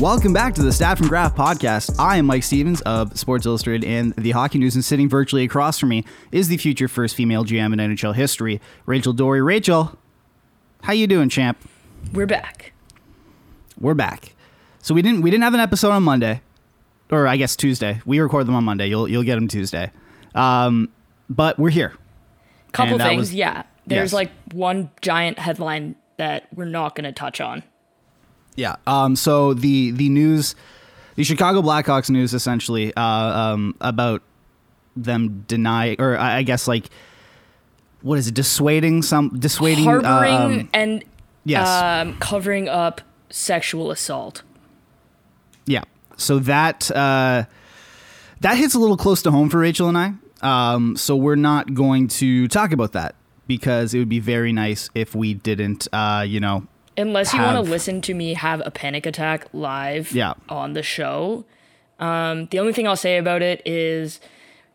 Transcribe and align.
Welcome 0.00 0.32
back 0.32 0.54
to 0.54 0.62
the 0.62 0.72
Staff 0.72 1.00
and 1.00 1.08
Graph 1.10 1.36
podcast. 1.36 1.94
I 1.98 2.16
am 2.16 2.24
Mike 2.24 2.42
Stevens 2.42 2.80
of 2.82 3.18
Sports 3.18 3.44
Illustrated 3.44 3.86
and 3.86 4.14
the 4.16 4.30
Hockey 4.30 4.58
News, 4.58 4.74
and 4.74 4.82
sitting 4.82 5.10
virtually 5.10 5.44
across 5.44 5.78
from 5.78 5.90
me 5.90 6.04
is 6.32 6.48
the 6.48 6.56
future 6.56 6.88
first 6.88 7.14
female 7.14 7.44
GM 7.44 7.74
in 7.78 7.78
NHL 7.96 8.14
history, 8.14 8.62
Rachel 8.86 9.12
Doerrie. 9.12 9.42
Rachel, 9.44 9.98
how 10.82 10.94
you 10.94 11.06
doing, 11.06 11.28
champ? 11.28 11.58
We're 12.14 12.26
back. 12.26 12.72
We're 13.78 13.92
back. 13.94 14.34
So 14.78 14.94
we 14.94 15.02
didn't 15.02 15.20
we 15.20 15.30
didn't 15.30 15.44
have 15.44 15.52
an 15.54 15.60
episode 15.60 15.90
on 15.90 16.02
Monday, 16.02 16.40
or 17.10 17.26
I 17.26 17.36
guess 17.36 17.54
Tuesday. 17.54 18.00
We 18.06 18.20
record 18.20 18.46
them 18.46 18.54
on 18.54 18.64
Monday. 18.64 18.86
You'll 18.88 19.06
you'll 19.06 19.22
get 19.22 19.34
them 19.34 19.48
Tuesday. 19.48 19.90
Um, 20.34 20.88
but 21.28 21.58
we're 21.58 21.68
here. 21.70 21.92
Couple 22.72 22.98
things, 22.98 23.18
was- 23.18 23.34
yeah. 23.34 23.64
There's 23.86 24.08
Yes. 24.08 24.12
like 24.14 24.30
one 24.52 24.90
giant 25.02 25.38
headline 25.38 25.96
that 26.16 26.48
we're 26.54 26.64
not 26.64 26.94
going 26.94 27.04
to 27.04 27.12
touch 27.12 27.40
on. 27.40 27.62
Yeah. 28.56 28.76
Um. 28.86 29.16
So 29.16 29.54
the 29.54 29.90
the 29.92 30.08
news, 30.08 30.54
the 31.14 31.24
Chicago 31.24 31.62
Blackhawks 31.62 32.10
news, 32.10 32.34
essentially, 32.34 32.92
uh, 32.94 33.02
um, 33.02 33.74
about 33.80 34.22
them 34.96 35.44
denying, 35.46 35.96
or 36.00 36.18
I 36.18 36.38
I 36.38 36.42
guess 36.42 36.68
like, 36.68 36.90
what 38.02 38.18
is 38.18 38.28
it? 38.28 38.34
Dissuading 38.34 39.02
some, 39.02 39.38
dissuading, 39.38 39.84
Harboring 39.84 40.34
um, 40.34 40.68
and 40.74 41.04
yes. 41.44 41.66
um, 41.68 42.18
covering 42.18 42.68
up 42.68 43.00
sexual 43.30 43.90
assault. 43.90 44.42
Yeah. 45.66 45.84
So 46.16 46.38
that 46.40 46.90
uh, 46.90 47.44
that 48.40 48.56
hits 48.56 48.74
a 48.74 48.78
little 48.78 48.96
close 48.96 49.22
to 49.22 49.30
home 49.30 49.48
for 49.48 49.58
Rachel 49.58 49.88
and 49.88 49.96
I. 49.96 50.12
Um, 50.42 50.96
so 50.96 51.16
we're 51.16 51.36
not 51.36 51.72
going 51.72 52.08
to 52.08 52.48
talk 52.48 52.72
about 52.72 52.92
that 52.92 53.14
because 53.46 53.94
it 53.94 53.98
would 53.98 54.08
be 54.08 54.20
very 54.20 54.52
nice 54.52 54.90
if 54.94 55.14
we 55.14 55.34
didn't. 55.34 55.88
Uh, 55.92 56.24
you 56.26 56.40
know. 56.40 56.66
Unless 57.00 57.32
you 57.34 57.40
want 57.40 57.56
to 57.56 57.62
listen 57.70 58.00
to 58.02 58.14
me 58.14 58.34
have 58.34 58.62
a 58.64 58.70
panic 58.70 59.06
attack 59.06 59.46
live 59.52 60.12
Yeah. 60.12 60.34
on 60.48 60.74
the 60.74 60.82
show. 60.82 61.44
Um, 61.98 62.46
the 62.46 62.58
only 62.58 62.72
thing 62.72 62.86
I'll 62.86 62.96
say 62.96 63.18
about 63.18 63.42
it 63.42 63.62
is 63.66 64.20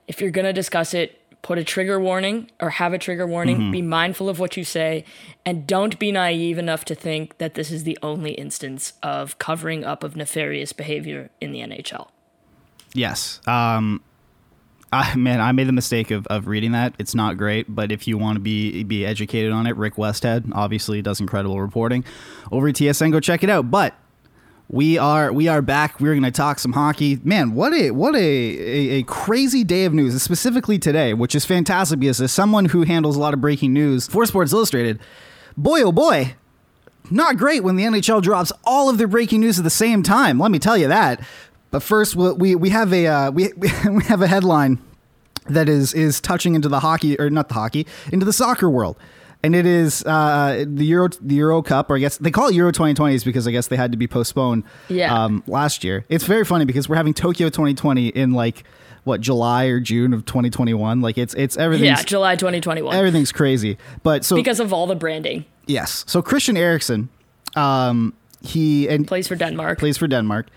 if 0.08 0.22
you're 0.22 0.32
going 0.32 0.46
to 0.46 0.54
discuss 0.54 0.94
it, 0.94 1.22
put 1.42 1.58
a 1.60 1.64
trigger 1.64 2.00
warning 2.00 2.50
or 2.60 2.72
have 2.72 2.92
a 2.94 2.98
trigger 2.98 3.28
warning. 3.28 3.58
Mm-hmm. 3.58 3.72
Be 3.72 3.82
mindful 3.84 4.30
of 4.30 4.40
what 4.40 4.58
you 4.58 4.64
say 4.64 5.06
and 5.46 5.68
don't 5.68 5.98
be 6.00 6.12
naive 6.12 6.58
enough 6.58 6.86
to 6.86 6.96
think 6.96 7.38
that 7.38 7.54
this 7.54 7.72
is 7.72 7.84
the 7.84 7.98
only 8.02 8.32
instance 8.32 8.94
of 9.04 9.38
covering 9.38 9.84
up 9.84 10.04
of 10.04 10.16
nefarious 10.16 10.74
behavior 10.74 11.30
in 11.40 11.52
the 11.52 11.60
NHL. 11.60 12.08
Yes. 12.94 13.42
Um, 13.48 14.02
I, 14.94 15.16
man, 15.16 15.42
I 15.42 15.52
made 15.52 15.68
the 15.68 15.74
mistake 15.74 16.12
of, 16.12 16.26
of 16.28 16.48
reading 16.48 16.72
that. 16.72 16.94
It's 17.00 17.16
not 17.16 17.38
great, 17.38 17.74
but 17.74 17.92
if 17.92 18.08
you 18.08 18.18
want 18.18 18.38
to 18.38 18.40
be 18.40 18.84
be 18.84 19.06
educated 19.06 19.52
on 19.52 19.68
it, 19.68 19.76
Rick 19.76 19.96
Westhead 19.96 20.52
obviously 20.54 21.02
does 21.02 21.20
incredible 21.20 21.60
reporting 21.60 22.06
over 22.52 22.68
at 22.68 22.76
TSN. 22.76 23.12
Go 23.12 23.20
check 23.20 23.44
it 23.44 23.50
out. 23.50 23.70
But 23.72 23.96
we 24.70 24.98
are 24.98 25.32
we 25.32 25.48
are 25.48 25.62
back. 25.62 26.00
We're 26.00 26.14
going 26.14 26.24
to 26.24 26.32
talk 26.32 26.60
some 26.60 26.74
hockey. 26.74 27.20
Man, 27.24 27.54
what 27.54 27.74
a 27.74 27.92
what 27.92 28.16
a, 28.16 28.20
a, 28.20 28.90
a 29.00 29.04
crazy 29.04 29.64
day 29.64 29.86
of 29.86 29.94
news, 29.94 30.22
specifically 30.22 30.80
today, 30.80 31.14
which 31.14 31.36
is 31.36 31.46
fantastic 31.46 32.00
because 32.00 32.22
as 32.22 32.32
someone 32.32 32.66
who 32.66 32.84
handles 32.84 33.16
a 33.16 33.20
lot 33.20 33.34
of 33.34 33.42
breaking 33.42 33.74
news 33.74 34.08
for 34.08 34.26
Sports 34.26 34.54
Illustrated, 34.54 35.00
boy 35.58 35.82
oh 35.84 35.92
boy, 35.92 36.36
not 37.12 37.38
great 37.38 37.64
when 37.64 37.76
the 37.76 37.84
NHL 37.84 38.22
drops 38.22 38.52
all 38.64 38.90
of 38.90 38.98
their 38.98 39.08
breaking 39.08 39.42
news 39.42 39.58
at 39.58 39.64
the 39.64 39.70
same 39.70 40.02
time. 40.02 40.40
Let 40.40 40.52
me 40.52 40.60
tell 40.60 40.78
you 40.78 40.88
that. 40.88 41.22
But 41.76 41.84
first, 41.84 42.16
we 42.16 42.32
we, 42.32 42.56
we 42.56 42.70
have 42.70 42.94
a 42.94 43.06
uh, 43.06 43.32
we 43.32 43.52
we 43.92 44.04
have 44.06 44.22
a 44.22 44.28
headline 44.28 44.80
that 45.50 45.68
is 45.68 45.94
is 45.94 46.22
touching 46.22 46.56
into 46.56 46.70
the 46.70 46.80
hockey 46.80 47.20
or 47.20 47.30
not 47.30 47.50
the 47.50 47.56
hockey 47.56 47.86
into 48.14 48.26
the 48.26 48.32
soccer 48.32 48.70
world. 48.70 48.96
And 49.44 49.54
it 49.54 49.66
is 49.66 50.02
uh, 50.06 50.64
the 50.66 50.86
Euro 50.86 51.10
the 51.20 51.36
Euro 51.36 51.62
Cup, 51.62 51.90
or 51.92 51.98
I 51.98 52.00
guess 52.00 52.16
they 52.18 52.32
call 52.32 52.48
it 52.48 52.56
Euro 52.56 52.72
2020s 52.72 53.26
because 53.26 53.46
I 53.46 53.52
guess 53.52 53.68
they 53.68 53.76
had 53.76 53.92
to 53.92 53.98
be 53.98 54.08
postponed 54.08 54.64
Yeah. 54.88 55.14
um, 55.14 55.44
last 55.48 55.84
year. 55.84 56.06
It's 56.08 56.24
very 56.24 56.46
funny 56.46 56.64
because 56.64 56.88
we're 56.88 56.96
having 56.96 57.14
Tokyo 57.14 57.50
2020 57.50 58.08
in 58.08 58.32
like 58.32 58.64
what 59.04 59.20
July 59.20 59.66
or 59.66 59.82
June 59.82 60.14
of 60.14 60.24
2021. 60.24 61.02
Like 61.02 61.18
it's 61.18 61.34
it's 61.34 61.58
everything's 61.58 62.00
Yeah, 62.00 62.04
July 62.04 62.38
2021. 62.38 62.96
everything's 62.96 63.34
crazy. 63.34 63.78
But 64.02 64.24
so 64.24 64.38
because 64.38 64.62
of 64.62 64.72
all 64.72 64.88
the 64.88 64.96
branding. 64.96 65.44
yes, 65.68 66.06
so 66.08 66.22
Christian 66.22 66.56
Eriksen, 66.56 67.10
um, 67.58 68.14
he 68.42 68.88
and 68.88 69.06
Plays 69.06 69.28
for 69.28 69.36
Denmark. 69.36 69.78
plays 69.78 69.98
for 69.98 70.08
Denmark. 70.08 70.48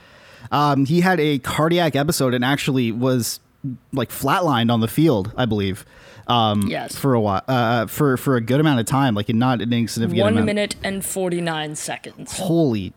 Um, 0.53 0.87
he 0.87 1.01
had 1.01 1.21
a 1.21 1.39
cardiac 1.39 1.95
episode 1.97 2.35
and 2.35 2.45
actually 2.45 2.93
was 2.93 3.41
like 3.93 4.11
flatlined 4.11 4.71
on 4.73 4.81
the 4.81 4.89
field, 4.89 5.33
I 5.37 5.45
believe. 5.47 5.85
Um, 6.27 6.63
Yes. 6.69 6.95
for 6.95 7.15
a 7.15 7.21
while, 7.21 7.43
uh, 7.49 7.87
for 7.87 8.17
for 8.19 8.37
a 8.37 8.41
good 8.41 8.61
amount 8.61 8.81
of 8.81 8.87
time, 8.87 9.15
like 9.15 9.31
in 9.31 9.39
not 9.39 9.63
an 9.63 9.73
insignificant 9.73 10.23
One 10.23 10.33
amount. 10.35 10.47
minute 10.47 10.77
and 10.85 11.03
49 11.05 11.75
seconds. 11.75 12.37
Holy 12.39 12.93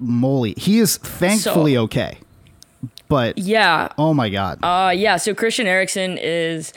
moly, 0.00 0.54
he 0.56 0.80
is 0.80 0.96
thankfully 0.96 1.74
So- 1.74 1.82
okay, 1.82 2.18
but 3.08 3.38
Yeah. 3.38 3.88
oh 3.98 4.12
my 4.14 4.28
god, 4.30 4.58
Uh, 4.64 4.90
yeah, 4.90 5.16
so 5.16 5.32
Christian 5.32 5.66
Eriksen 5.68 6.18
is, 6.20 6.72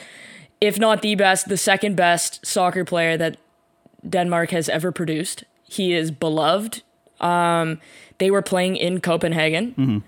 if 0.62 0.78
not 0.80 1.02
the 1.02 1.16
best, 1.16 1.50
the 1.50 1.58
second 1.58 1.96
best 1.96 2.46
soccer 2.46 2.86
player 2.86 3.18
that 3.18 3.38
Denmark 4.08 4.52
has 4.52 4.70
ever 4.70 4.92
produced. 4.92 5.44
He 5.68 5.94
is 5.94 6.12
beloved. 6.12 6.84
Um, 7.20 7.80
they 8.20 8.30
were 8.30 8.44
playing 8.44 8.76
in 8.76 9.00
Copenhagen. 9.02 10.04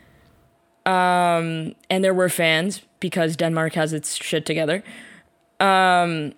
Um, 0.87 1.75
and 1.89 2.03
there 2.03 2.13
were 2.13 2.29
fans 2.29 2.81
because 2.99 3.35
Denmark 3.35 3.73
has 3.73 3.93
its 3.93 4.15
shit 4.15 4.45
together. 4.45 4.83
Um, 5.59 6.33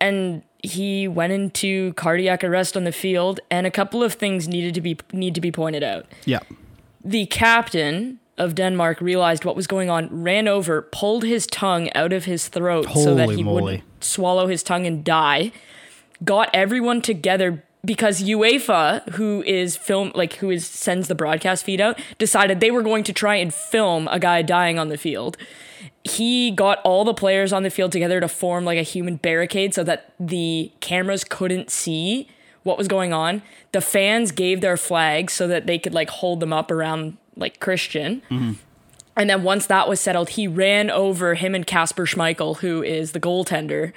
and 0.00 0.42
he 0.62 1.06
went 1.06 1.32
into 1.32 1.92
cardiac 1.94 2.42
arrest 2.42 2.76
on 2.76 2.84
the 2.84 2.92
field, 2.92 3.40
and 3.50 3.66
a 3.66 3.70
couple 3.70 4.02
of 4.02 4.14
things 4.14 4.48
needed 4.48 4.74
to 4.74 4.80
be 4.80 4.96
need 5.12 5.34
to 5.34 5.40
be 5.40 5.52
pointed 5.52 5.82
out 5.82 6.06
yeah, 6.24 6.40
the 7.04 7.26
captain 7.26 8.18
of 8.38 8.54
Denmark 8.54 9.00
realized 9.00 9.44
what 9.44 9.54
was 9.54 9.66
going 9.66 9.90
on, 9.90 10.22
ran 10.22 10.48
over, 10.48 10.82
pulled 10.82 11.24
his 11.24 11.46
tongue 11.46 11.92
out 11.94 12.12
of 12.12 12.24
his 12.24 12.48
throat 12.48 12.86
so 12.94 13.14
that 13.14 13.30
he 13.30 13.42
moly. 13.42 13.62
wouldn't 13.62 14.04
swallow 14.04 14.46
his 14.46 14.62
tongue 14.62 14.86
and 14.86 15.04
die. 15.04 15.52
Got 16.24 16.48
everyone 16.54 17.02
together 17.02 17.64
because 17.84 18.22
UEFA, 18.22 19.08
who 19.14 19.42
is 19.42 19.76
film 19.76 20.12
like 20.14 20.34
who 20.34 20.50
is 20.50 20.66
sends 20.66 21.08
the 21.08 21.14
broadcast 21.14 21.64
feed 21.64 21.80
out, 21.80 21.98
decided 22.18 22.60
they 22.60 22.70
were 22.70 22.82
going 22.82 23.04
to 23.04 23.12
try 23.12 23.36
and 23.36 23.52
film 23.52 24.08
a 24.08 24.18
guy 24.20 24.42
dying 24.42 24.78
on 24.78 24.88
the 24.88 24.98
field. 24.98 25.36
He 26.04 26.50
got 26.50 26.80
all 26.84 27.04
the 27.04 27.14
players 27.14 27.52
on 27.52 27.62
the 27.62 27.70
field 27.70 27.92
together 27.92 28.20
to 28.20 28.28
form 28.28 28.64
like 28.64 28.78
a 28.78 28.82
human 28.82 29.16
barricade 29.16 29.74
so 29.74 29.82
that 29.84 30.12
the 30.18 30.70
cameras 30.80 31.24
couldn't 31.24 31.70
see 31.70 32.28
what 32.62 32.78
was 32.78 32.86
going 32.86 33.12
on. 33.12 33.42
The 33.72 33.80
fans 33.80 34.30
gave 34.30 34.60
their 34.60 34.76
flags 34.76 35.32
so 35.32 35.48
that 35.48 35.66
they 35.66 35.78
could 35.78 35.94
like 35.94 36.10
hold 36.10 36.40
them 36.40 36.52
up 36.52 36.70
around 36.70 37.16
like 37.36 37.58
Christian. 37.60 38.22
And 39.16 39.28
then 39.28 39.42
once 39.42 39.66
that 39.66 39.88
was 39.88 40.00
settled, 40.00 40.30
he 40.30 40.46
ran 40.46 40.90
over 40.90 41.34
him 41.34 41.54
and 41.54 41.66
Kasper 41.66 42.06
Schmeichel, 42.06 42.58
who 42.58 42.82
is 42.82 43.12
the 43.12 43.20
goaltender, 43.20 43.92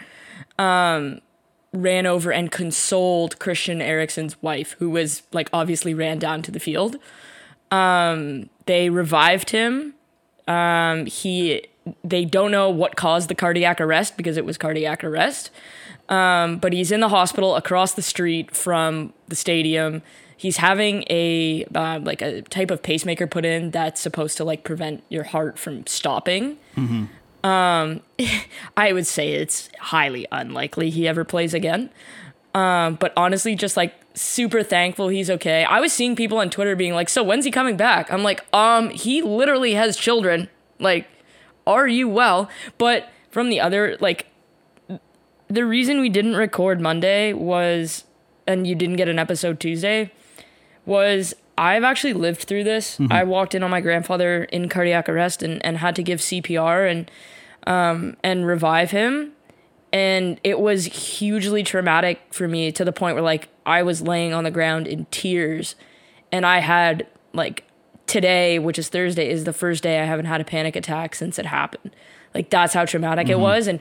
um, 0.57 1.21
ran 1.75 2.05
over 2.05 2.31
and 2.31 2.51
consoled 2.51 3.39
Christian 3.39 3.81
Eriksen's 3.81 4.41
wife, 4.41 4.75
who 4.79 4.89
was 4.89 5.23
like 5.31 5.49
obviously 5.53 5.93
ran 5.93 6.19
down 6.19 6.41
to 6.43 6.51
the 6.51 6.59
field. 6.59 6.97
Um, 7.71 8.49
they 8.65 8.89
revived 8.89 9.51
him. 9.51 9.93
Um, 10.47 11.05
he 11.05 11.65
they 12.03 12.25
don't 12.25 12.51
know 12.51 12.69
what 12.69 12.95
caused 12.95 13.29
the 13.29 13.35
cardiac 13.35 13.79
arrest 13.79 14.17
because 14.17 14.37
it 14.37 14.45
was 14.45 14.57
cardiac 14.57 15.03
arrest. 15.03 15.51
Um, 16.09 16.57
but 16.57 16.73
he's 16.73 16.91
in 16.91 16.99
the 16.99 17.09
hospital 17.09 17.55
across 17.55 17.93
the 17.93 18.01
street 18.01 18.55
from 18.55 19.13
the 19.27 19.35
stadium. 19.35 20.01
He's 20.37 20.57
having 20.57 21.03
a 21.09 21.65
uh, 21.73 21.99
like 22.01 22.21
a 22.21 22.41
type 22.43 22.69
of 22.69 22.83
pacemaker 22.83 23.25
put 23.27 23.45
in 23.45 23.71
that's 23.71 24.01
supposed 24.01 24.37
to 24.37 24.43
like 24.43 24.63
prevent 24.63 25.03
your 25.09 25.23
heart 25.23 25.57
from 25.57 25.87
stopping. 25.87 26.57
Um, 27.45 28.01
I 28.77 28.91
would 28.91 29.07
say 29.07 29.33
it's 29.33 29.69
highly 29.79 30.27
unlikely 30.31 30.89
he 30.89 31.07
ever 31.07 31.23
plays 31.23 31.53
again. 31.53 31.91
Um, 32.53 32.95
but 32.95 33.13
honestly, 33.15 33.55
just 33.55 33.77
like 33.77 33.93
super 34.13 34.63
thankful 34.63 35.09
he's 35.09 35.29
okay. 35.29 35.63
I 35.65 35.79
was 35.79 35.91
seeing 35.93 36.15
people 36.15 36.39
on 36.39 36.49
Twitter 36.49 36.75
being 36.75 36.93
like, 36.93 37.09
"So 37.09 37.21
when's 37.21 37.45
he 37.45 37.51
coming 37.51 37.77
back?" 37.77 38.11
I'm 38.11 38.23
like, 38.23 38.45
"Um, 38.53 38.89
he 38.89 39.21
literally 39.21 39.73
has 39.73 39.97
children. 39.97 40.49
Like, 40.79 41.07
are 41.67 41.87
you 41.87 42.07
well?" 42.07 42.49
But 42.77 43.09
from 43.29 43.49
the 43.49 43.59
other, 43.59 43.97
like, 43.99 44.27
the 45.49 45.65
reason 45.65 45.99
we 45.99 46.09
didn't 46.09 46.37
record 46.37 46.79
Monday 46.79 47.33
was, 47.33 48.05
and 48.47 48.65
you 48.65 48.73
didn't 48.73 48.95
get 48.95 49.09
an 49.09 49.19
episode 49.19 49.59
Tuesday, 49.59 50.11
was 50.85 51.33
I've 51.57 51.83
actually 51.83 52.13
lived 52.13 52.43
through 52.43 52.63
this. 52.63 52.97
I 53.11 53.23
walked 53.23 53.53
in 53.53 53.63
on 53.63 53.69
my 53.69 53.81
grandfather 53.81 54.45
in 54.45 54.69
cardiac 54.69 55.09
arrest 55.09 55.43
and, 55.43 55.63
and 55.65 55.77
had 55.79 55.95
to 55.97 56.03
give 56.03 56.19
CPR 56.19 56.89
and 56.89 57.11
um, 57.67 58.15
and 58.23 58.45
revive 58.45 58.91
him. 58.91 59.31
And 59.93 60.39
it 60.43 60.59
was 60.59 60.85
hugely 60.85 61.63
traumatic 61.63 62.21
for 62.33 62.47
me 62.47 62.71
to 62.73 62.83
the 62.83 62.91
point 62.91 63.15
where 63.15 63.23
like 63.23 63.47
I 63.65 63.81
was 63.83 64.01
laying 64.01 64.33
on 64.33 64.43
the 64.43 64.51
ground 64.51 64.87
in 64.87 65.05
tears 65.05 65.75
and 66.31 66.45
I 66.45 66.59
had 66.59 67.07
like 67.33 67.63
today, 68.05 68.59
which 68.59 68.77
is 68.77 68.89
Thursday, 68.89 69.29
is 69.29 69.45
the 69.45 69.53
first 69.53 69.83
day 69.83 70.01
I 70.01 70.05
haven't 70.05 70.25
had 70.25 70.41
a 70.41 70.43
panic 70.43 70.75
attack 70.75 71.15
since 71.15 71.39
it 71.39 71.45
happened. 71.45 71.95
Like 72.33 72.49
that's 72.49 72.73
how 72.73 72.83
traumatic 72.85 73.29
it 73.29 73.39
was. 73.39 73.67
And 73.67 73.79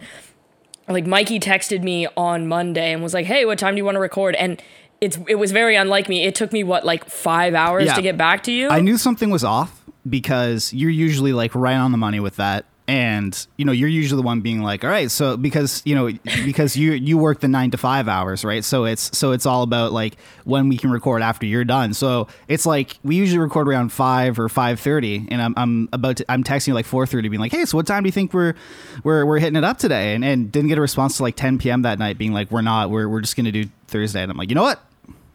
like 0.88 1.06
Mikey 1.06 1.40
texted 1.40 1.82
me 1.82 2.06
on 2.16 2.46
Monday 2.46 2.92
and 2.92 3.02
was 3.02 3.14
like, 3.14 3.26
"Hey, 3.26 3.44
what 3.44 3.58
time 3.58 3.74
do 3.74 3.78
you 3.78 3.84
want 3.84 3.96
to 3.96 4.00
record?" 4.00 4.36
And 4.36 4.62
it's 5.00 5.18
it 5.26 5.36
was 5.36 5.50
very 5.50 5.74
unlike 5.74 6.08
me. 6.08 6.24
It 6.24 6.34
took 6.36 6.52
me 6.52 6.62
what 6.62 6.84
like 6.84 7.06
five 7.06 7.54
hours 7.54 7.86
Yeah. 7.86 7.94
to 7.94 8.02
get 8.02 8.16
back 8.16 8.44
to 8.44 8.52
you. 8.52 8.68
I 8.68 8.80
knew 8.80 8.98
something 8.98 9.30
was 9.30 9.42
off 9.42 9.82
because 10.08 10.72
you're 10.72 10.90
usually 10.90 11.32
like 11.32 11.54
right 11.54 11.74
on 11.76 11.90
the 11.90 11.98
money 11.98 12.20
with 12.20 12.36
that. 12.36 12.66
And 12.86 13.46
you 13.56 13.64
know 13.64 13.72
you're 13.72 13.88
usually 13.88 14.20
the 14.20 14.26
one 14.26 14.42
being 14.42 14.62
like, 14.62 14.84
all 14.84 14.90
right, 14.90 15.10
so 15.10 15.38
because 15.38 15.80
you 15.86 15.94
know 15.94 16.10
because 16.44 16.76
you 16.76 16.92
you 16.92 17.16
work 17.16 17.40
the 17.40 17.48
nine 17.48 17.70
to 17.70 17.78
five 17.78 18.08
hours, 18.08 18.44
right? 18.44 18.62
So 18.62 18.84
it's 18.84 19.16
so 19.16 19.32
it's 19.32 19.46
all 19.46 19.62
about 19.62 19.92
like 19.92 20.16
when 20.44 20.68
we 20.68 20.76
can 20.76 20.90
record 20.90 21.22
after 21.22 21.46
you're 21.46 21.64
done. 21.64 21.94
So 21.94 22.28
it's 22.46 22.66
like 22.66 22.98
we 23.02 23.16
usually 23.16 23.38
record 23.38 23.68
around 23.68 23.90
five 23.90 24.38
or 24.38 24.50
five 24.50 24.80
thirty, 24.80 25.26
and 25.30 25.40
I'm 25.40 25.54
I'm 25.56 25.88
about 25.94 26.18
to 26.18 26.30
I'm 26.30 26.44
texting 26.44 26.68
you 26.68 26.74
like 26.74 26.84
four 26.84 27.06
thirty, 27.06 27.30
being 27.30 27.40
like, 27.40 27.52
hey, 27.52 27.64
so 27.64 27.78
what 27.78 27.86
time 27.86 28.02
do 28.02 28.08
you 28.08 28.12
think 28.12 28.34
we're 28.34 28.54
we're 29.02 29.24
we're 29.24 29.38
hitting 29.38 29.56
it 29.56 29.64
up 29.64 29.78
today? 29.78 30.14
And 30.14 30.22
and 30.22 30.52
didn't 30.52 30.68
get 30.68 30.76
a 30.76 30.82
response 30.82 31.16
to 31.16 31.22
like 31.22 31.36
ten 31.36 31.56
p.m. 31.56 31.82
that 31.82 31.98
night, 31.98 32.18
being 32.18 32.34
like, 32.34 32.50
we're 32.50 32.60
not, 32.60 32.90
we're 32.90 33.08
we're 33.08 33.22
just 33.22 33.34
gonna 33.34 33.50
do 33.52 33.64
Thursday. 33.86 34.22
And 34.22 34.30
I'm 34.30 34.36
like, 34.36 34.50
you 34.50 34.54
know 34.54 34.62
what? 34.62 34.84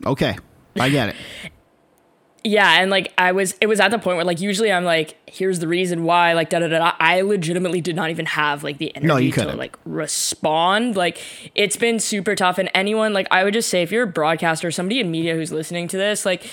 Okay, 0.06 0.38
I 0.80 0.90
get 0.90 1.10
it. 1.10 1.16
yeah, 2.44 2.82
and 2.82 2.90
like 2.90 3.14
I 3.18 3.32
was, 3.32 3.56
it 3.60 3.68
was 3.68 3.80
at 3.80 3.92
the 3.92 4.00
point 4.00 4.18
where 4.18 4.26
like 4.26 4.40
usually 4.40 4.72
I'm 4.72 4.86
like, 4.86 5.18
here's 5.26 5.60
the 5.60 5.68
reason 5.68 6.04
why, 6.04 6.34
like 6.34 6.50
da 6.50 6.60
da 6.60 6.68
da. 6.68 6.80
da. 6.80 6.94
I 7.00 7.22
legitimately 7.22 7.82
did 7.82 7.96
not 7.96 8.10
even 8.10 8.26
have 8.28 8.64
like 8.64 8.78
the 8.78 8.96
energy 8.96 9.08
No, 9.08 9.18
you 9.18 9.32
to 9.32 9.56
like 9.56 9.78
respond. 9.86 10.96
Like 10.96 11.22
it's 11.56 11.76
been 11.76 12.00
super 12.00 12.36
tough. 12.36 12.58
And 12.58 12.70
anyone 12.74 13.14
like 13.14 13.28
I 13.32 13.44
would 13.44 13.54
just 13.54 13.70
say, 13.70 13.82
if 13.82 13.92
you're 13.92 14.04
a 14.04 14.08
broadcaster, 14.08 14.72
somebody 14.72 15.00
in 15.00 15.12
media 15.12 15.36
who's 15.36 15.52
listening 15.52 15.88
to 15.90 15.98
this, 15.98 16.26
like 16.26 16.50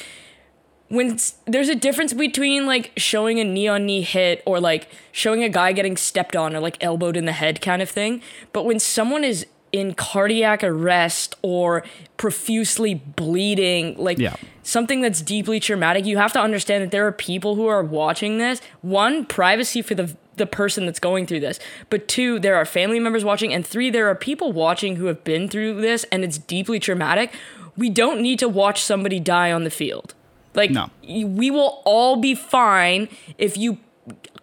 when 0.89 1.19
there's 1.47 1.69
a 1.69 1.75
difference 1.75 2.13
between 2.13 2.67
like 2.67 2.93
showing 2.97 3.41
a 3.41 3.45
knee 3.45 3.69
on 3.69 3.87
knee 3.87 4.03
hit 4.03 4.43
or 4.47 4.61
like 4.61 4.89
showing 5.13 5.43
a 5.43 5.49
guy 5.49 5.73
getting 5.73 5.97
stepped 5.97 6.37
on 6.37 6.55
or 6.55 6.61
like 6.61 6.77
elbowed 6.83 7.17
in 7.17 7.25
the 7.25 7.33
head 7.33 7.61
kind 7.61 7.83
of 7.83 7.91
thing. 7.91 8.23
But 8.53 8.65
when 8.65 8.79
someone 8.79 9.25
is 9.25 9.47
in 9.73 9.95
cardiac 9.95 10.63
arrest 10.65 11.35
or 11.43 11.83
profusely 12.17 12.95
bleeding, 12.95 13.95
like 13.99 14.19
Yeah. 14.19 14.35
something 14.63 15.01
that's 15.01 15.21
deeply 15.21 15.61
traumatic, 15.61 16.07
you 16.07 16.17
have 16.19 16.33
to 16.33 16.41
understand 16.41 16.83
that 16.85 16.91
there 16.91 17.07
are 17.07 17.13
people 17.13 17.57
who 17.57 17.67
are 17.67 17.83
watching 17.83 18.39
this. 18.39 18.61
One, 18.83 19.25
privacy 19.25 19.83
for 19.83 19.95
the 19.95 20.17
the 20.37 20.45
person 20.47 20.85
that's 20.85 21.01
going 21.01 21.25
through 21.25 21.41
this. 21.41 21.59
But 21.89 22.09
two, 22.09 22.39
there 22.39 22.57
are 22.57 22.67
family 22.67 23.01
members 23.01 23.25
watching 23.25 23.55
and 23.55 23.67
three, 23.67 23.89
there 23.89 24.07
are 24.11 24.15
people 24.15 24.53
watching 24.53 24.97
who 24.97 25.07
have 25.07 25.25
been 25.25 25.49
through 25.49 25.81
this 25.81 26.05
and 26.13 26.23
it's 26.23 26.37
deeply 26.37 26.79
traumatic. 26.79 27.33
We 27.75 27.89
don't 27.89 28.21
need 28.21 28.39
to 28.41 28.49
watch 28.49 28.83
somebody 28.83 29.19
die 29.19 29.51
on 29.51 29.65
the 29.65 29.71
field. 29.71 30.13
Like 30.53 30.71
No. 30.71 30.91
we 31.09 31.51
will 31.51 31.81
all 31.87 32.17
be 32.17 32.35
fine 32.35 33.09
if 33.39 33.57
you 33.57 33.79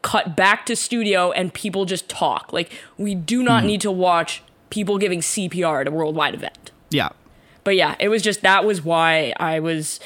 cut 0.01 0.35
back 0.35 0.65
to 0.65 0.75
studio 0.75 1.31
and 1.31 1.53
people 1.53 1.85
just 1.85 2.09
talk. 2.09 2.51
Like 2.51 2.71
we 2.97 3.13
do 3.13 3.37
Mm-hmm. 3.37 3.45
not 3.45 3.63
need 3.63 3.81
to 3.81 3.91
watch 3.91 4.41
people 4.73 4.97
giving 4.97 5.19
CPR 5.21 5.81
at 5.81 5.87
a 5.87 5.91
worldwide 5.91 6.33
event. 6.33 6.71
Yeah, 6.89 7.09
But 7.63 7.75
yeah, 7.75 7.95
it 7.99 8.09
was 8.09 8.21
just 8.21 8.41
that 8.41 8.65
was 8.65 8.83
why 8.83 9.33
I 9.39 9.59
was 9.59 9.99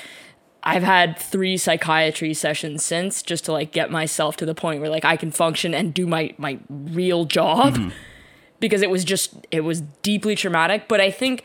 I've 0.63 0.83
had 0.83 1.17
3 1.17 1.55
psychiatry 1.57 2.33
sessions 2.33 2.83
since 2.83 3.21
just 3.21 3.45
to 3.45 3.51
like 3.53 3.71
get 3.71 3.89
myself 3.89 4.35
to 4.37 4.45
the 4.45 4.53
point 4.53 4.81
where 4.81 4.89
like 4.89 5.05
I 5.05 5.15
can 5.15 5.31
function 5.31 5.73
and 5.73 5.93
do 5.93 6.05
my 6.05 6.33
my 6.37 6.59
real 6.69 7.23
job 7.25 7.77
because 8.59 8.81
it 8.81 8.89
was 8.89 9.03
just 9.05 9.33
it 9.51 9.61
was 9.61 9.81
deeply 10.01 10.35
traumatic, 10.35 10.87
but 10.89 10.99
I 10.99 11.11
think 11.11 11.43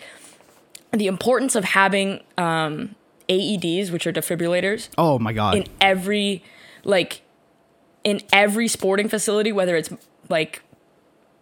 the 0.92 1.06
importance 1.06 1.54
of 1.54 1.64
having 1.64 2.20
um 2.36 2.94
AEDs, 3.28 3.90
which 3.92 4.06
are 4.06 4.12
defibrillators, 4.12 4.88
Oh 4.98 5.18
my 5.18 5.32
god. 5.32 5.54
in 5.56 5.64
every 5.80 6.42
like 6.84 7.22
in 8.04 8.20
every 8.32 8.66
sporting 8.68 9.08
facility, 9.08 9.52
whether 9.52 9.76
it's 9.76 9.90
like 10.28 10.62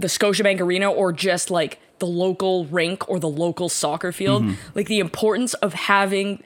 the 0.00 0.08
Scotiabank 0.08 0.60
Arena 0.60 0.90
or 0.90 1.12
just 1.12 1.50
like 1.50 1.78
the 1.98 2.06
local 2.06 2.64
rink 2.66 3.08
or 3.08 3.18
the 3.18 3.28
local 3.28 3.68
soccer 3.68 4.12
field, 4.12 4.42
mm-hmm. 4.42 4.70
like 4.74 4.86
the 4.86 4.98
importance 4.98 5.54
of 5.54 5.74
having 5.74 6.42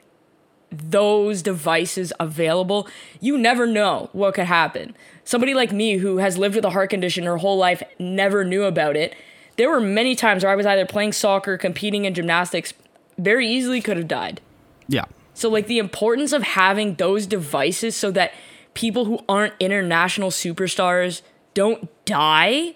those 0.71 1.41
devices 1.41 2.11
available, 2.19 2.87
you 3.21 3.37
never 3.37 3.65
know 3.65 4.09
what 4.11 4.33
could 4.33 4.45
happen. 4.45 4.95
Somebody 5.23 5.53
like 5.53 5.71
me 5.71 5.97
who 5.97 6.17
has 6.17 6.37
lived 6.37 6.55
with 6.55 6.65
a 6.65 6.71
heart 6.71 6.89
condition 6.89 7.23
her 7.23 7.37
whole 7.37 7.57
life 7.57 7.81
never 7.97 8.43
knew 8.43 8.63
about 8.63 8.97
it. 8.97 9.15
There 9.57 9.69
were 9.69 9.79
many 9.79 10.15
times 10.15 10.43
where 10.43 10.51
I 10.51 10.55
was 10.55 10.65
either 10.65 10.85
playing 10.85 11.13
soccer, 11.13 11.57
competing 11.57 12.05
in 12.05 12.13
gymnastics, 12.13 12.73
very 13.17 13.47
easily 13.47 13.81
could 13.81 13.97
have 13.97 14.07
died. 14.07 14.41
yeah. 14.87 15.05
So 15.33 15.49
like 15.49 15.67
the 15.67 15.79
importance 15.79 16.31
of 16.31 16.43
having 16.43 16.95
those 16.95 17.27
devices 17.27 17.95
so 17.95 18.09
that 18.11 18.33
people 18.73 19.05
who 19.05 19.19
aren't 19.27 19.53
international 19.59 20.29
superstars 20.31 21.21
don't 21.53 21.89
die, 22.05 22.75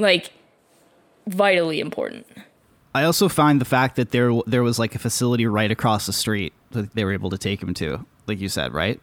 like 0.00 0.32
vitally 1.26 1.80
important. 1.80 2.26
I 2.94 3.04
also 3.04 3.28
find 3.28 3.60
the 3.60 3.64
fact 3.64 3.96
that 3.96 4.10
there 4.10 4.32
there 4.46 4.62
was 4.62 4.78
like 4.78 4.94
a 4.94 4.98
facility 4.98 5.46
right 5.46 5.70
across 5.70 6.06
the 6.06 6.12
street 6.12 6.52
that 6.72 6.94
they 6.94 7.04
were 7.04 7.12
able 7.12 7.30
to 7.30 7.38
take 7.38 7.62
him 7.62 7.74
to, 7.74 8.04
like 8.26 8.40
you 8.40 8.48
said, 8.48 8.74
right? 8.74 9.00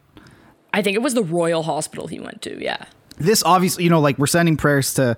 I 0.72 0.82
think 0.82 0.94
it 0.94 1.02
was 1.02 1.14
the 1.14 1.24
Royal 1.24 1.62
Hospital 1.62 2.06
he 2.06 2.20
went 2.20 2.42
to. 2.42 2.62
Yeah. 2.62 2.84
This 3.16 3.42
obviously, 3.44 3.84
you 3.84 3.90
know, 3.90 4.00
like 4.00 4.18
we're 4.18 4.26
sending 4.26 4.56
prayers 4.56 4.94
to 4.94 5.16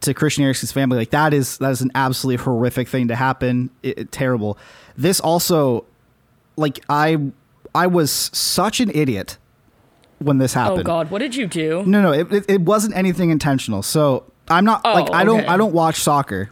to 0.00 0.14
Christian 0.14 0.44
Eriksen's 0.44 0.72
family. 0.72 0.96
Like 0.96 1.10
that 1.10 1.32
is 1.32 1.58
that 1.58 1.70
is 1.70 1.80
an 1.80 1.92
absolutely 1.94 2.42
horrific 2.42 2.88
thing 2.88 3.08
to 3.08 3.14
happen. 3.14 3.70
It, 3.82 3.98
it- 3.98 4.12
terrible. 4.12 4.58
This 4.96 5.20
also, 5.20 5.84
like 6.56 6.80
I 6.88 7.18
I 7.74 7.86
was 7.86 8.10
such 8.10 8.80
an 8.80 8.90
idiot 8.90 9.38
when 10.18 10.38
this 10.38 10.56
oh, 10.56 10.60
happened. 10.60 10.80
Oh 10.80 10.84
God, 10.84 11.10
what 11.10 11.20
did 11.20 11.36
you 11.36 11.46
do? 11.46 11.84
No, 11.86 12.02
no, 12.02 12.12
it, 12.12 12.32
it, 12.32 12.44
it 12.48 12.60
wasn't 12.62 12.96
anything 12.96 13.30
intentional. 13.30 13.82
So 13.82 14.24
I'm 14.48 14.64
not 14.64 14.82
Oh, 14.84 14.92
like 14.94 15.10
I 15.12 15.24
don't 15.24 15.40
okay. 15.40 15.48
I 15.48 15.56
don't 15.56 15.72
watch 15.72 16.00
soccer. 16.00 16.50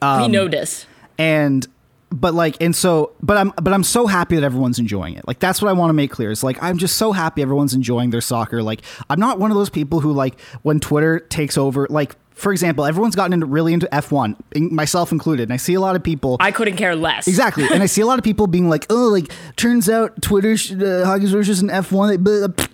we 0.00 0.06
um, 0.08 0.32
know 0.32 0.48
this. 0.48 0.86
and 1.18 1.66
but 2.10 2.34
like 2.34 2.60
and 2.60 2.76
so 2.76 3.12
but 3.22 3.38
i'm 3.38 3.50
but 3.62 3.72
i'm 3.72 3.82
so 3.82 4.06
happy 4.06 4.34
that 4.34 4.44
everyone's 4.44 4.78
enjoying 4.78 5.14
it 5.14 5.26
like 5.26 5.38
that's 5.38 5.62
what 5.62 5.70
i 5.70 5.72
want 5.72 5.88
to 5.88 5.94
make 5.94 6.10
clear 6.10 6.30
is 6.30 6.44
like 6.44 6.62
i'm 6.62 6.76
just 6.76 6.96
so 6.98 7.10
happy 7.12 7.40
everyone's 7.40 7.72
enjoying 7.72 8.10
their 8.10 8.20
soccer 8.20 8.62
like 8.62 8.82
i'm 9.08 9.18
not 9.18 9.38
one 9.38 9.50
of 9.50 9.56
those 9.56 9.70
people 9.70 10.00
who 10.00 10.12
like 10.12 10.38
when 10.60 10.78
twitter 10.78 11.20
takes 11.20 11.56
over 11.56 11.86
like 11.88 12.14
for 12.34 12.52
example 12.52 12.84
everyone's 12.84 13.14
gotten 13.16 13.32
into 13.32 13.46
really 13.46 13.72
into 13.72 13.86
f1 13.92 14.36
myself 14.70 15.12
included 15.12 15.44
and 15.44 15.52
i 15.52 15.56
see 15.56 15.74
a 15.74 15.80
lot 15.80 15.96
of 15.96 16.02
people 16.02 16.36
I 16.40 16.50
couldn't 16.50 16.76
care 16.76 16.96
less. 16.96 17.28
Exactly, 17.28 17.64
and 17.72 17.82
I 17.82 17.86
see 17.86 18.00
a 18.00 18.06
lot 18.06 18.18
of 18.18 18.24
people 18.24 18.46
being 18.46 18.68
like, 18.68 18.86
"Oh, 18.90 19.08
like 19.08 19.32
turns 19.56 19.88
out 19.88 20.20
Twitter, 20.22 20.56
sh- 20.56 20.72
uh, 20.72 21.04
Hockey's 21.04 21.32
Roach 21.34 21.48
an 21.48 21.70
F 21.70 21.92
one." 21.92 22.08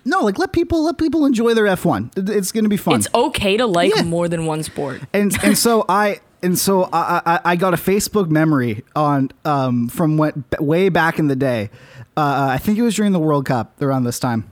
No, 0.05 0.21
like 0.21 0.37
let 0.39 0.51
people 0.53 0.83
let 0.83 0.97
people 0.97 1.25
enjoy 1.25 1.53
their 1.53 1.67
F 1.67 1.85
one. 1.85 2.09
It's 2.15 2.51
going 2.51 2.63
to 2.63 2.69
be 2.69 2.77
fun. 2.77 2.95
It's 2.95 3.07
okay 3.13 3.57
to 3.57 3.65
like 3.65 3.95
Yeah. 3.95 4.03
more 4.03 4.27
than 4.27 4.45
one 4.45 4.63
sport. 4.63 5.01
and 5.13 5.35
and 5.43 5.57
so 5.57 5.85
I 5.89 6.19
and 6.41 6.57
so 6.57 6.89
I, 6.91 7.21
I 7.25 7.39
I 7.51 7.55
got 7.55 7.73
a 7.73 7.77
Facebook 7.77 8.29
memory 8.29 8.83
on 8.95 9.29
um 9.45 9.87
from 9.89 10.17
when, 10.17 10.43
way 10.59 10.89
back 10.89 11.19
in 11.19 11.27
the 11.27 11.35
day. 11.35 11.69
Uh, 12.17 12.47
I 12.51 12.57
think 12.57 12.77
it 12.77 12.81
was 12.83 12.95
during 12.95 13.11
the 13.13 13.19
World 13.19 13.45
Cup 13.45 13.81
around 13.81 14.03
this 14.03 14.19
time, 14.19 14.49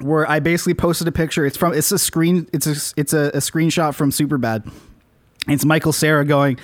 where 0.00 0.28
I 0.28 0.40
basically 0.40 0.74
posted 0.74 1.08
a 1.08 1.12
picture. 1.12 1.44
It's 1.46 1.56
from 1.56 1.74
it's 1.74 1.92
a 1.92 1.98
screen 1.98 2.48
it's 2.52 2.66
a 2.66 2.94
it's 2.96 3.12
a, 3.12 3.28
a 3.34 3.38
screenshot 3.38 3.94
from 3.94 4.10
Superbad. 4.10 4.70
It's 5.48 5.64
Michael 5.64 5.92
Cera 5.92 6.24
going 6.24 6.58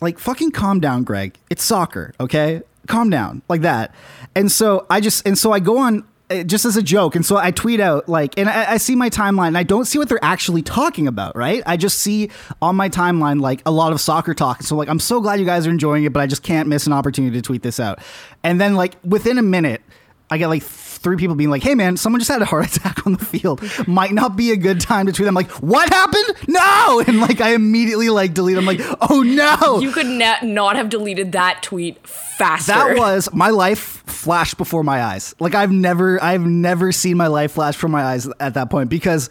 like 0.00 0.18
fucking 0.18 0.52
calm 0.52 0.80
down, 0.80 1.04
Greg. 1.04 1.38
It's 1.50 1.62
soccer, 1.62 2.14
okay? 2.20 2.62
Calm 2.86 3.10
down 3.10 3.42
like 3.48 3.62
that. 3.62 3.94
And 4.34 4.50
so 4.50 4.86
I 4.90 5.00
just 5.00 5.26
and 5.26 5.38
so 5.38 5.52
I 5.52 5.60
go 5.60 5.78
on 5.78 6.04
uh, 6.30 6.44
just 6.44 6.64
as 6.64 6.76
a 6.76 6.82
joke, 6.82 7.16
and 7.16 7.26
so 7.26 7.36
I 7.36 7.50
tweet 7.50 7.80
out 7.80 8.08
like, 8.08 8.38
and 8.38 8.48
I, 8.48 8.72
I 8.72 8.76
see 8.76 8.94
my 8.94 9.10
timeline, 9.10 9.48
and 9.48 9.58
I 9.58 9.64
don't 9.64 9.84
see 9.84 9.98
what 9.98 10.08
they're 10.08 10.24
actually 10.24 10.62
talking 10.62 11.08
about, 11.08 11.36
right? 11.36 11.62
I 11.66 11.76
just 11.76 11.98
see 11.98 12.30
on 12.62 12.76
my 12.76 12.88
timeline 12.88 13.40
like 13.40 13.62
a 13.66 13.70
lot 13.70 13.92
of 13.92 14.00
soccer 14.00 14.32
talk, 14.32 14.62
so 14.62 14.76
like 14.76 14.88
I'm 14.88 15.00
so 15.00 15.20
glad 15.20 15.40
you 15.40 15.46
guys 15.46 15.66
are 15.66 15.70
enjoying 15.70 16.04
it, 16.04 16.12
but 16.12 16.20
I 16.20 16.26
just 16.26 16.42
can't 16.42 16.68
miss 16.68 16.86
an 16.86 16.92
opportunity 16.92 17.36
to 17.36 17.42
tweet 17.42 17.62
this 17.62 17.80
out. 17.80 17.98
And 18.42 18.60
then 18.60 18.76
like 18.76 18.94
within 19.04 19.38
a 19.38 19.42
minute, 19.42 19.82
I 20.30 20.38
get 20.38 20.48
like 20.48 20.62
three 20.62 21.16
people 21.16 21.34
being 21.34 21.50
like, 21.50 21.62
"Hey 21.62 21.74
man, 21.74 21.96
someone 21.96 22.20
just 22.20 22.30
had 22.30 22.42
a 22.42 22.44
heart 22.44 22.66
attack 22.76 23.06
on 23.06 23.12
the 23.14 23.24
field. 23.24 23.62
Might 23.88 24.12
not 24.12 24.36
be 24.36 24.50
a 24.52 24.56
good 24.56 24.80
time 24.80 25.06
to 25.06 25.12
tweet." 25.12 25.26
I'm 25.28 25.34
like, 25.34 25.50
"What 25.62 25.88
happened? 25.88 26.48
No!" 26.48 27.02
And 27.06 27.20
like 27.20 27.40
I 27.40 27.54
immediately 27.54 28.10
like 28.10 28.34
delete. 28.34 28.56
I'm 28.58 28.66
like, 28.66 28.80
"Oh 29.10 29.22
no!" 29.22 29.80
You 29.80 29.90
could 29.92 30.06
na- 30.06 30.42
not 30.42 30.76
have 30.76 30.88
deleted 30.88 31.32
that 31.32 31.62
tweet 31.62 32.06
faster. 32.06 32.72
that 32.72 32.96
was 32.98 33.28
my 33.32 33.50
life 33.50 34.02
flashed 34.06 34.56
before 34.58 34.82
my 34.84 35.02
eyes. 35.02 35.34
Like 35.40 35.54
I've 35.54 35.72
never, 35.72 36.22
I've 36.22 36.44
never 36.46 36.92
seen 36.92 37.16
my 37.16 37.26
life 37.28 37.52
flash 37.52 37.74
before 37.74 37.90
my 37.90 38.04
eyes 38.04 38.28
at 38.38 38.54
that 38.54 38.70
point 38.70 38.90
because 38.90 39.30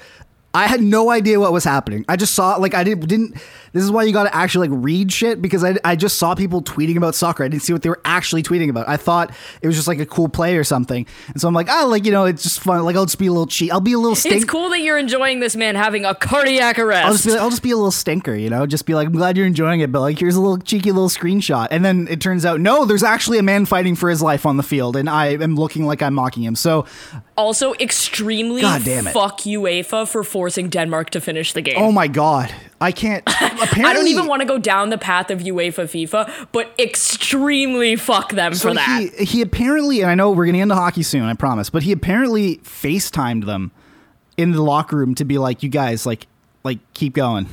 I 0.54 0.66
had 0.66 0.82
no 0.82 1.12
idea 1.12 1.40
what 1.40 1.54
was 1.54 1.64
happening. 1.64 2.06
I 2.10 2.16
just 2.16 2.34
saw 2.34 2.56
like 2.56 2.74
I 2.74 2.84
didn't 2.84 3.08
didn't. 3.08 3.34
This 3.72 3.84
is 3.84 3.92
why 3.92 4.04
you 4.04 4.12
got 4.12 4.24
to 4.24 4.36
actually 4.36 4.68
like 4.68 4.80
read 4.84 5.14
shit 5.14 5.44
because 5.44 5.64
I, 5.64 5.76
I 5.86 5.96
just 5.96 6.18
saw 6.18 6.34
people 6.34 6.64
tweeting 6.64 6.98
about 6.98 7.14
soccer. 7.14 7.44
I 7.44 7.50
didn't 7.50 7.62
see 7.62 7.72
what 7.72 7.84
they 7.84 7.90
were 7.90 8.02
actually 8.04 8.42
tweeting 8.42 8.68
about. 8.68 8.90
I 8.90 8.98
thought 8.98 9.32
it 9.62 9.68
was 9.68 9.76
just 9.76 9.88
like 9.88 10.00
a 10.00 10.08
cool 10.08 10.28
play 10.28 10.58
or 10.58 10.64
something. 10.64 11.06
And 11.28 11.40
so 11.40 11.48
I'm 11.48 11.54
like, 11.54 11.68
oh, 11.70 11.88
like 11.88 12.04
you 12.04 12.12
know, 12.12 12.26
it's 12.26 12.42
just 12.42 12.62
fun. 12.62 12.84
Like 12.84 12.96
I'll 12.96 13.06
just 13.06 13.20
be 13.20 13.28
a 13.28 13.32
little 13.32 13.46
cheat. 13.46 13.72
I'll 13.72 13.80
be 13.80 13.94
a 13.94 14.00
little 14.00 14.16
stink. 14.16 14.38
It's 14.38 14.46
cool 14.46 14.70
that 14.72 14.82
you're 14.82 14.98
enjoying 14.98 15.40
this 15.40 15.56
man 15.56 15.76
having 15.76 16.04
a 16.04 16.16
cardiac 16.16 16.80
arrest. 16.80 17.06
I'll 17.06 17.12
just 17.14 17.26
be 17.26 17.38
I'll 17.38 17.50
just 17.52 17.64
be 17.64 17.72
a 17.72 17.78
little 17.78 17.92
stinker, 17.92 18.34
you 18.34 18.50
know. 18.50 18.66
Just 18.66 18.88
be 18.88 18.96
like, 18.96 19.08
I'm 19.08 19.14
glad 19.14 19.38
you're 19.38 19.46
enjoying 19.46 19.82
it, 19.82 19.92
but 19.92 20.02
like 20.02 20.18
here's 20.18 20.36
a 20.36 20.42
little 20.42 20.58
cheeky 20.58 20.92
little 20.92 21.10
screenshot. 21.10 21.68
And 21.70 21.86
then 21.86 22.08
it 22.10 22.22
turns 22.22 22.44
out 22.44 22.60
no, 22.60 22.86
there's 22.86 23.04
actually 23.04 23.38
a 23.38 23.44
man 23.44 23.68
fighting 23.68 23.96
for 23.96 24.10
his 24.10 24.22
life 24.22 24.48
on 24.48 24.58
the 24.58 24.64
field, 24.64 24.96
and 24.96 25.08
I 25.08 25.28
am 25.28 25.56
looking 25.56 25.86
like 25.86 26.02
I'm 26.02 26.16
mocking 26.16 26.42
him. 26.42 26.56
So 26.56 26.88
also, 27.40 27.74
extremely 27.76 28.62
God 28.62 28.84
damn 28.84 29.08
it. 29.08 29.14
fuck 29.14 29.40
UEFA 29.42 30.08
for 30.08 30.24
forcing 30.40 30.70
Denmark 30.70 31.10
to 31.12 31.20
finish 31.20 31.52
the 31.54 31.62
game. 31.62 31.76
oh 31.78 31.92
my 31.92 32.08
god, 32.08 32.48
I 32.80 32.92
can't. 32.94 33.24
Apparently, 33.28 33.84
I 33.90 33.94
don't 33.94 34.08
even 34.08 34.28
want 34.28 34.42
to 34.42 34.48
go 34.48 34.58
down 34.58 34.90
the 34.90 34.98
path 34.98 35.30
of 35.32 35.40
UEFA 35.40 35.86
FIFA, 35.94 36.48
but 36.52 36.66
extremely 36.80 37.96
fuck 37.98 38.32
them 38.32 38.54
So 38.54 38.70
for 38.70 38.76
that. 38.76 39.12
he 39.18 39.26
he 39.26 39.42
apparently, 39.42 40.02
and 40.02 40.10
I 40.12 40.16
know 40.16 40.32
we're 40.32 40.46
getting 40.46 40.62
into 40.62 40.76
hockey 40.76 41.04
soon, 41.04 41.24
I 41.24 41.34
promise, 41.34 41.70
but 41.70 41.84
he 41.84 41.92
apparently 41.92 42.58
FaceTimed 42.64 43.46
them 43.46 43.72
in 44.38 44.52
the 44.52 44.62
locker 44.64 44.96
room 44.98 45.14
to 45.16 45.26
be 45.26 45.38
like, 45.38 45.62
you 45.64 45.70
guys, 45.70 46.06
like, 46.06 46.28
like 46.64 46.80
keep 46.94 47.14
going. 47.14 47.48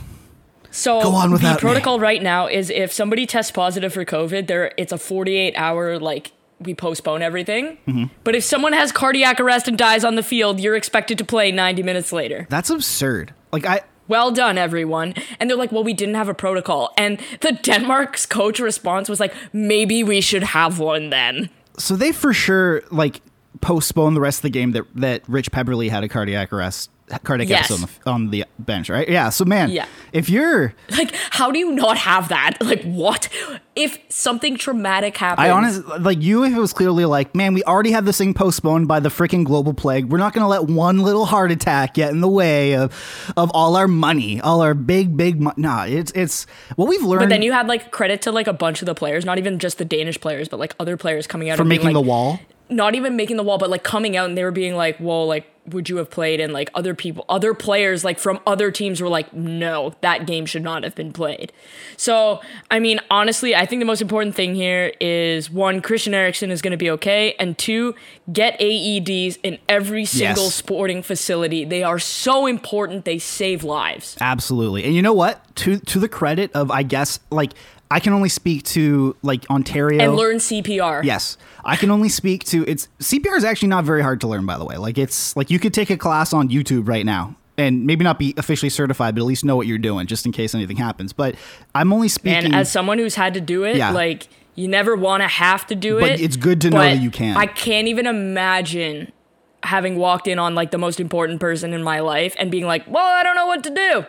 so 0.71 1.01
Go 1.03 1.15
on 1.15 1.31
the 1.31 1.33
without 1.35 1.57
me. 1.57 1.61
protocol 1.61 1.99
right 1.99 2.23
now 2.23 2.47
is 2.47 2.71
if 2.71 2.93
somebody 2.93 3.27
tests 3.27 3.51
positive 3.53 3.93
for 3.93 4.05
COVID, 4.05 4.47
there 4.47 4.71
it's 4.77 4.93
a 4.93 4.99
48 4.99 5.55
hour 5.57 5.99
like 5.99 6.31
we 6.61 6.75
postpone 6.75 7.23
everything. 7.23 7.79
Mm-hmm. 7.87 8.05
But 8.25 8.35
if 8.35 8.45
someone 8.45 8.73
has 8.73 8.93
cardiac 8.93 9.41
arrest 9.41 9.69
and 9.69 9.77
dies 9.77 10.05
on 10.05 10.17
the 10.17 10.23
field, 10.23 10.61
you're 10.61 10.77
expected 10.77 11.19
to 11.19 11.25
play 11.25 11.53
90 11.53 11.83
minutes 11.83 12.13
later. 12.13 12.47
That's 12.49 12.71
absurd. 12.71 13.35
Like 13.53 13.67
I. 13.67 13.83
Well 14.09 14.31
done, 14.31 14.57
everyone. 14.57 15.15
And 15.41 15.51
they're 15.51 15.57
like, 15.57 15.73
well, 15.73 15.83
we 15.83 15.93
didn't 15.93 16.15
have 16.15 16.29
a 16.29 16.35
protocol. 16.35 16.95
And 16.97 17.19
the 17.41 17.53
Denmark's 17.53 18.25
coach 18.25 18.61
response 18.61 19.09
was 19.09 19.19
like, 19.19 19.35
maybe 19.53 20.05
we 20.05 20.21
should 20.21 20.45
have 20.45 20.79
one 20.79 21.11
then. 21.11 21.51
So 21.77 21.97
they 21.97 22.13
for 22.13 22.33
sure 22.33 22.83
like 22.93 23.21
postponed 23.61 24.15
the 24.15 24.21
rest 24.21 24.39
of 24.39 24.43
the 24.43 24.51
game 24.51 24.73
that 24.73 24.85
that 24.95 25.23
Rich 25.29 25.51
Peverley 25.51 25.89
had 25.89 26.05
a 26.05 26.09
cardiac 26.09 26.53
arrest, 26.53 26.91
cardiac 27.25 27.49
Yes. 27.49 27.71
arrest 27.71 27.83
on 27.85 27.89
the 28.05 28.11
on 28.11 28.31
the 28.31 28.45
bench, 28.59 28.89
right? 28.91 29.09
Yeah. 29.09 29.29
So 29.31 29.45
man, 29.45 29.71
Yeah. 29.71 29.87
if 30.13 30.29
you're 30.29 30.75
Like, 30.91 31.15
how 31.31 31.51
do 31.51 31.59
you 31.59 31.73
not 31.73 31.99
have 31.99 32.29
that? 32.29 32.55
Like, 32.67 32.83
what? 32.83 33.29
If 33.77 33.99
something 34.09 34.57
traumatic 34.57 35.17
happens. 35.19 35.47
I 35.47 35.51
honestly 35.51 35.85
like 35.99 36.21
you. 36.23 36.45
If 36.45 36.55
it 36.55 36.59
was 36.59 36.73
clearly 36.73 37.05
like, 37.05 37.35
man, 37.35 37.53
we 37.55 37.63
already 37.65 37.91
have 37.93 38.07
this 38.07 38.17
thing 38.19 38.33
postponed 38.35 38.89
by 38.89 39.01
the 39.01 39.11
freaking 39.11 39.45
global 39.45 39.75
plague. 39.75 40.07
We're 40.07 40.17
not 40.19 40.33
going 40.33 40.43
to 40.45 40.49
let 40.49 40.65
one 40.65 40.99
little 41.01 41.27
heart 41.27 41.53
attack 41.53 41.95
get 41.95 42.11
in 42.11 42.21
the 42.23 42.29
way 42.29 42.75
of 42.75 42.93
of 43.37 43.51
all 43.53 43.77
our 43.77 43.87
money, 43.87 44.41
all 44.41 44.63
our 44.63 44.73
big, 44.75 45.17
big. 45.17 45.41
Mo- 45.41 45.53
nah, 45.59 45.85
it's 45.85 46.11
it's 46.13 46.47
what 46.77 46.89
we've 46.89 47.03
learned. 47.03 47.21
But 47.21 47.29
then 47.29 47.43
you 47.43 47.53
had 47.53 47.69
like 47.69 47.91
credit 47.93 48.23
to 48.23 48.33
like 48.33 48.47
a 48.47 48.53
bunch 48.55 48.81
of 48.83 48.87
the 48.87 48.95
players, 48.95 49.25
not 49.27 49.37
even 49.39 49.59
just 49.59 49.77
the 49.79 49.85
Danish 49.85 50.19
players, 50.21 50.49
but 50.49 50.59
like 50.59 50.75
other 50.81 50.97
players 50.97 51.27
coming 51.27 51.51
out 51.51 51.59
for 51.59 51.65
making 51.65 51.93
the 51.93 52.01
wall. 52.01 52.41
Not 52.69 52.95
even 52.95 53.17
making 53.17 53.37
the 53.37 53.43
wall, 53.43 53.59
but 53.59 53.71
like 53.71 53.83
coming 53.85 54.17
out 54.17 54.29
and 54.29 54.37
they 54.37 54.43
were 54.45 54.51
being 54.51 54.75
like, 54.75 54.97
"Well, 54.99 55.27
like, 55.27 55.47
would 55.69 55.89
you 55.89 55.99
have 55.99 56.11
played?" 56.11 56.41
And 56.41 56.53
like 56.53 56.69
other 56.75 56.95
people, 56.95 57.25
other 57.29 57.55
players, 57.55 58.05
like 58.05 58.19
from 58.19 58.41
other 58.45 58.73
teams, 58.73 59.01
were 59.01 59.09
like, 59.09 59.33
"No, 59.33 59.95
that 60.01 60.27
game 60.27 60.47
should 60.47 60.63
not 60.65 60.83
have 60.83 60.95
been 60.97 61.13
played." 61.13 61.53
So, 61.97 62.41
I 62.71 62.81
mean, 62.81 62.99
honestly, 63.09 63.55
I 63.55 63.67
think 63.67 63.81
the 63.81 63.87
most 63.87 64.03
important 64.03 64.35
thing 64.35 64.57
here 64.57 64.93
is 65.01 65.49
one, 65.51 65.81
Christian 65.81 66.13
Eriksen 66.13 66.51
is 66.51 66.61
going 66.61 66.73
to 66.73 66.77
be 66.77 66.91
okay, 66.91 67.35
and 67.39 67.57
two, 67.57 67.95
get 68.33 68.59
AEDs 68.59 69.39
in 69.45 69.59
every 69.69 70.05
single 70.05 70.45
Yes. 70.45 70.55
sporting 70.55 71.03
facility. 71.03 71.65
They 71.65 71.85
are 71.85 72.01
so 72.01 72.47
important. 72.47 73.05
They 73.05 73.19
save 73.19 73.63
lives. 73.63 74.17
Absolutely. 74.21 74.83
And 74.85 74.93
you 74.95 75.03
know 75.03 75.13
what? 75.13 75.41
To 75.59 75.79
to 75.79 75.99
the 76.01 76.09
credit 76.09 76.51
of 76.53 76.71
I 76.73 76.83
guess 76.83 77.21
like 77.31 77.53
I 77.91 78.01
can 78.01 78.13
only 78.13 78.29
speak 78.29 78.65
to 78.65 79.17
like 79.23 79.49
Ontario 79.51 80.03
And 80.03 80.17
learn 80.17 80.37
CPR. 80.37 81.05
Yes. 81.05 81.37
I 81.65 81.77
can 81.77 81.91
only 81.91 82.09
speak 82.09 82.45
to 82.47 82.65
it's 82.69 82.89
CPR 82.99 83.37
is 83.37 83.45
actually 83.45 83.69
not 83.69 83.85
very 83.85 84.03
hard 84.03 84.21
to 84.23 84.27
learn 84.29 84.45
by 84.47 84.59
the 84.59 84.65
way. 84.65 84.77
Like 84.77 84.99
it's 84.99 85.37
like 85.37 85.51
you 85.51 85.59
could 85.59 85.73
take 85.75 85.91
a 85.91 85.97
class 85.97 86.33
on 86.33 86.49
YouTube 86.49 86.89
right 86.89 87.07
now 87.07 87.37
and 87.59 87.87
maybe 87.87 88.03
not 88.05 88.19
be 88.19 88.35
officially 88.37 88.71
certified 88.71 89.15
but 89.15 89.21
at 89.23 89.25
least 89.27 89.45
know 89.45 89.57
what 89.57 89.67
you're 89.67 89.79
doing 89.79 90.07
just 90.07 90.27
in 90.27 90.33
case 90.33 90.55
anything 90.55 90.77
happens. 90.77 91.13
But 91.13 91.37
I'm 91.75 91.93
only 91.93 92.09
speaking 92.09 92.45
And 92.47 92.55
as 92.57 92.71
someone 92.71 92.99
who's 92.99 93.15
had 93.15 93.35
to 93.35 93.41
do 93.41 93.65
it, 93.65 93.77
Yeah. 93.77 93.91
like 93.91 94.29
you 94.57 94.67
never 94.69 94.97
want 94.97 95.23
to 95.23 95.29
have 95.29 95.67
to 95.69 95.75
do 95.77 96.01
But 96.01 96.13
it. 96.13 96.21
it's 96.21 96.37
good 96.37 96.61
to 96.63 96.71
know 96.71 96.81
that 96.81 97.01
you 97.01 97.11
can. 97.11 97.37
I 97.37 97.47
can't 97.47 97.87
even 97.89 98.07
imagine 98.07 99.13
having 99.63 99.97
walked 99.97 100.27
in 100.27 100.39
on 100.39 100.55
like 100.55 100.71
the 100.71 100.79
most 100.79 100.99
important 100.99 101.41
person 101.41 101.73
in 101.73 101.83
my 101.83 102.01
life 102.01 102.35
and 102.39 102.51
being 102.51 102.67
like, 102.67 102.85
"Well, 102.89 103.05
I 103.07 103.23
don't 103.23 103.35
know 103.37 103.47
what 103.47 103.63
to 103.65 103.71
do." 103.71 104.05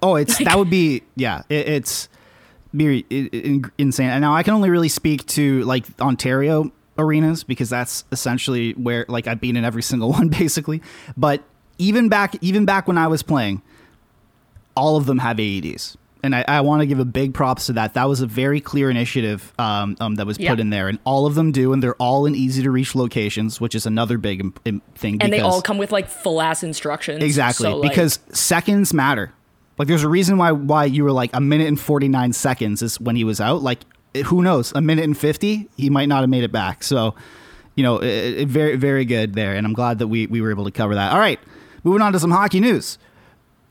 Oh, 0.00 0.16
it's 0.16 0.38
that 0.38 0.58
would 0.58 0.70
be 0.70 1.02
yeah. 1.16 1.42
It, 1.48 1.68
it's 1.68 2.08
be 2.76 3.04
insane. 3.78 4.10
And 4.10 4.20
now 4.22 4.34
I 4.34 4.42
can 4.42 4.54
only 4.54 4.70
really 4.70 4.88
speak 4.88 5.26
to 5.26 5.62
like 5.64 5.86
Ontario 6.00 6.72
arenas 6.98 7.42
because 7.44 7.70
that's 7.70 8.04
essentially 8.12 8.72
where 8.72 9.04
like 9.08 9.26
I've 9.26 9.40
been 9.40 9.56
in 9.56 9.64
every 9.64 9.82
single 9.90 10.10
one 10.10 10.28
basically. 10.28 10.82
But 11.16 11.42
even 11.78 12.08
back 12.08 12.36
even 12.40 12.64
back 12.64 12.86
when 12.88 12.98
I 12.98 13.06
was 13.08 13.22
playing, 13.22 13.62
all 14.74 14.96
of 14.96 15.06
them 15.06 15.18
have 15.18 15.36
AEDs. 15.36 15.96
And 16.24 16.36
I, 16.36 16.44
I 16.46 16.60
want 16.60 16.82
to 16.82 16.86
give 16.86 17.00
a 17.00 17.04
big 17.04 17.34
props 17.34 17.66
to 17.66 17.72
that. 17.72 17.94
That 17.94 18.08
was 18.08 18.20
a 18.20 18.26
very 18.28 18.60
clear 18.60 18.88
initiative 18.88 19.52
um, 19.58 19.96
um, 19.98 20.14
that 20.14 20.24
was 20.26 20.38
Yeah. 20.38 20.50
put 20.50 20.60
in 20.60 20.70
there, 20.70 20.86
and 20.86 21.00
all 21.02 21.26
of 21.26 21.34
them 21.34 21.50
do, 21.50 21.72
and 21.72 21.82
they're 21.82 21.96
all 21.96 22.26
in 22.26 22.36
easy 22.36 22.62
to 22.62 22.70
reach 22.70 22.94
locations, 22.94 23.60
which 23.60 23.74
is 23.74 23.86
another 23.86 24.18
big 24.18 24.38
im- 24.38 24.54
im- 24.64 24.82
thing. 24.94 25.20
And 25.20 25.32
they 25.32 25.40
all 25.40 25.60
come 25.60 25.78
with 25.78 25.90
like 25.90 26.08
full 26.08 26.40
ass 26.40 26.62
instructions. 26.62 27.24
Exactly, 27.24 27.64
So, 27.64 27.78
like, 27.78 27.90
because 27.90 28.20
seconds 28.30 28.94
matter. 28.94 29.32
Like, 29.78 29.88
there's 29.88 30.02
a 30.04 30.08
reason 30.08 30.36
why 30.38 30.52
why 30.52 30.84
you 30.84 31.04
were 31.04 31.12
like 31.12 31.30
a 31.34 31.40
minute 31.40 31.66
and 31.68 31.80
forty 31.80 32.08
nine 32.08 32.32
seconds 32.32 32.82
is 32.82 33.00
when 33.00 33.16
he 33.16 33.24
was 33.24 33.40
out. 33.40 33.62
Like, 33.62 33.80
eh, 34.14 34.22
who 34.22 34.42
knows? 34.42 34.72
A 34.74 34.80
minute 34.80 35.04
and 35.04 35.16
fifty, 35.16 35.68
he 35.76 35.90
might 35.90 36.08
not 36.08 36.20
have 36.20 36.28
made 36.30 36.44
it 36.44 36.52
back. 36.52 36.82
So, 36.84 37.14
you 37.74 37.82
know, 37.82 37.96
it, 37.98 38.06
it- 38.40 38.48
very 38.48 38.76
very 38.76 39.04
good 39.04 39.34
there, 39.34 39.54
and 39.54 39.66
I'm 39.66 39.72
glad 39.72 39.98
that 40.00 40.08
we 40.08 40.26
we 40.26 40.40
were 40.40 40.50
able 40.50 40.64
to 40.64 40.70
cover 40.70 40.94
that. 40.94 41.12
All 41.12 41.18
right, 41.18 41.40
moving 41.84 42.02
on 42.02 42.12
to 42.12 42.20
some 42.20 42.30
hockey 42.30 42.60
news. 42.60 42.98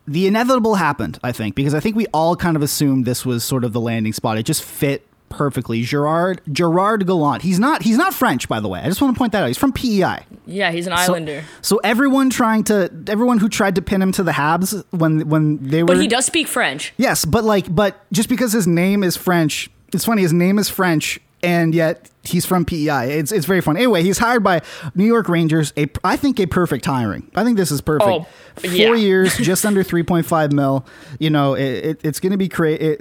The 0.07 0.25
inevitable 0.25 0.75
happened, 0.75 1.19
I 1.23 1.31
think, 1.31 1.53
because 1.55 1.75
I 1.75 1.79
think 1.79 1.95
we 1.95 2.07
all 2.07 2.35
kind 2.35 2.57
of 2.57 2.63
assumed 2.63 3.05
this 3.05 3.23
was 3.25 3.43
sort 3.43 3.63
of 3.63 3.71
the 3.71 3.79
landing 3.79 4.13
spot. 4.13 4.37
It 4.39 4.43
just 4.43 4.63
fit 4.63 5.05
perfectly. 5.31 5.81
Gerard 5.81 6.41
Gerard 6.51 7.07
Gallant. 7.07 7.41
He's 7.41 7.59
not 7.59 7.81
he's 7.81 7.97
not 7.97 8.13
French, 8.13 8.47
by 8.47 8.59
the 8.59 8.67
way. 8.67 8.79
I 8.81 8.85
just 8.85 9.01
want 9.01 9.15
to 9.15 9.17
point 9.17 9.31
that 9.31 9.41
out. 9.43 9.47
He's 9.47 9.57
from 9.57 9.73
PEI. 9.73 10.25
yeah, 10.45 10.71
he's 10.71 10.85
an 10.85 10.93
islander. 10.93 11.43
So, 11.61 11.77
everyone 11.83 12.29
trying 12.29 12.63
to 12.65 12.91
everyone 13.07 13.39
who 13.39 13.49
tried 13.49 13.75
to 13.75 13.81
pin 13.81 14.01
him 14.01 14.11
to 14.13 14.23
the 14.23 14.31
Habs 14.33 14.83
when 14.91 15.27
when 15.29 15.57
they 15.67 15.81
were 15.83 15.87
But 15.87 15.97
he 16.01 16.07
does 16.07 16.25
speak 16.25 16.47
French. 16.47 16.93
yes, 16.97 17.25
but 17.25 17.43
like 17.43 17.73
but 17.73 17.99
just 18.11 18.29
because 18.29 18.53
his 18.53 18.67
name 18.67 19.03
is 19.03 19.17
French, 19.17 19.69
it's 19.93 20.05
funny. 20.05 20.21
His 20.21 20.33
name 20.33 20.59
is 20.59 20.69
French, 20.69 21.19
and 21.41 21.73
yet 21.73 22.09
he's 22.23 22.45
from 22.45 22.65
PEI. 22.65 23.13
It's 23.19 23.31
it's 23.31 23.45
very 23.45 23.61
funny. 23.61 23.79
Anyway, 23.79 24.03
he's 24.03 24.17
hired 24.19 24.43
by 24.43 24.61
New 24.95 25.05
York 25.05 25.27
Rangers. 25.29 25.73
A 25.77 25.87
I 26.03 26.15
think 26.17 26.39
a 26.39 26.45
perfect 26.45 26.85
hiring. 26.85 27.29
I 27.35 27.43
think 27.43 27.57
this 27.57 27.71
is 27.71 27.81
perfect. 27.81 28.09
Oh, 28.09 28.27
Four 28.57 28.69
yeah. 28.69 28.93
years, 28.95 29.37
just 29.41 29.65
under 29.65 29.81
three 29.83 30.03
point 30.03 30.25
five 30.25 30.51
mil. 30.51 30.85
You 31.19 31.29
know, 31.29 31.53
it, 31.55 31.85
it, 31.85 32.01
it's 32.03 32.19
going 32.19 32.31
to 32.31 32.37
be 32.37 32.47
great. 32.49 32.99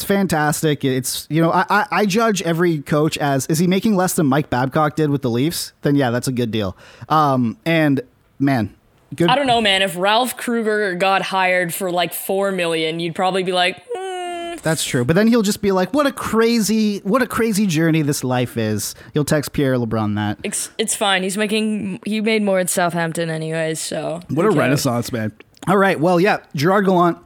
It, 0.00 0.04
it's 0.04 0.04
fantastic. 0.04 0.84
It's 0.84 1.26
you 1.30 1.40
know 1.42 1.50
I, 1.52 1.64
I 1.68 1.86
I 1.90 2.06
judge 2.06 2.42
every 2.42 2.80
coach 2.80 3.18
as 3.18 3.46
is 3.46 3.58
he 3.58 3.66
making 3.66 3.96
less 3.96 4.14
than 4.14 4.26
Mike 4.26 4.50
Babcock 4.50 4.96
did 4.96 5.10
with 5.10 5.22
the 5.22 5.30
Leafs? 5.30 5.72
Then 5.82 5.94
yeah, 5.94 6.10
that's 6.10 6.28
a 6.28 6.32
good 6.32 6.50
deal. 6.50 6.76
Um 7.08 7.58
and 7.66 8.00
man, 8.38 8.74
good. 9.14 9.28
I 9.28 9.34
don't 9.36 9.46
know, 9.46 9.60
man. 9.60 9.82
If 9.82 9.96
Ralph 9.96 10.36
Krueger 10.36 10.94
got 10.94 11.22
hired 11.22 11.72
for 11.74 11.90
like 11.90 12.14
four 12.14 12.52
million, 12.52 13.00
you'd 13.00 13.14
probably 13.14 13.42
be 13.42 13.52
like, 13.52 13.82
"Hmm, 13.92 14.56
That's 14.62 14.84
true. 14.84 15.04
But 15.04 15.16
then 15.16 15.26
he'll 15.26 15.42
just 15.42 15.60
be 15.62 15.72
like, 15.72 15.92
"What 15.92 16.06
a 16.06 16.12
crazy, 16.12 16.98
what 17.00 17.22
a 17.22 17.26
crazy 17.26 17.66
journey 17.66 18.02
this 18.02 18.22
life 18.24 18.56
is." 18.56 18.94
He'll 19.14 19.24
text 19.24 19.52
Pierre 19.52 19.74
LeBrun 19.76 20.14
that. 20.16 20.38
it's, 20.42 20.70
it's 20.78 20.94
fine. 20.94 21.22
He's 21.22 21.36
making 21.36 22.00
he 22.06 22.20
made 22.20 22.42
more 22.42 22.58
at 22.58 22.70
Southampton 22.70 23.28
anyways. 23.30 23.80
So 23.80 24.20
What 24.28 24.42
who 24.44 24.50
a 24.50 24.52
cares? 24.52 24.56
renaissance 24.56 25.12
man! 25.12 25.32
All 25.68 25.76
right, 25.76 25.98
well, 26.00 26.18
yeah, 26.20 26.38
Gerard 26.54 26.86
Gallant, 26.86 27.18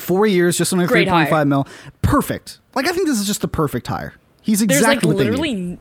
four 0.00 0.26
years, 0.26 0.56
just 0.58 0.72
under 0.72 0.86
three 0.86 1.06
point 1.06 1.28
five 1.30 1.46
mil, 1.46 1.66
perfect. 2.02 2.58
Like 2.74 2.86
I 2.86 2.92
think 2.92 3.06
this 3.08 3.18
is 3.18 3.26
just 3.26 3.40
the 3.40 3.48
perfect 3.48 3.86
hire. 3.86 4.14
He's 4.42 4.62
exactly 4.62 4.86
There's 4.86 4.96
like 4.96 5.04
what 5.04 5.18
they 5.18 5.24
need. 5.24 5.30
literally 5.30 5.78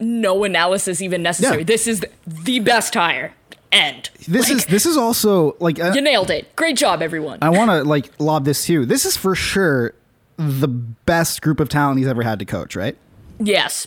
no 0.00 0.44
analysis 0.44 1.02
even 1.02 1.22
necessary. 1.22 1.58
Yeah. 1.58 1.64
This 1.64 1.86
is 1.86 2.04
the, 2.26 2.58
best 2.60 2.94
hire. 2.94 3.34
End. 3.72 4.10
This 4.26 4.48
Like, 4.48 4.56
is 4.58 4.66
this 4.66 4.84
is 4.84 4.96
also 4.96 5.54
like 5.60 5.78
uh, 5.78 5.92
you 5.94 6.00
nailed 6.00 6.30
it. 6.30 6.56
Great 6.56 6.76
job, 6.76 7.02
everyone. 7.02 7.38
I 7.40 7.50
want 7.50 7.70
to 7.70 7.84
like 7.84 8.10
lob 8.18 8.44
this 8.44 8.64
too. 8.66 8.84
This 8.84 9.04
is 9.04 9.16
for 9.16 9.36
sure 9.36 9.94
the 10.36 10.66
best 10.66 11.40
group 11.40 11.60
of 11.60 11.68
talent 11.68 11.98
he's 11.98 12.08
ever 12.08 12.22
had 12.22 12.40
to 12.40 12.44
coach, 12.44 12.74
right? 12.74 12.96
yes, 13.38 13.86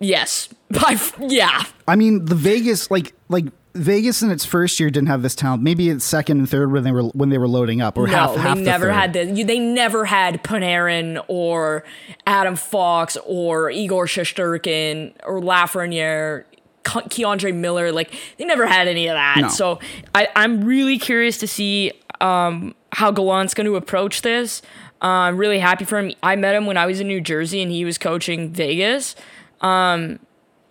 yes. 0.00 0.48
By 0.70 0.98
yeah. 1.20 1.62
I 1.86 1.94
mean, 1.94 2.24
the 2.24 2.34
Vegas 2.34 2.90
like 2.90 3.14
like 3.28 3.44
Vegas 3.74 4.22
in 4.22 4.30
its 4.30 4.44
first 4.44 4.78
year 4.78 4.88
didn't 4.90 5.08
have 5.08 5.22
this 5.22 5.34
talent. 5.34 5.62
Maybe 5.62 5.88
its 5.90 6.04
second 6.04 6.38
and 6.38 6.48
third 6.48 6.70
when 6.72 6.84
they 6.84 6.92
were 6.92 7.02
when 7.08 7.28
they 7.30 7.38
were 7.38 7.48
loading 7.48 7.80
up, 7.80 7.98
or 7.98 8.06
No, 8.06 8.12
half 8.12 8.36
half 8.36 8.56
they 8.56 8.62
the 8.64 8.70
never 8.70 8.84
third. 8.86 9.16
had 9.16 9.36
you- 9.38 9.44
They 9.44 9.58
never 9.58 10.04
had 10.04 10.42
Panarin 10.44 11.22
or 11.28 11.84
Adam 12.26 12.54
Fox 12.56 13.16
or 13.26 13.70
Igor 13.70 14.06
Shesterkin 14.06 15.12
or 15.24 15.40
Lafreniere 15.40 16.44
Ke- 16.84 17.08
K'Andre 17.10 17.54
Miller. 17.54 17.90
Like 17.90 18.12
they 18.38 18.44
never 18.44 18.66
had 18.66 18.86
any 18.86 19.08
of 19.08 19.14
that. 19.14 19.38
No. 19.40 19.48
So 19.48 19.80
I, 20.14 20.28
I'm 20.36 20.64
really 20.64 20.98
curious 20.98 21.38
to 21.38 21.48
see 21.48 21.92
um, 22.20 22.74
how 22.92 23.10
Gallant's 23.10 23.54
going 23.54 23.66
to 23.66 23.76
approach 23.76 24.22
this. 24.22 24.62
Uh, 25.02 25.06
I'm 25.26 25.36
really 25.36 25.58
happy 25.58 25.84
for 25.84 25.98
him. 25.98 26.12
I 26.22 26.36
met 26.36 26.54
him 26.54 26.66
when 26.66 26.76
I 26.76 26.86
was 26.86 27.00
in 27.00 27.08
New 27.08 27.20
Jersey 27.20 27.60
and 27.60 27.70
he 27.72 27.84
was 27.84 27.98
coaching 27.98 28.52
Vegas. 28.52 29.16
Um, 29.60 30.20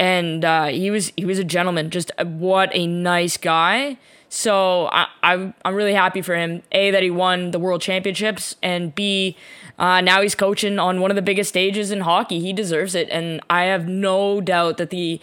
and 0.03 0.43
uh, 0.43 0.65
he 0.65 0.91
was 0.91 1.13
he 1.15 1.23
was 1.23 1.39
a 1.39 1.45
gentleman. 1.45 1.89
Just 1.89 2.11
what 2.21 2.69
a 2.73 2.85
nice 2.85 3.37
guy. 3.37 3.97
So 4.27 4.87
I, 4.91 5.07
I'm 5.23 5.53
I'm 5.63 5.75
really 5.75 5.93
happy 5.93 6.21
for 6.21 6.35
him. 6.35 6.61
A 6.73 6.91
that 6.91 7.03
he 7.03 7.09
won 7.09 7.51
the 7.51 7.59
world 7.59 7.81
championships, 7.81 8.57
and 8.61 8.93
B 8.93 9.37
uh, 9.79 10.01
now 10.01 10.21
he's 10.21 10.35
coaching 10.35 10.77
on 10.77 10.99
one 10.99 11.09
of 11.09 11.15
the 11.15 11.21
biggest 11.21 11.47
stages 11.49 11.89
in 11.89 12.01
hockey. 12.01 12.41
He 12.41 12.51
deserves 12.51 12.95
it, 12.95 13.07
and 13.11 13.39
I 13.49 13.63
have 13.63 13.87
no 13.87 14.41
doubt 14.41 14.75
that 14.77 14.89
the 14.89 15.21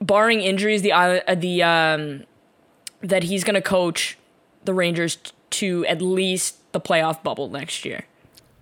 barring 0.00 0.40
injuries, 0.40 0.80
the 0.80 0.92
uh, 0.92 1.34
the 1.34 1.62
um, 1.62 2.24
that 3.02 3.24
he's 3.24 3.44
gonna 3.44 3.60
coach 3.60 4.16
the 4.64 4.72
Rangers 4.72 5.16
t- 5.16 5.32
to 5.50 5.84
at 5.84 6.00
least 6.00 6.72
the 6.72 6.80
playoff 6.80 7.22
bubble 7.22 7.50
next 7.50 7.84
year. 7.84 8.04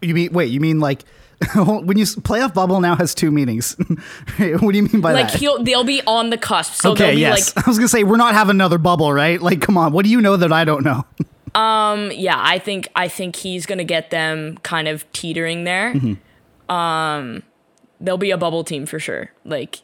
You 0.03 0.15
mean 0.15 0.33
wait? 0.33 0.51
You 0.51 0.61
mean 0.61 0.81
like 0.81 1.05
when 1.55 1.99
you 1.99 2.05
playoff 2.05 2.55
bubble 2.55 2.81
now 2.81 2.97
has 2.97 3.15
two 3.15 3.31
meanings? 3.31 3.75
what 4.37 4.73
do 4.73 4.77
you 4.77 4.83
mean 4.85 5.01
by 5.01 5.13
Like 5.13 5.27
that? 5.27 5.33
Like 5.33 5.41
he'll 5.41 5.63
they'll 5.63 5.85
be 5.85 6.03
on 6.07 6.31
the 6.31 6.39
cusp. 6.39 6.75
So 6.75 6.93
okay, 6.93 7.07
they'll 7.07 7.15
be 7.15 7.21
yes. 7.21 7.57
like 7.57 7.67
I 7.67 7.71
was 7.71 7.79
gonna 7.79 7.89
say 7.89 8.05
we're 8.05 8.17
not 8.17 8.35
having 8.35 8.57
another 8.57 8.79
bubble, 8.79 9.13
right? 9.13 9.41
Like, 9.41 9.61
come 9.61 9.77
on. 9.77 9.93
What 9.93 10.05
do 10.05 10.11
you 10.11 10.21
know 10.21 10.37
that 10.37 10.53
I 10.53 10.65
don't 10.65 10.85
know? 10.85 11.05
um, 11.61 12.11
yeah, 12.13 12.37
I 12.39 12.59
think 12.59 12.89
I 12.95 13.09
think 13.09 13.37
he's 13.37 13.67
gonna 13.67 13.85
get 13.85 14.11
them 14.11 14.59
kind 14.59 14.89
of 14.89 15.11
teetering 15.13 15.65
there. 15.65 15.95
Um, 16.69 17.43
they'll 18.01 18.17
be 18.19 18.31
a 18.31 18.39
bubble 18.39 18.65
team 18.65 18.87
for 18.87 18.99
sure. 18.99 19.31
Like, 19.45 19.81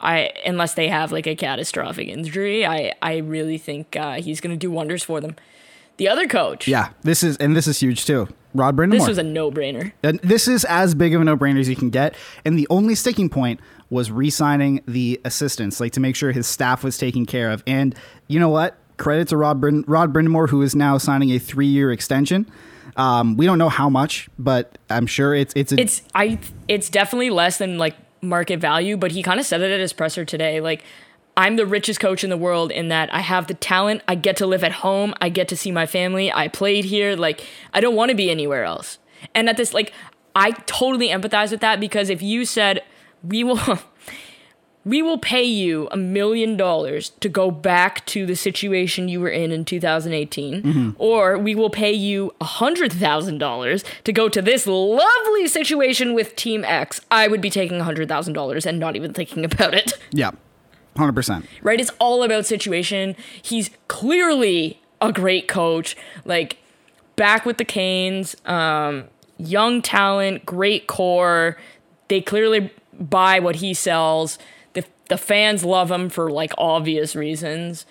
I 0.00 0.32
unless 0.44 0.74
they 0.74 0.88
have 0.88 1.12
like 1.12 1.26
a 1.26 1.34
catastrophic 1.36 2.08
injury, 2.08 2.66
I 2.66 2.94
I 3.00 3.18
really 3.18 3.58
think 3.58 3.96
uh, 3.96 4.14
he's 4.14 4.40
gonna 4.40 4.56
do 4.56 4.70
wonders 4.70 5.02
for 5.02 5.20
them. 5.20 5.36
The 5.98 6.08
other 6.08 6.26
coach, 6.26 6.68
yeah, 6.68 6.90
this 7.02 7.22
is 7.22 7.36
and 7.38 7.56
this 7.56 7.66
is 7.66 7.80
huge 7.80 8.04
too. 8.04 8.28
Rod 8.56 8.76
Brind'Amour. 8.76 8.98
this 8.98 9.08
was 9.08 9.18
a 9.18 9.22
no 9.22 9.50
brainer. 9.50 9.92
And 10.02 10.18
this 10.20 10.48
is 10.48 10.64
as 10.64 10.94
big 10.94 11.14
of 11.14 11.20
a 11.20 11.24
no-brainer 11.24 11.60
as 11.60 11.68
you 11.68 11.76
can 11.76 11.90
get. 11.90 12.14
And 12.44 12.58
the 12.58 12.66
only 12.70 12.94
sticking 12.94 13.28
point 13.28 13.60
was 13.90 14.10
re-signing 14.10 14.82
the 14.86 15.20
assistants, 15.24 15.78
like 15.80 15.92
to 15.92 16.00
make 16.00 16.16
sure 16.16 16.32
his 16.32 16.46
staff 16.46 16.82
was 16.82 16.98
taken 16.98 17.26
care 17.26 17.50
of. 17.50 17.62
And 17.66 17.94
you 18.28 18.40
know 18.40 18.48
what? 18.48 18.76
Credit 18.96 19.28
to 19.28 19.36
Rod, 19.36 19.60
Brind- 19.60 19.84
Rod 19.86 20.12
Brind'Amour, 20.12 20.48
who 20.48 20.62
is 20.62 20.74
now 20.74 20.98
signing 20.98 21.30
a 21.30 21.38
three-year 21.38 21.92
extension. 21.92 22.50
Um, 22.96 23.36
we 23.36 23.44
don't 23.46 23.58
know 23.58 23.68
how 23.68 23.90
much, 23.90 24.28
but 24.38 24.78
I'm 24.88 25.06
sure 25.06 25.34
it's 25.34 25.52
it's 25.54 25.70
a, 25.72 25.80
It's 25.80 26.02
I 26.14 26.38
it's 26.66 26.88
definitely 26.88 27.28
less 27.28 27.58
than 27.58 27.76
like 27.76 27.94
market 28.22 28.58
value, 28.58 28.96
but 28.96 29.12
he 29.12 29.22
kind 29.22 29.38
of 29.38 29.44
said 29.44 29.60
it 29.60 29.70
at 29.70 29.80
his 29.80 29.92
presser 29.92 30.24
today. 30.24 30.60
Like, 30.60 30.82
I'm 31.36 31.56
the 31.56 31.66
richest 31.66 32.00
coach 32.00 32.24
in 32.24 32.30
the 32.30 32.36
world 32.36 32.72
in 32.72 32.88
that 32.88 33.12
I 33.12 33.20
have 33.20 33.46
the 33.46 33.54
talent. 33.54 34.02
I 34.08 34.14
get 34.14 34.36
to 34.38 34.46
live 34.46 34.64
at 34.64 34.72
home. 34.72 35.14
I 35.20 35.28
get 35.28 35.48
to 35.48 35.56
see 35.56 35.70
my 35.70 35.86
family. 35.86 36.32
I 36.32 36.48
played 36.48 36.86
here. 36.86 37.14
Like, 37.14 37.44
I 37.74 37.80
don't 37.80 37.94
want 37.94 38.10
to 38.10 38.16
be 38.16 38.30
anywhere 38.30 38.64
else. 38.64 38.98
And 39.34 39.48
at 39.48 39.56
this, 39.56 39.74
like, 39.74 39.92
I 40.34 40.52
totally 40.66 41.08
empathize 41.08 41.50
with 41.50 41.60
that 41.60 41.80
because 41.80 42.10
if 42.10 42.22
you 42.22 42.44
said 42.44 42.82
we 43.22 43.44
will. 43.44 43.78
We 44.86 45.02
will 45.02 45.18
pay 45.18 45.42
you 45.42 45.88
a 45.90 45.96
million 45.96 46.56
dollars 46.56 47.10
to 47.18 47.28
go 47.28 47.50
back 47.50 48.06
to 48.06 48.24
the 48.24 48.36
situation 48.36 49.08
you 49.08 49.18
were 49.18 49.28
in 49.28 49.50
in 49.50 49.64
2018, 49.64 50.62
mm-hmm. 50.62 50.90
or 50.96 51.36
we 51.36 51.56
will 51.56 51.70
pay 51.70 51.92
you 51.92 52.32
a 52.40 52.44
hundred 52.44 52.92
thousand 52.92 53.38
dollars 53.38 53.82
to 54.04 54.12
go 54.12 54.28
to 54.28 54.40
this 54.40 54.64
lovely 54.64 55.48
situation 55.48 56.14
with 56.14 56.36
Team 56.36 56.64
X. 56.64 57.00
I 57.10 57.26
would 57.26 57.40
be 57.40 57.50
taking 57.50 57.80
a 57.80 57.82
hundred 57.82 58.08
thousand 58.08 58.34
dollars 58.34 58.64
and 58.64 58.78
not 58.78 58.94
even 58.94 59.12
thinking 59.12 59.44
about 59.44 59.74
it. 59.74 59.94
yeah, 60.12 60.30
hundred 60.96 61.14
percent. 61.14 61.46
Right? 61.62 61.80
It's 61.80 61.90
all 61.98 62.22
about 62.22 62.46
situation. 62.46 63.16
He's 63.42 63.70
clearly 63.88 64.80
a 65.00 65.12
great 65.12 65.48
coach. 65.48 65.96
Like 66.24 66.58
back 67.16 67.44
with 67.46 67.58
the 67.58 67.64
Canes, 67.64 68.36
um, 68.44 69.04
young 69.38 69.82
talent, 69.82 70.46
great 70.46 70.86
core. 70.86 71.56
They 72.08 72.20
clearly 72.20 72.72
buy 72.92 73.40
what 73.40 73.56
he 73.56 73.74
sells. 73.74 74.38
The 74.74 74.84
the 75.08 75.18
fans 75.18 75.64
love 75.64 75.90
him 75.90 76.08
for 76.08 76.30
like 76.30 76.52
obvious 76.58 77.16
reasons. 77.16 77.86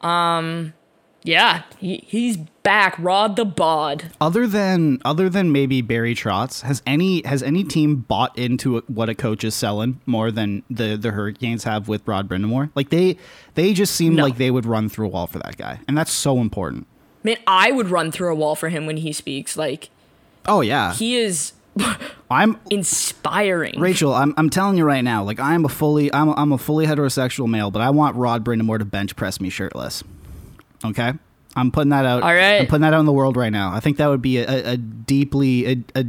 Um, 0.00 0.74
yeah, 1.22 1.62
he 1.78 2.04
he's 2.06 2.36
back. 2.36 2.96
Rod 2.98 3.36
the 3.36 3.44
bod. 3.44 4.12
Other 4.20 4.46
than 4.46 5.00
other 5.04 5.28
than 5.28 5.50
maybe 5.52 5.82
Barry 5.82 6.14
Trotz, 6.14 6.62
has 6.62 6.82
any 6.86 7.22
has 7.26 7.42
any 7.42 7.64
team 7.64 7.96
bought 7.96 8.36
into 8.38 8.80
what 8.88 9.08
a 9.08 9.14
coach 9.14 9.42
is 9.44 9.54
selling 9.54 10.00
more 10.06 10.30
than 10.30 10.62
the 10.70 10.96
the 10.96 11.10
Hurricanes 11.10 11.64
have 11.64 11.88
with 11.88 12.06
Rod 12.06 12.28
Brind'Amour? 12.28 12.70
Like 12.74 12.90
they 12.90 13.16
they 13.54 13.72
just 13.74 13.94
seem 13.94 14.14
No. 14.14 14.22
like 14.24 14.36
they 14.36 14.50
would 14.50 14.64
run 14.66 14.88
through 14.88 15.06
a 15.06 15.10
wall 15.10 15.26
for 15.26 15.38
that 15.40 15.56
guy, 15.56 15.80
and 15.88 15.96
that's 15.98 16.12
so 16.12 16.38
important. 16.40 16.86
Man, 17.24 17.36
I 17.46 17.72
would 17.72 17.88
run 17.88 18.12
through 18.12 18.30
a 18.32 18.34
wall 18.36 18.54
for 18.54 18.68
him 18.68 18.86
when 18.86 18.98
he 18.98 19.12
speaks. 19.12 19.56
Like 19.56 19.90
Oh 20.46 20.60
yeah, 20.60 20.94
he 20.94 21.16
is 21.16 21.52
I'm 22.30 22.58
inspiring. 22.70 23.78
Rachel. 23.80 24.14
I'm, 24.14 24.34
I'm 24.36 24.50
telling 24.50 24.76
you 24.76 24.84
right 24.84 25.02
now. 25.02 25.24
Like 25.24 25.40
I'm 25.40 25.64
a 25.64 25.68
fully 25.68 26.12
I'm 26.14 26.28
a, 26.28 26.34
I'm 26.34 26.52
a 26.52 26.58
fully 26.58 26.86
heterosexual 26.86 27.48
male, 27.48 27.70
but 27.70 27.82
I 27.82 27.90
want 27.90 28.16
Rod 28.16 28.44
Brind'Amour 28.44 28.78
to 28.78 28.84
bench 28.84 29.16
press 29.16 29.40
me 29.40 29.50
shirtless. 29.50 30.04
Okay, 30.84 31.12
I'm 31.56 31.70
putting 31.70 31.90
that 31.90 32.04
out. 32.04 32.22
All 32.22 32.34
right. 32.34 32.60
I'm 32.60 32.66
putting 32.66 32.82
that 32.82 32.94
out 32.94 33.00
in 33.00 33.06
the 33.06 33.12
world 33.12 33.36
right 33.36 33.52
now. 33.52 33.72
I 33.72 33.80
think 33.80 33.96
that 33.96 34.06
would 34.06 34.22
be 34.22 34.38
a, 34.38 34.72
a, 34.72 34.76
deeply 34.76 35.66
a, 35.66 35.76
a 35.96 36.04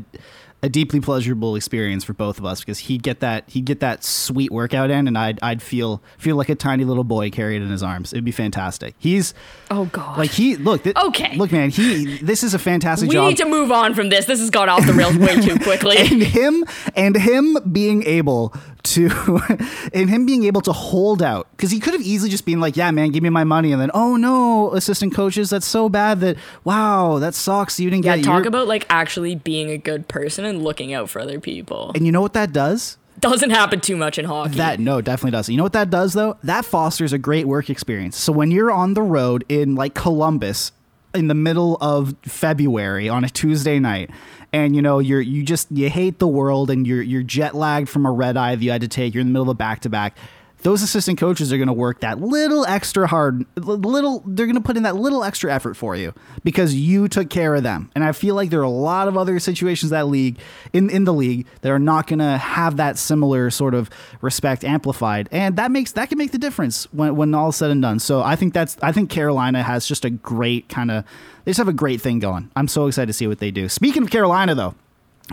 a 0.62 0.68
deeply 0.70 1.00
pleasurable 1.00 1.56
experience 1.56 2.04
for 2.04 2.12
both 2.14 2.38
of 2.38 2.44
us 2.46 2.60
because 2.60 2.80
he'd 2.80 3.02
get 3.02 3.22
that 3.22 3.46
he'd 3.50 3.64
get 3.66 3.80
that 3.80 4.04
sweet 4.04 4.52
workout 4.52 4.90
in, 4.92 5.08
and 5.08 5.18
I'd 5.18 5.40
I'd 5.42 5.62
feel 5.62 6.02
feel 6.18 6.36
like 6.36 6.50
a 6.50 6.56
tiny 6.56 6.84
little 6.84 7.04
boy 7.06 7.30
carried 7.30 7.62
in 7.62 7.70
his 7.70 7.82
arms. 7.82 8.12
It'd 8.14 8.26
be 8.26 8.32
fantastic. 8.32 8.96
He's 8.98 9.34
Oh 9.72 9.86
god. 9.86 10.18
like 10.18 10.32
he 10.32 10.56
look. 10.58 10.84
Th- 10.84 10.96
Okay. 10.98 11.38
look, 11.38 11.52
man. 11.52 11.70
He 11.70 12.18
this 12.18 12.44
is 12.44 12.54
a 12.54 12.60
fantastic 12.60 13.08
we 13.10 13.16
job. 13.16 13.30
need 13.30 13.38
to 13.38 13.46
move 13.46 13.72
on 13.72 13.94
from 13.94 14.10
this. 14.10 14.26
This 14.26 14.40
has 14.40 14.50
gone 14.50 14.68
off 14.70 14.86
the 14.86 14.94
rails 14.94 15.18
way 15.18 15.40
too 15.40 15.58
quickly. 15.64 15.98
and 15.98 16.22
him 16.24 16.66
and 16.96 17.16
him 17.16 17.58
being 17.72 18.04
able 18.04 18.54
to 18.82 19.10
and 19.94 20.10
him 20.10 20.26
being 20.26 20.44
able 20.46 20.62
to 20.62 20.72
hold 20.72 21.22
out 21.22 21.48
because 21.52 21.70
he 21.72 21.80
could 21.80 21.94
have 21.94 22.02
easily 22.02 22.30
just 22.30 22.46
been 22.46 22.62
like 22.62 22.78
yeah 22.78 22.90
man 22.92 23.10
give 23.12 23.22
me 23.22 23.30
my 23.30 23.44
money 23.44 23.74
and 23.74 23.82
then 23.82 23.92
oh 23.94 24.16
no 24.16 24.74
assistant 24.74 25.14
coaches 25.14 25.50
that's 25.50 25.66
so 25.66 25.90
bad 25.90 26.22
that 26.22 26.38
wow 26.64 27.20
that 27.20 27.36
sucks 27.36 27.78
you 27.78 27.90
didn't 27.90 28.04
get 28.04 28.14
it. 28.14 28.18
Yeah, 28.20 28.24
get 28.24 28.30
talk 28.30 28.40
your-" 28.44 28.48
about 28.48 28.68
like 28.70 28.86
actually 28.90 29.36
being 29.36 29.70
a 29.70 29.78
good 29.78 30.08
person 30.08 30.46
and 30.50 30.64
looking 30.64 30.94
out 30.94 31.10
for 31.10 31.22
other 31.22 31.40
people. 31.40 31.92
and 31.96 32.06
you 32.06 32.12
know 32.12 32.22
what 32.22 32.34
that 32.34 32.52
does 32.52 32.98
Doesn't 33.20 33.50
happen 33.50 33.80
too 33.82 33.96
much 33.98 34.18
in 34.18 34.26
hockey. 34.26 34.56
That 34.56 34.80
no, 34.80 35.02
definitely 35.02 35.32
does. 35.32 35.50
You 35.50 35.58
know 35.58 35.64
what 35.64 35.74
that 35.74 35.90
does 35.90 36.14
though? 36.14 36.38
That 36.44 36.66
fosters 36.66 37.14
a 37.14 37.18
great 37.18 37.46
work 37.48 37.70
experience. 37.70 38.18
So 38.18 38.32
when 38.32 38.50
you're 38.52 38.72
on 38.72 38.94
the 38.94 39.02
road 39.02 39.44
in 39.50 39.76
like 39.76 39.94
Columbus 39.94 40.72
in 41.14 41.28
the 41.28 41.34
middle 41.34 41.78
of 41.82 42.16
February 42.24 43.10
on 43.10 43.24
a 43.24 43.30
Tuesday 43.30 43.80
night 43.80 44.10
and 44.54 44.76
you 44.76 44.82
know 44.82 45.00
you're 45.00 45.22
you 45.22 45.44
just 45.44 45.72
you 45.72 45.90
hate 45.90 46.20
the 46.20 46.28
world 46.28 46.70
and 46.70 46.88
you're 46.88 47.02
you're 47.02 47.24
jet 47.24 47.56
lagged 47.56 47.90
from 47.90 48.06
a 48.06 48.12
red 48.12 48.38
eye 48.38 48.56
that 48.56 48.64
you 48.64 48.72
had 48.72 48.82
to 48.82 48.88
take, 48.88 49.14
you're 49.14 49.22
in 49.22 49.28
the 49.28 49.34
middle 49.34 49.44
of 49.44 49.50
a 49.50 49.54
back 49.56 49.82
to 49.82 49.90
back. 49.90 50.18
Those 50.62 50.82
assistant 50.82 51.18
coaches 51.18 51.54
are 51.54 51.58
going 51.58 51.68
to 51.68 51.74
work 51.74 52.02
that 52.02 52.20
little 52.20 52.66
extra 52.66 53.08
hard, 53.08 53.46
little. 53.56 54.22
They're 54.26 54.46
going 54.46 54.56
to 54.56 54.62
put 54.62 54.76
in 54.76 54.84
that 54.84 54.98
little 54.98 55.24
extra 55.24 55.54
effort 55.54 55.76
for 55.76 55.96
you 55.96 56.14
because 56.44 56.76
you 56.76 57.08
took 57.08 57.30
care 57.30 57.56
of 57.56 57.64
them. 57.64 57.90
And 57.96 58.04
I 58.04 58.12
feel 58.12 58.36
like 58.36 58.50
there 58.50 58.60
are 58.60 58.64
a 58.64 58.70
lot 58.70 59.08
of 59.08 59.16
other 59.16 59.40
situations 59.40 59.92
that 59.92 60.08
league 60.08 60.38
in 60.74 60.90
in 60.90 61.06
the 61.06 61.14
league 61.14 61.48
that 61.62 61.72
are 61.72 61.80
not 61.80 62.08
going 62.08 62.20
to 62.20 62.38
have 62.38 62.76
that 62.76 62.98
similar 62.98 63.50
sort 63.50 63.74
of 63.74 63.90
respect 64.22 64.66
amplified, 64.66 65.30
and 65.32 65.56
that 65.56 65.72
makes 65.72 65.94
that 65.94 66.10
can 66.10 66.18
make 66.18 66.32
the 66.32 66.38
difference 66.38 66.92
when 66.92 67.16
when 67.16 67.34
all 67.34 67.50
is 67.50 67.56
said 67.56 67.72
and 67.72 67.82
done. 67.82 68.00
So 68.00 68.22
I 68.22 68.36
think 68.36 68.54
that's 68.54 68.78
I 68.82 68.92
think 68.92 69.10
Carolina 69.10 69.64
has 69.64 69.88
just 69.88 70.04
a 70.04 70.10
great 70.10 70.68
kind 70.68 70.92
of 70.92 71.06
they 71.46 71.52
just 71.52 71.58
have 71.60 71.70
a 71.70 71.74
great 71.74 72.02
thing 72.02 72.20
going. 72.20 72.52
I'm 72.58 72.68
so 72.68 72.88
excited 72.88 73.08
to 73.08 73.14
see 73.14 73.28
what 73.28 73.40
they 73.40 73.52
do. 73.52 73.70
Speaking 73.70 74.04
of 74.04 74.10
Carolina, 74.10 74.56
though, 74.56 74.76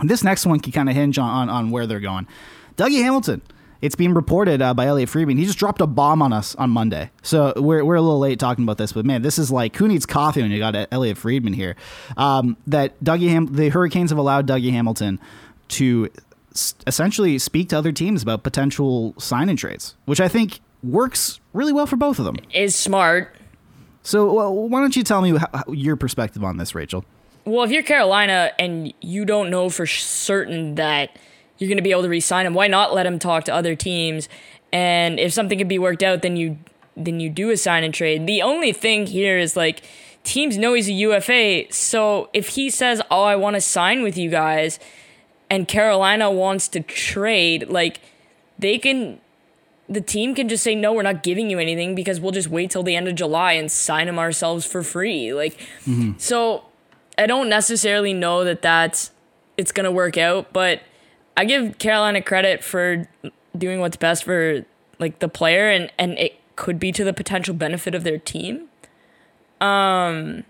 this 0.03 0.23
next 0.23 0.45
one 0.45 0.61
can 0.61 0.71
kind 0.71 0.87
of 0.87 0.95
hinge 0.95 1.17
on, 1.17 1.29
on 1.29 1.49
on 1.49 1.71
where 1.71 1.85
they're 1.85 1.99
going. 1.99 2.27
Dougie 2.77 3.01
Hamilton. 3.01 3.41
It's 3.81 3.95
being 3.95 4.13
reported 4.13 4.61
uh, 4.61 4.73
by 4.73 4.87
Elliotte 4.87 5.09
Friedman. 5.09 5.37
He 5.37 5.45
just 5.45 5.59
dropped 5.59 5.81
a 5.81 5.87
bomb 5.87 6.21
on 6.21 6.33
us 6.33 6.55
on 6.55 6.69
Monday. 6.71 7.11
So 7.21 7.53
we're, 7.57 7.83
we're 7.85 7.95
a 7.95 8.01
little 8.01 8.19
late 8.19 8.39
talking 8.39 8.63
about 8.63 8.77
this, 8.77 8.91
but 8.93 9.05
man, 9.05 9.21
this 9.21 9.37
is 9.37 9.51
like 9.51 9.75
who 9.75 9.87
needs 9.87 10.05
coffee 10.05 10.41
when 10.41 10.51
you 10.51 10.59
got 10.59 10.75
Elliotte 10.91 11.17
Friedman 11.17 11.53
here? 11.53 11.75
Um, 12.17 12.57
that 12.67 13.01
Dougie 13.03 13.29
Ham- 13.29 13.53
the 13.53 13.69
Hurricanes 13.69 14.09
have 14.09 14.17
allowed 14.17 14.47
Dougie 14.47 14.71
Hamilton 14.71 15.19
to 15.69 16.09
s- 16.53 16.75
essentially 16.87 17.37
speak 17.37 17.69
to 17.69 17.77
other 17.77 17.91
teams 17.91 18.23
about 18.23 18.43
potential 18.43 19.13
sign 19.19 19.49
and 19.49 19.57
trades, 19.59 19.95
which 20.05 20.19
I 20.21 20.27
think 20.27 20.59
works 20.83 21.39
really 21.53 21.73
well 21.73 21.85
for 21.85 21.95
both 21.97 22.19
of 22.19 22.25
them. 22.25 22.35
is 22.53 22.75
smart. 22.75 23.35
So 24.03 24.31
well, 24.33 24.53
why 24.53 24.79
don't 24.81 24.95
you 24.95 25.03
tell 25.03 25.21
me 25.21 25.37
how- 25.37 25.63
your 25.71 25.95
perspective 25.97 26.43
on 26.43 26.57
this, 26.57 26.73
Rachel? 26.73 27.03
Well, 27.45 27.63
if 27.63 27.71
you're 27.71 27.83
Carolina 27.83 28.51
and 28.59 28.93
you 29.01 29.23
don't 29.23 29.49
know 29.49 29.69
for 29.69 29.85
certain 29.85 30.75
that 30.75 31.17
you're 31.57 31.67
going 31.67 31.77
to 31.77 31.83
be 31.83 31.91
able 31.91 32.03
to 32.03 32.09
re-sign 32.09 32.45
him, 32.45 32.53
why 32.53 32.67
not 32.67 32.93
let 32.93 33.05
him 33.05 33.19
talk 33.19 33.45
to 33.45 33.53
other 33.53 33.75
teams? 33.75 34.29
And 34.71 35.19
if 35.19 35.33
something 35.33 35.57
can 35.57 35.67
be 35.67 35.79
worked 35.79 36.03
out, 36.03 36.21
then 36.21 36.37
you 36.37 36.57
then 36.95 37.19
you 37.19 37.29
do 37.29 37.51
a 37.51 37.57
sign 37.57 37.83
and 37.83 37.93
trade. 37.93 38.25
The 38.25 38.41
only 38.41 38.73
thing 38.73 39.05
here 39.05 39.37
is 39.37 39.55
like 39.55 39.83
teams 40.23 40.57
know 40.57 40.73
he's 40.73 40.89
a 40.89 40.93
UFA, 40.93 41.71
so 41.71 42.29
if 42.33 42.49
he 42.49 42.69
says, 42.69 43.01
"Oh, 43.09 43.23
I 43.23 43.35
want 43.35 43.55
to 43.55 43.61
sign 43.61 44.01
with 44.01 44.17
you 44.17 44.29
guys," 44.29 44.79
and 45.49 45.67
Carolina 45.67 46.29
wants 46.31 46.67
to 46.69 46.81
trade, 46.81 47.69
like 47.69 48.01
they 48.59 48.77
can 48.77 49.19
the 49.89 50.01
team 50.01 50.35
can 50.35 50.49
just 50.49 50.63
say 50.63 50.75
no, 50.75 50.91
we're 50.91 51.01
not 51.01 51.23
giving 51.23 51.49
you 51.49 51.59
anything 51.59 51.95
because 51.95 52.19
we'll 52.19 52.33
just 52.33 52.49
wait 52.49 52.69
till 52.69 52.83
the 52.83 52.95
end 52.95 53.07
of 53.07 53.15
July 53.15 53.53
and 53.53 53.71
sign 53.71 54.07
him 54.07 54.19
ourselves 54.19 54.65
for 54.65 54.83
free. 54.83 55.33
Like, 55.33 55.57
mm-hmm. 55.85 56.11
so 56.17 56.65
I 57.17 57.25
don't 57.25 57.47
necessarily 57.47 58.13
know 58.13 58.43
that 58.43 58.61
that's 58.61 59.11
it's 59.55 59.71
gonna 59.71 59.91
work 59.91 60.17
out, 60.17 60.51
but 60.51 60.81
I 61.37 61.45
give 61.45 61.77
Carolina 61.77 62.21
credit 62.21 62.63
for 62.63 63.07
doing 63.57 63.79
what's 63.79 63.95
best 63.95 64.23
for 64.23 64.65
like 64.99 65.19
the 65.19 65.29
player 65.29 65.69
and 65.69 65.91
and 65.97 66.17
it 66.17 66.39
could 66.55 66.79
be 66.79 66.91
to 66.91 67.03
the 67.03 67.13
potential 67.13 67.53
benefit 67.53 67.93
of 67.95 68.03
their 68.03 68.17
team. 68.17 68.67
Um, 69.61 70.43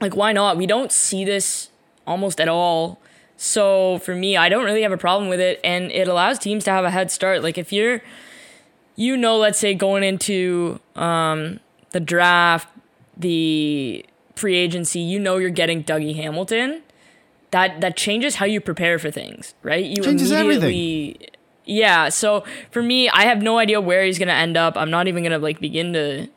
like 0.00 0.14
why 0.14 0.32
not? 0.32 0.56
We 0.56 0.66
don't 0.66 0.92
see 0.92 1.24
this 1.24 1.70
almost 2.06 2.40
at 2.40 2.48
all. 2.48 3.00
So 3.38 3.98
for 3.98 4.14
me, 4.14 4.36
I 4.36 4.48
don't 4.48 4.64
really 4.64 4.82
have 4.82 4.92
a 4.92 4.98
problem 4.98 5.28
with 5.28 5.40
it, 5.40 5.60
and 5.62 5.90
it 5.92 6.08
allows 6.08 6.38
teams 6.38 6.64
to 6.64 6.70
have 6.70 6.84
a 6.84 6.90
head 6.90 7.10
start. 7.10 7.42
Like 7.42 7.58
if 7.58 7.72
you're, 7.72 8.02
you 8.94 9.16
know, 9.16 9.36
let's 9.36 9.58
say 9.58 9.74
going 9.74 10.02
into 10.02 10.80
um, 10.94 11.60
the 11.90 12.00
draft, 12.00 12.68
the 13.16 14.04
free 14.34 14.56
agency, 14.56 15.00
you 15.00 15.18
know 15.18 15.36
you're 15.36 15.50
getting 15.50 15.84
Dougie 15.84 16.16
Hamilton. 16.16 16.82
That 17.56 17.80
that 17.80 17.96
changes 17.96 18.34
how 18.34 18.44
you 18.44 18.60
prepare 18.60 18.98
for 18.98 19.10
things, 19.10 19.54
right? 19.62 19.82
You 19.82 20.02
Changes 20.02 20.30
immediately, 20.30 21.30
yeah. 21.64 22.10
So 22.10 22.44
for 22.70 22.82
me, 22.82 23.08
I 23.08 23.22
have 23.22 23.40
no 23.40 23.56
idea 23.56 23.80
where 23.80 24.04
he's 24.04 24.18
gonna 24.18 24.32
end 24.34 24.58
up. 24.58 24.76
I'm 24.76 24.90
not 24.90 25.08
even 25.08 25.22
gonna 25.22 25.38
like 25.38 25.58
begin 25.58 25.94
to 25.94 26.28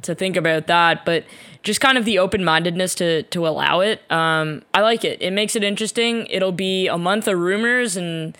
to 0.00 0.14
think 0.14 0.36
about 0.36 0.66
that, 0.66 1.04
but 1.04 1.26
just 1.62 1.82
kind 1.82 1.98
of 1.98 2.06
the 2.06 2.18
open 2.18 2.42
mindedness 2.42 2.94
to 2.94 3.22
to 3.24 3.46
allow 3.46 3.80
it. 3.80 4.00
Um, 4.10 4.62
I 4.72 4.80
like 4.80 5.04
it. 5.04 5.20
It 5.20 5.32
makes 5.32 5.56
it 5.56 5.62
interesting. 5.62 6.26
It'll 6.30 6.52
be 6.52 6.86
a 6.86 6.96
month 6.96 7.28
of 7.28 7.38
rumors 7.38 7.98
and 7.98 8.34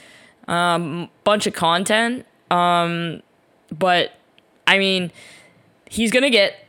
um, 0.48 1.10
bunch 1.22 1.46
of 1.46 1.52
content. 1.52 2.24
Um, 2.50 3.20
but 3.70 4.12
I 4.66 4.78
mean, 4.78 5.12
he's 5.84 6.10
gonna 6.10 6.30
get 6.30 6.64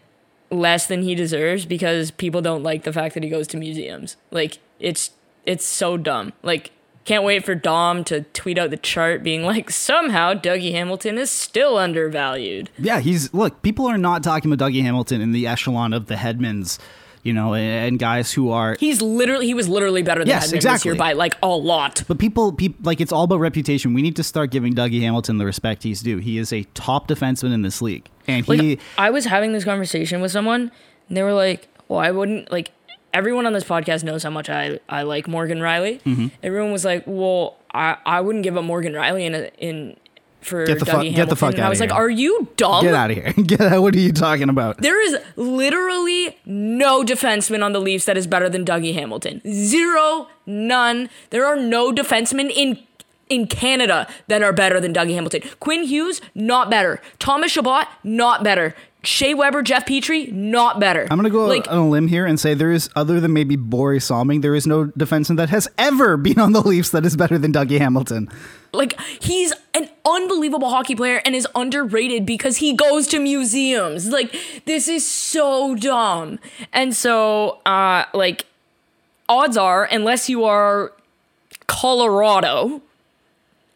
less 0.50 0.88
than 0.88 1.04
he 1.04 1.16
deserves 1.16 1.66
because 1.66 2.12
people 2.12 2.42
don't 2.42 2.64
like 2.64 2.84
the 2.84 2.92
fact 2.92 3.14
that 3.14 3.24
he 3.24 3.30
goes 3.30 3.48
to 3.48 3.56
museums. 3.56 4.18
Like 4.30 4.58
it's 4.78 5.12
it's 5.46 5.66
so 5.66 5.98
dumb. 5.98 6.34
Like 6.44 6.72
can't 7.04 7.24
wait 7.24 7.44
for 7.44 7.56
Dom 7.56 8.04
to 8.06 8.22
tweet 8.22 8.58
out 8.58 8.70
the 8.70 8.78
chart 8.78 9.24
being 9.24 9.44
like 9.44 9.70
somehow 9.72 10.34
Dougie 10.34 10.72
Hamilton 10.72 11.18
is 11.18 11.32
still 11.32 11.78
undervalued. 11.78 12.70
Yeah, 12.78 13.00
he's 13.00 13.34
look. 13.34 13.62
People 13.62 13.88
are 13.88 13.98
not 13.98 14.24
talking 14.24 14.52
about 14.52 14.70
Dougie 14.70 14.82
Hamilton 14.84 15.22
in 15.22 15.32
the 15.32 15.48
echelon 15.48 15.94
of 15.94 16.06
the 16.06 16.16
Hedmans, 16.16 16.78
you 17.24 17.34
know, 17.34 17.56
and, 17.56 17.98
guys 17.98 18.32
who 18.34 18.52
are. 18.52 18.78
He's 18.80 19.02
literally 19.02 19.48
he 19.48 19.54
was 19.56 19.68
literally 19.68 20.04
better 20.04 20.22
than 20.22 20.28
Yes, 20.28 20.48
Hedman 20.48 20.52
this 20.52 20.54
exactly. 20.54 20.90
year 20.90 20.96
by 20.96 21.14
like 21.14 21.36
a 21.42 21.48
lot. 21.48 22.04
But 22.08 22.20
people, 22.20 22.54
people, 22.54 22.80
like 22.84 23.02
it's 23.02 23.12
all 23.12 23.24
about 23.24 23.40
reputation. 23.40 23.94
We 23.96 24.04
need 24.04 24.16
to 24.18 24.24
start 24.24 24.52
giving 24.52 24.74
Dougie 24.74 25.02
Hamilton 25.02 25.40
the 25.40 25.46
respect 25.46 25.82
he's 25.84 26.02
due. 26.02 26.18
He 26.20 26.38
is 26.38 26.54
a 26.54 26.64
top 26.76 27.08
defenseman 27.08 27.52
in 27.52 27.64
this 27.64 27.82
league, 27.82 28.08
and 28.28 28.48
Like 28.48 28.62
he. 28.62 28.80
I 28.98 29.10
was 29.10 29.26
having 29.26 29.54
this 29.54 29.64
conversation 29.64 30.22
with 30.22 30.32
someone 30.32 30.72
and 31.08 31.18
they 31.18 31.24
were 31.24 31.34
like, 31.34 31.68
"Well, 31.88 32.00
I 32.00 32.12
wouldn't 32.12 32.52
like 32.52 32.72
everyone 33.14 33.46
on 33.46 33.54
this 33.54 33.64
podcast 33.64 34.04
knows 34.04 34.24
how 34.24 34.30
much 34.30 34.50
I 34.50 34.80
I 34.90 35.04
like 35.04 35.28
Morgan 35.28 35.60
Rielly." 35.60 36.02
Mm-hmm. 36.04 36.28
Everyone 36.44 36.72
was 36.72 36.86
like, 36.86 37.04
"Well, 37.06 37.58
I 37.74 37.98
I 38.06 38.22
wouldn't 38.22 38.44
give 38.44 38.58
up 38.58 38.64
Morgan 38.64 38.94
Rielly 38.94 39.26
in 39.26 39.36
a, 39.36 39.52
in 39.58 39.98
for 40.42 40.66
Get 40.66 40.80
the 40.80 40.86
Dougie 40.86 40.88
fuck- 40.88 40.96
Hamilton." 40.98 41.16
get 41.16 41.30
the 41.30 41.36
fuck 41.36 41.54
And 41.54 41.64
I 41.64 41.70
was 41.70 41.80
like, 41.80 41.92
here. 41.92 41.98
"Are 42.00 42.10
you 42.10 42.48
dumb?" 42.58 42.84
Get 42.84 42.94
out 42.96 43.12
of 43.12 43.18
here! 43.18 43.34
Get 43.46 43.62
out! 43.62 43.82
What 43.82 43.96
are 43.96 44.00
you 44.00 44.12
talking 44.12 44.50
about? 44.50 44.78
There 44.78 45.02
is 45.02 45.18
literally 45.36 46.38
no 46.46 47.04
defenseman 47.04 47.64
on 47.64 47.74
the 47.74 47.80
Leafs 47.82 48.06
that 48.06 48.18
is 48.18 48.28
better 48.28 48.50
than 48.50 48.66
Dougie 48.66 48.94
Hamilton. 48.94 49.42
Zero, 49.48 50.28
none. 50.46 51.10
There 51.30 51.46
are 51.46 51.56
no 51.56 51.92
defensemen 51.92 52.52
in 52.56 52.80
in 53.30 53.48
Canada 53.48 54.08
that 54.28 54.42
are 54.44 54.52
better 54.52 54.82
than 54.82 54.94
Dougie 54.94 55.14
Hamilton. 55.14 55.42
Quinn 55.62 55.84
Hughes, 55.84 56.20
not 56.36 56.70
better. 56.70 57.00
Thomas 57.18 57.52
Chabot, 57.54 57.88
not 58.04 58.44
better. 58.44 58.76
Shea 59.04 59.34
Weber, 59.34 59.64
Jeff 59.64 59.86
Petry, 59.86 60.32
not 60.32 60.80
better. 60.80 61.08
I'm 61.10 61.18
gonna 61.18 61.32
go 61.32 61.46
like 61.48 61.68
on 61.72 61.78
a 61.78 61.90
limb 61.90 62.08
here 62.08 62.26
and 62.26 62.40
say 62.40 62.54
there 62.54 62.72
is, 62.72 62.90
other 62.96 63.20
than 63.20 63.34
maybe 63.34 63.58
Borje 63.58 64.02
Salming, 64.04 64.42
there 64.42 64.54
is 64.54 64.68
no 64.68 64.86
defenseman 64.86 65.38
that 65.38 65.50
has 65.50 65.68
ever 65.78 66.18
been 66.28 66.40
on 66.40 66.52
the 66.52 66.62
Leafs 66.62 66.92
that 66.92 67.04
is 67.06 67.16
better 67.18 67.38
than 67.40 67.52
Dougie 67.52 67.80
Hamilton. 67.80 68.30
like 68.74 69.00
he's 69.20 69.54
an 69.74 69.90
unbelievable 70.06 70.70
hockey 70.70 70.94
player 70.96 71.22
and 71.26 71.36
is 71.36 71.48
underrated 71.56 72.26
because 72.26 72.58
he 72.58 72.74
goes 72.76 73.08
to 73.08 73.20
museums. 73.20 74.08
Like 74.10 74.36
this 74.66 74.88
is 74.88 75.08
so 75.08 75.76
dumb. 75.76 76.38
And 76.72 76.96
so 76.96 77.60
uh 77.66 78.06
like 78.14 78.46
odds 79.28 79.58
are 79.58 79.86
unless 79.86 80.30
you 80.30 80.44
are 80.46 80.92
Colorado 81.68 82.82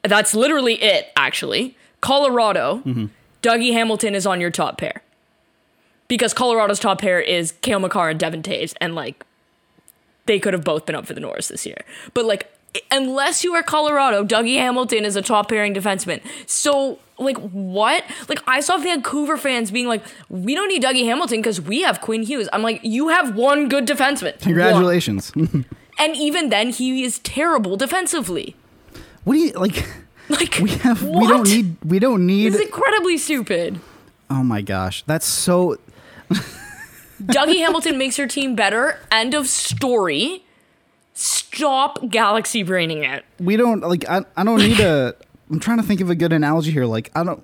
that's 0.03 0.35
literally 0.35 0.75
it 0.83 1.11
actually. 1.17 1.75
Colorado, 2.01 2.83
Dougie 3.41 3.73
Hamilton 3.73 4.13
is 4.13 4.27
on 4.27 4.39
your 4.39 4.51
top 4.51 4.77
pair. 4.77 5.01
Because 6.07 6.33
Colorado's 6.33 6.79
top 6.79 7.01
pair 7.01 7.19
is 7.19 7.53
Cale 7.61 7.79
Makar 7.79 8.09
and 8.09 8.19
Devon 8.19 8.43
Toews 8.43 8.73
and 8.79 8.93
like 8.95 9.25
they 10.27 10.39
could 10.39 10.53
have 10.53 10.63
both 10.63 10.85
been 10.85 10.95
up 10.95 11.05
for 11.05 11.13
the 11.13 11.19
Norris 11.19 11.47
this 11.47 11.65
year. 11.65 11.77
But 12.13 12.25
like, 12.25 12.51
unless 12.91 13.43
you 13.43 13.53
are 13.55 13.63
Colorado, 13.63 14.23
Dougie 14.23 14.57
Hamilton 14.57 15.05
is 15.05 15.15
a 15.15 15.21
top 15.21 15.49
pairing 15.49 15.73
defenseman. 15.73 16.21
So 16.47 16.99
like, 17.17 17.37
what? 17.37 18.03
Like, 18.27 18.39
I 18.47 18.59
saw 18.59 18.77
Vancouver 18.77 19.37
fans 19.37 19.71
being 19.71 19.87
like, 19.87 20.03
"We 20.29 20.53
don't 20.53 20.67
need 20.67 20.83
Dougie 20.83 21.05
Hamilton 21.05 21.39
because 21.39 21.61
we 21.61 21.81
have 21.81 22.01
Quinn 22.01 22.23
Hughes." 22.23 22.49
I'm 22.51 22.61
like, 22.61 22.81
you 22.83 23.07
have 23.07 23.35
one 23.35 23.69
good 23.69 23.87
defenseman. 23.87 24.39
Congratulations. 24.41 25.31
And 25.97 26.13
even 26.17 26.49
then, 26.49 26.71
he 26.71 27.05
is 27.05 27.19
terrible 27.19 27.77
defensively. 27.77 28.55
what 29.23 29.35
do 29.35 29.39
you 29.39 29.51
like? 29.53 29.87
Like, 30.27 30.57
We 30.59 30.71
have. 30.71 31.03
We 31.03 31.09
what? 31.09 31.29
don't 31.29 31.47
need. 31.47 31.77
We 31.85 31.99
don't 31.99 32.25
need. 32.25 32.47
It's 32.53 32.61
incredibly 32.61 33.17
stupid. 33.17 33.79
Oh 34.29 34.43
my 34.43 34.61
gosh, 34.61 35.03
that's 35.05 35.25
so. 35.25 35.77
Dougie 37.23 37.57
Hamilton 37.57 37.97
makes 37.97 38.17
your 38.17 38.27
team 38.27 38.55
better. 38.55 38.99
End 39.11 39.33
of 39.33 39.47
story. 39.47 40.43
Stop 41.13 42.09
galaxy 42.09 42.61
braining 42.63 43.03
it. 43.05 43.23
we 43.39 43.55
don't 43.55 43.79
like 43.81 44.07
I, 44.09 44.25
I 44.35 44.43
don't 44.43 44.57
need 44.59 44.79
a 44.81 45.15
I'm 45.49 45.59
trying 45.61 45.77
to 45.77 45.83
think 45.83 46.01
of 46.01 46.09
a 46.09 46.15
good 46.15 46.33
analogy 46.33 46.71
here 46.71 46.85
like 46.85 47.09
I 47.15 47.23
don't 47.23 47.41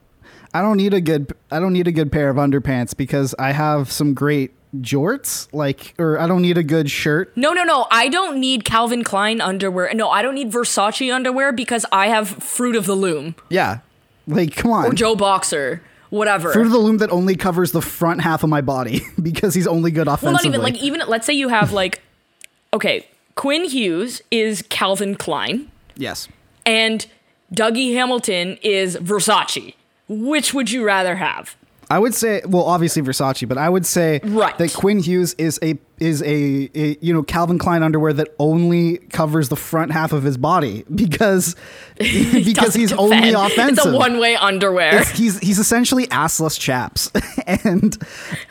I 0.54 0.62
don't 0.62 0.76
need 0.76 0.94
a 0.94 1.00
good 1.00 1.32
I 1.50 1.60
don't 1.62 1.72
need 1.72 1.88
a 1.88 1.92
good 1.94 2.12
pair 2.12 2.30
of 2.30 2.36
underpants 2.36 2.96
because 2.98 3.34
I 3.40 3.54
have 3.54 3.90
some 3.90 4.14
great 4.14 4.52
jorts 4.82 5.48
like 5.54 5.94
or 5.98 6.20
I 6.20 6.28
don't 6.28 6.42
need 6.42 6.58
a 6.58 6.64
good 6.64 6.92
shirt 6.92 7.32
No, 7.38 7.54
no, 7.54 7.64
no. 7.64 7.88
I 7.92 8.10
don't 8.10 8.40
need 8.42 8.66
Calvin 8.66 9.06
Klein 9.06 9.40
underwear. 9.40 9.94
No, 9.94 10.10
I 10.10 10.22
don't 10.22 10.36
need 10.36 10.52
Versace 10.52 11.14
underwear 11.14 11.54
because 11.54 11.86
I 11.94 12.08
have 12.08 12.28
Fruit 12.28 12.76
of 12.76 12.86
the 12.86 12.96
Loom 12.96 13.36
yeah 13.50 13.80
like 14.28 14.54
come 14.58 14.72
on 14.72 14.86
or 14.86 14.94
Joe 14.94 15.16
Boxer, 15.16 15.82
whatever. 16.12 16.54
Fruit 16.54 16.68
of 16.68 16.72
the 16.72 16.78
Loom 16.78 17.00
that 17.00 17.10
only 17.10 17.36
covers 17.36 17.72
the 17.72 17.82
front 17.82 18.22
half 18.22 18.44
of 18.44 18.50
my 18.52 18.62
body 18.62 19.02
because 19.22 19.56
he's 19.56 19.66
only 19.68 19.90
good 19.90 20.08
offensively. 20.08 20.28
well, 20.28 20.34
not 20.34 20.46
even 20.46 20.62
like 20.62 20.76
even 20.84 21.02
let's 21.10 21.26
say 21.26 21.34
you 21.34 21.50
have 21.50 21.72
like 21.72 22.02
okay, 22.74 23.08
Quinn 23.36 23.64
Hughes 23.66 24.22
is 24.30 24.62
Calvin 24.70 25.16
Klein 25.16 25.72
yes 25.96 26.28
and 26.66 27.08
Dougie 27.54 27.94
Hamilton 27.96 28.58
is 28.62 28.96
Versace. 28.98 29.74
Which 30.08 30.54
would 30.54 30.70
you 30.72 30.84
rather 30.86 31.16
have? 31.16 31.56
I 31.90 32.00
would 32.00 32.14
say, 32.14 32.42
well, 32.48 32.64
obviously 32.64 33.02
Versace, 33.02 33.46
but 33.48 33.58
I 33.58 33.68
would 33.68 33.86
say 33.86 34.22
Right. 34.24 34.58
that 34.58 34.74
Quinn 34.74 35.00
Hughes 35.00 35.34
is 35.34 35.60
a 35.62 35.78
is 36.02 36.22
a, 36.24 36.70
a 36.76 36.98
you 37.00 37.14
know 37.14 37.24
Calvin 37.24 37.58
Klein 37.60 37.84
underwear 37.84 38.12
that 38.14 38.30
only 38.40 38.98
covers 38.98 39.50
the 39.50 39.56
front 39.56 39.92
half 39.92 40.12
of 40.12 40.24
his 40.24 40.36
body 40.38 40.84
because 40.96 41.56
because 41.98 42.74
he's 42.74 42.90
defend. 42.90 43.14
only 43.14 43.34
offensive. 43.34 43.78
It's 43.78 43.86
a 43.86 43.96
one-way 43.96 44.36
underwear. 44.36 44.90
It's- 44.96 45.12
he's 45.18 45.38
he's 45.40 45.60
essentially 45.60 46.08
assless 46.08 46.60
chaps, 46.60 47.12
and, 47.48 47.96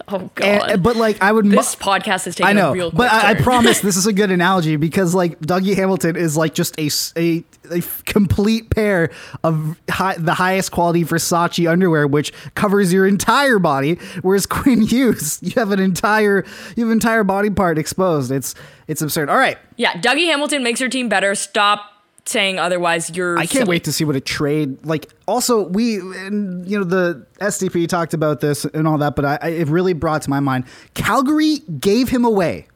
oh 0.08 0.30
god. 0.36 0.70
and 0.70 0.82
but 0.82 0.96
like 0.96 1.20
I 1.20 1.32
would 1.32 1.44
mu- 1.44 1.56
this 1.56 1.74
podcast 1.74 2.26
is 2.28 2.36
taking 2.36 2.46
I 2.50 2.52
know, 2.52 2.70
a 2.70 2.72
real 2.74 2.90
quick 2.90 2.98
but 2.98 3.12
I, 3.12 3.30
I 3.30 3.34
promise 3.34 3.80
this 3.80 3.96
is 3.96 4.06
a 4.06 4.12
good 4.12 4.30
analogy 4.30 4.76
because 4.76 5.14
like 5.14 5.40
Dougie 5.40 5.74
Hamilton 5.74 6.14
is 6.16 6.36
like 6.36 6.54
just 6.54 6.78
a 6.78 6.88
a 7.18 7.82
complete 8.06 8.70
pair 8.70 9.10
of 9.44 9.76
high, 9.88 10.14
the 10.16 10.34
highest 10.34 10.72
quality 10.72 11.04
Versace 11.04 11.70
underwear, 11.70 12.06
which 12.06 12.32
covers 12.54 12.92
your 12.92 13.06
entire 13.06 13.58
body. 13.58 13.94
Whereas 14.22 14.46
Quinn 14.46 14.82
Hughes, 14.82 15.38
you 15.42 15.52
have 15.56 15.70
an 15.72 15.78
entire 15.80 16.44
you 16.76 16.84
have 16.84 16.88
an 16.90 16.92
entire 16.92 17.24
body 17.24 17.39
part 17.48 17.78
exposed. 17.78 18.30
It's 18.30 18.54
it's 18.88 19.00
absurd. 19.00 19.30
All 19.30 19.38
right, 19.38 19.56
Yeah, 19.76 19.92
Dougie 19.94 20.26
Hamilton 20.26 20.62
makes 20.62 20.80
your 20.80 20.90
team 20.90 21.08
better. 21.08 21.34
Stop 21.34 21.80
saying 22.26 22.58
otherwise. 22.58 23.08
You're 23.16 23.38
I 23.38 23.42
can't 23.46 23.50
silly. 23.64 23.68
wait 23.70 23.84
to 23.84 23.92
see 23.92 24.04
what 24.04 24.16
a 24.16 24.20
trade 24.20 24.84
like. 24.84 25.10
Also, 25.26 25.66
we 25.68 25.96
and, 26.00 26.68
you 26.68 26.76
know 26.78 26.84
the 26.84 27.24
SDP 27.40 27.88
talked 27.88 28.12
about 28.12 28.40
this 28.40 28.66
and 28.66 28.86
all 28.86 28.98
that, 28.98 29.16
but 29.16 29.24
I, 29.24 29.38
I 29.40 29.48
it 29.48 29.68
really 29.68 29.94
brought 29.94 30.20
to 30.22 30.30
my 30.30 30.40
mind. 30.40 30.64
Calgary 30.92 31.60
gave 31.78 32.10
him 32.10 32.24
away. 32.26 32.66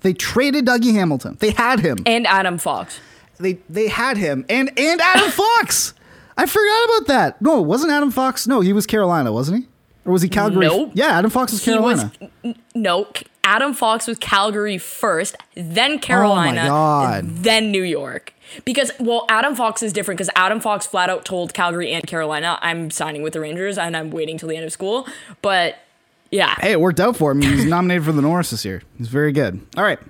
They 0.00 0.14
traded 0.14 0.64
Dougie 0.64 0.94
Hamilton. 0.94 1.36
They 1.40 1.50
had 1.50 1.80
him. 1.80 1.98
And 2.06 2.26
Adam 2.26 2.56
Fox. 2.56 2.98
they 3.38 3.58
they 3.68 3.88
had 3.88 4.16
him 4.16 4.46
and 4.48 4.70
and 4.78 5.00
Adam 5.02 5.30
Fox. 5.42 5.92
I 6.38 6.46
forgot 6.46 6.84
about 6.86 7.06
that. 7.08 7.42
No, 7.42 7.60
wasn't 7.60 7.92
Adam 7.92 8.10
Fox? 8.10 8.46
No, 8.46 8.62
he 8.62 8.72
was 8.72 8.86
Carolina, 8.86 9.30
wasn't 9.30 9.64
he? 9.64 9.68
Or 10.10 10.12
was 10.12 10.22
he 10.22 10.28
Calgary? 10.28 10.66
Nope. 10.66 10.90
Yeah, 10.94 11.06
Adam 11.18 11.30
Fox 11.30 11.52
was 11.52 11.64
Carolina. 11.64 12.10
He 12.18 12.48
was 12.48 12.56
no. 12.74 13.06
Adam 13.44 13.74
Fox 13.74 14.08
was 14.08 14.18
Calgary 14.18 14.76
first, 14.76 15.36
then 15.54 15.92
oh 15.92 15.98
Carolina, 15.98 16.62
Oh 16.64 16.66
God. 16.66 17.24
then 17.28 17.70
New 17.70 17.84
York. 17.84 18.34
Because 18.64 18.90
well, 18.98 19.24
Adam 19.28 19.54
Fox 19.54 19.84
is 19.84 19.92
different 19.92 20.18
because 20.18 20.30
Adam 20.34 20.58
Fox 20.58 20.84
flat 20.84 21.10
out 21.10 21.24
told 21.24 21.54
Calgary 21.54 21.92
and 21.92 22.04
Carolina, 22.04 22.58
"I'm 22.60 22.90
signing 22.90 23.22
with 23.22 23.34
the 23.34 23.40
Rangers 23.40 23.78
and 23.78 23.96
I'm 23.96 24.10
waiting 24.10 24.36
till 24.36 24.48
the 24.48 24.56
end 24.56 24.64
of 24.66 24.72
school." 24.72 25.06
But 25.42 25.76
yeah, 26.32 26.56
Hey, 26.60 26.72
it 26.72 26.80
worked 26.80 26.98
out 26.98 27.16
for 27.16 27.30
him. 27.30 27.40
He's 27.42 27.64
nominated 27.76 28.04
for 28.04 28.10
the 28.12 28.22
Norris 28.22 28.50
this 28.50 28.64
year. 28.64 28.82
He's 28.98 29.06
very 29.08 29.30
good. 29.30 29.60
All 29.76 29.84
right. 29.84 30.00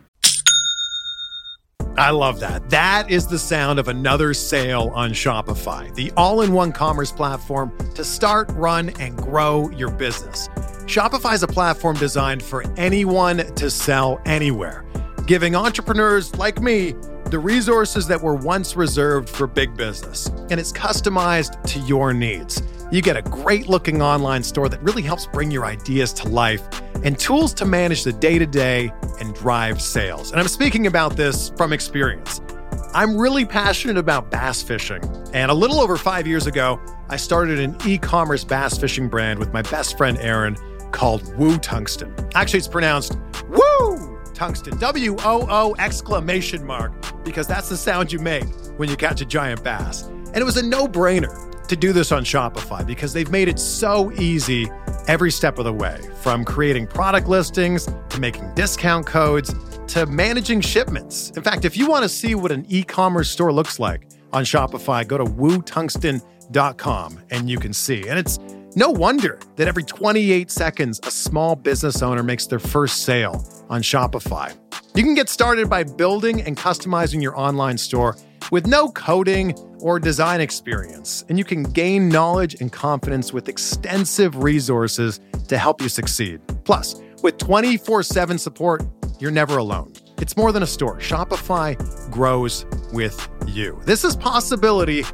I 1.96 2.10
love 2.10 2.40
that. 2.40 2.70
That 2.70 3.10
is 3.10 3.26
the 3.26 3.38
sound 3.38 3.78
of 3.78 3.88
another 3.88 4.32
sale 4.32 4.90
on 4.94 5.10
Shopify, 5.10 5.94
the 5.94 6.12
all 6.16 6.42
in 6.42 6.52
one 6.52 6.72
commerce 6.72 7.12
platform 7.12 7.72
to 7.94 8.04
start, 8.04 8.48
run, 8.52 8.90
and 9.00 9.16
grow 9.16 9.68
your 9.70 9.90
business. 9.90 10.48
Shopify 10.86 11.34
is 11.34 11.42
a 11.42 11.48
platform 11.48 11.96
designed 11.96 12.42
for 12.42 12.64
anyone 12.76 13.38
to 13.54 13.70
sell 13.70 14.20
anywhere, 14.24 14.84
giving 15.26 15.54
entrepreneurs 15.54 16.34
like 16.36 16.60
me 16.60 16.94
the 17.30 17.38
resources 17.38 18.08
that 18.08 18.20
were 18.20 18.34
once 18.34 18.74
reserved 18.74 19.28
for 19.28 19.46
big 19.46 19.76
business. 19.76 20.26
And 20.50 20.58
it's 20.58 20.72
customized 20.72 21.62
to 21.64 21.78
your 21.80 22.12
needs. 22.12 22.60
You 22.90 23.02
get 23.02 23.16
a 23.16 23.22
great 23.22 23.68
looking 23.68 24.02
online 24.02 24.42
store 24.42 24.68
that 24.68 24.82
really 24.82 25.02
helps 25.02 25.26
bring 25.26 25.50
your 25.50 25.64
ideas 25.64 26.12
to 26.14 26.28
life 26.28 26.62
and 27.04 27.16
tools 27.16 27.54
to 27.54 27.64
manage 27.64 28.02
the 28.02 28.12
day 28.12 28.38
to 28.38 28.46
day 28.46 28.92
and 29.20 29.32
drive 29.32 29.80
sales. 29.80 30.32
And 30.32 30.40
I'm 30.40 30.48
speaking 30.48 30.88
about 30.88 31.16
this 31.16 31.52
from 31.56 31.72
experience. 31.72 32.40
I'm 32.94 33.16
really 33.16 33.44
passionate 33.44 33.96
about 33.96 34.32
bass 34.32 34.60
fishing. 34.60 35.00
And 35.32 35.52
a 35.52 35.54
little 35.54 35.78
over 35.78 35.96
five 35.96 36.26
years 36.26 36.48
ago, 36.48 36.80
I 37.08 37.16
started 37.16 37.60
an 37.60 37.76
e 37.86 37.96
commerce 37.96 38.42
bass 38.42 38.76
fishing 38.76 39.08
brand 39.08 39.38
with 39.38 39.52
my 39.52 39.62
best 39.62 39.96
friend 39.96 40.18
Aaron 40.18 40.56
called 40.90 41.32
Woo 41.36 41.58
Tungsten. 41.58 42.12
Actually, 42.34 42.58
it's 42.58 42.68
pronounced 42.68 43.16
Woo 43.48 43.99
Tungsten, 44.40 44.78
W 44.78 45.16
O 45.22 45.46
O 45.50 45.74
exclamation 45.78 46.64
mark, 46.66 46.94
because 47.26 47.46
that's 47.46 47.68
the 47.68 47.76
sound 47.76 48.10
you 48.10 48.18
make 48.18 48.46
when 48.78 48.88
you 48.88 48.96
catch 48.96 49.20
a 49.20 49.26
giant 49.26 49.62
bass. 49.62 50.04
And 50.04 50.38
it 50.38 50.44
was 50.44 50.56
a 50.56 50.62
no 50.64 50.88
brainer 50.88 51.66
to 51.66 51.76
do 51.76 51.92
this 51.92 52.10
on 52.10 52.24
Shopify 52.24 52.86
because 52.86 53.12
they've 53.12 53.30
made 53.30 53.48
it 53.48 53.58
so 53.58 54.10
easy 54.12 54.70
every 55.08 55.30
step 55.30 55.58
of 55.58 55.66
the 55.66 55.72
way 55.74 56.00
from 56.22 56.46
creating 56.46 56.86
product 56.86 57.28
listings 57.28 57.86
to 58.08 58.18
making 58.18 58.54
discount 58.54 59.04
codes 59.06 59.54
to 59.88 60.06
managing 60.06 60.62
shipments. 60.62 61.28
In 61.36 61.42
fact, 61.42 61.66
if 61.66 61.76
you 61.76 61.86
want 61.86 62.04
to 62.04 62.08
see 62.08 62.34
what 62.34 62.50
an 62.50 62.64
e 62.70 62.82
commerce 62.82 63.28
store 63.28 63.52
looks 63.52 63.78
like 63.78 64.06
on 64.32 64.44
Shopify, 64.44 65.06
go 65.06 65.18
to 65.18 65.24
wootungsten.com 65.26 67.20
and 67.28 67.50
you 67.50 67.58
can 67.58 67.74
see. 67.74 68.08
And 68.08 68.18
it's 68.18 68.38
no 68.74 68.88
wonder 68.88 69.38
that 69.56 69.68
every 69.68 69.84
28 69.84 70.50
seconds, 70.50 70.98
a 71.02 71.10
small 71.10 71.56
business 71.56 72.00
owner 72.00 72.22
makes 72.22 72.46
their 72.46 72.58
first 72.58 73.02
sale 73.02 73.44
on 73.70 73.80
Shopify. 73.80 74.54
You 74.94 75.02
can 75.02 75.14
get 75.14 75.28
started 75.28 75.70
by 75.70 75.84
building 75.84 76.42
and 76.42 76.56
customizing 76.56 77.22
your 77.22 77.38
online 77.38 77.78
store 77.78 78.16
with 78.50 78.66
no 78.66 78.90
coding 78.90 79.52
or 79.78 79.98
design 79.98 80.40
experience, 80.40 81.24
and 81.28 81.38
you 81.38 81.44
can 81.44 81.62
gain 81.62 82.08
knowledge 82.08 82.60
and 82.60 82.70
confidence 82.72 83.32
with 83.32 83.48
extensive 83.48 84.42
resources 84.42 85.20
to 85.48 85.56
help 85.56 85.80
you 85.80 85.88
succeed. 85.88 86.40
Plus, 86.64 87.00
with 87.22 87.38
24 87.38 88.02
7 88.02 88.36
support, 88.36 88.82
you're 89.20 89.30
never 89.30 89.58
alone. 89.58 89.92
It's 90.20 90.36
more 90.36 90.52
than 90.52 90.62
a 90.62 90.66
store. 90.66 90.98
Shopify 90.98 91.76
grows 92.10 92.66
with 92.92 93.28
you. 93.46 93.80
This 93.84 94.04
is 94.04 94.16
possibility 94.16 95.04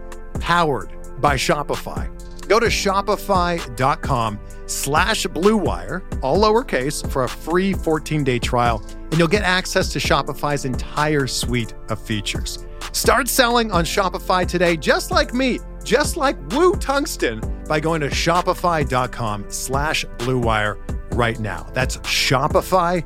powered 0.40 0.90
by 1.20 1.36
Shopify. 1.36 2.15
Go 2.46 2.60
to 2.60 2.66
shopify.com 2.66 4.40
slash 4.66 5.26
bluewire, 5.26 6.02
all 6.22 6.38
lowercase, 6.38 7.08
for 7.10 7.24
a 7.24 7.28
free 7.28 7.72
14-day 7.72 8.38
trial, 8.38 8.82
and 9.10 9.18
you'll 9.18 9.28
get 9.28 9.42
access 9.42 9.92
to 9.92 9.98
Shopify's 9.98 10.64
entire 10.64 11.26
suite 11.26 11.74
of 11.88 12.00
features. 12.00 12.64
Start 12.92 13.28
selling 13.28 13.70
on 13.72 13.84
Shopify 13.84 14.46
today, 14.46 14.76
just 14.76 15.10
like 15.10 15.34
me, 15.34 15.58
just 15.84 16.16
like 16.16 16.36
Woo 16.52 16.74
Tungsten, 16.76 17.40
by 17.68 17.80
going 17.80 18.00
to 18.00 18.08
shopify.com 18.08 19.44
slash 19.48 20.04
bluewire 20.18 20.78
right 21.14 21.38
now. 21.38 21.66
That's 21.72 21.98
shopify.com 21.98 23.04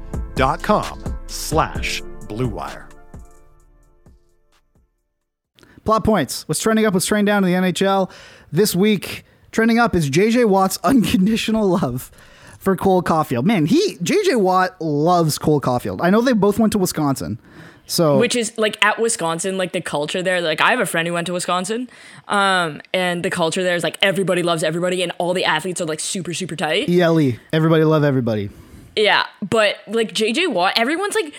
slash 1.27 2.03
bluewire. 2.29 2.87
Plot 5.85 6.05
points. 6.05 6.47
What's 6.47 6.61
trending 6.61 6.85
up? 6.87 6.95
What's 6.95 7.07
trending 7.07 7.25
down 7.27 7.43
in 7.45 7.51
the 7.63 7.73
NHL 7.73 8.11
this 8.53 8.77
week? 8.77 9.25
Trending 9.53 9.79
up 9.79 9.95
is 9.95 10.11
JJ 10.11 10.49
Watt's 10.49 10.79
unconditional 10.85 11.69
love 11.69 12.11
for 12.59 12.77
Cole 12.77 13.03
Caufield. 13.03 13.45
Man, 13.45 13.67
he 13.67 13.97
JJ 13.97 14.41
Watt 14.41 14.81
loves 14.81 15.39
Cole 15.39 15.61
Caufield. 15.61 16.01
I 16.03 16.11
know 16.11 16.21
they 16.21 16.33
both 16.33 16.59
went 16.59 16.73
to 16.73 16.79
Wisconsin. 16.79 17.39
So 17.87 18.19
which 18.19 18.37
is 18.37 18.57
like 18.57 18.83
at 18.85 19.01
Wisconsin, 19.01 19.59
like 19.59 19.73
the 19.73 19.81
culture 19.81 20.23
there. 20.23 20.41
Like 20.41 20.61
I 20.61 20.71
have 20.71 20.79
a 20.79 20.87
friend 20.87 21.09
who 21.09 21.15
went 21.15 21.27
to 21.27 21.33
Wisconsin, 21.33 21.91
um, 22.29 22.81
and 22.95 23.25
the 23.25 23.31
culture 23.31 23.65
there 23.65 23.75
is 23.75 23.83
like 23.83 23.99
everybody 24.01 24.45
loves 24.45 24.63
everybody, 24.63 25.03
and 25.03 25.11
all 25.19 25.35
the 25.35 25.45
athletes 25.45 25.81
are 25.81 25.87
like 25.87 25.99
super 25.99 26.33
super 26.33 26.55
tight. 26.55 26.89
ELE, 26.89 27.33
everybody 27.53 27.83
love 27.83 28.05
everybody. 28.05 28.49
Yeah, 28.95 29.27
but 29.49 29.77
like 29.89 30.13
JJ 30.13 30.53
Watt, 30.53 30.75
everyone's 30.77 31.17
like 31.17 31.35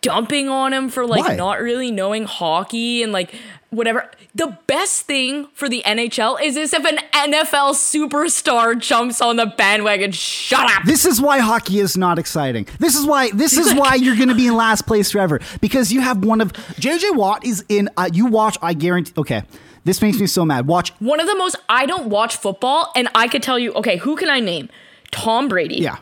dumping 0.00 0.48
on 0.48 0.72
him 0.72 0.88
for 0.88 1.04
like 1.04 1.24
Why? 1.24 1.34
not 1.34 1.60
really 1.60 1.90
knowing 1.90 2.24
hockey 2.24 3.02
and 3.02 3.10
like 3.10 3.34
whatever. 3.70 4.10
The 4.34 4.58
best 4.66 5.02
thing 5.02 5.48
for 5.54 5.68
the 5.68 5.82
NHL 5.84 6.40
is 6.42 6.54
this 6.54 6.72
if 6.72 6.84
an 6.84 6.98
NFL 7.12 7.74
superstar 7.74 8.78
jumps 8.78 9.20
on 9.20 9.36
the 9.36 9.46
bandwagon. 9.46 10.12
Shut 10.12 10.70
up. 10.70 10.84
This 10.84 11.04
is 11.04 11.20
why 11.20 11.38
hockey 11.38 11.78
is 11.80 11.96
not 11.96 12.18
exciting. 12.18 12.66
This 12.78 12.94
is 12.94 13.06
why 13.06 13.30
this 13.30 13.56
is 13.56 13.74
why 13.74 13.94
you're 14.00 14.16
going 14.16 14.28
to 14.28 14.34
be 14.34 14.46
in 14.46 14.56
last 14.56 14.86
place 14.86 15.10
forever 15.10 15.40
because 15.60 15.92
you 15.92 16.00
have 16.00 16.24
one 16.24 16.40
of 16.40 16.52
JJ 16.52 17.16
Watt 17.16 17.44
is 17.44 17.64
in. 17.68 17.88
Uh, 17.96 18.08
you 18.12 18.26
watch. 18.26 18.56
I 18.62 18.74
guarantee. 18.74 19.12
Okay, 19.16 19.42
this 19.84 20.02
makes 20.02 20.18
me 20.18 20.26
so 20.26 20.44
mad. 20.44 20.66
Watch. 20.66 20.90
One 21.00 21.20
of 21.20 21.26
the 21.26 21.36
most 21.36 21.56
I 21.68 21.86
don't 21.86 22.08
watch 22.08 22.36
football, 22.36 22.92
and 22.96 23.08
I 23.14 23.28
could 23.28 23.42
tell 23.42 23.58
you. 23.58 23.72
Okay, 23.74 23.96
who 23.96 24.16
can 24.16 24.28
I 24.28 24.40
name? 24.40 24.68
Tom 25.10 25.48
Brady. 25.48 25.76
Yeah. 25.76 25.98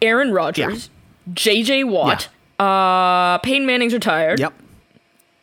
Aaron 0.00 0.32
Rodgers. 0.32 0.90
Yeah. 1.26 1.32
J.J. 1.34 1.84
Watt. 1.84 2.28
Uh, 2.58 3.38
Peyton 3.38 3.66
Manning's 3.66 3.92
retired. 3.92 4.40
Yep. 4.40 4.54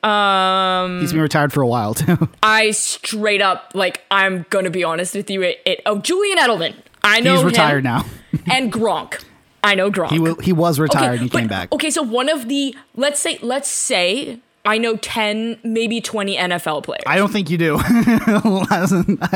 Um, 0.05 1.01
he's 1.01 1.11
been 1.13 1.21
retired 1.21 1.51
for 1.51 1.61
a 1.61 1.67
while 1.67 1.93
too. 1.93 2.29
I 2.43 2.71
straight 2.71 3.41
up 3.41 3.71
like 3.73 4.03
I'm 4.11 4.45
gonna 4.49 4.69
be 4.69 4.83
honest 4.83 5.15
with 5.15 5.29
you. 5.29 5.41
It, 5.41 5.59
it 5.65 5.81
oh 5.85 5.99
Julian 5.99 6.37
Edelman. 6.37 6.75
I 7.03 7.19
know 7.21 7.35
he's 7.35 7.43
retired 7.43 7.83
now. 7.83 8.05
and 8.51 8.71
Gronk. 8.71 9.23
I 9.63 9.73
know 9.75 9.89
Gronk. 9.89 10.09
He 10.11 10.19
will, 10.19 10.35
he 10.35 10.53
was 10.53 10.79
retired. 10.79 11.03
okay, 11.05 11.13
and 11.13 11.21
he 11.23 11.29
but- 11.29 11.39
came 11.39 11.47
back. 11.47 11.71
Okay, 11.73 11.89
so 11.89 12.01
one 12.03 12.29
of 12.29 12.47
the 12.47 12.75
let's 12.95 13.19
say 13.19 13.39
let's 13.41 13.67
say 13.69 14.39
I 14.63 14.77
know 14.77 14.95
ten, 14.97 15.59
maybe 15.63 16.01
twenty 16.01 16.37
NFL 16.37 16.83
players. 16.83 17.03
I 17.07 17.17
don't 17.17 17.31
think 17.31 17.49
you 17.49 17.57
do. 17.57 17.75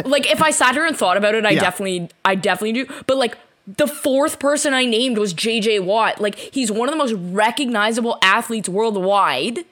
like 0.06 0.30
if 0.32 0.42
I 0.42 0.52
sat 0.52 0.74
here 0.76 0.86
and 0.86 0.96
thought 0.98 1.18
about 1.18 1.36
it, 1.36 1.46
I 1.46 1.52
Yeah. 1.52 1.62
definitely 1.62 2.10
I 2.26 2.36
definitely 2.36 2.74
do. 2.84 2.94
But 3.08 3.18
like 3.18 3.38
the 3.78 3.88
fourth 3.88 4.40
person 4.40 4.74
I 4.74 4.86
named 4.86 5.18
was 5.18 5.34
JJ 5.34 5.84
Watt. 5.84 6.20
Like 6.22 6.36
he's 6.36 6.72
one 6.72 6.90
of 6.90 6.94
the 6.94 6.98
most 6.98 7.14
recognizable 7.14 8.18
athletes 8.24 8.70
worldwide. 8.70 9.66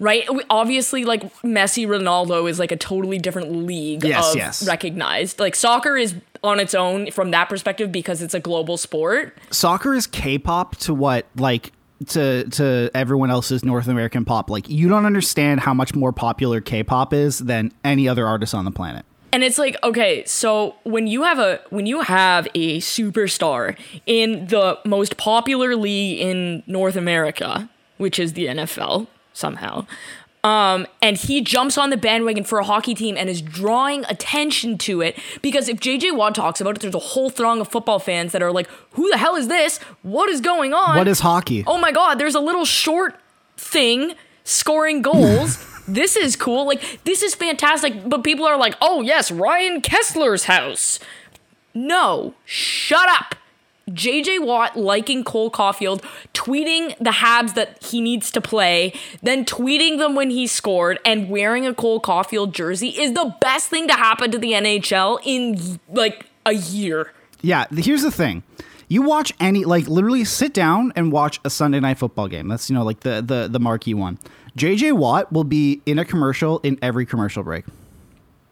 Right? 0.00 0.28
Obviously, 0.48 1.04
like 1.04 1.22
Messi, 1.42 1.86
Ronaldo 1.86 2.48
is 2.48 2.58
like 2.58 2.70
a 2.70 2.76
totally 2.76 3.18
different 3.18 3.52
league 3.52 4.04
Yes, 4.04 4.30
of 4.30 4.36
yes. 4.36 4.66
recognized. 4.66 5.40
Like 5.40 5.56
soccer 5.56 5.96
is 5.96 6.14
on 6.44 6.60
its 6.60 6.74
own 6.74 7.10
from 7.10 7.32
that 7.32 7.48
perspective 7.48 7.90
because 7.90 8.22
it's 8.22 8.34
a 8.34 8.40
global 8.40 8.76
sport. 8.76 9.36
Soccer 9.50 9.94
is 9.94 10.06
K-pop 10.06 10.76
to 10.76 10.94
what 10.94 11.26
like 11.36 11.72
to 12.08 12.44
to 12.50 12.90
everyone 12.94 13.30
else's 13.30 13.64
North 13.64 13.88
American 13.88 14.24
pop. 14.24 14.50
Like 14.50 14.68
you 14.68 14.88
don't 14.88 15.04
understand 15.04 15.60
how 15.60 15.74
much 15.74 15.94
more 15.96 16.12
popular 16.12 16.60
K-pop 16.60 17.12
is 17.12 17.38
than 17.40 17.72
any 17.84 18.08
other 18.08 18.26
artist 18.26 18.54
on 18.54 18.64
the 18.64 18.70
planet. 18.70 19.04
And 19.32 19.44
it's 19.44 19.58
like, 19.58 19.76
okay, 19.84 20.24
so 20.24 20.76
when 20.84 21.06
you 21.06 21.24
have 21.24 21.38
a 21.38 21.60
when 21.70 21.86
you 21.86 22.00
have 22.02 22.46
a 22.54 22.78
superstar 22.78 23.76
in 24.06 24.46
the 24.46 24.78
most 24.84 25.16
popular 25.16 25.76
league 25.76 26.20
in 26.20 26.62
North 26.66 26.96
America, 26.96 27.68
which 27.98 28.18
is 28.18 28.32
the 28.34 28.46
NFL 28.46 29.06
somehow, 29.38 29.86
um, 30.44 30.86
and 31.02 31.16
he 31.16 31.40
jumps 31.40 31.76
on 31.76 31.90
the 31.90 31.96
bandwagon 31.96 32.44
for 32.44 32.58
a 32.58 32.64
hockey 32.64 32.94
team 32.94 33.16
and 33.16 33.28
is 33.28 33.42
drawing 33.42 34.04
attention 34.08 34.78
to 34.78 35.00
it 35.00 35.18
because 35.42 35.68
if 35.68 35.78
JJ 35.80 36.14
Watt 36.16 36.34
talks 36.34 36.60
about 36.60 36.76
it, 36.76 36.80
there's 36.80 36.94
a 36.94 36.98
whole 36.98 37.28
throng 37.30 37.60
of 37.60 37.68
football 37.68 37.98
fans 37.98 38.32
that 38.32 38.42
are 38.42 38.52
like, 38.52 38.68
"Who 38.92 39.10
the 39.10 39.18
hell 39.18 39.34
is 39.36 39.48
this? 39.48 39.78
What 40.02 40.28
is 40.28 40.40
going 40.40 40.72
on? 40.72 40.96
What 40.96 41.08
is 41.08 41.20
hockey? 41.20 41.64
oh 41.66 41.78
my 41.78 41.92
god, 41.92 42.18
there's 42.18 42.34
a 42.36 42.40
little 42.40 42.64
short 42.64 43.18
thing 43.56 44.14
scoring 44.44 45.02
goals. 45.02 45.58
this 45.88 46.16
is 46.16 46.36
cool. 46.36 46.66
Like 46.66 47.02
this 47.04 47.22
is 47.22 47.34
fantastic. 47.34 48.08
But 48.08 48.22
people 48.22 48.46
are 48.46 48.56
like, 48.56 48.74
"Oh 48.80 49.02
yes, 49.02 49.30
Ryan 49.30 49.80
Kesler's 49.80 50.44
house." 50.44 51.00
No, 51.74 52.34
shut 52.44 53.08
up. 53.08 53.34
JJ 53.88 54.44
Watt 54.44 54.76
liking 54.76 55.24
Cole 55.24 55.50
Caufield, 55.50 56.02
tweeting 56.34 56.96
the 56.98 57.10
Habs 57.10 57.54
that 57.54 57.82
he 57.82 58.00
needs 58.00 58.30
to 58.32 58.40
play, 58.40 58.92
then 59.22 59.44
tweeting 59.44 59.98
them 59.98 60.14
when 60.14 60.30
he 60.30 60.46
scored, 60.46 60.98
and 61.04 61.28
wearing 61.28 61.66
a 61.66 61.74
Cole 61.74 62.00
Caufield 62.00 62.52
jersey 62.52 62.88
is 62.88 63.14
the 63.14 63.34
best 63.40 63.68
thing 63.68 63.88
to 63.88 63.94
happen 63.94 64.30
to 64.30 64.38
the 64.38 64.52
NHL 64.52 65.20
in 65.24 65.80
like 65.90 66.26
a 66.46 66.52
year. 66.52 67.12
Yeah, 67.40 67.66
here's 67.70 68.02
the 68.02 68.10
thing. 68.10 68.42
You 68.88 69.02
watch 69.02 69.32
any 69.38 69.64
like 69.64 69.86
literally 69.86 70.24
sit 70.24 70.54
down 70.54 70.92
and 70.96 71.12
watch 71.12 71.40
a 71.44 71.50
Sunday 71.50 71.78
night 71.80 71.98
football 71.98 72.26
game. 72.26 72.48
That's 72.48 72.70
you 72.70 72.74
know 72.74 72.84
like 72.84 73.00
the 73.00 73.22
the 73.22 73.48
the 73.48 73.60
marquee 73.60 73.94
one. 73.94 74.18
JJ 74.56 74.94
Watt 74.94 75.32
will 75.32 75.44
be 75.44 75.82
in 75.86 75.98
a 75.98 76.04
commercial 76.04 76.58
in 76.60 76.78
every 76.80 77.04
commercial 77.06 77.42
break. 77.42 77.64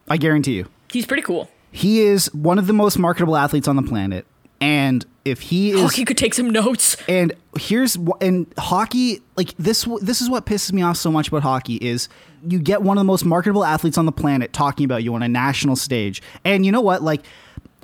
I 0.09 0.19
guarantee 0.19 0.55
you. 0.55 0.67
He's 0.91 1.07
pretty 1.07 1.23
cool. 1.23 1.51
He 1.73 2.01
is 2.01 2.33
one 2.33 2.59
of 2.59 2.67
the 2.67 2.73
most 2.73 2.99
marketable 2.99 3.37
athletes 3.37 3.67
on 3.67 3.77
the 3.77 3.83
planet. 3.83 4.27
And 4.61 5.05
if 5.25 5.41
he 5.41 5.73
is 5.73 5.95
he 5.95 6.05
could 6.05 6.17
take 6.17 6.33
some 6.35 6.49
notes. 6.51 6.97
and 7.09 7.33
here's 7.59 7.99
and 8.21 8.47
hockey 8.59 9.21
like 9.37 9.55
this 9.59 9.87
this 10.01 10.21
is 10.23 10.31
what 10.31 10.47
pisses 10.47 10.73
me 10.73 10.83
off 10.83 10.97
so 10.97 11.11
much 11.11 11.29
about 11.29 11.43
hockey 11.43 11.77
is 11.77 12.09
you 12.49 12.59
get 12.61 12.81
one 12.83 12.97
of 12.97 13.01
the 13.01 13.05
most 13.07 13.25
marketable 13.25 13.65
athletes 13.65 13.99
on 13.99 14.07
the 14.07 14.13
planet 14.13 14.53
talking 14.53 14.85
about 14.85 15.03
you 15.03 15.13
on 15.15 15.23
a 15.23 15.29
national 15.29 15.75
stage 15.75 16.23
and 16.45 16.65
you 16.65 16.71
know 16.71 16.81
what 16.81 17.03
like 17.03 17.25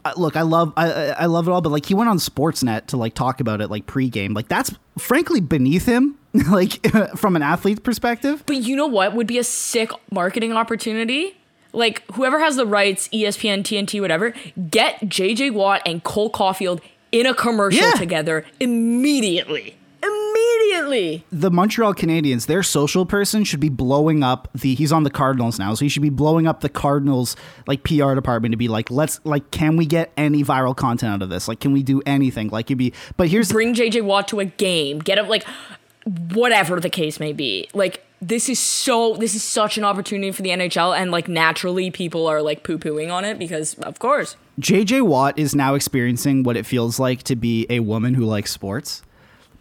uh, 0.04 0.12
look 0.16 0.36
i 0.36 0.42
love 0.42 0.72
I, 0.76 0.92
I 0.92 1.06
I 1.08 1.26
love 1.26 1.48
it 1.48 1.50
all 1.50 1.60
but 1.60 1.70
like 1.70 1.84
he 1.84 1.94
went 1.94 2.08
on 2.08 2.18
sportsnet 2.18 2.86
to 2.86 2.96
like 2.96 3.14
talk 3.14 3.40
about 3.40 3.60
it 3.60 3.68
like 3.70 3.86
pregame 3.86 4.34
like 4.36 4.46
that's 4.48 4.72
frankly 4.96 5.40
beneath 5.40 5.84
him 5.86 6.16
like 6.48 6.86
from 7.16 7.34
an 7.34 7.42
athlete's 7.42 7.80
perspective 7.80 8.44
But 8.46 8.58
you 8.58 8.76
know 8.76 8.86
what 8.86 9.14
would 9.14 9.26
be 9.26 9.38
a 9.38 9.44
sick 9.44 9.90
marketing 10.12 10.52
opportunity? 10.52 11.36
Like 11.72 12.02
whoever 12.12 12.38
has 12.40 12.56
the 12.56 12.66
rights, 12.66 13.08
ESPN, 13.08 13.62
TNT, 13.62 14.00
whatever, 14.00 14.34
get 14.70 15.00
JJ 15.00 15.52
Watt 15.54 15.82
and 15.86 16.02
Cole 16.04 16.30
Caufield 16.30 16.80
in 17.10 17.26
a 17.26 17.34
commercial 17.34 17.82
Yeah. 17.82 17.92
together 17.92 18.44
immediately. 18.60 19.76
Immediately. 20.02 21.24
the 21.30 21.50
Montreal 21.50 21.94
Canadiens, 21.94 22.46
their 22.46 22.62
social 22.62 23.04
person 23.06 23.44
should 23.44 23.60
be 23.60 23.68
blowing 23.68 24.22
up 24.22 24.48
the. 24.54 24.74
He's 24.74 24.90
on 24.90 25.02
the 25.04 25.10
Cardinals 25.10 25.58
now, 25.58 25.74
so 25.74 25.84
he 25.84 25.88
should 25.88 26.02
be 26.02 26.08
blowing 26.10 26.46
up 26.46 26.60
the 26.60 26.68
Cardinals 26.68 27.36
like 27.66 27.84
PR 27.84 28.14
department 28.14 28.52
to 28.52 28.56
be 28.56 28.68
like, 28.68 28.90
let's 28.90 29.20
like, 29.24 29.50
can 29.50 29.76
we 29.76 29.86
get 29.86 30.10
any 30.16 30.42
viral 30.42 30.74
content 30.74 31.12
out 31.14 31.22
of 31.22 31.28
this? 31.28 31.46
Like, 31.46 31.60
can 31.60 31.72
we 31.72 31.82
do 31.82 32.02
anything? 32.06 32.48
Like, 32.48 32.68
you'd 32.70 32.78
be. 32.78 32.92
But 33.16 33.28
here's 33.28 33.52
Bring 33.52 33.74
JJ 33.74 34.02
Watt 34.04 34.28
to 34.28 34.40
a 34.40 34.44
game. 34.44 34.98
Get 34.98 35.18
him 35.18 35.28
like 35.28 35.44
whatever 36.04 36.80
the 36.80 36.90
case 36.90 37.20
may 37.20 37.32
be. 37.32 37.68
Like 37.74 38.04
this 38.20 38.48
is 38.48 38.58
so 38.58 39.16
this 39.16 39.34
is 39.34 39.42
such 39.42 39.78
an 39.78 39.84
opportunity 39.84 40.30
for 40.30 40.42
the 40.42 40.50
NHL 40.50 40.96
and 40.96 41.10
like 41.10 41.28
naturally 41.28 41.90
people 41.90 42.26
are 42.26 42.40
like 42.40 42.62
poo-pooing 42.62 43.12
on 43.12 43.24
it 43.24 43.38
because 43.38 43.74
of 43.80 43.98
course. 43.98 44.36
JJ 44.60 45.02
Watt 45.02 45.38
is 45.38 45.54
now 45.54 45.74
experiencing 45.74 46.42
what 46.42 46.56
it 46.56 46.66
feels 46.66 46.98
like 47.00 47.22
to 47.24 47.36
be 47.36 47.66
a 47.68 47.80
woman 47.80 48.14
who 48.14 48.24
likes 48.24 48.50
sports 48.50 49.02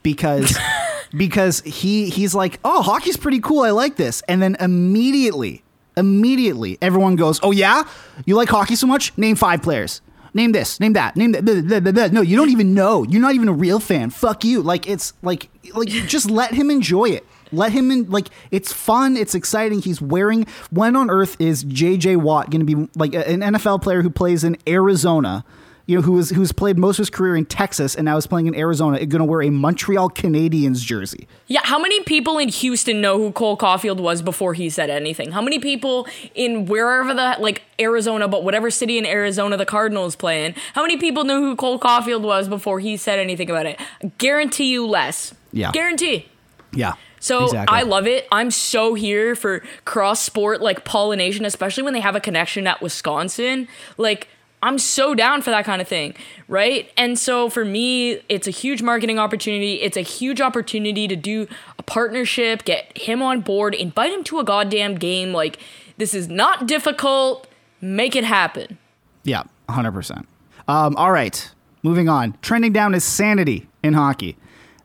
because 0.03 0.57
because 1.15 1.61
he 1.61 2.09
he's 2.09 2.35
like, 2.35 2.59
"Oh, 2.63 2.81
hockey's 2.81 3.17
pretty 3.17 3.39
cool. 3.39 3.61
I 3.61 3.71
like 3.71 3.95
this." 3.95 4.21
And 4.27 4.41
then 4.41 4.55
immediately, 4.59 5.63
immediately 5.97 6.77
everyone 6.81 7.15
goes, 7.15 7.39
"Oh 7.43 7.51
yeah? 7.51 7.83
You 8.25 8.35
like 8.35 8.49
hockey 8.49 8.75
so 8.75 8.87
much? 8.87 9.17
Name 9.17 9.35
5 9.35 9.61
players." 9.61 10.01
Name 10.33 10.53
this, 10.53 10.79
name 10.79 10.93
that, 10.93 11.17
name 11.17 11.33
that. 11.33 11.43
blah, 11.43 11.79
blah, 11.79 11.91
blah. 11.91 12.07
No, 12.07 12.21
you 12.21 12.37
don't 12.37 12.49
even 12.49 12.73
know. 12.73 13.03
You're 13.03 13.21
not 13.21 13.35
even 13.35 13.49
a 13.49 13.53
real 13.53 13.79
fan. 13.79 14.09
Fuck 14.11 14.45
you. 14.45 14.61
Like 14.61 14.87
it's 14.87 15.13
like 15.21 15.49
like 15.73 15.87
just 16.07 16.29
let 16.29 16.53
him 16.53 16.71
enjoy 16.71 17.05
it. 17.09 17.25
Let 17.51 17.73
him 17.73 17.91
in. 17.91 18.09
Like 18.09 18.27
it's 18.49 18.71
fun. 18.71 19.17
It's 19.17 19.35
exciting. 19.35 19.81
He's 19.81 20.01
wearing. 20.01 20.45
When 20.69 20.95
on 20.95 21.09
earth 21.09 21.35
is 21.39 21.63
J.J. 21.63 22.15
Watt 22.15 22.49
going 22.49 22.65
to 22.65 22.75
be 22.75 22.89
like 22.95 23.13
an 23.13 23.41
NFL 23.41 23.81
player 23.81 24.01
who 24.01 24.09
plays 24.09 24.43
in 24.43 24.57
Arizona? 24.67 25.43
You 25.87 25.97
know, 25.97 26.01
who 26.01 26.17
is 26.19 26.29
who's 26.29 26.51
played 26.51 26.77
most 26.77 26.99
of 26.99 27.03
his 27.03 27.09
career 27.09 27.35
in 27.35 27.45
Texas 27.45 27.95
and 27.95 28.05
now 28.05 28.17
is 28.17 28.27
playing 28.27 28.47
in 28.47 28.55
Arizona, 28.55 29.03
going 29.05 29.19
to 29.19 29.25
wear 29.25 29.41
a 29.41 29.49
Montreal 29.49 30.09
Canadiens 30.09 30.77
jersey. 30.77 31.27
Yeah, 31.47 31.61
how 31.63 31.79
many 31.79 32.01
people 32.03 32.37
in 32.37 32.49
Houston 32.49 33.01
know 33.01 33.17
who 33.17 33.31
Cole 33.31 33.57
Caufield 33.57 33.99
was 33.99 34.21
before 34.21 34.53
he 34.53 34.69
said 34.69 34.89
anything? 34.89 35.31
How 35.31 35.41
many 35.41 35.59
people 35.59 36.07
in 36.35 36.65
wherever 36.65 37.13
the 37.13 37.35
like 37.39 37.63
Arizona, 37.79 38.27
but 38.27 38.43
whatever 38.43 38.69
city 38.69 38.97
in 38.97 39.05
Arizona 39.05 39.57
the 39.57 39.65
Cardinals 39.65 40.15
playing, 40.15 40.55
how 40.73 40.81
many 40.81 40.97
people 40.97 41.23
knew 41.23 41.41
who 41.41 41.55
Cole 41.55 41.79
Caufield 41.79 42.21
was 42.21 42.47
before 42.47 42.79
he 42.79 42.95
said 42.95 43.19
anything 43.19 43.49
about 43.49 43.65
it? 43.65 43.79
Guarantee 44.17 44.71
you 44.71 44.87
less. 44.87 45.33
Yeah. 45.51 45.71
Guarantee. 45.71 46.27
Yeah. 46.73 46.93
So 47.19 47.45
exactly. 47.45 47.77
I 47.77 47.83
love 47.83 48.07
it. 48.07 48.27
I'm 48.31 48.49
so 48.49 48.95
here 48.95 49.35
for 49.35 49.61
cross 49.85 50.21
sport 50.21 50.61
like 50.61 50.85
pollination, 50.85 51.45
especially 51.45 51.83
when 51.83 51.93
they 51.93 51.99
have 51.99 52.15
a 52.15 52.19
connection 52.19 52.65
at 52.65 52.81
Wisconsin. 52.81 53.67
Like 53.97 54.27
I'm 54.63 54.77
so 54.77 55.15
down 55.15 55.41
for 55.41 55.49
that 55.49 55.65
kind 55.65 55.81
of 55.81 55.87
thing, 55.87 56.13
right? 56.47 56.91
And 56.95 57.17
so 57.17 57.49
for 57.49 57.65
me, 57.65 58.21
it's 58.29 58.47
a 58.47 58.51
huge 58.51 58.81
marketing 58.81 59.17
opportunity. 59.17 59.81
It's 59.81 59.97
a 59.97 60.01
huge 60.01 60.39
opportunity 60.39 61.07
to 61.07 61.15
do 61.15 61.47
a 61.79 61.83
partnership, 61.83 62.63
get 62.63 62.95
him 62.97 63.21
on 63.21 63.41
board, 63.41 63.73
invite 63.73 64.11
him 64.11 64.23
to 64.25 64.39
a 64.39 64.43
goddamn 64.43 64.95
game. 64.95 65.33
Like 65.33 65.57
this 65.97 66.13
is 66.13 66.27
not 66.27 66.67
difficult. 66.67 67.47
Make 67.81 68.15
it 68.15 68.23
happen. 68.23 68.77
Yeah, 69.23 69.43
100%. 69.69 70.25
Um, 70.67 70.95
all 70.95 71.11
right, 71.11 71.51
moving 71.81 72.07
on. 72.07 72.37
Trending 72.41 72.71
down 72.71 72.93
is 72.93 73.03
sanity 73.03 73.67
in 73.83 73.93
hockey. 73.93 74.37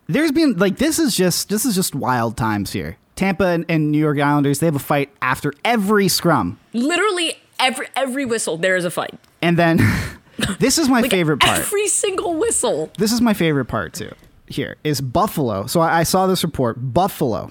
There's 0.08 0.32
been 0.32 0.56
like 0.56 0.78
this 0.78 0.98
is 0.98 1.16
just 1.16 1.48
this 1.48 1.64
is 1.64 1.74
just 1.74 1.94
wild 1.94 2.36
times 2.36 2.72
here. 2.72 2.96
Tampa 3.16 3.46
and, 3.46 3.64
and 3.68 3.90
New 3.90 3.98
York 3.98 4.20
Islanders 4.20 4.60
they 4.60 4.66
have 4.66 4.76
a 4.76 4.80
fight 4.80 5.10
after 5.20 5.52
every 5.64 6.08
scrum, 6.08 6.58
Literally 6.72 7.34
every 7.58 7.88
every 7.96 8.24
whistle 8.24 8.56
there 8.56 8.76
is 8.76 8.84
a 8.84 8.90
fight. 8.90 9.18
And 9.42 9.56
then 9.58 9.78
this 10.58 10.78
is 10.78 10.88
my 10.88 11.00
Like 11.00 11.10
favorite 11.10 11.38
part. 11.40 11.58
Every 11.60 11.88
single 11.88 12.34
whistle. 12.34 12.90
this 12.98 13.12
is 13.12 13.20
my 13.20 13.34
favorite 13.34 13.66
part 13.66 13.94
too. 13.94 14.12
Here 14.48 14.76
is 14.84 15.00
Buffalo. 15.00 15.66
So 15.66 15.80
I, 15.80 16.00
I 16.00 16.02
saw 16.04 16.26
this 16.26 16.44
report. 16.44 16.76
Buffalo 16.94 17.50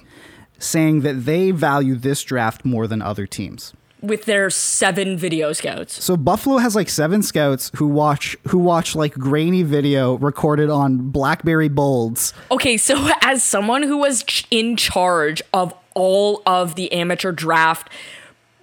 saying 0.58 1.00
that 1.02 1.26
they 1.26 1.50
value 1.50 1.94
this 1.94 2.22
draft 2.22 2.64
more 2.64 2.86
than 2.86 3.02
other 3.02 3.26
teams. 3.26 3.74
With 4.02 4.24
their 4.26 4.50
seven 4.50 5.16
video 5.18 5.52
scouts. 5.52 6.02
So 6.04 6.16
Buffalo 6.16 6.58
has 6.58 6.74
like 6.76 6.88
seven 6.88 7.22
scouts 7.22 7.70
who 7.76 7.86
watch 7.86 8.36
who 8.48 8.58
watch 8.58 8.94
like 8.94 9.12
grainy 9.14 9.62
video 9.62 10.14
recorded 10.14 10.70
on 10.70 11.10
BlackBerry 11.10 11.68
Bolds. 11.68 12.32
Okay, 12.50 12.76
so 12.76 13.10
as 13.22 13.42
someone 13.42 13.82
who 13.82 13.96
was 13.98 14.22
ch- 14.24 14.46
in 14.50 14.76
charge 14.76 15.42
of 15.52 15.74
all 15.94 16.42
of 16.46 16.74
the 16.74 16.92
amateur 16.92 17.32
draft 17.32 17.90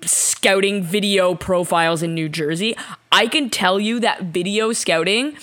scouting 0.09 0.83
video 0.83 1.35
profiles 1.35 2.03
in 2.03 2.13
New 2.13 2.29
Jersey, 2.29 2.75
I 3.11 3.27
can 3.27 3.49
tell 3.49 3.79
you 3.79 3.99
that 3.99 4.23
video 4.23 4.73
scouting, 4.73 5.37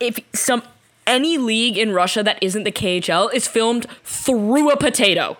if 0.00 0.18
some 0.32 0.62
any 1.06 1.38
league 1.38 1.76
in 1.76 1.92
Russia 1.92 2.22
that 2.22 2.42
isn't 2.42 2.64
the 2.64 2.72
KHL 2.72 3.32
is 3.32 3.46
filmed 3.46 3.86
through 4.04 4.70
a 4.70 4.76
potato. 4.76 5.36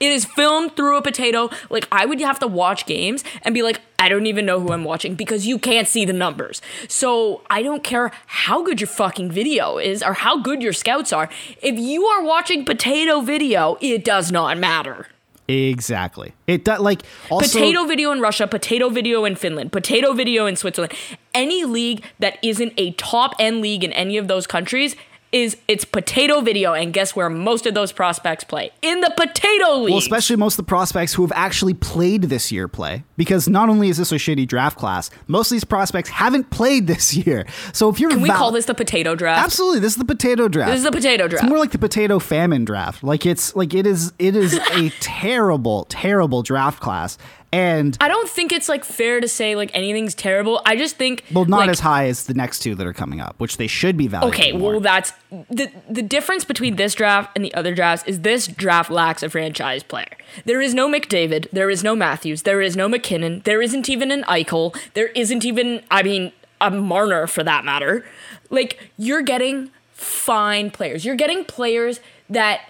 It 0.00 0.12
is 0.12 0.24
filmed 0.24 0.76
through 0.76 0.96
a 0.96 1.02
potato. 1.02 1.50
Like 1.70 1.88
I 1.90 2.06
would 2.06 2.20
have 2.20 2.38
to 2.38 2.46
watch 2.46 2.86
games 2.86 3.24
and 3.42 3.54
be 3.54 3.62
like, 3.62 3.80
I 3.98 4.08
don't 4.08 4.26
even 4.26 4.46
know 4.46 4.60
who 4.60 4.72
I'm 4.72 4.84
watching 4.84 5.16
because 5.16 5.46
you 5.46 5.58
can't 5.58 5.88
see 5.88 6.04
the 6.04 6.12
numbers. 6.12 6.62
So 6.86 7.42
I 7.50 7.62
don't 7.62 7.82
care 7.82 8.12
how 8.26 8.62
good 8.62 8.80
your 8.80 8.88
fucking 8.88 9.32
video 9.32 9.78
is 9.78 10.02
or 10.02 10.12
how 10.12 10.40
good 10.40 10.62
your 10.62 10.72
scouts 10.72 11.12
are. 11.12 11.28
If 11.60 11.78
you 11.78 12.04
are 12.04 12.22
watching 12.22 12.64
potato 12.64 13.20
video, 13.20 13.76
it 13.80 14.04
does 14.04 14.30
not 14.30 14.56
matter. 14.56 15.08
Exactly. 15.48 16.34
It 16.46 16.64
does 16.64 16.80
like 16.80 17.02
also 17.30 17.58
potato 17.58 17.86
video 17.86 18.12
in 18.12 18.20
Russia, 18.20 18.46
potato 18.46 18.90
video 18.90 19.24
in 19.24 19.34
Finland, 19.34 19.72
potato 19.72 20.12
video 20.12 20.44
in 20.44 20.56
Switzerland. 20.56 20.92
Any 21.32 21.64
league 21.64 22.04
that 22.18 22.38
isn't 22.42 22.74
a 22.76 22.92
top 22.92 23.34
end 23.38 23.62
league 23.62 23.82
in 23.82 23.92
any 23.94 24.18
of 24.18 24.28
those 24.28 24.46
countries 24.46 24.94
is 25.30 25.56
it's 25.68 25.84
potato 25.84 26.40
video 26.40 26.72
and 26.72 26.92
guess 26.92 27.14
where 27.14 27.28
most 27.28 27.66
of 27.66 27.74
those 27.74 27.92
prospects 27.92 28.44
play? 28.44 28.70
In 28.82 29.00
the 29.00 29.12
potato 29.16 29.76
league. 29.76 29.90
well, 29.90 29.98
especially 29.98 30.36
most 30.36 30.54
of 30.54 30.64
the 30.64 30.68
prospects 30.68 31.14
who 31.14 31.22
have 31.22 31.32
actually 31.34 31.74
played 31.74 32.22
this 32.22 32.50
year 32.50 32.66
play 32.68 33.04
because 33.16 33.48
not 33.48 33.68
only 33.68 33.88
is 33.90 33.98
this 33.98 34.10
a 34.12 34.14
shitty 34.16 34.46
draft 34.48 34.78
class, 34.78 35.10
most 35.26 35.50
of 35.50 35.56
these 35.56 35.64
prospects 35.64 36.08
haven't 36.08 36.50
played 36.50 36.86
this 36.86 37.14
year. 37.26 37.46
So 37.72 37.88
if 37.90 38.00
you're 38.00 38.10
Can 38.10 38.22
we 38.22 38.28
val- 38.28 38.38
call 38.38 38.50
this 38.52 38.64
the 38.66 38.74
potato 38.74 39.14
draft? 39.14 39.44
Absolutely, 39.44 39.80
this 39.80 39.92
is 39.92 39.98
the 39.98 40.04
potato 40.04 40.48
draft. 40.48 40.70
This 40.70 40.78
is 40.78 40.84
the 40.84 40.92
potato 40.92 41.28
draft. 41.28 41.44
It's 41.44 41.48
more 41.50 41.58
like 41.58 41.72
the 41.72 41.78
potato 41.78 42.18
famine 42.18 42.64
draft. 42.64 43.02
Like 43.04 43.26
it's 43.26 43.54
like 43.54 43.74
it 43.74 43.86
is 43.86 44.12
it 44.18 44.34
is 44.34 44.54
a 44.54 44.88
terrible 45.00 45.84
terrible 45.90 46.42
draft 46.42 46.80
class. 46.80 47.18
And 47.50 47.96
I 48.00 48.08
don't 48.08 48.28
think 48.28 48.52
it's 48.52 48.68
like 48.68 48.84
fair 48.84 49.20
to 49.20 49.28
say 49.28 49.56
like 49.56 49.70
anything's 49.72 50.14
terrible. 50.14 50.60
I 50.66 50.76
just 50.76 50.96
think 50.96 51.24
well, 51.32 51.46
not 51.46 51.60
like, 51.60 51.70
as 51.70 51.80
high 51.80 52.06
as 52.06 52.24
the 52.24 52.34
next 52.34 52.58
two 52.58 52.74
that 52.74 52.86
are 52.86 52.92
coming 52.92 53.20
up, 53.20 53.36
which 53.38 53.56
they 53.56 53.66
should 53.66 53.96
be 53.96 54.06
valued. 54.06 54.34
Okay, 54.34 54.52
more. 54.52 54.72
well 54.72 54.80
that's 54.80 55.12
the 55.30 55.70
the 55.88 56.02
difference 56.02 56.44
between 56.44 56.76
this 56.76 56.94
draft 56.94 57.30
and 57.34 57.44
the 57.44 57.54
other 57.54 57.74
drafts 57.74 58.06
is 58.06 58.20
this 58.20 58.46
draft 58.46 58.90
lacks 58.90 59.22
a 59.22 59.30
franchise 59.30 59.82
player. 59.82 60.14
There 60.44 60.60
is 60.60 60.74
no 60.74 60.88
McDavid, 60.88 61.50
there 61.50 61.70
is 61.70 61.82
no 61.82 61.96
Matthews, 61.96 62.42
there 62.42 62.60
is 62.60 62.76
no 62.76 62.86
MacKinnon, 62.86 63.40
there 63.44 63.62
isn't 63.62 63.88
even 63.88 64.10
an 64.10 64.24
Eichel, 64.24 64.78
there 64.92 65.08
isn't 65.08 65.44
even 65.44 65.82
I 65.90 66.02
mean 66.02 66.32
a 66.60 66.70
Marner 66.70 67.26
for 67.26 67.42
that 67.44 67.64
matter. 67.64 68.04
Like 68.50 68.90
you're 68.98 69.22
getting 69.22 69.70
fine 69.92 70.70
players. 70.70 71.04
You're 71.04 71.16
getting 71.16 71.44
players 71.44 72.00
that 72.28 72.60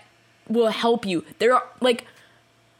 will 0.49 0.69
help 0.69 1.05
you. 1.05 1.24
There 1.41 1.55
are 1.55 1.64
like 1.81 2.05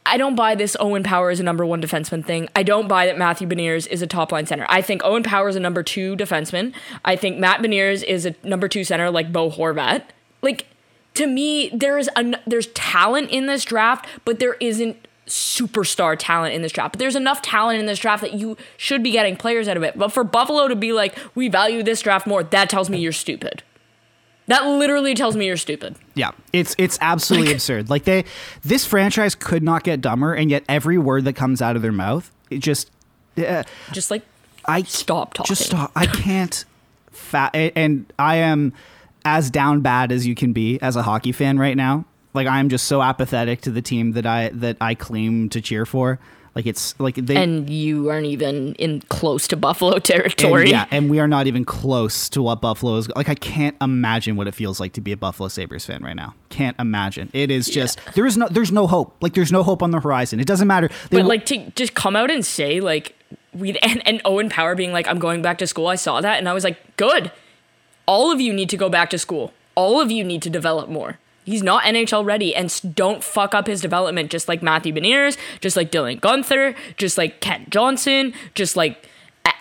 I 0.09 0.17
don't 0.17 0.35
buy 0.35 0.55
this 0.55 0.75
Owen 0.79 1.03
Power 1.03 1.29
is 1.29 1.39
a 1.39 1.43
number 1.43 1.65
one 1.65 1.81
defenseman 1.81 2.25
thing. 2.25 2.49
I 2.55 2.63
don't 2.63 2.87
buy 2.87 3.05
that 3.05 3.17
Matthew 3.17 3.47
Beniers 3.47 3.85
is 3.87 4.01
a 4.01 4.07
top 4.07 4.31
line 4.31 4.47
center. 4.47 4.65
I 4.67 4.81
think 4.81 5.03
Owen 5.03 5.21
Power 5.21 5.49
is 5.49 5.55
a 5.55 5.59
number 5.59 5.83
two 5.83 6.15
defenseman. 6.17 6.73
I 7.05 7.15
think 7.15 7.37
Matt 7.37 7.61
Beniers 7.61 8.03
is 8.03 8.25
a 8.25 8.33
number 8.43 8.67
two 8.67 8.83
center 8.83 9.11
like 9.11 9.31
Bo 9.31 9.51
Horvat. 9.51 10.03
Like 10.41 10.65
to 11.13 11.27
me, 11.27 11.69
there 11.69 11.97
is 11.97 12.09
a 12.15 12.33
there's 12.47 12.67
talent 12.67 13.29
in 13.29 13.45
this 13.45 13.63
draft, 13.63 14.07
but 14.25 14.39
there 14.39 14.55
isn't 14.55 14.97
superstar 15.27 16.15
talent 16.17 16.55
in 16.55 16.63
this 16.63 16.71
draft. 16.71 16.93
But 16.93 16.99
there's 16.99 17.15
enough 17.15 17.43
talent 17.43 17.79
in 17.79 17.85
this 17.85 17.99
draft 17.99 18.21
that 18.21 18.33
you 18.33 18.57
should 18.77 19.03
be 19.03 19.11
getting 19.11 19.35
players 19.35 19.67
out 19.67 19.77
of 19.77 19.83
it. 19.83 19.95
But 19.95 20.11
for 20.11 20.23
Buffalo 20.23 20.67
to 20.67 20.75
be 20.75 20.91
like, 20.91 21.15
we 21.35 21.49
value 21.49 21.83
this 21.83 22.01
draft 22.01 22.25
more, 22.25 22.43
that 22.43 22.69
tells 22.69 22.89
me 22.89 22.99
you're 22.99 23.11
stupid. 23.11 23.61
That 24.49 24.65
literally 24.65 25.13
tells 25.13 25.35
me 25.35 25.45
you're 25.45 25.57
stupid. 25.57 25.95
Yeah, 26.15 26.31
it's 26.51 26.75
it's 26.79 26.97
absolutely 27.01 27.53
absurd. 27.53 27.89
Like 27.89 28.03
they, 28.05 28.25
this 28.63 28.83
franchise 28.83 29.35
could 29.35 29.61
not 29.61 29.83
get 29.83 30.01
dumber, 30.01 30.33
and 30.33 30.49
yet 30.49 30.63
every 30.67 30.97
word 30.97 31.25
that 31.25 31.33
comes 31.33 31.61
out 31.61 31.75
of 31.75 31.83
their 31.83 31.91
mouth, 31.91 32.31
it 32.49 32.57
just, 32.57 32.89
uh, 33.37 33.63
Just 33.91 34.09
like 34.09 34.23
I 34.65 34.81
Stop 34.81 35.35
talking. 35.35 35.55
Just 35.55 35.67
stop. 35.67 35.91
I 35.95 36.07
can't. 36.07 36.65
Fa- 37.11 37.51
and 37.53 38.11
I 38.17 38.37
am 38.37 38.73
as 39.23 39.51
down 39.51 39.81
bad 39.81 40.11
as 40.11 40.25
you 40.25 40.33
can 40.33 40.51
be 40.53 40.79
as 40.81 40.95
a 40.95 41.03
hockey 41.03 41.31
fan 41.31 41.59
right 41.59 41.77
now. 41.77 42.05
Like 42.33 42.47
I 42.47 42.59
am 42.59 42.69
just 42.69 42.85
so 42.87 43.03
apathetic 43.03 43.61
to 43.61 43.71
the 43.71 43.81
team 43.81 44.13
that 44.13 44.25
I 44.25 44.49
that 44.49 44.77
I 44.81 44.95
claim 44.95 45.49
to 45.49 45.61
cheer 45.61 45.85
for. 45.85 46.19
Like 46.55 46.65
it's 46.65 46.99
like 46.99 47.15
they 47.15 47.35
and 47.35 47.69
you 47.69 48.09
aren't 48.09 48.25
even 48.25 48.75
in 48.75 49.01
close 49.09 49.47
to 49.49 49.57
Buffalo 49.57 49.93
and 49.95 50.03
territory. 50.03 50.69
yeah, 50.69 50.85
and 50.91 51.09
we 51.09 51.19
are 51.19 51.27
not 51.27 51.47
even 51.47 51.63
close 51.65 52.29
to 52.29 52.41
what 52.41 52.61
Buffalo 52.61 52.97
is. 52.97 53.09
Like 53.15 53.29
I 53.29 53.35
can't 53.35 53.75
imagine 53.81 54.35
what 54.35 54.47
it 54.47 54.55
feels 54.55 54.79
like 54.79 54.93
to 54.93 55.01
be 55.01 55.11
a 55.11 55.17
Buffalo 55.17 55.47
Sabres 55.49 55.85
fan 55.85 56.03
right 56.03 56.15
now. 56.15 56.33
Can't 56.49 56.77
imagine. 56.79 57.29
It 57.33 57.51
is 57.51 57.67
just 57.67 57.99
there 58.15 58.25
is 58.25 58.37
no 58.37 58.47
there's 58.49 58.71
no 58.71 58.87
hope. 58.87 59.15
Like 59.21 59.33
there's 59.33 59.51
no 59.51 59.63
hope 59.63 59.83
on 59.83 59.91
the 59.91 59.99
horizon. 59.99 60.39
It 60.39 60.47
doesn't 60.47 60.67
matter. 60.67 60.89
They 61.09 61.17
But 61.17 61.25
like 61.27 61.45
to 61.47 61.71
just 61.75 61.93
come 61.93 62.15
out 62.15 62.31
and 62.31 62.45
say 62.45 62.79
like 62.79 63.15
we 63.53 63.77
and, 63.79 64.05
and 64.07 64.21
Owen 64.25 64.49
Power 64.49 64.75
being 64.75 64.91
like 64.91 65.07
I'm 65.07 65.19
going 65.19 65.41
back 65.41 65.57
to 65.59 65.67
school. 65.67 65.87
I 65.87 65.95
saw 65.95 66.21
that 66.21 66.39
and 66.39 66.49
I 66.49 66.53
was 66.53 66.63
like, 66.63 66.97
good. 66.97 67.31
All 68.05 68.31
of 68.31 68.41
you 68.41 68.53
need 68.53 68.69
to 68.69 68.77
go 68.77 68.89
back 68.89 69.09
to 69.11 69.17
school. 69.19 69.53
All 69.75 70.01
of 70.01 70.11
you 70.11 70.23
need 70.23 70.41
to 70.41 70.49
develop 70.49 70.89
more. 70.89 71.19
He's 71.45 71.63
not 71.63 71.83
NHL 71.83 72.25
ready, 72.25 72.55
and 72.55 72.95
don't 72.95 73.23
fuck 73.23 73.53
up 73.55 73.67
his 73.67 73.81
development. 73.81 74.31
Just 74.31 74.47
like 74.47 74.61
Matthew 74.61 74.93
Beniers, 74.93 75.37
just 75.61 75.75
like 75.75 75.91
Dylan 75.91 76.19
Guenther, 76.19 76.75
just 76.97 77.17
like 77.17 77.41
Kent 77.41 77.69
Johnson, 77.69 78.33
just 78.53 78.75
like 78.75 79.07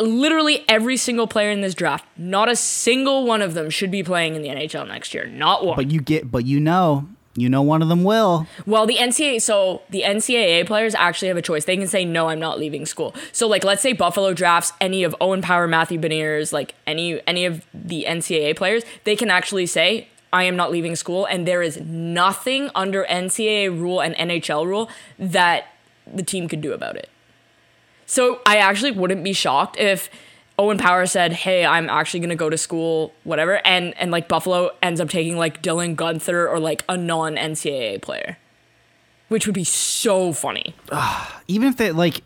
literally 0.00 0.64
every 0.68 0.96
single 0.96 1.26
player 1.26 1.50
in 1.50 1.60
this 1.60 1.74
draft. 1.74 2.04
Not 2.16 2.48
a 2.48 2.56
single 2.56 3.24
one 3.24 3.42
of 3.42 3.54
them 3.54 3.70
should 3.70 3.90
be 3.90 4.02
playing 4.02 4.34
in 4.34 4.42
the 4.42 4.48
NHL 4.48 4.86
next 4.86 5.14
year. 5.14 5.26
Not 5.26 5.64
one. 5.64 5.76
but 5.76 5.90
you 5.90 6.00
get 6.00 6.30
but 6.30 6.44
you 6.44 6.60
know 6.60 7.08
you 7.38 7.48
know 7.48 7.62
one 7.62 7.82
of 7.82 7.88
them 7.88 8.04
will. 8.04 8.46
Well, 8.66 8.84
the 8.86 8.96
NCAA, 8.96 9.40
so 9.40 9.82
the 9.90 10.02
NCAA 10.02 10.66
players 10.66 10.94
actually 10.94 11.28
have 11.28 11.36
a 11.36 11.42
choice. 11.42 11.64
They 11.64 11.76
can 11.76 11.86
say, 11.86 12.04
no, 12.04 12.28
I'm 12.28 12.40
not 12.40 12.58
leaving 12.58 12.84
school. 12.84 13.14
So, 13.30 13.46
like, 13.46 13.62
let's 13.62 13.80
say 13.80 13.92
Buffalo 13.92 14.34
drafts 14.34 14.72
any 14.80 15.04
of 15.04 15.14
Owen 15.20 15.40
Power, 15.40 15.68
Matthew 15.68 16.00
Beniers, 16.00 16.52
like 16.52 16.74
any 16.84 17.24
any 17.28 17.44
of 17.44 17.64
the 17.72 18.06
NCAA 18.08 18.56
players, 18.56 18.82
they 19.04 19.14
can 19.14 19.30
actually 19.30 19.66
say, 19.66 20.08
I 20.32 20.44
am 20.44 20.56
not 20.56 20.70
leaving 20.70 20.96
school. 20.96 21.24
And 21.26 21.46
there 21.46 21.62
is 21.62 21.80
nothing 21.80 22.70
under 22.74 23.04
NCAA 23.04 23.68
rule 23.70 24.00
and 24.00 24.14
NHL 24.16 24.66
rule 24.66 24.90
that 25.18 25.72
the 26.12 26.22
team 26.22 26.48
could 26.48 26.60
do 26.60 26.72
about 26.72 26.96
it. 26.96 27.08
So, 28.06 28.40
I 28.46 28.56
actually 28.56 28.92
wouldn't 28.92 29.22
be 29.22 29.34
shocked 29.34 29.78
if 29.78 30.08
Owen 30.58 30.78
Power 30.78 31.06
said, 31.06 31.32
"Hey, 31.32 31.64
I'm 31.64 31.88
actually 31.88 32.20
gonna 32.20 32.34
go 32.34 32.50
to 32.50 32.58
school, 32.58 33.12
whatever," 33.22 33.64
and 33.64 33.94
and 33.96 34.10
like 34.10 34.28
Buffalo 34.28 34.70
ends 34.82 35.00
up 35.00 35.08
taking 35.08 35.36
like 35.36 35.62
Dylan 35.62 35.94
Guenther 35.94 36.50
or 36.50 36.58
like 36.58 36.84
a 36.88 36.96
non 36.96 37.36
NCAA 37.36 38.00
player, 38.02 38.38
which 39.28 39.46
would 39.46 39.54
be 39.54 39.64
so 39.64 40.32
funny. 40.32 40.74
even 41.48 41.68
if 41.68 41.76
they 41.76 41.92
like 41.92 42.22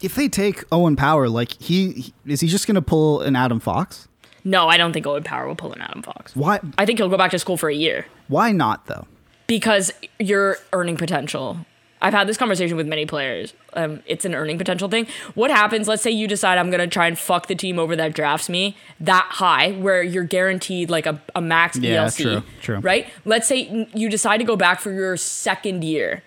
if 0.00 0.14
they 0.14 0.28
take 0.28 0.64
Owen 0.72 0.96
Power, 0.96 1.28
like 1.28 1.60
he, 1.60 2.14
is 2.24 2.40
he 2.40 2.48
just 2.48 2.66
gonna 2.66 2.82
pull 2.82 3.20
an 3.20 3.36
Adam 3.36 3.60
Fox? 3.60 4.08
No, 4.46 4.68
I 4.68 4.76
don't 4.78 4.92
think 4.92 5.06
Owen 5.06 5.24
Power 5.24 5.46
will 5.48 5.56
pull 5.56 5.72
an 5.72 5.82
Adam 5.82 6.02
Fox. 6.02 6.34
Why 6.36 6.60
I 6.78 6.86
think 6.86 6.98
he'll 7.00 7.08
go 7.10 7.18
back 7.18 7.32
to 7.32 7.38
school 7.38 7.56
for 7.56 7.68
a 7.68 7.74
year 7.74 8.06
why 8.28 8.52
not 8.52 8.86
though? 8.86 9.06
because 9.46 9.92
your 10.18 10.56
earning 10.72 10.96
potential. 10.96 11.58
I've 12.02 12.12
had 12.12 12.28
this 12.28 12.36
conversation 12.36 12.76
with 12.76 12.86
many 12.86 13.06
players. 13.06 13.54
Um, 13.72 14.02
it's 14.06 14.24
an 14.26 14.34
earning 14.34 14.58
potential 14.58 14.88
thing. 14.88 15.06
What 15.34 15.50
happens? 15.50 15.88
Let's 15.88 16.02
say 16.02 16.10
you 16.10 16.28
decide 16.28 16.58
I'm 16.58 16.70
gonna 16.70 16.86
try 16.86 17.06
and 17.06 17.18
fuck 17.18 17.46
the 17.46 17.54
team 17.54 17.78
over 17.78 17.96
that 17.96 18.12
drafts 18.14 18.48
me 18.50 18.76
that 19.00 19.26
high, 19.30 19.72
where 19.72 20.02
you're 20.02 20.24
guaranteed 20.24 20.90
like 20.90 21.06
a, 21.06 21.20
a 21.34 21.40
max 21.40 21.78
Yeah, 21.78 22.04
ELC. 22.04 22.22
true, 22.22 22.42
true. 22.60 22.78
Right? 22.80 23.06
Let's 23.24 23.46
say 23.48 23.88
you 23.94 24.08
decide 24.10 24.38
to 24.38 24.44
go 24.44 24.56
back 24.56 24.78
for 24.80 24.92
your 24.92 25.16
second 25.16 25.84
year, 25.84 26.22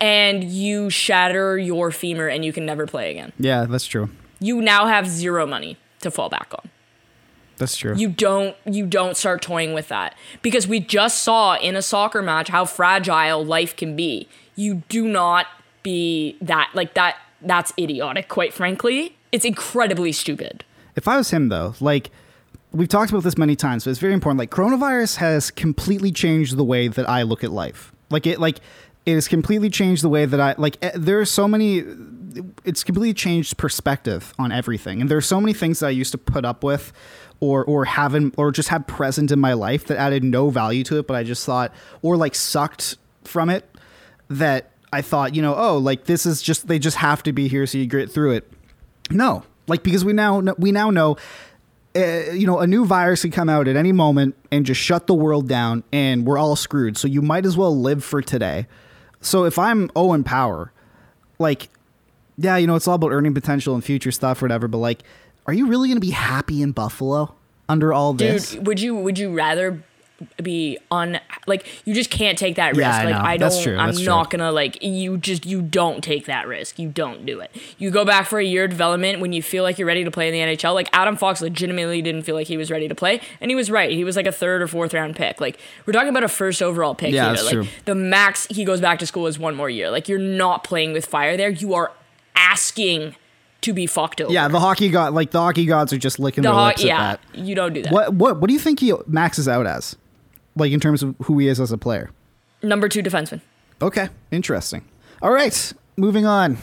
and 0.00 0.44
you 0.44 0.88
shatter 0.90 1.58
your 1.58 1.90
femur 1.90 2.28
and 2.28 2.44
you 2.44 2.52
can 2.52 2.64
never 2.64 2.86
play 2.86 3.10
again. 3.10 3.32
Yeah, 3.38 3.64
that's 3.64 3.86
true. 3.86 4.08
You 4.40 4.60
now 4.62 4.86
have 4.86 5.06
zero 5.08 5.46
money 5.46 5.76
to 6.00 6.10
fall 6.10 6.28
back 6.28 6.52
on. 6.52 6.70
That's 7.58 7.76
true. 7.76 7.94
you 7.96 8.08
don't 8.08 8.56
you 8.64 8.86
don't 8.86 9.16
start 9.16 9.42
toying 9.42 9.72
with 9.74 9.88
that 9.88 10.14
because 10.42 10.66
we 10.66 10.80
just 10.80 11.22
saw 11.22 11.56
in 11.56 11.76
a 11.76 11.82
soccer 11.82 12.22
match 12.22 12.48
how 12.48 12.64
fragile 12.64 13.44
life 13.44 13.76
can 13.76 13.94
be 13.96 14.28
you 14.56 14.82
do 14.88 15.06
not 15.08 15.46
be 15.82 16.36
that 16.40 16.70
like 16.74 16.94
that 16.94 17.16
that's 17.42 17.72
idiotic 17.78 18.28
quite 18.28 18.52
frankly 18.52 19.16
it's 19.32 19.44
incredibly 19.44 20.12
stupid 20.12 20.64
if 20.94 21.08
I 21.08 21.16
was 21.16 21.30
him 21.30 21.48
though, 21.48 21.74
like 21.80 22.10
we've 22.72 22.88
talked 22.88 23.10
about 23.10 23.22
this 23.22 23.38
many 23.38 23.56
times, 23.56 23.84
but 23.84 23.90
it's 23.92 24.00
very 24.00 24.12
important. 24.12 24.38
Like 24.38 24.50
coronavirus 24.50 25.16
has 25.16 25.50
completely 25.50 26.12
changed 26.12 26.56
the 26.56 26.64
way 26.64 26.88
that 26.88 27.08
I 27.08 27.22
look 27.22 27.42
at 27.42 27.50
life. 27.50 27.92
Like 28.10 28.26
it, 28.26 28.40
like 28.40 28.58
it 29.06 29.14
has 29.14 29.26
completely 29.28 29.70
changed 29.70 30.02
the 30.02 30.10
way 30.10 30.26
that 30.26 30.38
I 30.38 30.54
like. 30.58 30.76
eh, 30.82 30.90
There 30.94 31.18
are 31.18 31.24
so 31.24 31.48
many. 31.48 31.82
It's 32.64 32.84
completely 32.84 33.14
changed 33.14 33.56
perspective 33.56 34.34
on 34.38 34.52
everything, 34.52 35.00
and 35.00 35.10
there 35.10 35.16
are 35.16 35.22
so 35.22 35.40
many 35.40 35.54
things 35.54 35.80
that 35.80 35.86
I 35.86 35.90
used 35.90 36.12
to 36.12 36.18
put 36.18 36.44
up 36.44 36.62
with, 36.62 36.92
or 37.42 37.64
or 37.64 37.84
haven't, 37.84 38.34
or 38.38 38.52
just 38.52 38.68
have 38.68 38.86
present 38.86 39.32
in 39.32 39.40
my 39.40 39.52
life 39.52 39.86
that 39.86 39.98
added 39.98 40.22
no 40.22 40.48
value 40.48 40.84
to 40.84 41.00
it, 41.00 41.08
but 41.08 41.16
I 41.16 41.24
just 41.24 41.44
thought, 41.44 41.74
or 42.00 42.16
like 42.16 42.36
sucked 42.36 42.96
from 43.24 43.50
it, 43.50 43.68
that 44.28 44.70
I 44.92 45.02
thought, 45.02 45.34
you 45.34 45.42
know, 45.42 45.56
oh, 45.56 45.76
like 45.76 46.04
this 46.04 46.24
is 46.24 46.40
just 46.40 46.68
they 46.68 46.78
just 46.78 46.98
have 46.98 47.20
to 47.24 47.32
be 47.32 47.48
here, 47.48 47.66
so 47.66 47.78
you 47.78 47.86
grit 47.88 48.12
through 48.12 48.34
it. 48.34 48.52
No, 49.10 49.42
like 49.66 49.82
because 49.82 50.04
we 50.04 50.12
now 50.12 50.38
we 50.56 50.70
now 50.70 50.90
know, 50.90 51.16
uh, 51.96 52.30
you 52.30 52.46
know, 52.46 52.60
a 52.60 52.66
new 52.68 52.84
virus 52.86 53.22
could 53.22 53.32
come 53.32 53.48
out 53.48 53.66
at 53.66 53.74
any 53.74 53.90
moment 53.90 54.36
and 54.52 54.64
just 54.64 54.80
shut 54.80 55.08
the 55.08 55.14
world 55.14 55.48
down, 55.48 55.82
and 55.92 56.24
we're 56.24 56.38
all 56.38 56.54
screwed. 56.54 56.96
So 56.96 57.08
you 57.08 57.22
might 57.22 57.44
as 57.44 57.56
well 57.56 57.76
live 57.76 58.04
for 58.04 58.22
today. 58.22 58.68
So 59.20 59.46
if 59.46 59.58
I'm 59.58 59.90
Owen 59.96 60.22
Power, 60.22 60.72
like, 61.40 61.70
yeah, 62.38 62.56
you 62.56 62.68
know, 62.68 62.76
it's 62.76 62.86
all 62.86 62.94
about 62.94 63.10
earning 63.10 63.34
potential 63.34 63.74
and 63.74 63.82
future 63.82 64.12
stuff, 64.12 64.40
or 64.40 64.44
whatever. 64.44 64.68
But 64.68 64.78
like, 64.78 65.02
are 65.46 65.52
you 65.52 65.66
really 65.66 65.88
going 65.88 65.96
to 65.96 66.00
be 66.06 66.10
happy 66.10 66.62
in 66.62 66.72
Buffalo 66.72 67.34
under 67.68 67.92
all 67.92 68.12
dude 68.14 68.32
this? 68.34 68.54
would 68.56 68.80
you 68.80 68.94
would 68.96 69.18
you 69.18 69.32
rather 69.32 69.82
be 70.40 70.78
on 70.88 71.18
like 71.48 71.66
you 71.84 71.92
just 71.94 72.08
can't 72.08 72.38
take 72.38 72.54
that 72.54 72.76
risk 72.76 72.80
Yeah, 72.80 72.96
I 72.96 73.04
like 73.06 73.14
know. 73.16 73.20
i 73.22 73.36
That's 73.36 73.56
don't 73.56 73.64
true. 73.64 73.76
i'm 73.76 73.86
That's 73.88 73.98
true. 73.98 74.06
not 74.06 74.30
gonna 74.30 74.52
like 74.52 74.80
you 74.80 75.16
just 75.18 75.44
you 75.44 75.60
don't 75.60 76.02
take 76.04 76.26
that 76.26 76.46
risk 76.46 76.78
you 76.78 76.88
don't 76.88 77.26
do 77.26 77.40
it 77.40 77.50
you 77.76 77.90
go 77.90 78.04
back 78.04 78.28
for 78.28 78.38
a 78.38 78.44
year 78.44 78.62
of 78.64 78.70
development 78.70 79.18
when 79.18 79.32
you 79.32 79.42
feel 79.42 79.64
like 79.64 79.78
you're 79.78 79.86
ready 79.86 80.04
to 80.04 80.12
play 80.12 80.28
in 80.28 80.32
the 80.32 80.54
nhl 80.56 80.74
like 80.74 80.88
adam 80.92 81.16
fox 81.16 81.40
legitimately 81.40 82.00
didn't 82.02 82.22
feel 82.22 82.36
like 82.36 82.46
he 82.46 82.56
was 82.56 82.70
ready 82.70 82.86
to 82.86 82.94
play 82.94 83.20
and 83.40 83.50
he 83.50 83.56
was 83.56 83.68
right 83.68 83.90
he 83.90 84.04
was 84.04 84.14
like 84.14 84.26
a 84.28 84.32
third 84.32 84.62
or 84.62 84.68
fourth 84.68 84.94
round 84.94 85.16
pick 85.16 85.40
like 85.40 85.58
we're 85.86 85.92
talking 85.92 86.10
about 86.10 86.22
a 86.22 86.28
first 86.28 86.62
overall 86.62 86.94
pick 86.94 87.12
Yeah, 87.12 87.24
here 87.24 87.32
that's 87.32 87.44
like 87.46 87.52
true. 87.54 87.66
the 87.86 87.96
max 87.96 88.46
he 88.48 88.64
goes 88.64 88.80
back 88.80 89.00
to 89.00 89.06
school 89.08 89.26
is 89.26 89.40
one 89.40 89.56
more 89.56 89.70
year 89.70 89.90
like 89.90 90.08
you're 90.08 90.20
not 90.20 90.62
playing 90.62 90.92
with 90.92 91.04
fire 91.04 91.36
there 91.36 91.50
you 91.50 91.74
are 91.74 91.90
asking 92.36 93.16
to 93.62 93.72
be 93.72 93.86
fucked 93.86 94.20
over 94.20 94.32
yeah, 94.32 94.48
the 94.48 94.60
hockey 94.60 94.88
god, 94.90 95.14
like 95.14 95.30
the 95.30 95.40
hockey 95.40 95.66
gods, 95.66 95.92
are 95.92 95.98
just 95.98 96.18
licking 96.18 96.42
the 96.42 96.50
their 96.50 96.58
ho- 96.58 96.66
lips 96.66 96.84
yeah 96.84 97.12
at 97.12 97.20
that. 97.32 97.38
you 97.44 97.54
don't 97.54 97.72
do 97.72 97.82
that 97.82 97.92
What 97.92 98.14
what 98.14 98.40
what 98.40 98.48
do 98.48 98.54
you 98.54 98.60
think 98.60 98.80
he 98.80 98.92
maxes 99.06 99.48
out 99.48 99.66
as, 99.66 99.96
like 100.56 100.72
in 100.72 100.80
terms 100.80 101.02
of 101.02 101.14
who 101.24 101.38
he 101.38 101.48
is 101.48 101.58
as 101.60 101.72
a 101.72 101.78
player? 101.78 102.10
number 102.62 102.88
two 102.88 103.02
defenseman 103.02 103.40
Okay, 103.80 104.08
interesting. 104.30 104.84
All 105.20 105.32
right, 105.32 105.72
moving 105.96 106.24
on. 106.24 106.58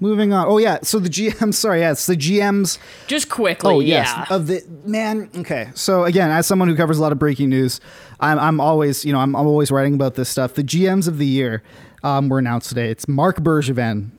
Moving 0.00 0.32
on. 0.32 0.46
Oh 0.46 0.58
yeah, 0.58 0.78
so 0.82 1.00
the 1.00 1.08
GM. 1.08 1.52
Sorry, 1.64 1.80
yes, 1.80 2.06
the 2.06 2.14
GMs. 2.16 2.78
just 3.08 3.28
quickly 3.28 3.68
Oh 3.74 3.80
yes, 3.80 4.06
yeah 4.16 4.26
of 4.36 4.46
the 4.46 4.62
man. 4.84 5.28
Okay, 5.38 5.70
so 5.74 6.04
again, 6.04 6.30
as 6.30 6.46
someone 6.46 6.68
who 6.68 6.76
covers 6.76 6.98
a 6.98 7.02
lot 7.02 7.10
of 7.10 7.18
breaking 7.18 7.48
news, 7.48 7.80
I'm, 8.20 8.38
I'm 8.38 8.60
always, 8.60 9.04
you 9.04 9.12
know, 9.12 9.18
I'm, 9.18 9.34
I'm 9.34 9.46
always 9.48 9.72
writing 9.72 9.94
about 9.94 10.14
this 10.14 10.28
stuff. 10.28 10.54
The 10.54 10.62
GMs 10.62 11.08
of 11.08 11.18
the 11.18 11.26
year 11.26 11.64
um, 12.04 12.28
were 12.28 12.38
announced 12.38 12.68
today. 12.68 12.88
It's 12.90 13.08
Marc 13.08 13.38
Bergevin. 13.40 14.10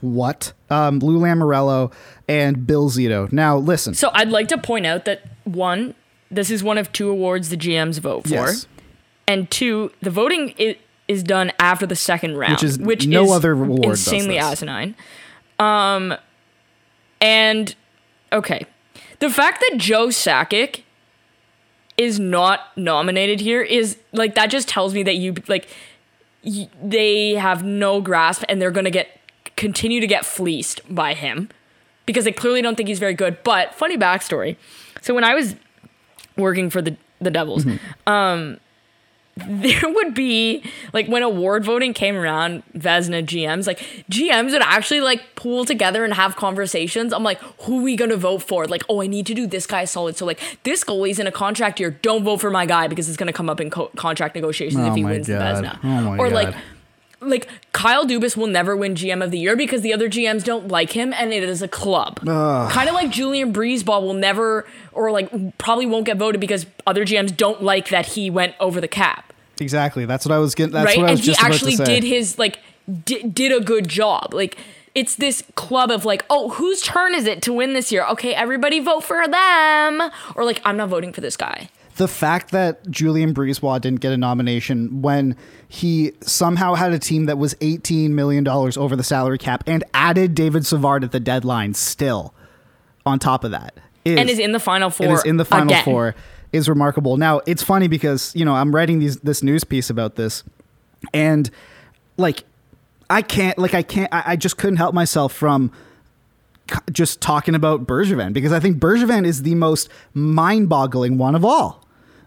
What? 0.00 0.52
Um, 0.70 0.98
Lou 0.98 1.18
Lamoriello 1.18 1.92
and 2.28 2.66
Bill 2.66 2.90
Zito. 2.90 3.30
Now 3.32 3.56
listen. 3.56 3.94
So 3.94 4.10
I'd 4.12 4.30
like 4.30 4.48
to 4.48 4.58
point 4.58 4.86
out 4.86 5.04
that 5.04 5.22
one, 5.44 5.94
this 6.30 6.50
is 6.50 6.62
one 6.62 6.78
of 6.78 6.92
two 6.92 7.08
awards 7.08 7.50
the 7.50 7.56
GMs 7.56 8.00
vote 8.00 8.24
for, 8.24 8.34
yes. 8.34 8.66
and 9.26 9.50
two, 9.50 9.92
the 10.00 10.10
voting 10.10 10.50
is, 10.58 10.76
is 11.06 11.22
done 11.22 11.52
after 11.58 11.86
the 11.86 11.96
second 11.96 12.36
round, 12.36 12.54
which 12.54 12.62
is 12.62 12.78
which 12.78 13.06
no 13.06 13.24
is 13.24 13.30
other 13.32 13.52
award 13.52 13.84
insanely 13.84 14.38
asinine. 14.38 14.94
Um, 15.58 16.14
and 17.20 17.74
okay, 18.32 18.66
the 19.18 19.30
fact 19.30 19.62
that 19.68 19.78
Joe 19.78 20.08
Sakic 20.08 20.82
is 21.96 22.18
not 22.18 22.76
nominated 22.76 23.40
here 23.40 23.62
is 23.62 23.96
like 24.12 24.34
that 24.34 24.46
just 24.46 24.68
tells 24.68 24.94
me 24.94 25.02
that 25.04 25.16
you 25.16 25.34
like 25.46 25.68
y- 26.44 26.68
they 26.82 27.34
have 27.34 27.64
no 27.64 28.00
grasp 28.00 28.42
and 28.48 28.60
they're 28.60 28.70
gonna 28.70 28.90
get 28.90 29.08
continue 29.56 30.00
to 30.00 30.06
get 30.06 30.24
fleeced 30.24 30.80
by 30.92 31.14
him 31.14 31.48
because 32.06 32.24
they 32.24 32.32
clearly 32.32 32.62
don't 32.62 32.76
think 32.76 32.88
he's 32.88 32.98
very 32.98 33.14
good. 33.14 33.42
But 33.44 33.74
funny 33.74 33.96
backstory. 33.96 34.56
So 35.00 35.14
when 35.14 35.24
I 35.24 35.34
was 35.34 35.56
working 36.36 36.70
for 36.70 36.82
the 36.82 36.96
the 37.20 37.30
Devils, 37.30 37.64
um, 38.06 38.58
there 39.36 39.80
would 39.88 40.14
be 40.14 40.62
like 40.92 41.06
when 41.08 41.22
award 41.22 41.64
voting 41.64 41.92
came 41.92 42.14
around, 42.16 42.62
Vezina 42.76 43.24
GMs, 43.24 43.66
like 43.66 43.78
GMs 44.10 44.52
would 44.52 44.62
actually 44.62 45.00
like 45.00 45.34
pool 45.34 45.64
together 45.64 46.04
and 46.04 46.14
have 46.14 46.36
conversations. 46.36 47.12
I'm 47.12 47.24
like, 47.24 47.38
who 47.62 47.80
are 47.80 47.82
we 47.82 47.96
gonna 47.96 48.16
vote 48.16 48.42
for? 48.42 48.66
Like, 48.66 48.82
oh, 48.88 49.02
I 49.02 49.06
need 49.06 49.26
to 49.26 49.34
do 49.34 49.46
this 49.46 49.66
guy 49.66 49.86
solid. 49.86 50.16
So 50.16 50.24
like, 50.26 50.40
this 50.62 50.84
goalie's 50.84 51.18
in 51.18 51.26
a 51.26 51.32
contract 51.32 51.80
year. 51.80 51.90
Don't 51.90 52.22
vote 52.24 52.40
for 52.40 52.50
my 52.50 52.64
guy 52.66 52.86
because 52.86 53.08
it's 53.08 53.16
gonna 53.16 53.32
come 53.32 53.48
up 53.50 53.60
in 53.60 53.70
co- 53.70 53.90
contract 53.96 54.34
negotiations 54.34 54.80
Oh 54.84 54.90
if 54.90 54.94
he 54.96 55.04
wins 55.04 55.26
God. 55.26 55.38
the 55.64 55.68
Vezina. 55.68 55.78
Oh 55.82 55.88
my 56.02 56.18
or. 56.18 56.28
God. 56.28 56.34
Like 56.34 56.54
Kyle 57.72 58.06
Dubas 58.06 58.36
will 58.36 58.46
never 58.46 58.76
win 58.76 58.94
GM 58.94 59.22
of 59.22 59.30
the 59.30 59.38
year 59.38 59.56
because 59.56 59.82
the 59.82 59.92
other 59.92 60.08
GMs 60.08 60.44
don't 60.44 60.68
like 60.68 60.92
him, 60.92 61.12
and 61.12 61.32
it 61.32 61.42
is 61.42 61.62
a 61.62 61.68
club. 61.68 62.20
Kind 62.24 62.88
of 62.88 62.94
like 62.94 63.10
Julien 63.10 63.52
BriseBois 63.52 64.00
will 64.02 64.14
never, 64.14 64.66
or 64.92 65.10
like 65.10 65.30
probably 65.58 65.86
won't 65.86 66.06
get 66.06 66.16
voted 66.16 66.40
because 66.40 66.66
other 66.86 67.04
GMs 67.04 67.36
don't 67.36 67.62
like 67.62 67.88
that 67.88 68.06
he 68.06 68.30
went 68.30 68.54
over 68.60 68.80
the 68.80 68.88
cap 68.88 69.32
Exactly. 69.60 70.04
That's 70.04 70.24
what 70.26 70.32
I 70.32 70.38
was 70.38 70.54
getting. 70.54 70.72
That's 70.72 70.86
right? 70.86 70.98
what 70.98 71.06
I 71.06 71.10
And 71.12 71.18
was 71.20 71.26
he 71.26 71.32
actually 71.38 71.74
about 71.74 71.86
to 71.86 71.92
say. 71.92 72.00
did 72.00 72.04
his 72.08 72.38
like 72.38 72.58
di- 73.04 73.22
did 73.22 73.52
a 73.52 73.60
good 73.64 73.88
job. 73.88 74.34
Like 74.34 74.56
it's 74.94 75.14
this 75.16 75.42
club 75.54 75.90
of 75.90 76.04
like, 76.04 76.24
oh, 76.30 76.50
whose 76.50 76.82
turn 76.82 77.14
is 77.14 77.26
it 77.26 77.42
to 77.42 77.52
win 77.52 77.72
this 77.72 77.92
year? 77.92 78.04
Okay, 78.06 78.34
everybody 78.34 78.80
vote 78.80 79.04
for 79.04 79.26
them, 79.28 80.10
or 80.34 80.44
like 80.44 80.60
I'm 80.64 80.76
not 80.76 80.88
voting 80.88 81.12
for 81.12 81.20
this 81.20 81.36
guy. 81.36 81.68
The 81.96 82.08
fact 82.08 82.50
that 82.50 82.90
Julien 82.90 83.32
BriseBois 83.34 83.80
didn't 83.80 84.00
get 84.00 84.12
a 84.12 84.16
nomination 84.16 85.00
when 85.02 85.36
he 85.68 86.12
somehow 86.20 86.74
had 86.74 86.92
a 86.92 86.98
team 86.98 87.26
that 87.26 87.38
was 87.38 87.54
$18 87.56 88.10
million 88.10 88.46
over 88.48 88.96
the 88.96 89.04
salary 89.04 89.38
cap 89.38 89.62
and 89.66 89.84
added 89.94 90.34
David 90.34 90.66
Savard 90.66 91.04
at 91.04 91.12
the 91.12 91.20
deadline 91.20 91.74
still 91.74 92.34
on 93.06 93.18
top 93.18 93.44
of 93.44 93.52
that. 93.52 93.74
And 94.04 94.28
is 94.28 94.38
in 94.38 94.52
the 94.52 94.60
final 94.60 94.90
four. 94.90 95.06
and 95.06 95.14
is 95.14 95.24
in 95.24 95.36
the 95.36 95.44
final 95.44 95.68
again. 95.68 95.84
four 95.84 96.14
is 96.52 96.68
remarkable. 96.68 97.16
Now, 97.16 97.40
it's 97.46 97.62
funny 97.62 97.88
because, 97.88 98.34
you 98.34 98.44
know, 98.44 98.54
I'm 98.54 98.74
writing 98.74 98.98
these 98.98 99.18
this 99.18 99.42
news 99.42 99.64
piece 99.64 99.88
about 99.88 100.16
this 100.16 100.42
and 101.12 101.50
like 102.16 102.44
I 103.10 103.22
can't 103.22 103.58
like 103.58 103.74
I 103.74 103.82
can't 103.82 104.12
I, 104.12 104.22
I 104.28 104.36
just 104.36 104.56
couldn't 104.56 104.76
help 104.76 104.94
myself 104.94 105.32
from 105.32 105.72
just 106.90 107.20
talking 107.20 107.54
about 107.54 107.86
Bergevin 107.86 108.32
because 108.32 108.52
I 108.52 108.60
think 108.60 108.78
Bergevin 108.78 109.26
is 109.26 109.42
the 109.42 109.54
most 109.54 109.88
mind-boggling 110.14 111.18
one 111.18 111.34
of 111.34 111.44
all. 111.44 111.83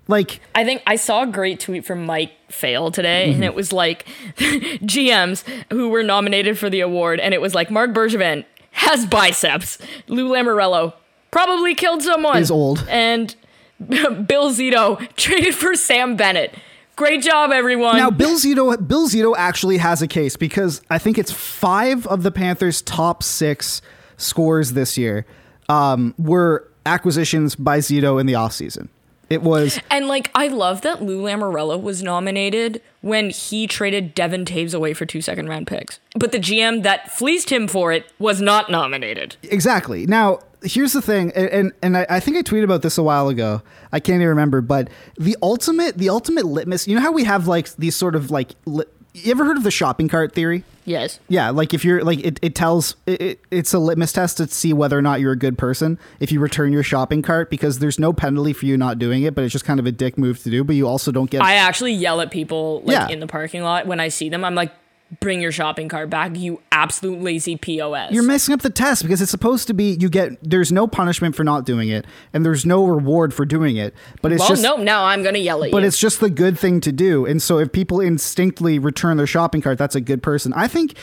Like 0.07 0.39
I 0.55 0.63
think 0.63 0.81
I 0.87 0.95
saw 0.95 1.23
a 1.23 1.27
great 1.27 1.59
tweet 1.59 1.85
from 1.85 2.05
Mike 2.05 2.31
Fail 2.49 2.91
today, 2.91 3.25
Mm-hmm. 3.27 3.35
and 3.35 3.43
it 3.43 3.53
was 3.55 3.73
like 3.73 4.05
GMs 4.37 5.43
who 5.71 5.89
were 5.89 6.03
nominated 6.03 6.57
for 6.57 6.69
the 6.69 6.79
award, 6.81 7.19
and 7.19 7.33
it 7.33 7.41
was 7.41 7.53
like 7.55 7.69
Marc 7.71 7.91
Bergevin 7.91 8.45
has 8.71 9.05
biceps, 9.05 9.77
Lou 10.07 10.29
Lamoriello 10.29 10.93
probably 11.31 11.75
killed 11.75 12.01
someone, 12.03 12.37
Is 12.37 12.51
old. 12.51 12.85
and 12.89 13.35
Bill 13.79 14.51
Zito 14.51 14.99
traded 15.15 15.55
for 15.55 15.75
Sam 15.75 16.15
Bennett. 16.15 16.55
Great 16.95 17.21
job, 17.21 17.51
everyone. 17.51 17.97
Now, 17.97 18.09
Bill 18.09 18.35
Zito, 18.37 18.87
Bill 18.87 19.07
Zito 19.07 19.35
actually 19.37 19.77
has 19.77 20.01
a 20.01 20.07
case 20.07 20.35
because 20.35 20.81
I 20.89 20.97
think 20.97 21.17
it's 21.19 21.31
five 21.31 22.07
of 22.07 22.23
the 22.23 22.31
Panthers' 22.31 22.81
top 22.81 23.21
six 23.21 23.81
scores 24.17 24.73
this 24.73 24.97
year 24.97 25.25
um, 25.69 26.15
were 26.17 26.67
acquisitions 26.87 27.55
by 27.55 27.79
Zito 27.79 28.19
in 28.19 28.25
the 28.25 28.33
offseason. 28.33 28.87
It 29.30 29.41
was 29.41 29.80
And 29.91 30.07
like, 30.07 30.32
I 30.34 30.47
love 30.47 30.82
that 30.82 31.01
Lou 31.01 31.21
Lamoriello 31.23 31.82
was 31.82 32.01
nominated 32.03 32.82
when 33.01 33.30
he 33.30 33.67
traded 33.67 34.13
Devon 34.15 34.45
Toews 34.45 34.73
away 34.73 34.93
for 34.93 35.05
two 35.05 35.21
second 35.21 35.47
round 35.49 35.67
picks. 35.67 35.99
But 36.15 36.32
the 36.32 36.39
GM 36.39 36.84
that 36.84 37.11
fleeced 37.11 37.49
him 37.51 37.67
for 37.67 37.91
it 37.91 38.05
was 38.19 38.41
not 38.41 38.69
nominated. 38.71 39.36
exactly. 39.43 40.05
Now, 40.05 40.39
here's 40.63 40.93
the 40.93 41.01
thing, 41.01 41.32
and 41.36 41.49
and, 41.49 41.71
and 41.84 41.97
I, 41.97 42.05
I 42.09 42.19
think 42.19 42.38
I 42.38 42.41
tweeted 42.41 42.63
about 42.63 42.82
this 42.82 42.97
a 42.97 43.03
while 43.03 43.30
ago. 43.30 43.61
I 43.91 43.99
can't 43.99 44.15
even 44.15 44.28
remember, 44.30 44.61
but 44.61 44.89
the 45.19 45.36
ultimate, 45.41 45.97
the 45.97 46.09
ultimate 46.09 46.45
litmus. 46.45 46.88
You 46.88 46.95
know 46.95 47.01
how 47.01 47.11
we 47.11 47.23
have 47.25 47.47
like 47.47 47.75
these 47.75 47.95
sort 47.95 48.15
of 48.15 48.32
like. 48.32 48.51
Li- 48.65 48.86
you 49.24 49.32
ever 49.32 49.45
heard 49.45 49.57
of 49.57 49.63
the 49.63 49.72
shopping 49.72 50.07
cart 50.07 50.34
theory? 50.34 50.63
Yes. 50.86 51.20
Yeah, 51.28 51.49
like 51.49 51.74
if 51.74 51.84
you're 51.84 52.03
like 52.03 52.20
it, 52.20 52.39
it 52.41 52.55
tells 52.55 52.95
it, 53.05 53.22
it, 53.22 53.39
it's 53.51 53.74
a 53.74 53.80
litmus 53.80 54.13
test 54.13 54.38
to 54.38 54.47
see 54.47 54.72
whether 54.74 54.97
or 54.97 55.01
not 55.01 55.20
you're 55.20 55.34
a 55.34 55.38
good 55.38 55.57
person 55.57 55.99
if 56.20 56.32
you 56.32 56.39
return 56.39 56.72
your 56.72 56.84
shopping 56.84 57.22
cart 57.22 57.49
because 57.49 57.80
there's 57.80 57.99
no 57.99 58.13
penalty 58.13 58.53
for 58.53 58.65
you 58.65 58.78
not 58.78 58.97
doing 58.99 59.24
it, 59.24 59.36
but 59.36 59.43
it's 59.43 59.51
just 59.51 59.65
kind 59.65 59.80
of 59.80 59.86
a 59.86 59.91
dick 59.91 60.18
move 60.18 60.41
to 60.43 60.49
do. 60.49 60.63
But 60.63 60.76
you 60.78 60.88
also 60.88 61.11
don't 61.11 61.30
get 61.30 61.41
I 61.41 61.55
actually 61.55 61.93
yell 61.93 62.22
at 62.22 62.32
people 62.32 62.82
like 62.86 62.93
Yeah. 62.93 63.07
in 63.09 63.20
the 63.20 63.28
parking 63.28 63.63
lot 63.63 63.86
when 63.88 63.99
I 63.99 64.07
see 64.07 64.30
them. 64.30 64.45
I'm 64.45 64.55
like, 64.55 64.72
bring 65.19 65.41
your 65.41 65.51
shopping 65.51 65.87
cart 65.87 66.09
back, 66.09 66.35
you 66.35 66.61
absolute 66.71 67.21
lazy 67.21 67.55
POS. 67.55 68.11
you're 68.11 68.23
messing 68.23 68.53
up 68.53 68.61
the 68.61 68.69
test 68.69 69.03
because 69.03 69.21
it's 69.21 69.31
supposed 69.31 69.67
to 69.67 69.73
be 69.73 69.97
you 69.99 70.09
get 70.09 70.37
there's 70.41 70.71
no 70.71 70.87
punishment 70.87 71.35
for 71.35 71.43
not 71.43 71.65
doing 71.65 71.89
it 71.89 72.05
and 72.33 72.45
there's 72.45 72.65
no 72.65 72.85
reward 72.85 73.33
for 73.33 73.45
doing 73.45 73.77
it, 73.77 73.93
but 74.21 74.31
it's 74.31 74.41
well, 74.41 74.49
just 74.49 74.63
no, 74.63 74.77
now 74.77 75.05
I'm 75.05 75.23
gonna 75.23 75.37
yell 75.37 75.57
at 75.57 75.59
but 75.59 75.67
you. 75.67 75.71
But 75.71 75.83
it's 75.83 75.99
just 75.99 76.19
the 76.19 76.29
good 76.29 76.59
thing 76.59 76.81
to 76.81 76.91
do. 76.91 77.25
And 77.25 77.41
so 77.41 77.59
if 77.59 77.71
people 77.71 77.99
instinctively 78.01 78.79
return 78.79 79.17
their 79.17 79.27
shopping 79.27 79.61
cart, 79.61 79.77
that's 79.77 79.95
a 79.95 80.01
good 80.01 80.21
person. 80.21 80.53
I 80.53 80.67
think 80.67 80.95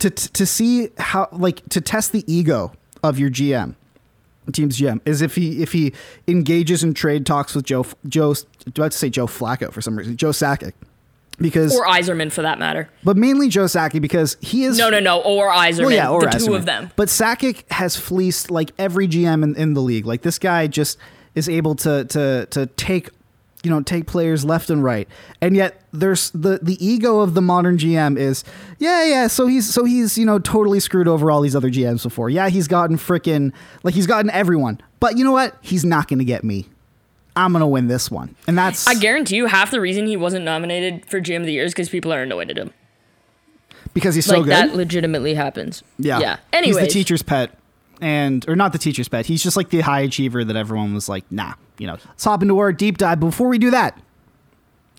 to 0.00 0.10
to 0.10 0.46
see 0.46 0.90
how 0.98 1.28
like 1.32 1.66
to 1.70 1.80
test 1.80 2.12
the 2.12 2.24
ego 2.32 2.72
of 3.02 3.18
your 3.18 3.30
GM, 3.30 3.74
team's 4.52 4.78
GM, 4.78 5.00
is 5.04 5.22
if 5.22 5.34
he 5.34 5.62
if 5.62 5.72
he 5.72 5.92
engages 6.28 6.82
in 6.82 6.94
trade 6.94 7.24
talks 7.26 7.54
with 7.54 7.64
Joe 7.64 7.86
Joe 8.08 8.34
do 8.34 8.82
about 8.82 8.92
to 8.92 8.98
say 8.98 9.08
Joe 9.08 9.26
Flacco 9.26 9.72
for 9.72 9.80
some 9.80 9.96
reason, 9.96 10.16
Joe 10.16 10.30
Sakic. 10.30 10.74
Because 11.38 11.74
or 11.76 11.84
Yzerman 11.86 12.32
for 12.32 12.42
that 12.42 12.58
matter. 12.58 12.88
but 13.04 13.16
mainly 13.16 13.48
Joe 13.50 13.64
Sakic 13.66 14.00
because 14.00 14.36
he 14.40 14.64
is 14.64 14.78
No, 14.78 14.88
no, 14.88 15.00
no, 15.00 15.20
or 15.20 15.50
Yzerman. 15.50 15.80
well, 15.80 15.90
yeah, 15.92 16.08
or 16.10 16.20
the 16.22 16.30
two 16.38 16.54
of 16.54 16.64
them. 16.64 16.90
But 16.96 17.08
Sakic 17.08 17.70
has 17.72 17.94
fleeced 17.96 18.50
like 18.50 18.72
every 18.78 19.06
GM 19.06 19.42
in, 19.44 19.54
in 19.56 19.74
the 19.74 19.82
league. 19.82 20.06
Like 20.06 20.22
this 20.22 20.38
guy 20.38 20.66
just 20.66 20.96
is 21.34 21.48
able 21.48 21.74
to 21.76 22.04
to 22.06 22.46
to 22.50 22.66
take 22.66 23.10
you 23.62 23.70
know 23.70 23.82
take 23.82 24.06
players 24.06 24.44
left 24.46 24.70
and 24.70 24.82
right, 24.82 25.08
and 25.42 25.54
yet 25.56 25.82
there's 25.92 26.30
the 26.30 26.58
the 26.62 26.82
ego 26.84 27.20
of 27.20 27.34
the 27.34 27.42
modern 27.42 27.76
GM 27.76 28.16
is 28.18 28.42
yeah 28.78 29.04
yeah. 29.04 29.26
So 29.26 29.46
he's 29.46 29.68
so 29.72 29.84
he's 29.84 30.16
you 30.16 30.24
know 30.24 30.38
totally 30.38 30.80
screwed 30.80 31.08
over 31.08 31.30
all 31.30 31.42
these 31.42 31.54
other 31.56 31.68
GMs 31.70 32.02
before. 32.02 32.30
Yeah, 32.30 32.48
he's 32.48 32.68
gotten 32.68 32.96
freaking 32.96 33.52
like 33.82 33.94
he's 33.94 34.06
gotten 34.06 34.30
everyone. 34.30 34.80
But 35.00 35.18
you 35.18 35.24
know 35.24 35.32
what? 35.32 35.56
He's 35.60 35.84
not 35.84 36.08
going 36.08 36.20
to 36.20 36.24
get 36.24 36.44
me. 36.44 36.66
I'm 37.36 37.52
going 37.52 37.60
to 37.60 37.66
win 37.66 37.86
this 37.88 38.10
one, 38.10 38.34
and 38.46 38.56
that's 38.56 38.86
I 38.86 38.94
guarantee 38.94 39.36
you, 39.36 39.46
half 39.46 39.70
the 39.70 39.80
reason 39.80 40.06
he 40.06 40.16
wasn't 40.16 40.44
nominated 40.44 41.04
for 41.06 41.20
GM 41.20 41.40
of 41.40 41.46
the 41.46 41.52
Year 41.52 41.64
is 41.64 41.72
because 41.72 41.90
people 41.90 42.12
are 42.12 42.22
annoyed 42.22 42.50
at 42.50 42.56
him. 42.58 42.72
because 43.92 44.14
he's 44.14 44.24
so 44.26 44.36
like 44.38 44.44
good. 44.44 44.52
that 44.52 44.74
legitimately 44.74 45.34
happens. 45.34 45.82
Yeah. 45.98 46.18
Yeah. 46.18 46.60
He's 46.62 46.78
the 46.78 46.86
teacher's 46.86 47.22
pet. 47.22 47.56
And 48.00 48.46
or 48.46 48.56
not 48.56 48.72
the 48.72 48.78
teacher's 48.78 49.08
pet. 49.08 49.24
He's 49.24 49.42
just 49.42 49.56
like 49.56 49.70
the 49.70 49.80
high 49.80 50.00
achiever 50.00 50.44
that 50.44 50.54
everyone 50.56 50.92
was 50.92 51.08
like, 51.08 51.24
nah, 51.32 51.54
you 51.78 51.86
know. 51.86 51.96
Let's 52.06 52.24
hop 52.24 52.42
into 52.42 52.58
our 52.58 52.70
deep 52.72 52.98
dive. 52.98 53.20
But 53.20 53.26
before 53.28 53.48
we 53.48 53.56
do 53.58 53.70
that, 53.70 53.98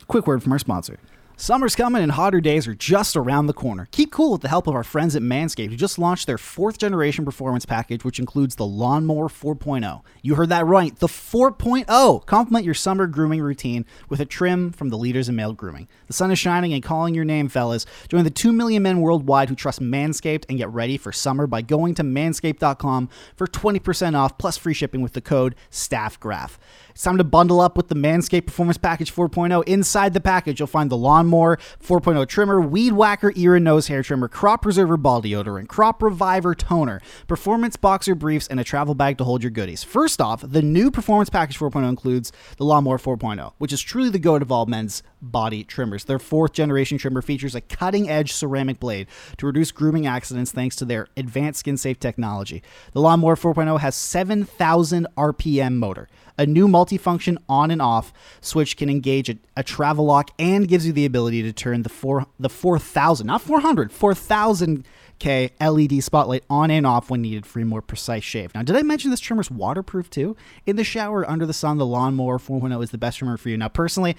quick 0.08 0.26
word 0.26 0.42
from 0.42 0.52
our 0.52 0.58
sponsor. 0.60 0.98
Summer's 1.40 1.76
coming 1.76 2.02
and 2.02 2.14
hotter 2.14 2.42
days 2.42 2.68
are 2.68 2.74
just 2.74 3.16
around 3.16 3.46
the 3.46 3.54
corner. 3.54 3.88
Keep 3.92 4.12
cool 4.12 4.32
with 4.32 4.42
the 4.42 4.48
help 4.48 4.66
of 4.66 4.74
our 4.74 4.84
friends 4.84 5.16
at 5.16 5.22
Manscaped, 5.22 5.70
who 5.70 5.76
just 5.76 6.00
launched 6.00 6.26
their 6.26 6.40
fourth 6.40 6.80
generation 6.80 7.26
performance 7.26 7.64
package, 7.64 8.04
which 8.04 8.18
includes 8.18 8.56
the 8.56 8.66
Lawnmower 8.66 9.28
4.0. 9.28 10.02
You 10.24 10.34
heard 10.34 10.50
that 10.50 10.66
right, 10.66 10.96
the 10.96 11.06
4.0. 11.06 12.26
Complement 12.26 12.66
your 12.66 12.74
summer 12.74 13.06
grooming 13.06 13.40
routine 13.40 13.86
with 14.10 14.20
a 14.20 14.26
trim 14.26 14.72
from 14.72 14.90
the 14.90 14.98
leaders 14.98 15.30
in 15.30 15.36
male 15.36 15.54
grooming. 15.54 15.88
The 16.08 16.14
sun 16.14 16.32
is 16.32 16.40
shining 16.40 16.74
and 16.74 16.82
calling 16.82 17.14
your 17.14 17.24
name, 17.24 17.50
fellas. 17.50 17.86
Join 18.10 18.24
the 18.24 18.32
2 18.32 18.52
million 18.52 18.82
men 18.82 19.00
worldwide 19.00 19.50
who 19.50 19.56
trust 19.56 19.80
Manscaped 19.80 20.46
and 20.50 20.58
get 20.58 20.70
ready 20.70 20.98
for 20.98 21.12
summer 21.12 21.46
by 21.46 21.62
going 21.62 21.94
to 21.94 22.04
manscaped.com 22.04 23.10
for 23.36 23.46
20% 23.46 24.16
off 24.16 24.40
plus 24.40 24.58
free 24.58 24.74
shipping 24.74 25.04
with 25.04 25.14
the 25.14 25.22
code 25.22 25.54
STAFFGRAPH. 25.70 26.58
It's 26.98 27.04
time 27.04 27.20
to 27.20 27.24
bundle 27.24 27.62
up 27.62 27.78
with 27.78 27.90
the 27.90 27.96
Manscaped 27.96 28.48
Performance 28.48 28.80
Package 28.80 29.14
4.0. 29.14 29.64
Inside 29.68 30.16
the 30.16 30.20
package, 30.20 30.60
you'll 30.60 30.66
find 30.66 30.90
the 30.90 30.98
Lawnmower 30.98 31.58
4.0 31.80 32.28
trimmer, 32.28 32.60
Weed 32.60 32.94
Whacker 32.94 33.32
ear 33.36 33.54
and 33.54 33.64
nose 33.64 33.86
hair 33.86 34.02
trimmer, 34.02 34.28
Crop 34.28 34.64
Preserver 34.64 34.98
ball 34.98 35.22
deodorant, 35.22 35.68
Crop 35.68 36.02
Reviver 36.02 36.56
toner, 36.56 37.00
Performance 37.28 37.76
Boxer 37.76 38.16
briefs, 38.16 38.48
and 38.48 38.60
a 38.60 38.64
travel 38.64 38.96
bag 38.96 39.20
to 39.20 39.24
hold 39.26 39.44
your 39.44 39.52
goodies. 39.52 39.84
First 39.84 40.20
off, 40.20 40.42
the 40.42 40.64
new 40.64 40.90
Performance 40.90 41.30
Package 41.30 41.60
4.0 41.60 41.88
includes 41.88 42.32
the 42.58 42.66
Lawnmower 42.66 42.98
4.0, 42.98 43.54
which 43.60 43.72
is 43.72 43.84
truly 43.84 44.10
the 44.10 44.18
goat 44.18 44.42
of 44.42 44.52
all 44.52 44.66
men's 44.66 45.04
body 45.22 45.64
trimmers. 45.64 46.06
Their 46.06 46.18
fourth 46.18 46.54
generation 46.54 46.98
trimmer 46.98 47.22
features 47.22 47.54
a 47.54 47.62
cutting 47.62 48.10
edge 48.10 48.34
ceramic 48.34 48.80
blade 48.80 49.06
to 49.38 49.46
reduce 49.46 49.72
grooming 49.72 50.08
accidents 50.08 50.52
thanks 50.52 50.76
to 50.78 50.86
their 50.86 51.10
advanced 51.16 51.60
skin 51.60 51.78
safe 51.78 52.00
technology. 52.00 52.64
The 52.94 53.02
Lawnmower 53.02 53.36
4.0 53.36 53.82
has 53.82 53.94
7,000 53.94 55.06
RPM 55.16 55.76
motor. 55.76 56.10
A 56.38 56.46
new 56.46 56.68
multifunction 56.68 57.38
on 57.50 57.72
and 57.72 57.82
off 57.82 58.14
switch 58.42 58.78
can 58.78 58.90
engage 58.90 59.30
a, 59.30 59.38
a 59.56 59.64
travel 59.64 60.06
lock 60.06 60.32
and 60.38 60.68
gives 60.68 60.86
you 60.86 60.94
the 60.94 61.06
ability 61.06 61.44
to 61.44 61.54
turn 61.54 61.84
the 61.84 61.90
four 61.90 62.28
the 62.40 62.50
4000, 62.50 63.26
not 63.26 63.42
400, 63.42 63.92
4000 63.92 64.86
K 65.20 65.52
LED 65.60 66.04
spotlight 66.04 66.44
on 66.50 66.70
and 66.70 66.86
off 66.86 67.10
when 67.10 67.22
needed 67.22 67.46
for 67.46 67.60
a 67.60 67.66
more 67.66 67.82
precise 67.82 68.24
shave. 68.24 68.54
Now, 68.54 68.62
did 68.62 68.76
I 68.76 68.84
mention 68.84 69.10
this 69.10 69.20
trimmer's 69.20 69.50
waterproof 69.50 70.10
too? 70.10 70.36
In 70.66 70.76
the 70.76 70.84
shower, 70.84 71.28
under 71.28 71.46
the 71.46 71.54
sun, 71.54 71.78
the 71.78 71.86
lawnmower 71.86 72.38
4.0 72.38 72.84
is 72.84 72.92
the 72.92 72.98
best 72.98 73.18
trimmer 73.18 73.38
for 73.38 73.50
you. 73.50 73.58
Now, 73.58 73.70
personally, 73.70 74.16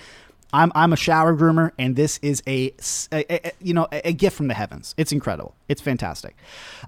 I'm, 0.53 0.73
I'm 0.75 0.93
a 0.93 0.97
shower 0.97 1.37
groomer, 1.37 1.73
and 1.79 1.95
this 1.95 2.19
is 2.23 2.43
a 2.47 2.75
you 3.61 3.75
know 3.75 3.87
a, 3.93 4.09
a 4.09 4.12
gift 4.12 4.37
from 4.37 4.49
the 4.49 4.55
heavens. 4.55 4.95
It's 4.97 5.12
incredible. 5.12 5.55
It's 5.69 5.83
fantastic. 5.83 6.37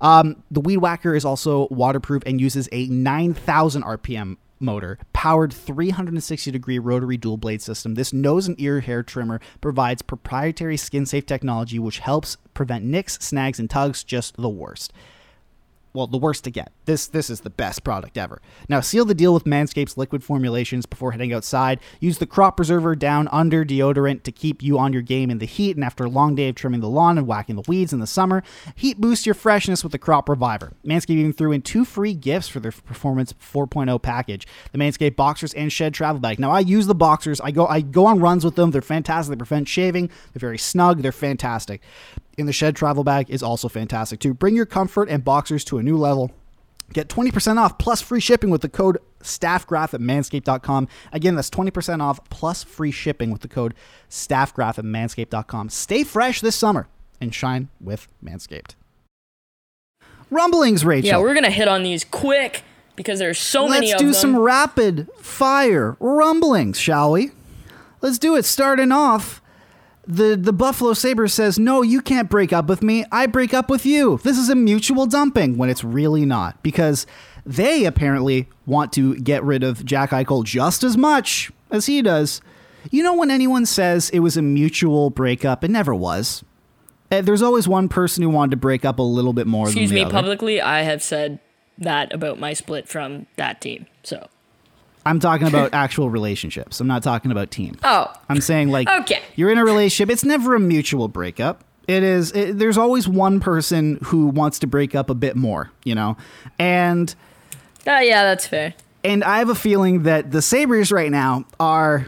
Um, 0.00 0.42
the 0.50 0.60
Weed 0.60 0.78
Whacker 0.78 1.14
is 1.14 1.24
also 1.24 1.68
waterproof 1.70 2.22
and 2.24 2.40
uses 2.40 2.68
a 2.72 2.86
9,000 2.86 3.82
RPM 3.82 4.38
motor, 4.60 4.98
powered 5.12 5.52
360 5.52 6.50
degree 6.50 6.78
rotary 6.78 7.16
dual 7.16 7.36
blade 7.36 7.62
system. 7.62 7.94
This 7.94 8.12
nose 8.12 8.46
and 8.46 8.60
ear 8.60 8.80
hair 8.80 9.02
trimmer 9.02 9.40
provides 9.60 10.02
proprietary 10.02 10.76
skin 10.76 11.06
safe 11.06 11.26
technology 11.26 11.78
which 11.78 11.98
helps 12.00 12.36
prevent 12.54 12.84
nicks, 12.84 13.14
snags, 13.20 13.58
and 13.58 13.70
tugs, 13.70 14.04
just 14.04 14.36
the 14.36 14.48
worst 14.48 14.92
well, 15.92 16.06
the 16.06 16.18
worst 16.18 16.44
to 16.44 16.50
get. 16.50 16.72
This 16.84 17.08
this 17.08 17.30
is 17.30 17.40
the 17.40 17.50
best 17.50 17.82
product 17.82 18.16
ever. 18.16 18.40
Now 18.68 18.80
seal 18.80 19.04
the 19.04 19.14
deal 19.14 19.34
with 19.34 19.44
Manscaped's 19.44 19.96
liquid 19.96 20.22
formulations 20.22 20.86
before 20.86 21.12
heading 21.12 21.32
outside. 21.32 21.80
Use 21.98 22.18
the 22.18 22.26
crop 22.26 22.56
preserver 22.56 22.94
down 22.94 23.28
under 23.32 23.64
deodorant 23.64 24.22
to 24.22 24.32
keep 24.32 24.62
you 24.62 24.78
on 24.78 24.92
your 24.92 25.02
game 25.02 25.30
in 25.30 25.38
the 25.38 25.46
heat 25.46 25.76
and 25.76 25.84
after 25.84 26.04
a 26.04 26.10
long 26.10 26.34
day 26.34 26.48
of 26.48 26.54
trimming 26.54 26.80
the 26.80 26.88
lawn 26.88 27.18
and 27.18 27.26
whacking 27.26 27.56
the 27.56 27.64
weeds 27.66 27.92
in 27.92 27.98
the 27.98 28.06
summer, 28.06 28.42
heat 28.76 29.00
boosts 29.00 29.26
your 29.26 29.34
freshness 29.34 29.82
with 29.82 29.92
the 29.92 29.98
crop 29.98 30.28
reviver. 30.28 30.74
Manscaped 30.84 31.10
even 31.10 31.32
threw 31.32 31.52
in 31.52 31.62
two 31.62 31.84
free 31.84 32.14
gifts 32.14 32.48
for 32.48 32.60
their 32.60 32.70
Performance 32.70 33.32
4.0 33.32 34.00
package: 34.00 34.46
the 34.72 34.78
Manscaped 34.78 35.16
boxers 35.16 35.52
and 35.54 35.72
Shed 35.72 35.92
travel 35.92 36.20
bag. 36.20 36.38
Now 36.38 36.50
I 36.50 36.60
use 36.60 36.86
the 36.86 36.94
boxers. 36.94 37.40
I 37.40 37.50
go 37.50 37.66
I 37.66 37.80
go 37.80 38.06
on 38.06 38.20
runs 38.20 38.44
with 38.44 38.54
them. 38.54 38.70
They're 38.70 38.80
fantastic. 38.80 39.30
They 39.32 39.38
prevent 39.38 39.68
shaving. 39.68 40.08
They're 40.32 40.40
very 40.40 40.58
snug. 40.58 41.02
They're 41.02 41.12
fantastic 41.12 41.82
in 42.40 42.46
the 42.46 42.52
Shed 42.52 42.74
travel 42.74 43.04
bag 43.04 43.30
is 43.30 43.42
also 43.42 43.68
fantastic 43.68 44.18
too. 44.18 44.34
Bring 44.34 44.56
your 44.56 44.66
comfort 44.66 45.08
and 45.08 45.24
boxers 45.24 45.64
to 45.64 45.78
a 45.78 45.82
new 45.82 45.96
level. 45.96 46.32
Get 46.92 47.08
20% 47.08 47.56
off 47.56 47.78
plus 47.78 48.02
free 48.02 48.18
shipping 48.18 48.50
with 48.50 48.62
the 48.62 48.68
code 48.68 48.98
staffgraph 49.22 49.94
at 49.94 50.00
manscaped.com. 50.00 50.88
Again, 51.12 51.36
that's 51.36 51.50
20% 51.50 52.00
off 52.00 52.28
plus 52.30 52.64
free 52.64 52.90
shipping 52.90 53.30
with 53.30 53.42
the 53.42 53.48
code 53.48 53.74
staffgraph 54.08 54.78
at 54.78 54.84
manscaped.com. 54.84 55.68
Stay 55.68 56.02
fresh 56.02 56.40
this 56.40 56.56
summer 56.56 56.88
and 57.20 57.32
shine 57.34 57.68
with 57.80 58.08
Manscaped. 58.24 58.74
Rumblings, 60.30 60.84
Rachel. 60.84 61.08
Yeah, 61.08 61.18
we're 61.18 61.34
gonna 61.34 61.50
hit 61.50 61.68
on 61.68 61.82
these 61.82 62.04
quick 62.04 62.62
because 62.96 63.18
there's 63.18 63.38
so 63.38 63.68
many. 63.68 63.88
Let's 63.88 63.92
many 63.92 63.92
of 63.92 63.98
do 63.98 64.12
some 64.14 64.38
rapid 64.38 65.08
fire 65.18 65.96
rumblings, 66.00 66.78
shall 66.78 67.12
we? 67.12 67.32
Let's 68.00 68.18
do 68.18 68.36
it. 68.36 68.44
Starting 68.44 68.92
off, 68.92 69.39
the 70.06 70.36
the 70.36 70.52
Buffalo 70.52 70.92
Saber 70.92 71.28
says, 71.28 71.58
"No, 71.58 71.82
you 71.82 72.00
can't 72.00 72.28
break 72.30 72.52
up 72.52 72.66
with 72.66 72.82
me. 72.82 73.04
I 73.12 73.26
break 73.26 73.52
up 73.54 73.68
with 73.70 73.84
you. 73.86 74.18
This 74.22 74.38
is 74.38 74.48
a 74.48 74.54
mutual 74.54 75.06
dumping." 75.06 75.56
When 75.56 75.68
it's 75.70 75.84
really 75.84 76.24
not, 76.24 76.62
because 76.62 77.06
they 77.46 77.84
apparently 77.84 78.48
want 78.66 78.92
to 78.94 79.16
get 79.16 79.42
rid 79.44 79.62
of 79.62 79.84
Jack 79.84 80.10
Eichel 80.10 80.44
just 80.44 80.82
as 80.84 80.96
much 80.96 81.50
as 81.70 81.86
he 81.86 82.02
does. 82.02 82.40
You 82.90 83.02
know, 83.02 83.14
when 83.14 83.30
anyone 83.30 83.66
says 83.66 84.08
it 84.10 84.20
was 84.20 84.36
a 84.36 84.42
mutual 84.42 85.10
breakup, 85.10 85.62
it 85.64 85.70
never 85.70 85.94
was. 85.94 86.42
Uh, 87.12 87.20
There's 87.20 87.42
always 87.42 87.68
one 87.68 87.88
person 87.88 88.22
who 88.22 88.30
wanted 88.30 88.52
to 88.52 88.56
break 88.56 88.84
up 88.84 88.98
a 88.98 89.02
little 89.02 89.32
bit 89.34 89.46
more 89.46 89.66
Excuse 89.66 89.90
than 89.90 89.94
the 89.96 90.00
me, 90.02 90.04
other. 90.06 90.12
publicly, 90.14 90.60
I 90.62 90.82
have 90.82 91.02
said 91.02 91.40
that 91.76 92.12
about 92.12 92.38
my 92.38 92.52
split 92.54 92.88
from 92.88 93.26
that 93.36 93.60
team. 93.60 93.86
So, 94.02 94.28
I'm 95.06 95.18
talking 95.20 95.46
about 95.46 95.72
actual 95.74 96.10
relationships. 96.10 96.80
I'm 96.80 96.86
not 96.86 97.02
talking 97.02 97.30
about 97.30 97.50
team. 97.50 97.76
oh, 97.84 98.12
I'm 98.28 98.40
saying 98.40 98.70
like 98.70 98.88
Okay. 98.88 99.20
you're 99.36 99.50
in 99.50 99.58
a 99.58 99.64
relationship. 99.64 100.10
It's 100.12 100.24
never 100.24 100.54
a 100.54 100.60
mutual 100.60 101.08
breakup. 101.08 101.64
It 101.88 102.02
is. 102.02 102.30
It, 102.32 102.58
there's 102.58 102.78
always 102.78 103.08
one 103.08 103.40
person 103.40 103.98
who 104.04 104.26
wants 104.26 104.58
to 104.60 104.66
break 104.66 104.94
up 104.94 105.10
a 105.10 105.14
bit 105.14 105.34
more, 105.36 105.70
you 105.84 105.94
know, 105.94 106.16
and 106.58 107.12
uh, 107.86 107.98
yeah, 108.02 108.22
that's 108.24 108.46
fair. 108.46 108.74
and 109.02 109.24
I 109.24 109.38
have 109.38 109.48
a 109.48 109.54
feeling 109.54 110.02
that 110.04 110.30
the 110.30 110.42
Sabres 110.42 110.92
right 110.92 111.10
now 111.10 111.46
are 111.58 112.06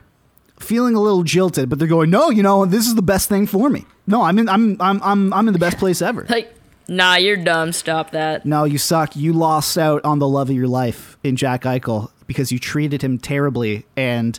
feeling 0.60 0.94
a 0.94 1.00
little 1.00 1.22
jilted, 1.24 1.68
but 1.68 1.78
they're 1.78 1.88
going, 1.88 2.10
no, 2.10 2.30
you 2.30 2.42
know, 2.42 2.64
this 2.66 2.86
is 2.86 2.94
the 2.94 3.02
best 3.02 3.28
thing 3.28 3.46
for 3.46 3.68
me. 3.70 3.84
No, 4.06 4.22
I'm 4.22 4.38
in. 4.38 4.48
I'm 4.48 4.76
I'm 4.80 5.02
I'm 5.02 5.32
I'm 5.32 5.48
in 5.48 5.52
the 5.52 5.58
best 5.58 5.78
place 5.78 6.02
ever. 6.02 6.26
Like, 6.28 6.54
nah, 6.88 7.16
you're 7.16 7.36
dumb. 7.42 7.72
Stop 7.72 8.10
that. 8.12 8.44
No, 8.46 8.64
you 8.64 8.78
suck. 8.78 9.16
You 9.16 9.32
lost 9.32 9.76
out 9.78 10.04
on 10.04 10.18
the 10.20 10.28
love 10.28 10.50
of 10.50 10.54
your 10.56 10.68
life 10.68 11.16
in 11.24 11.34
Jack 11.36 11.62
Eichel 11.62 12.10
because 12.32 12.50
you 12.50 12.58
treated 12.58 13.02
him 13.02 13.18
terribly 13.18 13.86
and 13.96 14.38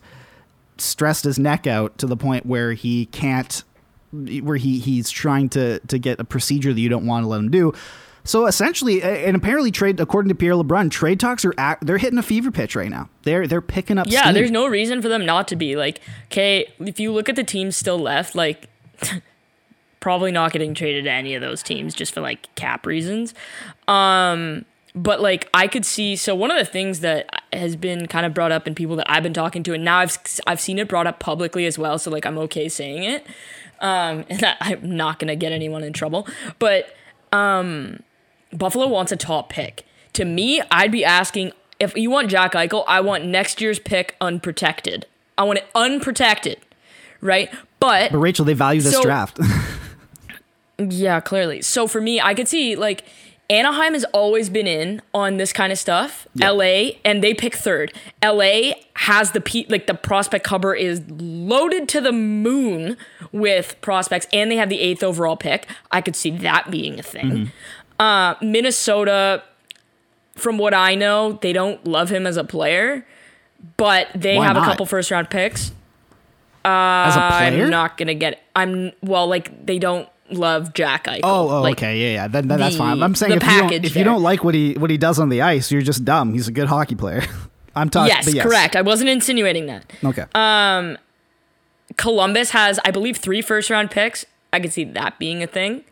stressed 0.78 1.24
his 1.24 1.38
neck 1.38 1.68
out 1.68 1.98
to 2.00 2.08
the 2.08 2.18
point 2.18 2.46
where 2.46 2.74
he 2.74 3.06
can't 3.08 3.64
where 4.12 4.58
he 4.58 4.80
he's 4.80 5.10
trying 5.10 5.50
to 5.50 5.80
to 5.80 5.98
get 5.98 6.20
a 6.20 6.24
procedure 6.24 6.74
that 6.74 6.80
you 6.80 6.90
don't 6.90 7.06
want 7.06 7.24
to 7.24 7.28
let 7.28 7.40
him 7.40 7.52
do. 7.52 7.74
So 8.26 8.46
essentially, 8.46 9.04
and 9.04 9.36
apparently, 9.36 9.70
trade 9.70 10.00
according 10.00 10.30
to 10.30 10.36
Pierre 10.36 10.54
LeBrun, 10.54 10.90
trade 10.90 11.20
talks 11.20 11.44
are 11.44 11.54
act, 11.58 11.86
they're 11.86 11.98
hitting 11.98 12.18
a 12.18 12.24
fever 12.24 12.52
pitch 12.52 12.76
right 12.76 12.90
now. 12.90 13.10
They're 13.24 13.48
they're 13.48 13.62
picking 13.62 13.98
up. 13.98 14.08
Yeah, 14.10 14.22
steam. 14.22 14.34
there's 14.36 14.52
no 14.52 14.68
reason 14.68 15.02
for 15.02 15.10
them 15.10 15.26
not 15.26 15.48
to 15.50 15.56
be. 15.56 15.76
Like, 15.76 16.00
okay, 16.26 16.72
if 16.80 17.00
you 17.00 17.12
look 17.12 17.28
at 17.28 17.36
the 17.36 17.44
teams 17.44 17.76
still 17.76 18.00
left, 18.00 18.34
like, 18.34 18.70
probably 20.00 20.32
not 20.32 20.54
getting 20.54 20.74
traded 20.74 21.04
to 21.04 21.12
any 21.12 21.36
of 21.36 21.42
those 21.42 21.62
teams 21.62 21.94
just 21.94 22.14
for 22.14 22.22
like 22.22 22.54
cap 22.56 22.86
reasons. 22.86 23.34
Um, 23.90 24.64
but 24.96 25.20
like 25.20 25.50
I 25.54 25.68
could 25.68 25.86
see. 25.86 26.16
So 26.16 26.34
one 26.34 26.50
of 26.50 26.58
the 26.58 26.72
things 26.72 27.02
that 27.02 27.43
has 27.58 27.76
been 27.76 28.08
kind 28.08 28.26
of 28.26 28.34
brought 28.34 28.52
up 28.52 28.68
in 28.68 28.76
people 28.76 28.96
that 28.98 29.10
I've 29.10 29.24
been 29.24 29.34
talking 29.34 29.64
to, 29.64 29.74
and 29.74 29.84
now 29.84 29.98
I've 30.00 30.18
I've 30.48 30.60
seen 30.62 30.80
it 30.80 30.88
brought 30.88 31.08
up 31.08 31.20
publicly 31.20 31.66
as 31.66 31.78
well. 31.78 31.98
So 32.00 32.10
like 32.12 32.26
I'm 32.26 32.38
okay 32.40 32.70
saying 32.70 33.04
it, 33.04 33.26
um, 33.80 34.26
and 34.30 34.44
I, 34.44 34.56
I'm 34.62 34.96
not 34.96 35.20
gonna 35.20 35.36
get 35.36 35.52
anyone 35.52 35.84
in 35.84 35.94
trouble. 35.94 36.28
But 36.60 36.96
um, 37.32 38.02
Buffalo 38.52 38.88
wants 38.88 39.12
a 39.12 39.18
top 39.18 39.50
pick. 39.50 39.86
To 40.14 40.26
me, 40.26 40.62
I'd 40.70 40.92
be 40.92 41.04
asking 41.04 41.52
if 41.80 41.96
you 41.98 42.10
want 42.10 42.30
Jack 42.30 42.54
Eichel, 42.54 42.84
I 42.88 43.02
want 43.02 43.26
next 43.26 43.60
year's 43.62 43.80
pick 43.80 44.16
unprotected. 44.22 45.06
I 45.38 45.44
want 45.44 45.60
it 45.60 45.66
unprotected, 45.74 46.60
right? 47.22 47.52
But 47.80 48.12
But 48.12 48.20
Rachel, 48.20 48.46
they 48.46 48.54
value 48.54 48.82
this 48.82 48.94
So- 48.94 49.02
draft. 49.02 49.40
yeah, 50.78 51.20
clearly. 51.20 51.62
So 51.62 51.88
for 51.88 52.02
me, 52.02 52.22
I 52.22 52.34
could 52.34 52.48
see 52.48 52.76
like 52.76 53.04
Anaheim 53.50 53.94
has 53.94 54.04
always 54.06 54.50
been 54.50 54.68
in 54.68 55.02
on 55.14 55.38
this 55.38 55.52
kind 55.54 55.72
of 55.72 55.78
stuff. 55.78 56.28
LA 56.40 56.92
and 57.06 57.24
they 57.24 57.34
pick 57.34 57.56
third. 57.56 57.94
LA 58.24 58.72
has 58.96 59.32
the 59.32 59.42
pe- 59.42 59.66
like 59.70 59.86
the 59.88 59.94
prospect 59.94 60.46
cover 60.46 60.74
is 60.74 61.02
loaded 61.10 61.88
to 61.90 62.02
the 62.02 62.12
moon 62.14 62.98
with 63.32 63.80
prospects 63.82 64.28
and 64.34 64.50
they 64.50 64.56
have 64.56 64.70
the 64.70 64.80
8th 64.80 65.04
overall 65.04 65.36
pick. 65.36 65.68
I 65.92 66.02
could 66.02 66.16
see 66.16 66.32
that 66.38 66.72
being 66.72 67.00
a 67.00 67.04
thing. 67.04 67.52
Uh 68.00 68.36
Minnesota 68.42 69.44
from 70.36 70.58
what 70.58 70.74
I 70.74 70.96
know, 70.96 71.34
they 71.34 71.54
don't 71.54 71.86
love 71.86 72.10
him 72.10 72.26
as 72.26 72.38
a 72.38 72.44
player, 72.44 73.06
but 73.78 74.08
they 74.16 74.38
Why 74.38 74.46
have 74.48 74.56
not? 74.56 74.64
a 74.64 74.72
couple 74.72 74.86
first 74.86 75.12
round 75.12 75.30
picks. 75.30 75.72
As 76.66 77.16
a 77.16 77.20
player? 77.20 77.66
I'm 77.66 77.70
not 77.70 77.98
gonna 77.98 78.14
get. 78.16 78.42
I'm 78.56 78.94
well, 79.02 79.28
like 79.28 79.66
they 79.66 79.78
don't 79.80 80.08
love 80.34 80.74
Jack 80.74 81.06
Eichel. 81.06 81.22
Oh, 81.24 81.50
oh 81.50 81.62
Like, 81.62 81.78
okay, 81.78 81.98
yeah, 81.98 82.14
yeah. 82.14 82.28
Then, 82.28 82.48
then 82.48 82.60
that's 82.60 82.78
fine. 82.78 83.02
I'm 83.02 83.16
saying 83.16 83.38
the 83.40 83.46
if, 83.46 83.52
you 83.52 83.60
don't, 83.60 83.74
if 83.74 83.96
you 83.96 84.04
don't 84.04 84.22
like 84.22 84.44
what 84.44 84.54
he 84.54 84.74
what 84.74 84.90
he 84.90 84.98
does 84.98 85.20
on 85.20 85.30
the 85.30 85.42
ice, 85.42 85.72
you're 85.72 85.82
just 85.82 86.04
dumb. 86.06 86.34
He's 86.34 86.48
a 86.48 86.52
good 86.52 86.68
hockey 86.68 86.96
player. 86.96 87.24
I'm 87.76 87.90
talking. 87.90 88.16
Yes, 88.16 88.44
correct. 88.44 88.76
I 88.76 88.82
wasn't 88.82 89.10
insinuating 89.10 89.66
that. 89.68 89.92
Okay. 90.04 90.26
Um, 90.36 90.98
Columbus 91.98 92.52
has, 92.52 92.80
I 92.86 92.92
believe, 92.92 93.18
three 93.18 93.42
first 93.42 93.70
round 93.70 93.92
picks. 93.92 94.26
I 94.52 94.60
could 94.60 94.74
see 94.74 94.84
that 94.84 95.18
being 95.20 95.42
a 95.42 95.48
thing. 95.48 95.84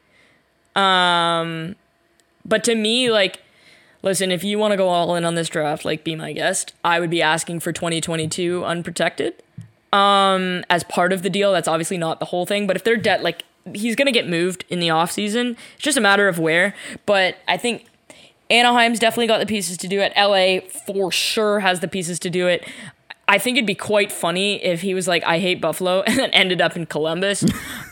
Um, 0.75 1.75
but 2.45 2.63
to 2.65 2.75
me, 2.75 3.11
like, 3.11 3.41
listen, 4.03 4.31
if 4.31 4.43
you 4.43 4.57
want 4.57 4.71
to 4.71 4.77
go 4.77 4.87
all 4.89 5.15
in 5.15 5.25
on 5.25 5.35
this 5.35 5.49
draft, 5.49 5.85
like, 5.85 6.03
be 6.03 6.15
my 6.15 6.33
guest. 6.33 6.73
I 6.83 6.99
would 6.99 7.09
be 7.09 7.21
asking 7.21 7.59
for 7.59 7.71
2022 7.71 8.63
unprotected. 8.63 9.41
Um, 9.91 10.63
as 10.69 10.83
part 10.83 11.11
of 11.11 11.23
the 11.23 11.29
deal, 11.29 11.51
that's 11.51 11.67
obviously 11.67 11.97
not 11.97 12.19
the 12.19 12.25
whole 12.25 12.45
thing. 12.45 12.67
But 12.67 12.75
if 12.75 12.83
they're 12.83 12.97
debt, 12.97 13.23
like, 13.23 13.43
he's 13.73 13.95
gonna 13.95 14.11
get 14.11 14.27
moved 14.27 14.65
in 14.69 14.79
the 14.79 14.87
offseason. 14.89 15.55
It's 15.75 15.83
just 15.83 15.97
a 15.97 16.01
matter 16.01 16.27
of 16.27 16.39
where. 16.39 16.73
But 17.05 17.37
I 17.47 17.57
think 17.57 17.85
Anaheim's 18.49 18.99
definitely 18.99 19.27
got 19.27 19.39
the 19.39 19.45
pieces 19.45 19.77
to 19.77 19.87
do 19.87 19.99
it. 20.01 20.11
LA 20.17 20.59
for 20.85 21.11
sure 21.11 21.59
has 21.61 21.79
the 21.79 21.87
pieces 21.87 22.19
to 22.19 22.29
do 22.29 22.47
it. 22.47 22.67
I 23.27 23.37
think 23.37 23.55
it'd 23.57 23.65
be 23.67 23.75
quite 23.75 24.11
funny 24.11 24.61
if 24.61 24.81
he 24.81 24.93
was 24.93 25.07
like, 25.07 25.23
"I 25.23 25.39
hate 25.39 25.61
Buffalo," 25.61 26.01
and 26.07 26.17
then 26.19 26.29
ended 26.31 26.59
up 26.61 26.75
in 26.75 26.85
Columbus. 26.85 27.43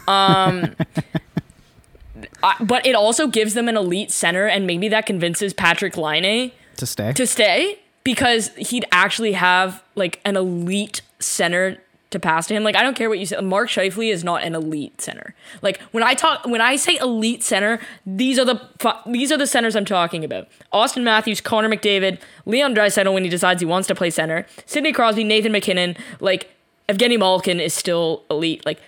Um, 0.07 0.75
I- 2.43 2.55
but 2.61 2.85
it 2.85 2.95
also 2.95 3.27
gives 3.27 3.53
them 3.53 3.69
an 3.69 3.77
elite 3.77 4.11
center, 4.11 4.47
and 4.47 4.67
maybe 4.67 4.89
that 4.89 5.05
convinces 5.05 5.53
Patrik 5.53 5.95
Laine 5.97 6.51
to 6.77 6.85
stay. 6.85 7.13
to 7.13 7.25
stay 7.27 7.79
because 8.03 8.49
he'd 8.55 8.85
actually 8.91 9.33
have 9.33 9.83
like 9.95 10.19
an 10.25 10.35
elite 10.35 11.01
center 11.19 11.77
to 12.11 12.19
pass 12.19 12.47
to 12.47 12.53
him. 12.55 12.63
Like 12.63 12.75
I 12.75 12.83
don't 12.83 12.95
care 12.95 13.09
what 13.09 13.19
you 13.19 13.25
say, 13.25 13.39
Mark 13.41 13.69
Scheifele 13.69 14.11
is 14.11 14.23
not 14.23 14.43
an 14.43 14.55
elite 14.55 15.01
center. 15.01 15.35
Like 15.61 15.79
when 15.91 16.03
I 16.03 16.13
talk, 16.13 16.45
when 16.45 16.61
I 16.61 16.75
say 16.75 16.97
elite 16.97 17.43
center, 17.43 17.79
these 18.05 18.39
are 18.39 18.45
the 18.45 18.61
these 19.05 19.31
are 19.31 19.37
the 19.37 19.47
centers 19.47 19.75
I'm 19.75 19.85
talking 19.85 20.23
about. 20.23 20.47
Auston 20.73 21.03
Matthews, 21.03 21.41
Connor 21.41 21.69
McDavid, 21.69 22.19
Leon 22.45 22.73
Draisaitl 22.73 23.13
when 23.13 23.23
he 23.23 23.29
decides 23.29 23.61
he 23.61 23.65
wants 23.65 23.87
to 23.89 23.95
play 23.95 24.09
center, 24.09 24.45
Sidney 24.65 24.91
Crosby, 24.91 25.23
Nathan 25.23 25.51
MacKinnon, 25.51 25.95
like 26.19 26.49
Evgeny 26.87 27.19
Malkin 27.19 27.59
is 27.59 27.73
still 27.73 28.23
elite. 28.29 28.65
Like 28.65 28.79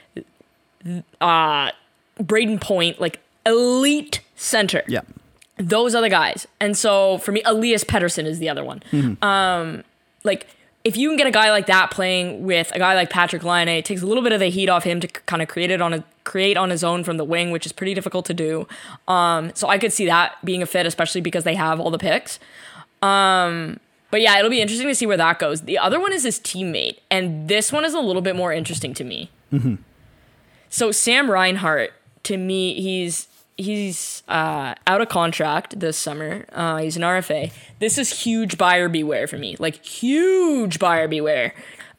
uh 1.19 1.71
Brayden 2.19 2.59
Point, 2.59 2.99
like 2.99 3.19
elite 3.45 4.21
center 4.35 4.83
yeah. 4.87 5.01
those 5.57 5.93
are 5.93 6.01
the 6.01 6.09
guys. 6.09 6.47
And 6.59 6.75
so 6.75 7.19
for 7.19 7.31
me, 7.31 7.41
Elias 7.45 7.83
Pettersson 7.83 8.25
is 8.25 8.39
the 8.39 8.49
other 8.49 8.63
one. 8.63 8.81
Um, 9.21 9.83
like 10.23 10.47
if 10.83 10.97
you 10.97 11.09
can 11.09 11.17
get 11.17 11.27
a 11.27 11.31
guy 11.31 11.51
like 11.51 11.67
that 11.67 11.91
playing 11.91 12.43
with 12.43 12.71
a 12.73 12.79
guy 12.79 12.95
like 12.95 13.09
Patrik 13.09 13.43
Laine, 13.43 13.67
it 13.67 13.85
takes 13.85 14.01
a 14.01 14.05
little 14.05 14.23
bit 14.23 14.31
of 14.31 14.39
the 14.39 14.49
heat 14.49 14.69
off 14.69 14.83
him 14.83 14.99
to 14.99 15.07
kind 15.07 15.41
of 15.41 15.47
create 15.47 15.71
it 15.71 15.81
on 15.81 15.93
a 15.93 16.03
create 16.23 16.57
on 16.57 16.69
his 16.69 16.83
own 16.83 17.03
from 17.03 17.17
the 17.17 17.25
wing, 17.25 17.51
which 17.51 17.65
is 17.65 17.71
pretty 17.71 17.93
difficult 17.93 18.25
to 18.25 18.33
do. 18.33 18.67
Um, 19.07 19.51
so 19.53 19.67
I 19.67 19.77
could 19.77 19.93
see 19.93 20.05
that 20.05 20.43
being 20.43 20.61
a 20.61 20.65
fit, 20.65 20.85
especially 20.85 21.21
because 21.21 21.43
they 21.43 21.55
have 21.55 21.79
all 21.79 21.91
the 21.91 21.99
picks. 21.99 22.39
Um, 23.01 23.79
But 24.11 24.21
yeah, 24.21 24.37
it'll 24.37 24.51
be 24.51 24.61
interesting 24.61 24.87
to 24.89 24.95
see 24.95 25.05
where 25.05 25.17
that 25.17 25.39
goes. 25.39 25.61
The 25.61 25.77
other 25.77 25.99
one 25.99 26.13
is 26.13 26.23
his 26.23 26.37
teammate, 26.39 26.97
and 27.09 27.47
this 27.47 27.71
one 27.71 27.85
is 27.85 27.93
a 27.93 27.99
little 27.99 28.21
bit 28.21 28.35
more 28.35 28.51
interesting 28.51 28.93
to 28.95 29.03
me. 29.03 29.29
So 30.69 30.91
Sam 30.91 31.29
Reinhart, 31.31 31.93
to 32.23 32.37
me, 32.37 32.79
he's 32.81 33.27
he's 33.61 34.23
uh, 34.27 34.75
out 34.87 35.01
of 35.01 35.09
contract 35.09 35.79
this 35.79 35.97
summer. 35.97 36.45
Uh, 36.51 36.77
he's 36.77 36.97
an 36.97 37.03
RFA. 37.03 37.51
This 37.79 37.97
is 37.97 38.23
huge 38.23 38.57
buyer 38.57 38.89
beware 38.89 39.27
for 39.27 39.37
me. 39.37 39.55
Like 39.59 39.83
huge 39.85 40.79
buyer 40.79 41.07
beware. 41.07 41.53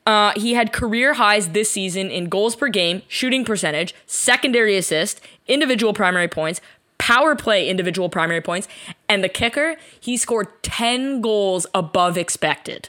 Uh, 0.04 0.32
he 0.34 0.54
had 0.54 0.72
career 0.72 1.14
highs 1.14 1.50
this 1.50 1.70
season 1.70 2.10
in 2.10 2.28
goals 2.28 2.56
per 2.56 2.68
game, 2.68 3.02
shooting 3.06 3.44
percentage, 3.44 3.94
secondary 4.06 4.76
assist, 4.76 5.20
individual 5.46 5.92
primary 5.92 6.28
points, 6.28 6.60
power 6.98 7.36
play 7.36 7.68
individual 7.68 8.08
primary 8.08 8.40
points, 8.40 8.66
and 9.08 9.22
the 9.22 9.28
kicker, 9.28 9.76
he 10.00 10.16
scored 10.16 10.48
10 10.62 11.20
goals 11.20 11.66
above 11.74 12.18
expected. 12.18 12.88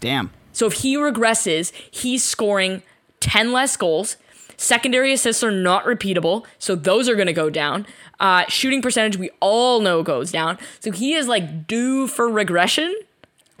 Damn. 0.00 0.30
So 0.52 0.66
if 0.66 0.74
he 0.74 0.96
regresses, 0.96 1.72
he's 1.90 2.22
scoring 2.22 2.82
10 3.20 3.52
less 3.52 3.76
goals. 3.76 4.16
Secondary 4.56 5.12
assists 5.12 5.42
are 5.42 5.50
not 5.50 5.84
repeatable, 5.84 6.44
so 6.58 6.74
those 6.74 7.08
are 7.08 7.14
going 7.14 7.26
to 7.26 7.32
go 7.32 7.50
down. 7.50 7.86
Uh, 8.20 8.44
shooting 8.48 8.82
percentage, 8.82 9.16
we 9.16 9.30
all 9.40 9.80
know 9.80 10.02
goes 10.02 10.30
down. 10.30 10.58
So 10.80 10.90
he 10.92 11.14
is 11.14 11.26
like 11.26 11.66
due 11.66 12.06
for 12.06 12.28
regression. 12.28 12.94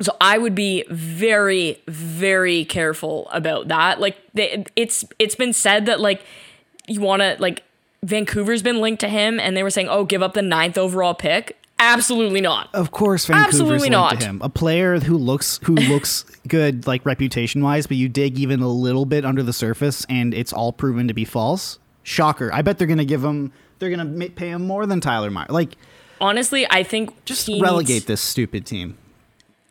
So 0.00 0.16
I 0.20 0.38
would 0.38 0.54
be 0.54 0.84
very, 0.88 1.80
very 1.86 2.64
careful 2.64 3.28
about 3.32 3.68
that. 3.68 4.00
Like 4.00 4.16
they, 4.34 4.64
it's 4.74 5.04
it's 5.18 5.34
been 5.34 5.52
said 5.52 5.86
that 5.86 6.00
like 6.00 6.22
you 6.88 7.00
want 7.00 7.22
to 7.22 7.36
like 7.38 7.62
Vancouver's 8.02 8.62
been 8.62 8.80
linked 8.80 9.00
to 9.00 9.08
him, 9.08 9.38
and 9.38 9.56
they 9.56 9.62
were 9.62 9.70
saying, 9.70 9.88
oh, 9.88 10.04
give 10.04 10.22
up 10.22 10.34
the 10.34 10.42
ninth 10.42 10.76
overall 10.76 11.14
pick. 11.14 11.56
Absolutely 11.82 12.40
not. 12.40 12.68
Of 12.72 12.92
course, 12.92 13.26
Vancouver's 13.26 13.54
Absolutely 13.54 13.78
linked 13.80 13.92
not. 13.92 14.20
to 14.20 14.26
him. 14.26 14.40
A 14.42 14.48
player 14.48 15.00
who 15.00 15.16
looks 15.16 15.58
who 15.64 15.74
looks 15.92 16.24
good, 16.46 16.86
like 16.86 17.04
reputation 17.04 17.62
wise, 17.62 17.88
but 17.88 17.96
you 17.96 18.08
dig 18.08 18.38
even 18.38 18.60
a 18.60 18.68
little 18.68 19.04
bit 19.04 19.24
under 19.24 19.42
the 19.42 19.52
surface, 19.52 20.06
and 20.08 20.32
it's 20.32 20.52
all 20.52 20.72
proven 20.72 21.08
to 21.08 21.14
be 21.14 21.24
false. 21.24 21.80
Shocker! 22.04 22.52
I 22.52 22.62
bet 22.62 22.78
they're 22.78 22.86
gonna 22.86 23.04
give 23.04 23.24
him. 23.24 23.52
They're 23.78 23.90
gonna 23.90 24.28
pay 24.30 24.50
him 24.50 24.64
more 24.66 24.86
than 24.86 25.00
Tyler 25.00 25.30
Meyer. 25.30 25.46
Like, 25.48 25.76
Honestly, 26.20 26.68
I 26.70 26.84
think 26.84 27.24
just 27.24 27.48
relegate 27.48 27.88
needs- 27.88 28.04
this 28.06 28.20
stupid 28.20 28.64
team. 28.64 28.96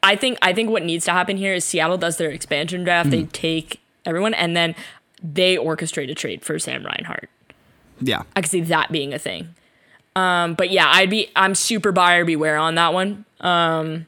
I 0.04 0.18
think 0.18 0.38
I 0.42 0.52
think 0.52 0.70
what 0.70 0.84
needs 0.84 1.06
to 1.06 1.12
happen 1.12 1.38
here 1.38 1.54
is 1.54 1.64
Seattle 1.64 1.98
does 1.98 2.18
their 2.18 2.30
expansion 2.30 2.84
draft. 2.84 3.10
They 3.10 3.24
mm. 3.24 3.32
take 3.32 3.80
everyone, 4.06 4.34
and 4.34 4.58
then 4.58 4.76
they 5.24 5.56
orchestrate 5.56 6.12
a 6.12 6.16
trade 6.16 6.44
for 6.44 6.60
Sam 6.60 6.86
Reinhart. 6.86 7.30
Yeah, 8.02 8.24
I 8.36 8.42
could 8.42 8.52
see 8.52 8.62
that 8.62 8.92
being 8.92 9.14
a 9.14 9.20
thing. 9.20 9.56
Um, 10.16 10.56
but 10.56 10.70
yeah, 10.72 10.88
I'd 10.90 11.10
be 11.10 11.30
I'm 11.36 11.56
super 11.56 11.92
buyer 11.92 12.26
beware 12.26 12.58
on 12.58 12.76
that 12.76 12.94
one. 12.94 13.26
Um, 13.40 14.06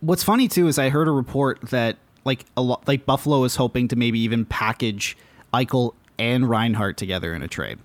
What's 0.00 0.22
funny 0.22 0.46
too 0.48 0.68
is 0.68 0.78
I 0.78 0.90
heard 0.90 1.08
a 1.08 1.10
report 1.10 1.60
that 1.70 1.96
like 2.24 2.44
a 2.56 2.62
lot 2.62 2.86
like 2.86 3.06
Buffalo 3.06 3.44
is 3.44 3.56
hoping 3.56 3.88
to 3.88 3.96
maybe 3.96 4.20
even 4.20 4.44
package 4.44 5.16
Eichel 5.52 5.94
and 6.18 6.48
Reinhart 6.48 6.96
together 6.96 7.34
in 7.34 7.42
a 7.42 7.48
trade. 7.48 7.78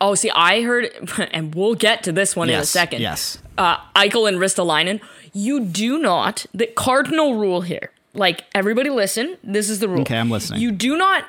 oh, 0.00 0.14
see, 0.14 0.30
I 0.30 0.62
heard, 0.62 0.90
and 1.32 1.54
we'll 1.54 1.74
get 1.74 2.02
to 2.04 2.12
this 2.12 2.34
one 2.36 2.48
in 2.48 2.58
a 2.58 2.64
second. 2.64 3.02
yes. 3.02 3.38
uh, 3.58 3.78
Eichel 3.96 4.28
and 4.28 4.38
Ristolainen. 4.38 5.00
You 5.32 5.60
do 5.60 5.98
not 5.98 6.46
the 6.54 6.66
cardinal 6.66 7.34
rule 7.34 7.60
here. 7.60 7.90
Like 8.14 8.44
everybody, 8.54 8.90
listen. 8.90 9.36
This 9.44 9.68
is 9.68 9.78
the 9.78 9.88
rule. 9.88 10.02
Okay, 10.02 10.18
I'm 10.18 10.30
listening. 10.30 10.60
You 10.60 10.72
do 10.72 10.96
not 10.96 11.24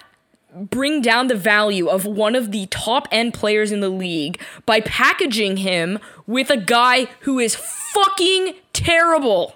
bring 0.55 1.01
down 1.01 1.27
the 1.27 1.35
value 1.35 1.87
of 1.87 2.05
one 2.05 2.35
of 2.35 2.51
the 2.51 2.65
top 2.67 3.07
end 3.11 3.33
players 3.33 3.71
in 3.71 3.79
the 3.79 3.89
league 3.89 4.39
by 4.65 4.81
packaging 4.81 5.57
him 5.57 5.99
with 6.27 6.49
a 6.49 6.57
guy 6.57 7.05
who 7.21 7.39
is 7.39 7.55
fucking 7.55 8.55
terrible. 8.73 9.55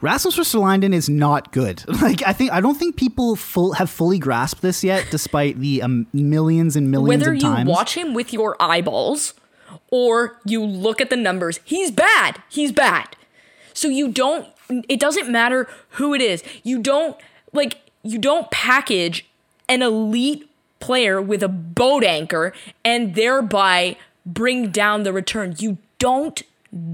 Rasmus 0.00 0.36
Ristolainen 0.36 0.94
is 0.94 1.08
not 1.08 1.52
good. 1.52 1.82
Like 2.02 2.22
I 2.26 2.32
think 2.32 2.52
I 2.52 2.60
don't 2.60 2.76
think 2.76 2.96
people 2.96 3.36
full, 3.36 3.72
have 3.72 3.90
fully 3.90 4.18
grasped 4.18 4.62
this 4.62 4.84
yet, 4.84 5.06
despite 5.10 5.58
the 5.58 5.82
um, 5.82 6.06
millions 6.12 6.76
and 6.76 6.90
millions 6.90 7.20
Whether 7.22 7.32
of 7.32 7.36
you 7.36 7.40
times. 7.42 7.68
watch 7.68 7.96
him 7.96 8.14
with 8.14 8.32
your 8.32 8.56
eyeballs 8.60 9.34
or 9.90 10.38
you 10.44 10.62
look 10.64 11.00
at 11.00 11.10
the 11.10 11.16
numbers, 11.16 11.60
he's 11.64 11.90
bad. 11.90 12.42
He's 12.48 12.70
bad. 12.70 13.16
So 13.72 13.88
you 13.88 14.12
don't 14.12 14.46
it 14.88 15.00
doesn't 15.00 15.30
matter 15.30 15.68
who 15.90 16.14
it 16.14 16.20
is. 16.20 16.42
You 16.62 16.80
don't 16.80 17.16
like 17.52 17.78
you 18.02 18.18
don't 18.18 18.50
package 18.50 19.25
an 19.68 19.82
elite 19.82 20.48
player 20.80 21.20
with 21.20 21.42
a 21.42 21.48
boat 21.48 22.04
anchor 22.04 22.52
and 22.84 23.14
thereby 23.14 23.96
bring 24.24 24.70
down 24.70 25.02
the 25.02 25.12
return. 25.12 25.54
You 25.58 25.78
don't 25.98 26.42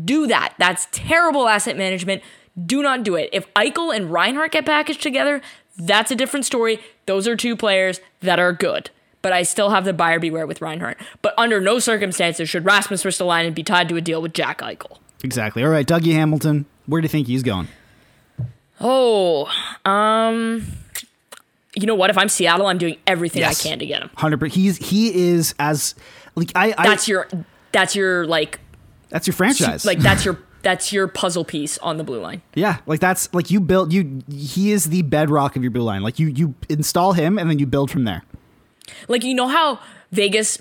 do 0.05 0.27
that. 0.27 0.55
That's 0.59 0.87
terrible 0.93 1.49
asset 1.49 1.77
management. 1.77 2.23
Do 2.66 2.83
not 2.83 3.03
do 3.03 3.14
it. 3.14 3.31
If 3.33 3.53
Eichel 3.55 3.95
and 3.95 4.12
Reinhart 4.12 4.53
get 4.53 4.66
packaged 4.66 5.03
together, 5.03 5.41
that's 5.79 6.11
a 6.11 6.14
different 6.14 6.47
story. 6.47 6.79
Those 7.07 7.27
are 7.27 7.37
two 7.37 7.57
players 7.57 8.01
that 8.20 8.39
are 8.39 8.53
good. 8.53 8.91
But 9.23 9.33
I 9.33 9.43
still 9.43 9.70
have 9.70 9.85
the 9.85 9.93
buyer 9.93 10.18
beware 10.18 10.47
with 10.47 10.61
Reinhart. 10.61 10.99
But 11.23 11.35
under 11.39 11.61
no 11.61 11.79
circumstances 11.79 12.49
should 12.49 12.64
Rasmus 12.64 13.05
Ristolainen 13.05 13.55
be 13.55 13.62
tied 13.62 13.89
to 13.89 13.97
a 13.97 14.01
deal 14.01 14.20
with 14.20 14.35
Jack 14.35 14.61
Eichel. 14.61 14.99
exactly. 15.23 15.64
All 15.64 15.70
right, 15.70 15.87
Dougie 15.87 16.12
Hamilton. 16.12 16.66
Where 16.87 17.01
do 17.01 17.05
you 17.05 17.09
think 17.09 17.29
he's 17.29 17.43
going? 17.43 17.68
Oh, 18.81 19.49
um, 19.85 20.66
you 21.75 21.87
know 21.87 21.95
what? 21.95 22.11
If 22.11 22.18
I'm 22.18 22.29
Seattle, 22.29 22.66
I'm 22.66 22.79
doing 22.79 22.97
everything 23.07 23.41
Yes. 23.41 23.64
I 23.64 23.68
can 23.68 23.79
to 23.79 23.87
get 23.87 24.03
him. 24.03 24.11
Hundred. 24.16 24.39
percent. 24.41 24.55
He's 24.55 24.77
he 24.77 25.29
is 25.31 25.55
as 25.59 25.95
like 26.35 26.53
I. 26.55 26.75
I 26.77 26.87
That's 26.89 27.09
your, 27.09 27.29
that's 27.73 27.97
your 27.97 28.27
like, 28.27 28.61
that's 29.09 29.27
your 29.27 29.35
franchise. 29.35 29.85
like 29.85 29.99
that's 29.99 30.25
your, 30.25 30.39
that's 30.62 30.93
your 30.93 31.09
puzzle 31.09 31.45
piece 31.45 31.79
on 31.79 31.97
the 31.97 32.05
blue 32.05 32.20
line. 32.20 32.43
yeah, 32.55 32.79
like 32.87 33.01
that's 33.01 33.33
like 33.35 33.51
you 33.51 33.61
build 33.61 33.93
you. 33.93 34.23
He 34.31 34.70
is 34.73 34.85
the 34.87 35.03
bedrock 35.03 35.57
of 35.57 35.62
your 35.62 35.70
blue 35.70 35.83
line. 35.83 36.03
Like 36.03 36.18
you 36.18 36.29
you 36.29 36.55
install 36.68 37.12
him 37.14 37.39
and 37.39 37.49
then 37.51 37.59
you 37.59 37.66
build 37.66 37.91
from 37.91 38.05
there. 38.05 38.23
Like 39.09 39.25
you 39.25 39.35
know 39.35 39.49
how 39.49 39.81
Vegas 40.12 40.61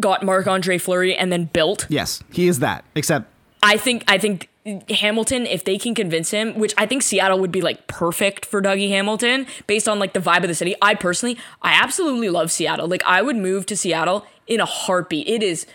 got 0.00 0.22
Marc 0.24 0.46
Andre 0.46 0.78
Fleury 0.78 1.14
and 1.14 1.32
then 1.32 1.46
built. 1.46 1.86
Yes, 1.88 2.22
he 2.32 2.46
is 2.48 2.58
that. 2.60 2.84
Except 2.94 3.26
I 3.62 3.76
think 3.76 4.04
I 4.08 4.18
think 4.18 4.48
Hamilton, 4.90 5.44
if 5.46 5.64
they 5.64 5.76
can 5.76 5.94
convince 5.94 6.30
him, 6.30 6.56
which 6.58 6.72
I 6.78 6.86
think 6.86 7.02
Seattle 7.02 7.40
would 7.40 7.50
be 7.50 7.60
like 7.60 7.86
perfect 7.88 8.46
for 8.46 8.62
Dougie 8.62 8.88
Hamilton 8.90 9.46
based 9.66 9.88
on 9.88 9.98
like 9.98 10.12
the 10.12 10.20
vibe 10.20 10.42
of 10.42 10.48
the 10.48 10.54
city. 10.54 10.74
I 10.80 10.94
personally, 10.94 11.36
I 11.62 11.72
absolutely 11.72 12.28
love 12.30 12.50
Seattle. 12.52 12.86
Like 12.86 13.02
I 13.04 13.22
would 13.22 13.36
move 13.36 13.66
to 13.66 13.76
Seattle 13.76 14.24
in 14.46 14.60
a 14.60 14.64
heartbeat. 14.64 15.26
It 15.26 15.42
is 15.42 15.66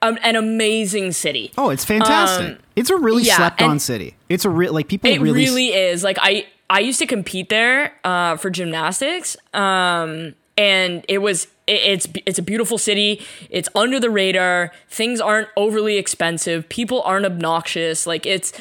um, 0.00 0.18
an 0.22 0.36
amazing 0.36 1.12
city. 1.12 1.52
oh, 1.58 1.70
it's 1.70 1.84
fantastic. 1.84 2.56
Um, 2.56 2.58
it's 2.76 2.90
a 2.90 2.96
really 2.96 3.22
yeah, 3.24 3.36
slept 3.36 3.62
on 3.62 3.78
city. 3.78 4.16
It's 4.28 4.44
a 4.44 4.50
real 4.50 4.72
like 4.72 4.88
people 4.88 5.10
It 5.10 5.20
really. 5.20 5.44
really, 5.44 5.68
is. 5.68 6.04
Like 6.04 6.18
I 6.20 6.46
I 6.70 6.80
used 6.80 6.98
to 7.00 7.06
compete 7.06 7.48
there 7.48 7.94
uh, 8.04 8.36
for 8.36 8.48
gymnastics. 8.50 9.36
Um, 9.52 10.34
and 10.56 11.04
it 11.08 11.18
was 11.18 11.48
it's 11.66 12.08
it's 12.26 12.38
a 12.38 12.42
beautiful 12.42 12.78
city. 12.78 13.22
It's 13.50 13.68
under 13.74 13.98
the 14.00 14.10
radar. 14.10 14.72
Things 14.88 15.20
aren't 15.20 15.48
overly 15.56 15.96
expensive. 15.96 16.68
People 16.68 17.02
aren't 17.02 17.24
obnoxious. 17.26 18.06
Like 18.06 18.26
it's 18.26 18.52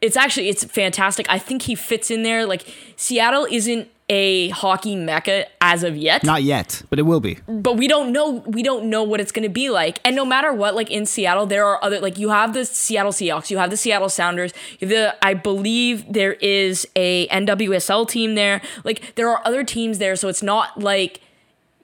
it's 0.00 0.16
actually 0.16 0.48
it's 0.48 0.64
fantastic. 0.64 1.26
I 1.28 1.38
think 1.38 1.62
he 1.62 1.74
fits 1.74 2.10
in 2.10 2.22
there. 2.22 2.46
Like 2.46 2.66
Seattle 2.96 3.46
isn't 3.50 3.88
a 4.08 4.50
hockey 4.50 4.94
mecca 4.94 5.46
as 5.60 5.82
of 5.82 5.96
yet 5.96 6.22
not 6.22 6.44
yet, 6.44 6.80
but 6.90 7.00
it 7.00 7.02
will 7.02 7.18
be. 7.18 7.38
but 7.48 7.76
we 7.76 7.88
don't 7.88 8.12
know 8.12 8.34
we 8.46 8.62
don't 8.62 8.88
know 8.88 9.02
what 9.02 9.20
it's 9.20 9.32
going 9.32 9.42
to 9.42 9.48
be 9.48 9.68
like 9.68 9.98
and 10.04 10.14
no 10.14 10.24
matter 10.24 10.52
what 10.52 10.76
like 10.76 10.92
in 10.92 11.04
seattle 11.04 11.44
there 11.44 11.66
are 11.66 11.82
other 11.82 11.98
like 11.98 12.16
you 12.16 12.28
have 12.28 12.54
the 12.54 12.64
seattle 12.64 13.10
seahawks 13.10 13.50
you 13.50 13.58
have 13.58 13.68
the 13.68 13.76
seattle 13.76 14.08
sounders 14.08 14.52
you 14.78 14.86
have 14.86 14.90
the 14.96 15.26
i 15.26 15.34
believe 15.34 16.04
there 16.12 16.34
is 16.34 16.86
a 16.94 17.26
nwsl 17.26 18.08
team 18.08 18.36
there 18.36 18.60
like 18.84 19.12
there 19.16 19.28
are 19.28 19.42
other 19.44 19.64
teams 19.64 19.98
there 19.98 20.14
so 20.14 20.28
it's 20.28 20.42
not 20.42 20.78
like 20.78 21.20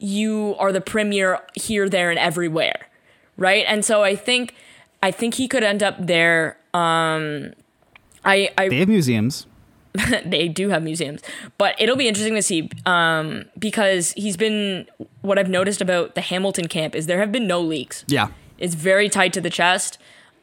you 0.03 0.57
are 0.59 0.72
the 0.72 0.80
premier 0.80 1.38
here 1.55 1.88
there 1.88 2.11
and 2.11 2.18
everywhere 2.18 2.88
right 3.36 3.64
and 3.68 3.84
so 3.84 4.03
i 4.03 4.14
think 4.16 4.55
i 5.03 5.11
think 5.11 5.34
he 5.34 5.46
could 5.48 5.62
end 5.62 5.82
up 5.82 5.94
there 5.98 6.57
um 6.74 7.53
i 8.24 8.50
i 8.59 8.68
They 8.68 8.78
have 8.78 8.88
museums. 8.88 9.46
they 10.24 10.48
do 10.48 10.70
have 10.70 10.82
museums 10.82 11.20
but 11.59 11.74
it'll 11.78 11.96
be 11.96 12.09
interesting 12.09 12.34
to 12.34 12.42
see 12.42 12.68
um, 12.86 13.44
because 13.59 14.12
he's 14.12 14.36
been 14.38 14.86
what 15.20 15.38
i've 15.38 15.50
noticed 15.50 15.80
about 15.82 16.14
the 16.14 16.20
hamilton 16.22 16.66
camp 16.66 16.94
is 16.94 17.07
there 17.07 17.18
have 17.18 17.30
been 17.30 17.46
no 17.46 17.61
leaks 17.61 18.05
Yeah. 18.09 18.28
it's 18.59 18.74
very 18.74 19.09
tight 19.09 19.32
to 19.34 19.40
the 19.40 19.50
chest 19.50 19.98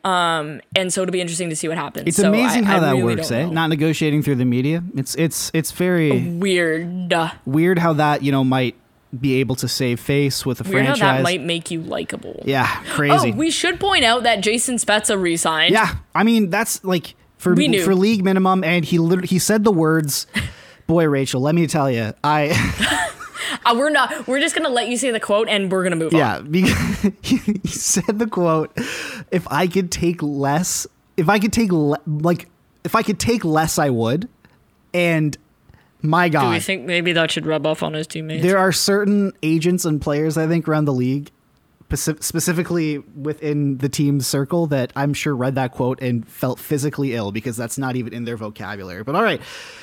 um, 0.05 0.61
and 0.77 0.93
so 0.93 1.01
it'll 1.01 1.11
be 1.11 1.19
interesting 1.19 1.49
to 1.49 1.55
see 1.57 1.67
what 1.67 1.77
happens 1.77 2.07
It's 2.07 2.15
So 2.17 2.29
amazing 2.29 2.63
I- 2.63 2.67
how 2.67 2.77
I 2.77 2.79
that 2.79 2.91
really 2.93 3.15
works, 3.15 3.31
eh? 3.31 3.43
know. 3.43 3.51
Not 3.51 3.67
negotiating 3.67 4.21
through 4.23 4.35
the 4.35 4.45
media. 4.45 4.81
It's 4.95 5.13
it's 5.15 5.51
it's 5.53 5.71
very 5.71 6.29
weird 6.29 7.11
weird 7.45 7.79
how 7.79 7.91
that 7.93 8.23
you 8.23 8.31
know 8.31 8.45
might 8.45 8.75
be 9.17 9.35
able 9.35 9.55
to 9.55 9.67
save 9.67 9.99
face 9.99 10.45
with 10.45 10.61
a 10.61 10.63
weird 10.69 10.85
how 10.85 10.91
franchise. 10.93 11.17
that 11.17 11.23
might 11.23 11.41
make 11.41 11.71
you 11.71 11.81
likable 11.81 12.43
yeah, 12.45 12.83
crazy. 12.89 13.31
oh 13.33 13.35
we 13.35 13.49
should 13.49 13.79
point 13.79 14.03
out 14.03 14.23
that 14.23 14.41
jason 14.41 14.75
spezza 14.75 15.19
resigned 15.19 15.73
yeah, 15.73 15.95
I 16.13 16.23
mean 16.23 16.49
that's 16.49 16.83
like 16.83 17.15
for 17.39 17.55
for 17.55 17.95
league 17.95 18.23
minimum, 18.23 18.63
and 18.63 18.85
he 18.85 18.99
literally 18.99 19.27
he 19.27 19.39
said 19.39 19.63
the 19.63 19.71
words. 19.71 20.27
Boy, 20.87 21.07
Rachel, 21.07 21.41
let 21.41 21.55
me 21.55 21.67
tell 21.67 21.89
you, 21.89 22.13
I 22.23 23.05
Uh, 23.65 23.73
we're 23.75 23.89
not 23.89 24.27
we're 24.27 24.39
just 24.39 24.55
gonna 24.55 24.69
let 24.69 24.89
you 24.89 24.97
say 24.97 25.11
the 25.11 25.19
quote 25.19 25.47
and 25.49 25.71
we're 25.71 25.81
gonna 25.83 25.95
move 25.95 26.13
on 26.13 26.19
yeah, 26.19 26.41
he 27.21 27.67
said 27.67 28.19
the 28.19 28.27
quote. 28.27 28.71
If 29.31 29.47
I 29.49 29.67
could 29.67 29.91
take 29.91 30.21
less, 30.21 30.85
if 31.17 31.29
I 31.29 31.39
could 31.39 31.53
take 31.53 31.71
le- 31.71 31.99
like 32.05 32.47
if 32.83 32.95
I 32.95 33.01
could 33.01 33.19
take 33.19 33.43
less, 33.43 33.79
I 33.79 33.89
would. 33.89 34.29
And 34.93 35.37
my 36.01 36.29
God, 36.29 36.43
Do 36.45 36.49
we 36.51 36.59
think 36.59 36.85
maybe 36.85 37.13
that 37.13 37.31
should 37.31 37.45
rub 37.45 37.65
off 37.65 37.83
on 37.83 37.93
his 37.93 38.07
teammates? 38.07 38.43
there 38.43 38.57
are 38.57 38.71
certain 38.71 39.33
agents 39.43 39.85
and 39.85 40.01
players 40.01 40.37
I 40.37 40.47
think 40.47 40.67
around 40.67 40.85
the 40.85 40.93
league, 40.93 41.29
specifically 41.93 42.99
within 42.99 43.77
the 43.79 43.89
team's 43.89 44.27
circle, 44.27 44.67
that 44.67 44.91
I'm 44.95 45.13
sure 45.13 45.35
read 45.35 45.55
that 45.55 45.71
quote 45.73 46.01
and 46.01 46.27
felt 46.27 46.59
physically 46.59 47.15
ill 47.15 47.31
because 47.31 47.57
that's 47.57 47.77
not 47.77 47.95
even 47.95 48.13
in 48.13 48.25
their 48.25 48.37
vocabulary. 48.37 49.03
But 49.03 49.15
all 49.15 49.23
right, 49.23 49.41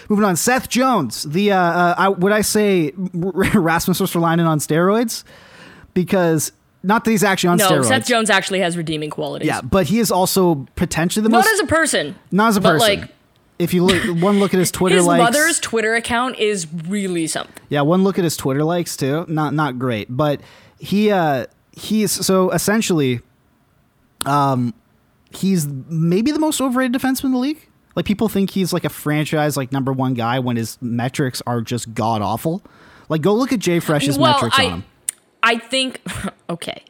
moving 0.08 0.24
on. 0.24 0.36
Seth 0.36 0.68
Jones, 0.68 1.24
the 1.24 1.52
uh, 1.52 1.58
uh, 1.58 1.94
I, 1.98 2.08
would 2.08 2.32
I 2.32 2.42
say 2.42 2.92
Rasmus 3.14 4.00
Ristolainen 4.00 4.46
on 4.46 4.58
steroids? 4.58 5.24
Because 5.94 6.52
not 6.82 7.04
that 7.04 7.10
he's 7.10 7.24
actually 7.24 7.48
on 7.48 7.58
steroids. 7.58 7.70
no, 7.70 7.80
steroids. 7.80 7.88
Seth 7.88 8.06
Jones 8.06 8.30
actually 8.30 8.60
has 8.60 8.76
redeeming 8.76 9.10
qualities. 9.10 9.46
Yeah, 9.48 9.60
but 9.62 9.86
he 9.86 9.98
is 9.98 10.10
also 10.12 10.66
potentially 10.76 11.22
the 11.22 11.28
Not 11.28 11.38
most 11.38 11.46
Not 11.46 11.54
as 11.54 11.60
a 11.60 11.66
person. 11.66 12.14
not 12.30 12.48
as 12.48 12.56
a 12.56 12.60
but, 12.60 12.72
person. 12.74 13.00
like, 13.00 13.10
if 13.58 13.72
you 13.72 13.84
look 13.84 14.22
one 14.22 14.38
look 14.38 14.52
at 14.54 14.58
his 14.60 14.70
Twitter 14.70 14.96
his 14.96 15.06
likes, 15.06 15.22
mother's 15.22 15.58
Twitter 15.60 15.94
account 15.94 16.38
is 16.38 16.66
really 16.88 17.26
something. 17.26 17.54
Yeah, 17.68 17.82
one 17.82 18.04
look 18.04 18.18
at 18.18 18.24
his 18.24 18.36
Twitter 18.36 18.64
likes 18.64 18.96
too. 18.96 19.24
Not 19.28 19.54
not 19.54 19.78
great, 19.78 20.08
but 20.14 20.40
he 20.78 21.10
uh 21.10 21.46
he's 21.72 22.12
so 22.12 22.50
essentially 22.50 23.20
um 24.24 24.74
he's 25.30 25.66
maybe 25.66 26.30
the 26.32 26.38
most 26.38 26.60
overrated 26.60 27.00
defenseman 27.00 27.24
in 27.26 27.32
the 27.32 27.38
league. 27.38 27.68
Like 27.94 28.04
people 28.04 28.28
think 28.28 28.50
he's 28.50 28.72
like 28.72 28.84
a 28.84 28.90
franchise 28.90 29.56
like 29.56 29.72
number 29.72 29.92
1 29.92 30.14
guy 30.14 30.38
when 30.38 30.56
his 30.56 30.78
metrics 30.82 31.42
are 31.46 31.60
just 31.62 31.94
god 31.94 32.22
awful. 32.22 32.62
Like 33.08 33.22
go 33.22 33.34
look 33.34 33.52
at 33.52 33.60
JFresh's 33.60 34.18
well, 34.18 34.32
metrics 34.34 34.58
I, 34.58 34.64
on 34.66 34.72
him. 34.72 34.84
I 35.42 35.58
think 35.58 36.00
okay. 36.50 36.82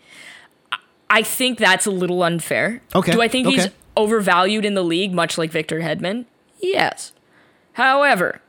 I- 0.73 0.79
I 1.09 1.23
think 1.23 1.59
that's 1.59 1.87
a 1.87 1.93
little 1.93 2.25
unfair. 2.25 2.83
Okay, 2.93 3.13
Do 3.13 3.23
I 3.23 3.29
think 3.29 3.47
he's 3.47 3.69
overvalued 3.97 4.65
in 4.65 4.75
the 4.75 4.83
league, 4.83 5.15
much 5.15 5.39
like 5.39 5.53
Victor 5.53 5.79
Hedman? 5.79 6.25
Yes. 6.59 7.13
However, 7.75 8.41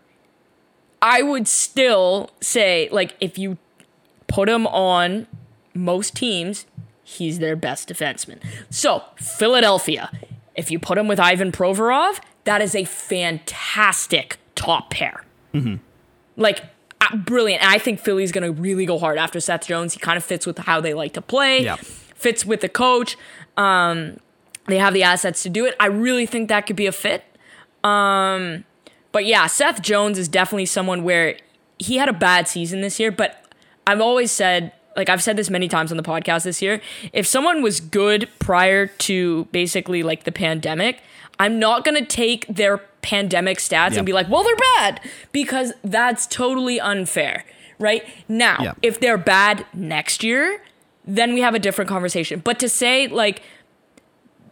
I 1.02 1.22
would 1.22 1.48
still 1.48 2.32
say, 2.42 2.88
like, 2.92 3.16
if 3.20 3.38
you 3.38 3.58
put 4.28 4.50
him 4.50 4.66
on 4.68 5.28
most 5.74 6.16
teams, 6.16 6.66
he's 7.04 7.40
their 7.40 7.56
best 7.56 7.90
defenseman. 7.90 8.40
So, 8.70 9.04
Philadelphia, 9.18 10.10
if 10.56 10.72
you 10.72 10.80
put 10.80 10.98
him 10.98 11.08
with 11.08 11.20
Ivan 11.20 11.52
Provorov, 11.52 12.20
that 12.46 12.62
is 12.62 12.74
a 12.76 12.86
fantastic 12.86 14.38
top 14.56 14.90
pair. 14.90 15.24
Like, 16.36 16.62
uh, 17.02 17.16
brilliant. 17.18 17.64
And 17.64 17.72
I 17.72 17.80
think 17.80 18.00
Philly's 18.00 18.32
going 18.32 18.44
to 18.44 18.62
really 18.62 18.86
go 18.86 19.00
hard 19.00 19.18
after 19.18 19.40
Seth 19.40 19.68
Jones. 19.68 19.94
He 19.94 20.00
kind 20.00 20.18
of 20.18 20.24
fits 20.24 20.46
with 20.46 20.60
how 20.60 20.80
they 20.82 20.94
like 20.94 21.14
to 21.14 21.22
play, 21.22 21.64
Yeah. 21.64 21.78
fits 21.78 22.46
with 22.46 22.62
the 22.62 22.70
coach. 22.70 23.18
Um, 23.56 24.20
they 24.68 24.78
have 24.78 24.94
the 24.94 25.02
assets 25.04 25.42
to 25.44 25.50
do 25.50 25.66
it. 25.66 25.76
I 25.80 25.88
really 25.88 26.26
think 26.28 26.50
that 26.50 26.68
could 26.68 26.76
be 26.76 26.86
a 26.86 26.92
fit. 26.92 27.24
Um, 27.88 28.66
but 29.12 29.26
yeah, 29.26 29.48
Seth 29.48 29.82
Jones 29.82 30.18
is 30.18 30.28
definitely 30.28 30.66
someone 30.66 31.04
where 31.04 31.38
he 31.80 31.98
had 31.98 32.10
a 32.10 32.14
bad 32.14 32.48
season 32.48 32.82
this 32.82 33.00
year, 33.00 33.12
but 33.12 33.44
I've 33.86 34.02
always 34.02 34.32
said, 34.32 34.74
like 34.96 35.10
I've 35.10 35.24
said 35.24 35.38
this 35.38 35.50
many 35.50 35.68
times 35.68 35.92
on 35.92 35.98
the 35.98 36.04
podcast 36.04 36.44
this 36.44 36.62
year, 36.62 36.82
if 37.14 37.26
someone 37.28 37.62
was 37.62 37.80
good 37.80 38.28
prior 38.40 38.88
to 38.88 39.46
basically 39.52 40.04
like 40.04 40.24
the 40.24 40.32
pandemic, 40.32 41.02
I'm 41.40 41.60
not 41.60 41.86
going 41.86 41.96
to 42.04 42.06
take 42.06 42.48
their 42.48 42.80
pandemic 43.02 43.60
stats 43.60 43.92
Yeah. 43.92 43.98
and 43.98 44.06
be 44.06 44.14
like, 44.14 44.28
well, 44.30 44.44
they're 44.44 44.56
bad 44.78 45.00
because 45.32 45.72
that's 45.84 46.26
totally 46.28 46.80
unfair, 46.80 47.46
right? 47.80 48.04
Now, 48.28 48.58
Yeah. 48.62 48.74
if 48.82 49.00
they're 49.00 49.20
bad 49.20 49.66
next 49.74 50.24
year, 50.24 50.62
then 51.06 51.34
we 51.34 51.42
have 51.42 51.54
a 51.56 51.60
different 51.60 51.88
conversation. 51.90 52.42
But 52.44 52.60
to 52.60 52.68
say 52.68 53.08
like 53.08 53.42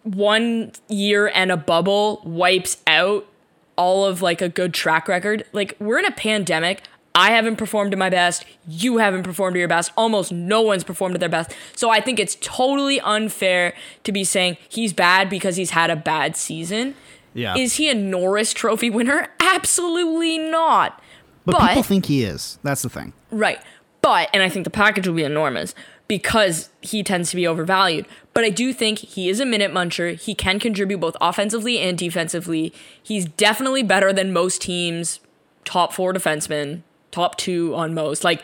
one 0.06 0.72
year 0.88 1.32
and 1.34 1.52
a 1.52 1.58
bubble 1.58 2.22
wipes 2.24 2.78
out 2.88 3.28
all 3.76 4.06
of 4.06 4.22
like 4.22 4.42
a 4.42 4.48
good 4.48 4.74
track 4.74 5.08
record. 5.08 5.46
Like 5.52 5.76
we're 5.80 6.00
in 6.00 6.06
a 6.06 6.12
pandemic. 6.12 6.84
I 7.14 7.32
haven't 7.32 7.56
performed 7.56 7.92
to 7.92 7.98
my 7.98 8.10
best. 8.10 8.46
You 8.68 8.98
haven't 8.98 9.24
performed 9.24 9.56
to 9.56 9.60
your 9.60 9.70
best. 9.70 9.92
Almost 9.96 10.32
no 10.32 10.62
one's 10.62 10.84
performed 10.84 11.16
to 11.16 11.20
their 11.20 11.30
best. 11.30 11.56
So 11.76 11.90
I 11.90 12.02
think 12.02 12.20
it's 12.20 12.38
totally 12.42 13.00
unfair 13.00 13.74
to 14.04 14.12
be 14.12 14.24
saying 14.24 14.58
he's 14.68 14.94
bad 14.94 15.30
because 15.30 15.56
he's 15.56 15.72
had 15.72 15.90
a 15.90 15.96
bad 15.96 16.36
season. 16.36 16.94
Yeah. 17.34 17.56
Is 17.58 17.76
he 17.76 17.90
a 17.90 17.94
Norris 17.94 18.54
trophy 18.54 18.90
winner? 18.90 19.30
Absolutely 19.40 20.38
not. 20.38 21.02
But, 21.46 21.60
people 21.68 21.84
think 21.84 22.08
he 22.08 22.24
is. 22.24 22.60
That's 22.64 22.82
the 22.82 22.90
thing. 22.90 23.14
Right. 23.32 23.60
But, 24.02 24.30
and 24.34 24.44
I 24.44 24.50
think 24.50 24.66
the 24.66 24.70
package 24.70 25.08
will 25.08 25.16
be 25.16 25.24
enormous 25.24 25.74
because 26.08 26.70
he 26.82 27.04
tends 27.04 27.30
to 27.32 27.36
be 27.36 27.48
overvalued. 27.48 28.06
But 28.34 28.44
I 28.44 28.50
do 28.50 28.74
think 28.74 29.00
he 29.00 29.30
is 29.30 29.40
a 29.40 29.46
minute 29.46 29.72
muncher. 29.72 30.20
He 30.20 30.36
can 30.36 30.60
contribute 30.60 31.00
both 31.00 31.16
offensively 31.22 31.80
and 31.80 31.98
defensively. 31.98 32.74
He's 33.02 33.26
definitely 33.26 33.84
better 33.84 34.14
than 34.14 34.34
most 34.34 34.62
teams' 34.62 35.20
top 35.64 35.94
four 35.94 36.14
defensemen, 36.14 36.82
top 37.12 37.38
two 37.38 37.74
on 37.76 37.94
most. 37.94 38.24
Like, 38.24 38.44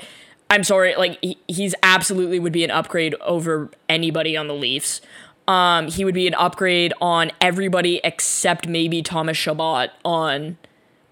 I'm 0.50 0.64
sorry, 0.64 0.96
like, 0.96 1.20
he, 1.22 1.38
he's 1.48 1.76
absolutely 1.84 2.40
would 2.40 2.54
be 2.54 2.64
an 2.64 2.72
upgrade 2.72 3.16
over 3.22 3.70
anybody 3.88 4.36
on 4.36 4.48
the 4.48 4.56
Leafs. 4.56 5.02
Um, 5.48 5.88
he 5.88 6.06
would 6.06 6.14
be 6.14 6.28
an 6.28 6.36
upgrade 6.36 6.94
on 7.02 7.32
everybody 7.42 8.00
except 8.04 8.68
maybe 8.68 9.02
Thomas 9.02 9.38
Chabot 9.38 9.90
on 10.06 10.58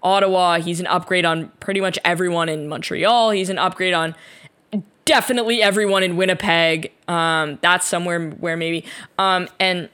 Ottawa. 0.02 0.58
He's 0.60 0.80
an 0.80 0.86
upgrade 0.86 1.24
on 1.24 1.48
pretty 1.60 1.80
much 1.80 1.98
everyone 2.04 2.48
in 2.48 2.68
Montreal. 2.68 3.30
He's 3.30 3.50
an 3.50 3.58
upgrade 3.58 3.92
on 3.92 4.14
definitely 5.04 5.62
everyone 5.62 6.02
in 6.02 6.16
Winnipeg. 6.16 6.92
Um, 7.08 7.58
that's 7.62 7.86
somewhere 7.86 8.30
where 8.30 8.56
maybe. 8.56 8.84
Um, 9.18 9.48
and 9.58 9.88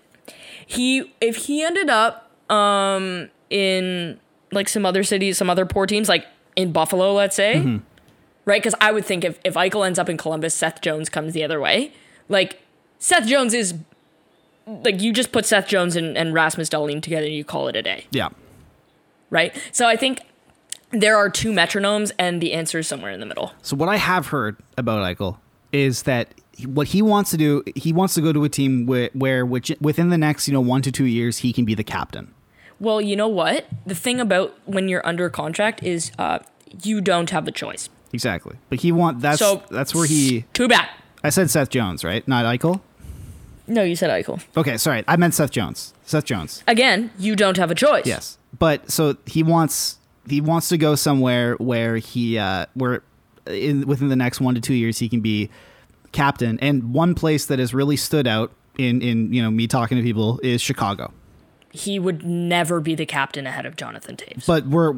he, 0.67 1.15
if 1.21 1.37
he 1.37 1.63
ended 1.63 1.89
up 1.91 2.31
um, 2.51 3.31
in 3.51 4.19
like 4.53 4.69
some 4.69 4.85
other 4.87 5.03
cities, 5.03 5.39
some 5.39 5.51
other 5.51 5.67
poor 5.67 5.87
teams, 5.87 6.09
like 6.09 6.27
in 6.55 6.73
Buffalo, 6.73 7.13
let's 7.13 7.37
say, 7.37 7.81
right? 8.45 8.61
Because 8.63 8.75
I 8.81 8.93
would 8.93 9.05
think 9.05 9.25
if 9.25 9.39
if 9.45 9.55
Eichel 9.55 9.87
ends 9.87 9.99
up 9.99 10.09
in 10.09 10.17
Columbus, 10.17 10.55
Seth 10.55 10.81
Jones 10.81 11.09
comes 11.09 11.33
the 11.35 11.45
other 11.45 11.61
way. 11.61 11.93
Like 12.29 12.61
Seth 12.99 13.27
Jones 13.27 13.55
is. 13.55 13.75
Like 14.69 15.01
you 15.01 15.13
just 15.13 15.31
put 15.31 15.47
Seth 15.47 15.69
Jones 15.69 15.95
and, 15.95 16.19
and 16.19 16.35
Rasmus 16.35 16.69
Dahlin 16.69 17.01
together 17.01 17.27
and 17.27 17.35
you 17.37 17.45
call 17.45 17.69
it 17.69 17.77
a 17.77 17.83
day 17.83 18.07
Yeah. 18.11 18.31
right? 19.31 19.55
So 19.71 19.87
I 19.87 19.95
think 19.95 20.19
there 20.91 21.16
are 21.16 21.28
two 21.28 21.53
metronomes, 21.53 22.12
and 22.18 22.41
the 22.41 22.53
answer 22.53 22.78
is 22.78 22.89
somewhere 22.89 23.11
in 23.11 23.20
the 23.20 23.26
middle. 23.26 23.53
So 23.62 23.76
what 23.76 23.89
I 23.89 23.97
have 23.97 24.28
heard 24.28 24.57
about 24.76 25.03
Eichel 25.03 25.39
is 25.72 26.05
that 26.05 26.28
what 26.64 26.89
he 26.89 27.03
wants 27.03 27.30
to 27.32 27.37
do, 27.37 27.62
he 27.74 27.93
wants 27.93 28.14
to 28.14 28.20
go 28.20 28.32
to 28.32 28.45
a 28.45 28.49
team 28.49 28.87
where, 28.87 29.11
where 29.12 29.45
which, 29.45 29.72
within 29.80 30.11
the 30.11 30.18
next, 30.18 30.49
you 30.49 30.55
know, 30.55 30.61
one 30.61 30.82
to 30.82 30.93
two 30.93 31.05
years, 31.05 31.39
he 31.39 31.53
can 31.53 31.64
be 31.64 31.74
the 31.74 31.84
captain. 31.84 32.32
Well, 32.78 33.01
you 33.01 33.16
know 33.16 33.28
what? 33.28 33.66
The 33.87 33.95
thing 33.95 34.20
about 34.20 34.57
when 34.66 34.89
you're 34.89 35.07
under 35.07 35.30
contract 35.30 35.82
is 35.82 36.12
uh, 36.18 36.41
you 36.82 37.01
don't 37.01 37.30
have 37.30 37.45
the 37.45 37.53
choice. 37.53 37.89
Exactly. 38.12 38.57
But 38.68 38.80
he 38.80 38.93
want 38.93 39.20
that's 39.20 39.39
So 39.39 39.62
that's 39.70 39.95
where 39.95 40.07
he. 40.07 40.45
Too 40.53 40.68
bad. 40.68 40.89
I 41.24 41.30
said 41.30 41.51
Seth 41.51 41.70
Jones, 41.70 42.05
right? 42.05 42.26
Not 42.28 42.45
Eichel. 42.45 42.80
No, 43.66 43.82
you 43.82 43.97
said 43.97 44.11
Eichel. 44.11 44.43
Okay, 44.57 44.76
sorry, 44.76 45.03
I 45.09 45.16
meant 45.16 45.34
Seth 45.34 45.51
Jones. 45.51 45.93
Seth 46.05 46.24
Jones. 46.24 46.62
Again, 46.68 47.11
you 47.18 47.34
don't 47.34 47.57
have 47.57 47.70
a 47.70 47.74
choice. 47.74 48.07
Yes, 48.07 48.39
but 48.59 48.91
so 48.91 49.16
he 49.26 49.43
wants 49.43 49.99
he 50.29 50.41
wants 50.41 50.68
to 50.70 50.79
go 50.79 50.95
somewhere 50.95 51.55
where 51.57 51.97
he 51.97 52.39
uh, 52.39 52.66
where 52.74 53.03
in 53.47 53.87
within 53.87 54.09
the 54.09 54.16
next 54.16 54.41
one 54.41 54.55
to 54.55 54.61
two 54.61 54.74
years 54.74 54.99
he 54.99 55.09
can 55.09 55.20
be 55.20 55.51
captain. 56.12 56.59
And 56.61 56.93
one 56.93 57.14
place 57.14 57.47
that 57.47 57.59
has 57.59 57.72
really 57.74 57.97
stood 57.97 58.27
out 58.27 58.53
in 58.79 59.03
in 59.03 59.33
you 59.33 59.43
know 59.43 59.51
me 59.51 59.66
talking 59.66 59.97
to 59.97 60.03
people 60.03 60.41
is 60.43 60.61
Chicago. 60.61 61.12
He 61.72 61.99
would 61.99 62.24
never 62.24 62.81
be 62.81 62.95
the 62.95 63.05
captain 63.05 63.47
ahead 63.47 63.66
of 63.66 63.77
Jonathan 63.77 64.16
Toews. 64.16 64.47
But 64.47 64.66
we're 64.66 64.95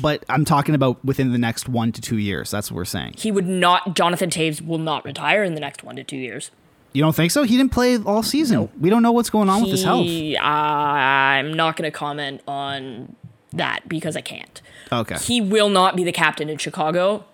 but 0.00 0.24
I'm 0.30 0.44
talking 0.46 0.74
about 0.74 1.04
within 1.04 1.30
the 1.32 1.38
next 1.38 1.68
one 1.68 1.92
to 1.92 2.00
two 2.00 2.16
years. 2.16 2.50
That's 2.50 2.70
what 2.70 2.76
we're 2.76 2.84
saying. 2.86 3.14
he 3.18 3.30
would 3.30 3.46
not. 3.46 3.94
Jonathan 3.94 4.30
Toews 4.30 4.64
will 4.64 4.78
not 4.78 5.04
retire 5.04 5.44
in 5.44 5.54
the 5.54 5.60
next 5.60 5.84
one 5.84 5.96
to 5.96 6.04
two 6.04 6.16
years. 6.16 6.50
You 6.94 7.02
don't 7.02 7.14
think 7.14 7.32
so? 7.32 7.42
He 7.42 7.56
didn't 7.56 7.72
play 7.72 7.96
all 7.98 8.22
season. 8.22 8.68
We 8.78 8.90
don't 8.90 9.02
know 9.02 9.12
what's 9.12 9.30
going 9.30 9.48
on 9.48 9.62
with 9.62 9.70
his 9.70 9.82
health. 9.82 10.04
He, 10.04 10.36
I'm 10.36 11.52
not 11.54 11.76
going 11.76 11.90
to 11.90 11.96
comment 11.96 12.42
on 12.46 13.16
that 13.52 13.88
because 13.88 14.14
I 14.14 14.20
can't. 14.20 14.60
Okay. 14.92 15.16
He 15.16 15.40
will 15.40 15.68
not 15.70 15.96
be 15.96 16.04
the 16.04 16.12
captain 16.12 16.48
in 16.48 16.58
Chicago. 16.58 17.24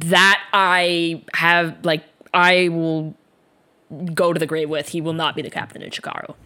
That 0.00 0.42
I 0.52 1.22
have 1.34 1.76
like 1.84 2.04
I 2.34 2.68
will 2.68 3.14
go 4.14 4.32
to 4.32 4.38
the 4.38 4.46
grave 4.46 4.68
with. 4.68 4.88
He 4.88 5.00
will 5.00 5.12
not 5.12 5.36
be 5.36 5.42
the 5.42 5.50
captain 5.50 5.82
in 5.82 5.90
Chicago. 5.90 6.36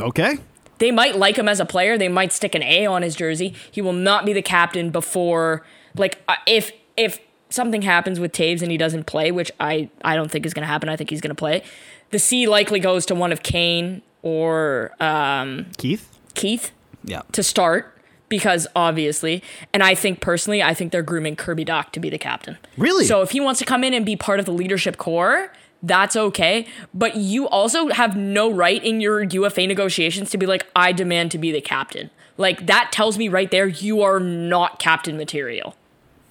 Okay. 0.00 0.38
They 0.78 0.90
might 0.90 1.16
like 1.16 1.36
him 1.36 1.48
as 1.48 1.60
a 1.60 1.64
player. 1.64 1.98
They 1.98 2.08
might 2.08 2.32
stick 2.32 2.54
an 2.54 2.62
A 2.62 2.86
on 2.86 3.02
his 3.02 3.14
jersey. 3.14 3.54
He 3.70 3.82
will 3.82 3.92
not 3.92 4.24
be 4.24 4.32
the 4.32 4.42
captain 4.42 4.90
before 4.90 5.64
like 5.96 6.22
uh, 6.28 6.36
if 6.46 6.72
if 6.96 7.18
something 7.48 7.82
happens 7.82 8.20
with 8.20 8.32
Toews 8.32 8.62
and 8.62 8.70
he 8.70 8.76
doesn't 8.78 9.04
play, 9.04 9.32
which 9.32 9.50
I 9.58 9.88
I 10.04 10.14
don't 10.16 10.30
think 10.30 10.46
is 10.46 10.54
going 10.54 10.62
to 10.62 10.68
happen. 10.68 10.88
I 10.88 10.96
think 10.96 11.10
he's 11.10 11.20
going 11.20 11.30
to 11.34 11.34
play. 11.38 11.62
The 12.10 12.18
C 12.18 12.46
likely 12.46 12.80
goes 12.80 13.06
to 13.06 13.14
one 13.14 13.32
of 13.32 13.42
Kane 13.42 14.02
or 14.22 14.92
um, 15.00 15.66
Keith. 15.78 16.08
Keith 16.34 16.70
Yeah. 17.04 17.22
to 17.32 17.42
start 17.42 17.96
because 18.30 18.66
obviously, 18.74 19.42
and 19.74 19.82
I 19.82 19.94
think 19.94 20.22
personally, 20.22 20.62
I 20.62 20.72
think 20.72 20.92
they're 20.92 21.02
grooming 21.02 21.36
Kirby 21.36 21.66
Dach 21.66 21.90
to 21.90 22.00
be 22.00 22.08
the 22.08 22.16
captain. 22.16 22.56
Really? 22.78 23.04
So 23.04 23.20
if 23.20 23.32
he 23.32 23.40
wants 23.40 23.58
to 23.58 23.66
come 23.66 23.84
in 23.84 23.92
and 23.92 24.06
be 24.06 24.16
part 24.16 24.40
of 24.40 24.46
the 24.46 24.52
leadership 24.52 24.96
core, 24.96 25.52
that's 25.82 26.16
okay. 26.16 26.66
But 26.94 27.16
you 27.16 27.48
also 27.48 27.88
have 27.88 28.16
no 28.16 28.50
right 28.50 28.82
in 28.82 29.02
your 29.02 29.22
UFA 29.22 29.66
negotiations 29.66 30.30
to 30.30 30.38
be 30.38 30.46
like, 30.46 30.66
I 30.74 30.92
demand 30.92 31.32
to 31.32 31.38
be 31.38 31.52
the 31.52 31.60
captain. 31.60 32.10
Like 32.38 32.66
that 32.66 32.90
tells 32.92 33.18
me 33.18 33.28
right 33.28 33.50
there, 33.50 33.66
you 33.66 34.00
are 34.00 34.20
not 34.20 34.78
captain 34.78 35.18
material. 35.18 35.76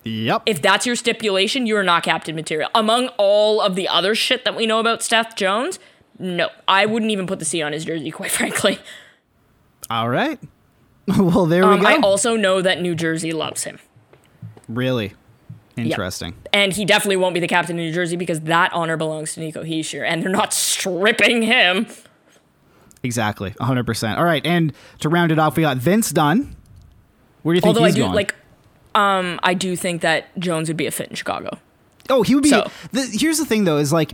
Yep. 0.06 0.44
If 0.46 0.62
that's 0.62 0.86
your 0.86 0.96
stipulation, 0.96 1.68
you 1.68 1.76
are 1.76 1.84
not 1.84 2.04
captain 2.04 2.34
material. 2.34 2.70
Among 2.74 3.10
all 3.18 3.62
of 3.62 3.76
the 3.76 3.88
other 3.88 4.16
shit 4.16 4.46
that 4.46 4.56
we 4.56 4.66
know 4.66 4.80
about 4.80 5.04
Seth 5.04 5.36
Jones, 5.36 5.78
no, 6.18 6.50
I 6.68 6.86
wouldn't 6.86 7.12
even 7.12 7.28
put 7.28 7.40
the 7.40 7.46
C 7.46 7.62
on 7.62 7.74
his 7.74 7.84
jersey, 7.84 8.10
quite 8.10 8.32
frankly. 8.32 8.80
All 9.90 10.10
right. 10.10 10.40
well, 11.18 11.46
there 11.46 11.66
we 11.68 11.74
Um, 11.76 11.82
go. 11.82 11.88
I 11.88 11.98
also 12.02 12.36
know 12.36 12.62
that 12.62 12.82
New 12.82 12.96
Jersey 12.96 13.32
loves 13.32 13.64
him. 13.64 13.80
really 14.68 15.14
interesting. 15.78 16.36
And 16.52 16.74
he 16.74 16.84
definitely 16.84 17.16
won't 17.18 17.34
be 17.34 17.40
the 17.40 17.48
captain 17.48 17.78
of 17.78 17.84
New 17.86 17.94
Jersey 17.94 18.18
because 18.18 18.42
that 18.42 18.74
honor 18.74 18.98
belongs 18.98 19.34
to 19.36 19.40
Nico 19.40 19.64
Hischier, 19.64 20.06
and 20.06 20.22
they're 20.22 20.30
not 20.30 20.54
stripping 20.54 21.42
him. 21.42 21.88
Exactly. 23.02 23.52
100%. 23.52 24.18
All 24.18 24.26
right. 24.26 24.46
And 24.46 24.74
to 25.00 25.08
round 25.10 25.32
it 25.32 25.40
off, 25.40 25.56
we 25.56 25.62
got 25.64 25.78
Vince 25.78 26.12
Dunn. 26.12 26.56
Where 27.44 27.54
do 27.54 27.58
you 27.58 27.62
think 27.62 27.68
Although 27.70 27.84
I 27.86 27.88
he's 27.88 27.96
do 27.96 28.02
going? 28.02 28.14
like, 28.14 28.36
um, 28.94 29.40
I 29.42 29.54
do 29.54 29.78
think 29.78 30.02
that 30.02 30.38
Jones 30.38 30.68
would 30.68 30.76
be 30.76 30.86
a 30.86 30.92
fit 30.92 31.08
in 31.10 31.16
Chicago. 31.16 31.58
oh, 32.10 32.24
he 32.24 32.36
would 32.36 32.44
be. 32.44 32.50
so- 32.50 32.70
the, 32.92 33.04
here's 33.14 33.38
the 33.38 33.46
thing, 33.46 33.64
though, 33.64 33.78
is 33.78 33.94
like, 33.94 34.14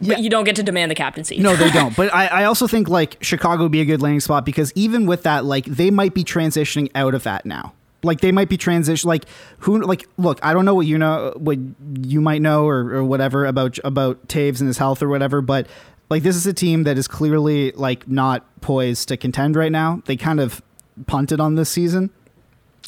But 0.00 0.20
you 0.20 0.28
don't 0.28 0.44
get 0.44 0.56
to 0.56 0.62
demand 0.62 0.90
the 0.90 0.94
captaincy. 0.94 1.38
No, 1.38 1.56
they 1.56 1.70
don't. 1.70 1.86
But 1.96 2.12
I, 2.14 2.26
I 2.26 2.44
also 2.44 2.66
think 2.66 2.88
like 2.88 3.16
Chicago 3.22 3.62
would 3.62 3.72
be 3.72 3.80
a 3.80 3.84
good 3.84 4.02
landing 4.02 4.20
spot 4.20 4.44
because 4.44 4.72
even 4.74 5.06
with 5.06 5.22
that, 5.22 5.44
like 5.44 5.64
they 5.64 5.90
might 5.90 6.14
be 6.14 6.24
transitioning 6.24 6.90
out 6.94 7.14
of 7.14 7.22
that 7.22 7.46
now. 7.46 7.72
Like 8.02 8.20
they 8.20 8.30
might 8.32 8.48
be 8.48 8.56
transition. 8.56 9.08
Like 9.08 9.24
who? 9.60 9.80
Like 9.80 10.06
look, 10.18 10.38
I 10.42 10.52
don't 10.52 10.64
know 10.64 10.74
what 10.74 10.86
you 10.86 10.98
know, 10.98 11.32
what 11.36 11.58
you 12.02 12.20
might 12.20 12.42
know 12.42 12.66
or, 12.66 12.94
or 12.94 13.04
whatever 13.04 13.46
about 13.46 13.78
about 13.84 14.28
Toews 14.28 14.60
and 14.60 14.68
his 14.68 14.78
health 14.78 15.02
or 15.02 15.08
whatever. 15.08 15.40
But 15.40 15.66
like 16.10 16.22
this 16.22 16.36
is 16.36 16.46
a 16.46 16.52
team 16.52 16.84
that 16.84 16.98
is 16.98 17.08
clearly 17.08 17.72
like 17.72 18.06
not 18.06 18.44
poised 18.60 19.08
to 19.08 19.16
contend 19.16 19.56
right 19.56 19.72
now. 19.72 20.02
They 20.04 20.16
kind 20.16 20.40
of 20.40 20.62
punted 21.06 21.40
on 21.40 21.54
this 21.54 21.70
season 21.70 22.10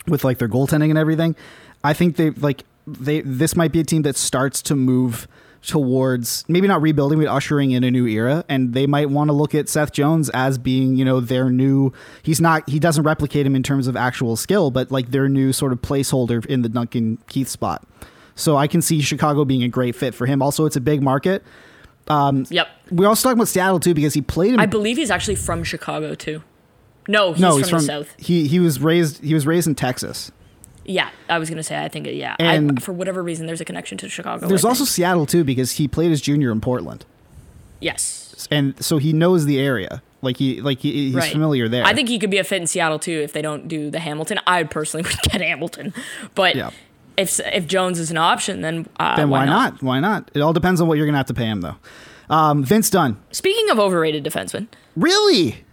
with 0.06 0.24
like 0.24 0.38
their 0.38 0.48
goaltending 0.48 0.90
and 0.90 0.98
everything. 0.98 1.36
I 1.82 1.94
think 1.94 2.16
they 2.16 2.30
like 2.30 2.64
they 2.86 3.22
this 3.22 3.56
might 3.56 3.72
be 3.72 3.80
a 3.80 3.84
team 3.84 4.02
that 4.02 4.16
starts 4.16 4.62
to 4.62 4.76
move 4.76 5.26
towards 5.62 6.44
maybe 6.48 6.68
not 6.68 6.80
rebuilding 6.80 7.18
but 7.18 7.28
ushering 7.28 7.72
in 7.72 7.82
a 7.84 7.90
new 7.90 8.06
era 8.06 8.44
and 8.48 8.74
they 8.74 8.86
might 8.86 9.11
want 9.11 9.28
to 9.28 9.32
look 9.32 9.54
at 9.54 9.68
Seth 9.68 9.92
Jones 9.92 10.30
as 10.30 10.56
being, 10.56 10.96
you 10.96 11.04
know, 11.04 11.20
their 11.20 11.50
new 11.50 11.92
he's 12.22 12.40
not 12.40 12.68
he 12.68 12.78
doesn't 12.78 13.04
replicate 13.04 13.44
him 13.44 13.56
in 13.56 13.62
terms 13.62 13.86
of 13.86 13.96
actual 13.96 14.36
skill, 14.36 14.70
but 14.70 14.90
like 14.90 15.11
their 15.11 15.28
new 15.28 15.52
sort 15.52 15.72
of 15.72 15.82
placeholder 15.82 16.44
in 16.46 16.62
the 16.62 16.68
Duncan 16.68 17.18
Keith 17.28 17.48
spot. 17.48 17.86
So 18.34 18.56
I 18.56 18.68
can 18.68 18.80
see 18.80 19.00
Chicago 19.00 19.44
being 19.44 19.64
a 19.64 19.68
great 19.68 19.96
fit 19.96 20.14
for 20.14 20.26
him. 20.26 20.42
Also, 20.42 20.64
it's 20.64 20.76
a 20.76 20.80
big 20.80 21.02
market. 21.02 21.42
Um, 22.06 22.46
yep. 22.50 22.68
We're 22.90 23.09
also 23.09 23.28
talking 23.28 23.38
about 23.38 23.48
Seattle 23.48 23.80
too 23.80 23.94
because 23.94 24.14
he 24.14 24.22
played 24.22 24.54
in 24.54 24.61
I 24.61 24.66
believe 24.66 24.96
he's 24.96 25.11
actually 25.11 25.34
from 25.34 25.64
Chicago 25.64 26.14
too. 26.14 26.42
No, 27.09 27.32
he's, 27.32 27.40
no, 27.40 27.50
from, 27.50 27.59
he's 27.59 27.70
from 27.70 27.78
the 27.78 27.84
South. 27.84 28.14
he 28.16 28.46
he 28.46 28.61
was 28.61 28.80
raised 28.80 29.22
he 29.24 29.34
was 29.34 29.46
raised 29.46 29.66
in 29.66 29.74
Texas. 29.74 30.30
Yeah, 30.91 31.11
I 31.28 31.39
was 31.39 31.51
gonna 31.51 31.62
say. 31.62 31.76
I 31.84 31.89
think 31.89 32.07
yeah. 32.07 32.34
And- 32.41 32.78
I, 32.78 32.80
for 32.80 32.93
whatever 32.93 33.22
reason, 33.22 33.47
there's 33.47 33.61
a 33.61 33.64
connection 33.64 33.99
to 33.99 34.09
Chicago. 34.09 34.49
There's 34.49 34.64
also. 34.64 34.84
Seattle 34.84 35.26
too 35.26 35.45
because 35.45 35.72
he 35.72 35.86
played 35.86 36.11
his 36.11 36.20
junior 36.22 36.51
in 36.51 36.61
Portland. 36.62 37.05
yes. 37.80 38.49
and 38.51 38.82
so 38.82 38.99
he 38.99 39.12
knows 39.12 39.45
the 39.45 39.59
area. 39.61 40.03
Like 40.22 40.36
he 40.39 40.61
like 40.61 40.78
he, 40.80 40.93
he's 41.07 41.14
Right. 41.14 41.30
familiar 41.32 41.68
there. 41.68 41.84
I 41.84 41.93
think 41.95 42.09
he 42.09 42.18
could 42.18 42.30
be 42.30 42.39
a 42.39 42.45
fit 42.45 42.61
in 42.61 42.66
Seattle 42.66 42.99
too 42.99 43.12
if 43.22 43.32
they 43.32 43.43
don't 43.43 43.68
do 43.68 43.91
the 43.91 44.01
Hamilton. 44.01 44.41
I 44.47 44.64
personally 44.64 45.03
would 45.09 45.16
get 45.30 45.41
Hamilton, 45.41 45.93
but 46.34 46.57
Yeah. 46.57 46.70
if 47.16 47.39
if 47.41 47.66
Jones 47.66 47.99
is 48.01 48.11
an 48.11 48.16
option, 48.16 48.62
then 48.62 48.86
uh, 48.99 49.14
then 49.16 49.28
why, 49.30 49.45
not? 49.45 49.80
Why 49.82 50.01
not? 50.01 50.30
It 50.34 50.41
all 50.41 50.53
depends 50.53 50.80
on 50.80 50.89
what 50.89 50.97
you're 50.99 51.07
gonna 51.07 51.18
have 51.18 51.26
to 51.26 51.34
pay 51.34 51.47
him 51.47 51.61
though. 51.61 51.76
Um, 52.30 52.64
Vince 52.64 52.91
Dunn, 52.91 53.16
Speaking 53.30 53.70
of 53.70 53.78
overrated 53.78 54.24
defensemen, 54.24 54.66
really? 54.97 55.64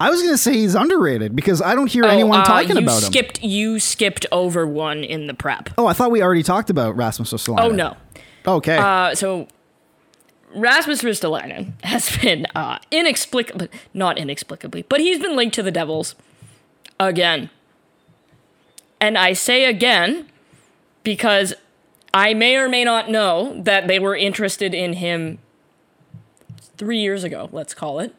I 0.00 0.10
was 0.10 0.22
gonna 0.22 0.36
say 0.36 0.54
he's 0.54 0.74
underrated 0.74 1.36
because 1.36 1.62
I 1.62 1.74
don't 1.74 1.86
hear 1.90 2.04
anyone 2.04 2.38
Oh, 2.40 2.42
uh, 2.42 2.44
talking 2.44 2.76
about 2.76 3.02
him. 3.02 3.10
skipped 3.12 3.42
you 3.42 3.78
skipped 3.78 4.26
over 4.32 4.66
one 4.66 5.04
in 5.04 5.26
the 5.28 5.34
prep. 5.34 5.70
Oh, 5.78 5.86
I 5.86 5.92
thought 5.92 6.10
we 6.10 6.22
already 6.22 6.42
talked 6.42 6.68
about 6.70 6.96
Rasmus 6.96 7.32
Ristolainen. 7.32 7.60
Oh 7.60 7.68
no. 7.70 7.96
Okay. 8.46 8.76
Uh, 8.76 9.14
so 9.14 9.46
Rasmus 10.54 11.02
Ristolainen 11.02 11.72
has 11.84 12.16
been 12.22 12.46
uh, 12.54 12.78
inexplicably, 12.90 13.68
not 13.92 14.18
inexplicably, 14.18 14.82
but 14.88 15.00
he's 15.00 15.18
been 15.20 15.36
linked 15.36 15.54
to 15.54 15.62
the 15.62 15.70
Devils 15.70 16.14
again. 17.00 17.50
And 19.00 19.16
I 19.18 19.32
say 19.32 19.64
again 19.64 20.26
because 21.02 21.54
I 22.12 22.34
may 22.34 22.56
or 22.56 22.68
may 22.68 22.84
not 22.84 23.10
know 23.10 23.60
that 23.62 23.86
they 23.86 23.98
were 23.98 24.16
interested 24.16 24.74
in 24.74 24.94
him 24.94 25.38
three 26.76 26.98
years 26.98 27.22
ago, 27.24 27.48
let's 27.52 27.74
call 27.74 28.00
it. 28.00 28.14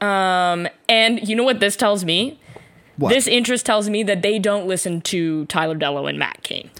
Um, 0.00 0.68
and 0.88 1.26
you 1.28 1.34
know 1.34 1.44
what 1.44 1.60
this 1.60 1.76
tells 1.76 2.04
me? 2.04 2.40
what? 2.96 3.10
This 3.10 3.26
interest 3.26 3.66
tells 3.66 3.88
me 3.88 4.02
that 4.04 4.22
they 4.22 4.38
don't 4.38 4.66
listen 4.66 5.00
to 5.02 5.46
Tyler 5.46 5.76
Dellow 5.76 6.08
and 6.08 6.18
Matt 6.18 6.42
Cane 6.42 6.70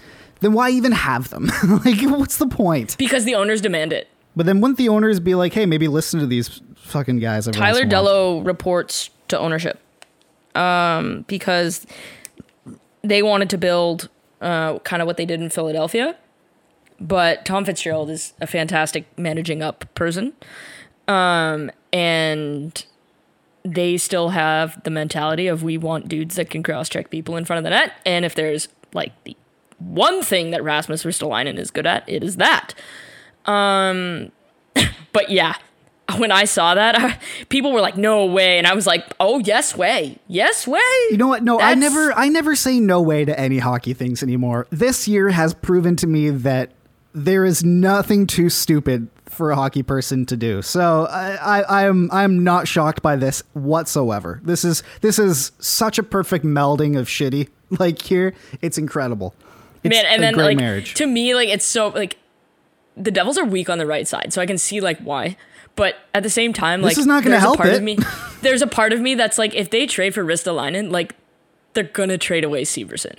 then 0.41 0.53
why 0.53 0.69
even 0.69 0.91
have 0.91 1.29
them? 1.29 1.51
like, 1.85 2.01
what's 2.01 2.37
the 2.37 2.47
point? 2.47 2.97
because 2.97 3.25
the 3.25 3.35
owners 3.35 3.61
demand 3.61 3.93
it. 3.93 4.07
But 4.35 4.45
then 4.45 4.61
wouldn't 4.61 4.77
the 4.77 4.89
owners 4.89 5.19
be 5.19 5.35
like, 5.35 5.53
hey, 5.53 5.65
maybe 5.65 5.87
listen 5.87 6.19
to 6.19 6.25
these 6.25 6.61
fucking 6.75 7.19
guys? 7.19 7.45
Tyler 7.47 7.81
in 7.81 7.91
a 7.91 7.95
while? 7.95 8.05
Dellow 8.05 8.45
reports 8.45 9.09
to 9.27 9.37
ownership 9.37 9.79
um, 10.55 11.25
because 11.27 11.85
they 13.01 13.21
wanted 13.21 13.49
to 13.49 13.57
build 13.57 14.09
uh, 14.39 14.79
kind 14.79 15.01
of 15.01 15.07
what 15.07 15.17
they 15.17 15.25
did 15.25 15.41
in 15.41 15.49
Philadelphia. 15.49 16.15
But 17.01 17.45
Tom 17.45 17.65
Fitzgerald 17.65 18.09
is 18.09 18.33
a 18.39 18.47
fantastic 18.47 19.05
managing 19.17 19.61
up 19.61 19.85
person. 19.95 20.33
Um, 21.07 21.71
and 21.91 22.85
they 23.63 23.97
still 23.97 24.29
have 24.29 24.81
the 24.83 24.89
mentality 24.89 25.47
of 25.47 25.63
we 25.63 25.77
want 25.77 26.07
dudes 26.07 26.35
that 26.35 26.49
can 26.49 26.63
cross 26.63 26.89
check 26.89 27.09
people 27.09 27.35
in 27.35 27.45
front 27.45 27.59
of 27.59 27.63
the 27.63 27.69
net. 27.69 27.93
And 28.05 28.25
if 28.25 28.35
there's 28.35 28.67
like 28.93 29.11
the 29.23 29.35
one 29.79 30.21
thing 30.21 30.51
that 30.51 30.63
Rasmus 30.63 31.03
Ristolainen 31.03 31.57
is 31.57 31.71
good 31.71 31.85
at, 31.85 32.07
it 32.07 32.23
is 32.23 32.37
that. 32.37 32.73
Um, 33.45 34.31
but 35.13 35.29
yeah, 35.29 35.55
when 36.17 36.31
I 36.31 36.45
saw 36.45 36.75
that, 36.75 36.99
I, 36.99 37.19
people 37.49 37.71
were 37.71 37.81
like, 37.81 37.97
"No 37.97 38.25
way," 38.25 38.57
and 38.57 38.67
I 38.67 38.73
was 38.73 38.87
like, 38.87 39.05
"Oh 39.19 39.39
yes 39.39 39.75
way, 39.75 40.17
yes 40.27 40.67
way." 40.67 40.79
You 41.11 41.17
know 41.17 41.27
what? 41.27 41.43
No, 41.43 41.59
I 41.59 41.75
never 41.75 42.13
I 42.13 42.29
never 42.29 42.55
say 42.55 42.79
no 42.79 43.01
way 43.01 43.25
to 43.25 43.39
any 43.39 43.59
hockey 43.59 43.93
things 43.93 44.23
anymore. 44.23 44.67
This 44.69 45.07
year 45.07 45.29
has 45.29 45.53
proven 45.53 45.95
to 45.97 46.07
me 46.07 46.29
that 46.29 46.71
there 47.13 47.45
is 47.45 47.63
nothing 47.63 48.27
too 48.27 48.49
stupid 48.49 49.09
for 49.29 49.51
a 49.51 49.55
hockey 49.55 49.83
person 49.83 50.25
to 50.25 50.35
do. 50.35 50.61
So 50.61 51.07
I, 51.09 51.61
I 51.61 51.87
I'm 51.87 52.09
I'm 52.11 52.43
not 52.43 52.67
shocked 52.67 53.01
by 53.01 53.15
this 53.15 53.43
whatsoever. 53.53 54.41
This 54.43 54.65
is 54.65 54.83
this 55.01 55.19
is 55.19 55.51
such 55.59 55.97
a 55.97 56.03
perfect 56.03 56.43
melding 56.45 56.97
of 56.97 57.07
shitty. 57.07 57.49
Like 57.77 58.01
here, 58.01 58.33
it's 58.63 58.79
incredible. 58.79 59.35
It's 59.83 59.93
man 59.95 60.03
and 60.07 60.21
a 60.21 60.25
then 60.25 60.33
great 60.33 60.45
like 60.45 60.57
marriage. 60.57 60.95
to 60.95 61.05
me 61.05 61.35
like 61.35 61.49
it's 61.49 61.65
so 61.65 61.89
like 61.89 62.17
the 62.97 63.11
devils 63.11 63.37
are 63.37 63.45
weak 63.45 63.69
on 63.69 63.77
the 63.77 63.85
right 63.85 64.07
side 64.07 64.33
so 64.33 64.41
i 64.41 64.45
can 64.45 64.57
see 64.57 64.81
like 64.81 64.99
why 64.99 65.37
but 65.75 65.95
at 66.13 66.23
the 66.23 66.29
same 66.29 66.51
time 66.51 66.81
like 66.81 66.91
this 66.91 66.97
is 66.97 67.05
not 67.05 67.23
there's 67.23 67.35
a 67.35 67.39
help 67.39 67.57
part 67.57 67.69
it. 67.69 67.77
of 67.77 67.83
me 67.83 67.97
there's 68.41 68.61
a 68.61 68.67
part 68.67 68.91
of 68.91 68.99
me 68.99 69.15
that's 69.15 69.37
like 69.37 69.53
if 69.55 69.69
they 69.69 69.85
trade 69.85 70.13
for 70.13 70.23
Ristolainen, 70.23 70.91
like 70.91 71.15
they're 71.73 71.83
gonna 71.83 72.17
trade 72.17 72.43
away 72.43 72.63
Severson 72.63 73.17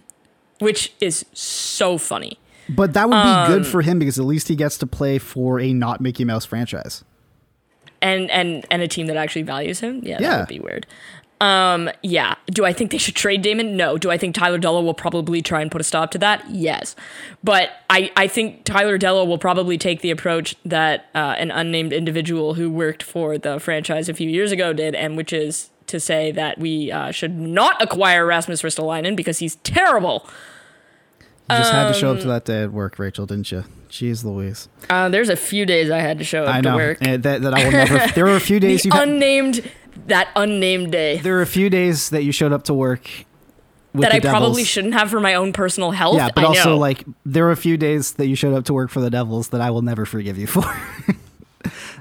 which 0.58 0.92
is 1.00 1.24
so 1.32 1.96
funny 1.96 2.38
but 2.77 2.93
that 2.95 3.09
would 3.09 3.14
be 3.23 3.29
um, 3.29 3.49
good 3.53 3.66
for 3.66 3.83
him 3.83 3.99
because 3.99 4.18
at 4.18 4.25
least 4.25 4.49
he 4.49 4.57
gets 4.57 4.79
to 4.79 4.87
play 4.87 5.18
for 5.18 5.61
a 5.61 5.73
not 5.73 6.01
Mickey 6.01 6.25
Mouse 6.25 6.45
franchise. 6.45 7.05
and 8.03 8.31
and 8.31 8.64
and 8.71 8.83
a 8.83 8.89
team 8.89 9.07
that 9.07 9.16
actually 9.16 9.43
values 9.43 9.81
him? 9.81 10.01
Yeah, 10.03 10.18
Yeah. 10.21 10.29
that 10.31 10.39
would 10.41 10.49
be 10.49 10.61
weird. 10.61 10.87
Um 11.41 11.89
yeah. 12.03 12.35
Do 12.49 12.66
i 12.66 12.73
think 12.73 12.91
they 12.91 12.99
should 12.99 13.14
trade 13.14 13.41
damon? 13.41 13.77
No. 13.77 13.97
Do 13.97 14.11
i 14.11 14.18
think 14.18 14.35
tyler 14.35 14.59
dellow 14.59 14.83
will 14.85 14.93
probably 14.95 15.41
try 15.41 15.62
and 15.62 15.71
put 15.71 15.81
a 15.81 15.85
stop 15.85 16.11
to 16.11 16.18
that? 16.18 16.45
Yes. 16.51 16.95
But 17.43 17.71
i 17.89 18.11
i 18.16 18.27
think 18.27 18.64
tyler 18.64 18.99
dellow 18.99 19.27
will 19.27 19.39
probably 19.39 19.79
take 19.79 20.03
the 20.03 20.11
approach 20.11 20.55
that 20.66 21.07
uh, 21.14 21.35
an 21.39 21.51
unnamed 21.51 21.93
individual 21.95 22.55
who 22.55 22.71
worked 22.71 23.03
for 23.03 23.39
the 23.39 23.59
franchise 23.59 24.09
a 24.11 24.14
few 24.14 24.29
years 24.29 24.53
ago 24.53 24.73
did 24.75 24.95
and 24.95 25.16
which 25.16 25.33
is 25.33 25.71
to 25.87 25.99
say 25.99 26.31
that 26.31 26.59
we 26.59 26.93
uh, 26.93 27.11
should 27.11 27.37
not 27.39 27.81
acquire 27.83 28.25
rasmus 28.27 28.61
ristolainen 28.62 29.16
because 29.16 29.39
he's 29.39 29.57
terrible 29.57 30.29
You 31.53 31.59
just 31.59 31.72
had 31.72 31.88
to 31.88 31.94
show 31.94 32.11
up 32.11 32.16
Um, 32.16 32.22
to 32.22 32.28
that 32.28 32.44
day 32.44 32.62
at 32.62 32.72
work, 32.72 32.98
Rachel, 32.98 33.26
didn't 33.26 33.51
you? 33.53 33.64
Jeez 33.90 34.24
Louise. 34.24 34.68
uh, 34.88 35.09
there's 35.09 35.28
a 35.28 35.36
few 35.36 35.66
days 35.66 35.90
i 35.90 35.98
had 35.98 36.18
to 36.18 36.24
show 36.24 36.44
up 36.44 36.55
I 36.55 36.61
know. 36.61 36.70
to 36.70 36.76
work 36.76 36.98
And 37.01 37.22
that, 37.24 37.42
that 37.42 37.55
I 37.55 37.64
will 37.64 37.72
never. 37.72 38.07
There 38.14 38.24
were 38.24 38.36
a 38.36 38.40
few 38.40 38.61
days 38.61 38.84
you 38.84 38.92
had, 38.92 39.09
unnamed 39.09 39.68
that 40.07 40.28
unnamed 40.36 40.92
day 40.92 41.18
there 41.18 41.34
were 41.34 41.42
a 41.42 41.46
few 41.46 41.68
days 41.68 42.11
that 42.11 42.22
you 42.22 42.30
showed 42.32 42.53
up 42.53 42.62
to 42.64 42.74
work 42.74 43.09
with 43.92 44.03
that 44.03 44.12
I 44.14 44.20
probably 44.20 44.62
shouldn't 44.64 44.94
have 44.94 45.11
for 45.11 45.18
my 45.18 45.34
own 45.34 45.53
personal 45.53 45.90
health. 45.90 46.14
Yeah, 46.16 46.30
but 46.32 46.44
I 46.44 46.46
also 46.46 46.70
know. 46.70 46.78
like 46.78 47.05
there 47.26 47.44
were 47.44 47.51
a 47.51 47.57
few 47.57 47.76
days 47.76 48.12
that 48.14 48.28
you 48.28 48.36
showed 48.36 48.55
up 48.55 48.64
to 48.66 48.72
work 48.72 48.88
for 48.90 49.01
the 49.01 49.11
Devils 49.11 49.48
that 49.48 49.61
I 49.61 49.70
will 49.72 49.82
never 49.82 50.07
forgive 50.07 50.38
you 50.38 50.46
for. 50.46 50.62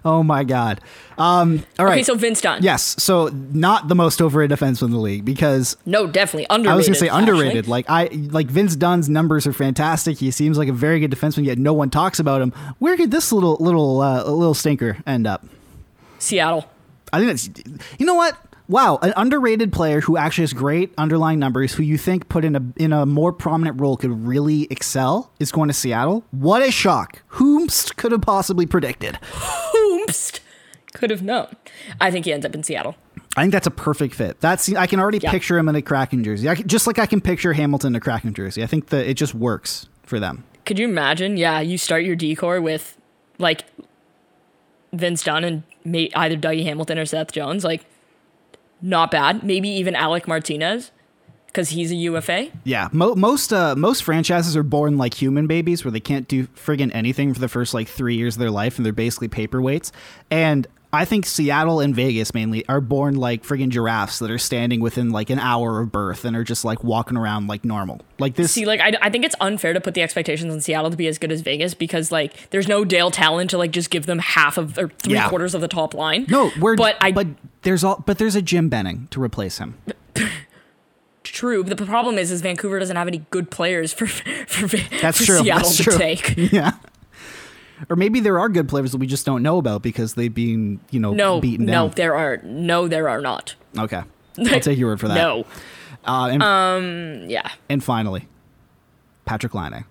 Oh 0.06 0.24
my 0.24 0.44
god. 0.44 0.82
Um, 1.18 1.64
all 1.78 1.86
right. 1.86 1.94
Okay, 1.94 2.04
so 2.04 2.16
Vince 2.16 2.42
Dunn. 2.42 2.64
yes. 2.64 2.96
So 3.02 3.28
not 3.52 3.88
the 3.90 3.96
most 3.96 4.22
overrated 4.22 4.58
defenseman 4.58 4.84
in 4.88 4.92
the 4.92 4.98
league 5.00 5.26
because 5.26 5.76
No, 5.86 6.08
definitely 6.08 6.48
underrated. 6.50 6.72
I 6.74 6.76
was 6.76 6.88
gonna 6.88 6.96
say 6.98 7.08
actually. 7.10 7.20
underrated. 7.34 7.68
Like 7.68 7.86
I 7.90 8.06
like 8.14 8.48
Vince 8.48 8.76
Dunn's 8.76 9.10
numbers 9.10 9.46
are 9.46 9.54
fantastic. 9.54 10.18
He 10.20 10.32
seems 10.32 10.58
like 10.58 10.70
a 10.70 10.74
very 10.74 11.00
good 11.00 11.12
defenseman, 11.12 11.46
yet 11.46 11.58
no 11.58 11.74
one 11.74 11.90
talks 11.90 12.20
about 12.20 12.42
him. 12.42 12.52
Where 12.80 12.96
could 12.96 13.12
this 13.12 13.32
little 13.32 13.58
little 13.60 14.02
uh, 14.02 14.24
little 14.24 14.54
stinker 14.54 14.98
end 15.06 15.28
up? 15.28 15.46
Seattle. 16.20 16.70
I 17.12 17.20
think 17.20 17.32
it's 17.32 17.50
you 17.98 18.06
know 18.06 18.16
what? 18.16 18.38
Wow, 18.68 19.00
an 19.02 19.14
underrated 19.18 19.74
player 19.74 20.00
who 20.00 20.16
actually 20.16 20.44
has 20.44 20.54
great 20.54 20.94
underlying 20.96 21.40
numbers, 21.40 21.74
who 21.74 21.82
you 21.82 21.98
think 21.98 22.30
put 22.30 22.46
in 22.46 22.56
a 22.56 22.62
in 22.76 22.94
a 22.94 23.04
more 23.04 23.34
prominent 23.34 23.82
role 23.82 23.98
could 23.98 24.12
really 24.28 24.68
excel, 24.70 25.32
is 25.40 25.52
going 25.52 25.70
to 25.70 25.74
Seattle. 25.74 26.24
What 26.30 26.62
a 26.62 26.70
shock! 26.70 27.24
Whomst 27.32 27.96
could 27.96 28.12
have 28.12 28.22
possibly 28.22 28.68
predicted? 28.68 29.18
Oomst. 30.10 30.40
Could 30.94 31.10
have 31.12 31.22
known. 31.22 31.48
I 32.02 32.10
think 32.12 32.26
he 32.26 32.34
ends 32.34 32.46
up 32.46 32.56
in 32.56 32.64
Seattle. 32.64 32.96
I 33.38 33.42
think 33.42 33.54
that's 33.54 33.68
a 33.68 33.72
perfect 33.72 34.16
fit. 34.16 34.40
That's 34.40 34.74
I 34.74 34.88
can 34.88 35.00
already 35.00 35.20
Yeah. 35.20 35.30
picture 35.32 35.58
him 35.58 35.70
in 35.70 35.76
a 35.76 35.82
Kraken 35.84 36.24
jersey, 36.24 36.50
I 36.50 36.56
just 36.56 36.88
like 36.88 36.98
I 36.98 37.06
can 37.06 37.22
picture 37.22 37.54
Hamilton 37.54 37.90
in 37.94 37.96
a 37.96 38.00
Kraken 38.00 38.34
jersey. 38.34 38.64
I 38.64 38.66
think 38.66 38.88
that 38.88 39.08
it 39.08 39.14
just 39.14 39.36
works 39.36 39.88
for 40.04 40.20
them. 40.20 40.44
Could 40.66 40.80
you 40.80 40.88
imagine? 40.88 41.38
Yeah, 41.38 41.60
you 41.60 41.78
start 41.78 42.04
your 42.04 42.16
decor 42.16 42.60
with 42.60 42.98
like 43.38 43.66
Vince 44.94 45.24
Dunn 45.24 45.44
and 45.44 45.64
may, 45.86 46.10
either 46.16 46.36
Dougie 46.36 46.64
Hamilton 46.64 46.98
or 46.98 47.06
Seth 47.06 47.32
Jones. 47.32 47.64
Like, 47.64 47.86
not 48.82 49.12
bad. 49.12 49.44
Maybe 49.44 49.70
even 49.70 49.96
Alec 49.96 50.28
Martinez 50.28 50.92
because 51.60 51.70
he's 51.70 51.92
a 51.92 51.96
UFA. 51.96 52.48
Yeah, 52.64 52.88
mo- 52.94 53.16
most 53.16 53.52
uh, 53.52 53.76
most 53.76 54.04
franchises 54.04 54.56
are 54.56 54.64
born 54.64 54.98
like 54.98 55.14
human 55.14 55.46
babies, 55.46 55.84
where 55.84 55.92
they 55.92 56.00
can't 56.00 56.28
do 56.28 56.48
friggin' 56.48 56.90
anything 56.94 57.34
for 57.34 57.40
the 57.42 57.50
first 57.50 57.74
like 57.74 57.88
three 57.90 58.16
years 58.16 58.36
of 58.36 58.40
their 58.40 58.52
life, 58.52 58.78
and 58.78 58.86
they're 58.86 58.94
basically 58.94 59.28
paperweights. 59.28 59.92
And 60.32 60.66
I 60.94 61.04
think 61.04 61.26
Seattle 61.26 61.82
and 61.82 61.94
Vegas 61.94 62.34
mainly 62.34 62.66
are 62.70 62.80
born 62.80 63.16
like 63.16 63.44
friggin' 63.44 63.70
giraffes 63.72 64.20
that 64.20 64.32
are 64.32 64.38
standing 64.38 64.80
within 64.80 65.10
like 65.10 65.30
an 65.30 65.38
hour 65.38 65.82
of 65.82 65.92
birth 65.92 66.24
and 66.24 66.34
are 66.38 66.46
just 66.46 66.64
like 66.64 66.82
walking 66.82 67.18
around 67.18 67.48
like 67.48 67.66
normal. 67.66 68.00
Like 68.20 68.36
this. 68.36 68.54
See, 68.54 68.66
like, 68.66 68.80
I, 68.80 68.94
I 69.02 69.10
think 69.10 69.26
it's 69.26 69.36
unfair 69.42 69.74
to 69.74 69.82
put 69.82 69.94
the 69.96 70.02
expectations 70.02 70.54
on 70.54 70.62
Seattle 70.62 70.90
to 70.92 70.98
be 70.98 71.08
as 71.08 71.18
good 71.18 71.32
as 71.34 71.42
Vegas 71.42 71.74
because, 71.74 72.10
like, 72.12 72.50
there's 72.52 72.68
no 72.70 72.86
Dale 72.86 73.12
Tallon 73.12 73.48
to, 73.50 73.58
like, 73.58 73.72
just 73.72 73.90
give 73.90 74.06
them 74.08 74.20
half 74.20 74.58
of 74.58 74.78
or 74.78 74.88
three 75.00 75.14
Yeah. 75.16 75.28
quarters 75.30 75.54
of 75.54 75.60
the 75.62 75.68
top 75.68 75.94
line. 75.94 76.26
no, 76.30 76.52
we're 76.60 76.76
but 76.78 76.96
I 77.02 77.12
but 77.12 77.28
there's 77.64 77.84
all 77.84 78.02
but 78.06 78.18
there's 78.18 78.36
a 78.36 78.42
Jim 78.42 78.70
Benning 78.70 79.10
to 79.12 79.22
replace 79.22 79.58
him. 79.58 79.76
true. 81.40 81.64
But 81.64 81.78
the 81.78 81.86
problem 81.86 82.18
is, 82.18 82.32
is 82.32 82.42
Vancouver 82.42 82.80
doesn't 82.80 82.96
have 82.96 83.08
any 83.08 83.26
good 83.30 83.50
players 83.50 83.94
for 83.94 84.08
for, 84.48 84.68
That's 85.02 85.18
for 85.20 85.26
true. 85.26 85.40
Seattle 85.40 85.64
That's 85.64 85.78
to 85.78 85.84
true. 85.84 85.98
take. 85.98 86.36
yeah. 86.52 86.74
Or 87.90 87.96
maybe 87.96 88.20
there 88.20 88.38
are 88.40 88.50
good 88.50 88.68
players 88.68 88.92
that 88.92 88.98
we 88.98 89.08
just 89.08 89.26
don't 89.26 89.42
know 89.42 89.58
about 89.58 89.82
because 89.82 90.16
they've 90.16 90.34
been, 90.34 90.82
you 90.92 91.00
know, 91.00 91.14
No, 91.14 91.40
beaten 91.40 91.66
no, 91.66 91.88
there 91.88 92.14
are 92.14 92.38
no, 92.44 92.88
there 92.90 93.08
are 93.08 93.22
not. 93.22 93.56
Okay. 93.78 94.02
I'll 94.38 94.60
take 94.60 94.78
your 94.78 94.90
word 94.90 95.00
for 95.00 95.08
that. 95.08 95.14
No, 95.16 95.46
Uh, 96.06 96.28
and, 96.40 97.32
yeah. 97.32 97.50
and 97.70 97.82
finally, 97.84 98.28
Patrik 99.26 99.54
Laine. 99.54 99.86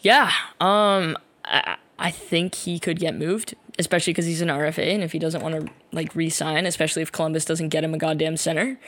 Yeah, 0.00 0.30
um, 0.60 1.16
I, 1.44 1.76
I 1.98 2.10
think 2.12 2.54
he 2.54 2.78
could 2.78 2.98
get 3.00 3.16
moved, 3.16 3.54
especially 3.78 4.12
because 4.12 4.26
he's 4.26 4.40
an 4.40 4.48
RFA, 4.48 4.94
and 4.94 5.02
if 5.02 5.12
he 5.12 5.18
doesn't 5.18 5.42
want 5.42 5.54
to 5.66 5.72
like 5.92 6.14
re-sign, 6.14 6.66
especially 6.66 7.02
if 7.02 7.10
Columbus 7.12 7.44
doesn't 7.44 7.68
get 7.70 7.82
him 7.84 7.94
a 7.94 7.98
goddamn 7.98 8.36
center, 8.36 8.78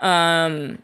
um, 0.00 0.78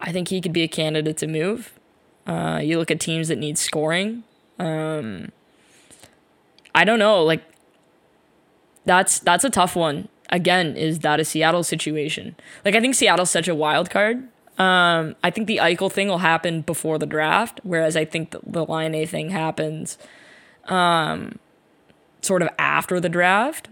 I 0.00 0.12
think 0.12 0.28
he 0.28 0.40
could 0.40 0.52
be 0.52 0.62
a 0.62 0.68
candidate 0.68 1.16
to 1.18 1.26
move. 1.26 1.78
Uh, 2.26 2.60
you 2.62 2.78
look 2.78 2.90
at 2.90 3.00
teams 3.00 3.28
that 3.28 3.38
need 3.38 3.58
scoring. 3.58 4.24
Um, 4.58 5.32
I 6.74 6.84
don't 6.84 6.98
know, 6.98 7.22
like 7.24 7.42
that's 8.84 9.18
that's 9.18 9.44
a 9.44 9.50
tough 9.50 9.74
one. 9.76 10.08
Again, 10.30 10.76
is 10.76 11.00
that 11.00 11.20
a 11.20 11.24
Seattle 11.24 11.62
situation? 11.62 12.36
Like 12.64 12.74
I 12.74 12.80
think 12.80 12.94
Seattle's 12.94 13.30
such 13.30 13.48
a 13.48 13.54
wild 13.54 13.90
card. 13.90 14.28
Um, 14.58 15.14
I 15.22 15.30
think 15.30 15.46
the 15.46 15.58
Eichel 15.58 15.90
thing 15.90 16.08
will 16.08 16.18
happen 16.18 16.62
before 16.62 16.98
the 16.98 17.06
draft, 17.06 17.60
whereas 17.62 17.96
I 17.96 18.04
think 18.04 18.32
the, 18.32 18.40
the 18.44 18.66
Laine 18.66 19.06
thing 19.06 19.30
happens 19.30 19.98
um, 20.64 21.38
sort 22.22 22.42
of 22.42 22.48
after 22.58 22.98
the 22.98 23.08
draft. 23.08 23.68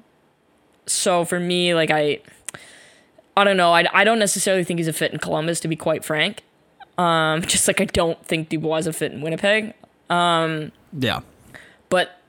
So 0.86 1.24
for 1.24 1.40
me, 1.40 1.74
like 1.74 1.90
I, 1.90 2.20
I 3.36 3.44
don't 3.44 3.56
know. 3.56 3.72
I, 3.72 3.84
I 3.92 4.04
don't 4.04 4.18
necessarily 4.18 4.64
think 4.64 4.78
he's 4.78 4.88
a 4.88 4.92
fit 4.92 5.12
in 5.12 5.18
Columbus, 5.18 5.60
to 5.60 5.68
be 5.68 5.76
quite 5.76 6.04
frank. 6.04 6.42
Um, 6.98 7.42
just 7.46 7.68
like 7.68 7.80
I 7.80 7.84
don't 7.84 8.24
think 8.24 8.48
Dubois 8.48 8.78
is 8.78 8.86
a 8.86 8.92
fit 8.92 9.12
in 9.12 9.20
Winnipeg. 9.20 9.74
Yeah. 10.98 11.20
But 11.88 12.20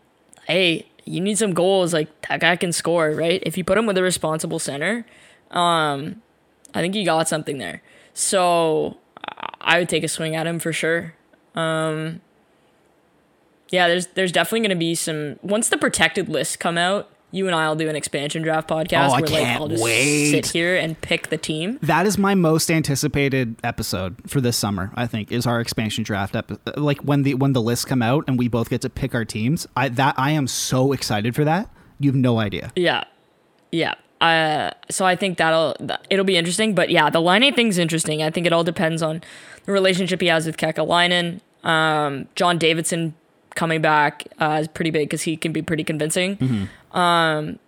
hey, 0.47 0.87
you 1.05 1.21
need 1.21 1.37
some 1.37 1.53
goals. 1.53 1.93
Like 1.93 2.09
that 2.27 2.39
guy 2.41 2.55
can 2.57 2.71
score, 2.73 3.11
right? 3.11 3.41
If 3.45 3.57
you 3.57 3.63
put 3.63 3.77
him 3.77 3.85
with 3.85 3.97
a 3.97 4.03
responsible 4.03 4.59
center, 4.59 5.05
um, 5.51 6.21
I 6.73 6.81
think 6.81 6.95
you 6.95 7.05
got 7.05 7.29
something 7.29 7.57
there. 7.57 7.81
So 8.13 8.97
I- 9.27 9.53
I 9.61 9.79
would 9.79 9.89
take 9.89 10.03
a 10.03 10.07
swing 10.07 10.35
at 10.35 10.47
him 10.47 10.59
for 10.59 10.71
sure. 10.73 11.13
Um, 11.55 12.21
yeah, 13.69 13.87
there's 13.87 14.07
there's 14.07 14.31
definitely 14.31 14.61
going 14.61 14.69
to 14.69 14.75
be 14.75 14.95
some 14.95 15.39
once 15.41 15.69
the 15.69 15.77
protected 15.77 16.29
lists 16.29 16.55
come 16.55 16.77
out. 16.77 17.09
You 17.29 17.45
and 17.47 17.55
I'll 17.55 17.75
do 17.75 17.89
an 17.89 17.95
expansion 17.97 18.41
draft 18.41 18.69
podcast 18.69 19.09
Oh, 19.09 19.13
I 19.13 19.21
where 19.21 19.29
like 19.29 19.47
I'll 19.47 19.67
just 19.67 19.83
wait. 19.83 20.31
sit 20.31 20.45
here 20.47 20.77
and 20.77 20.99
pick 21.01 21.27
the 21.29 21.37
team. 21.37 21.77
That 21.81 22.05
is 22.05 22.17
my 22.17 22.35
most 22.35 22.71
anticipated 22.71 23.55
episode 23.65 24.15
for 24.27 24.39
this 24.39 24.55
summer. 24.55 24.91
I 24.95 25.07
think 25.07 25.29
is 25.31 25.45
our 25.45 25.59
expansion 25.59 26.03
draft 26.05 26.35
episode. 26.37 26.77
Like 26.77 26.99
when 27.01 27.23
the 27.23 27.33
when 27.33 27.51
the 27.53 27.61
lists 27.61 27.83
come 27.83 28.01
out 28.01 28.23
and 28.27 28.39
we 28.39 28.47
both 28.47 28.69
get 28.69 28.79
to 28.81 28.89
pick 28.89 29.13
our 29.13 29.25
teams. 29.25 29.67
I 29.75 29.89
that 29.89 30.15
I 30.17 30.31
am 30.31 30.47
so 30.47 30.93
excited 30.93 31.35
for 31.35 31.43
that. 31.43 31.69
You 31.99 32.11
have 32.11 32.15
no 32.15 32.39
idea. 32.39 32.71
Yeah, 32.75 33.03
yeah. 33.71 33.95
Uh, 34.21 34.71
so 34.89 35.05
I 35.05 35.15
think 35.15 35.37
that'll 35.37 35.75
it'll 36.09 36.25
be 36.25 36.37
interesting. 36.37 36.73
But 36.75 36.89
yeah, 36.89 37.09
the 37.09 37.19
Laine 37.19 37.53
thing's 37.53 37.77
interesting. 37.77 38.23
I 38.23 38.29
think 38.31 38.47
it 38.47 38.53
all 38.53 38.63
depends 38.63 39.01
on 39.01 39.21
the 39.65 39.71
relationship 39.73 40.21
he 40.21 40.27
has 40.27 40.45
with 40.45 40.55
Kekalainen. 40.57 41.41
Um, 41.63 42.27
John 42.35 42.57
Davidson 42.57 43.15
coming 43.55 43.81
back 43.81 44.23
uh, 44.39 44.59
is 44.61 44.67
pretty 44.67 44.91
big 44.91 45.09
because 45.09 45.23
he 45.23 45.35
can 45.35 45.51
be 45.51 45.61
pretty 45.61 45.83
convincing. 45.83 46.69
Um, 46.91 47.59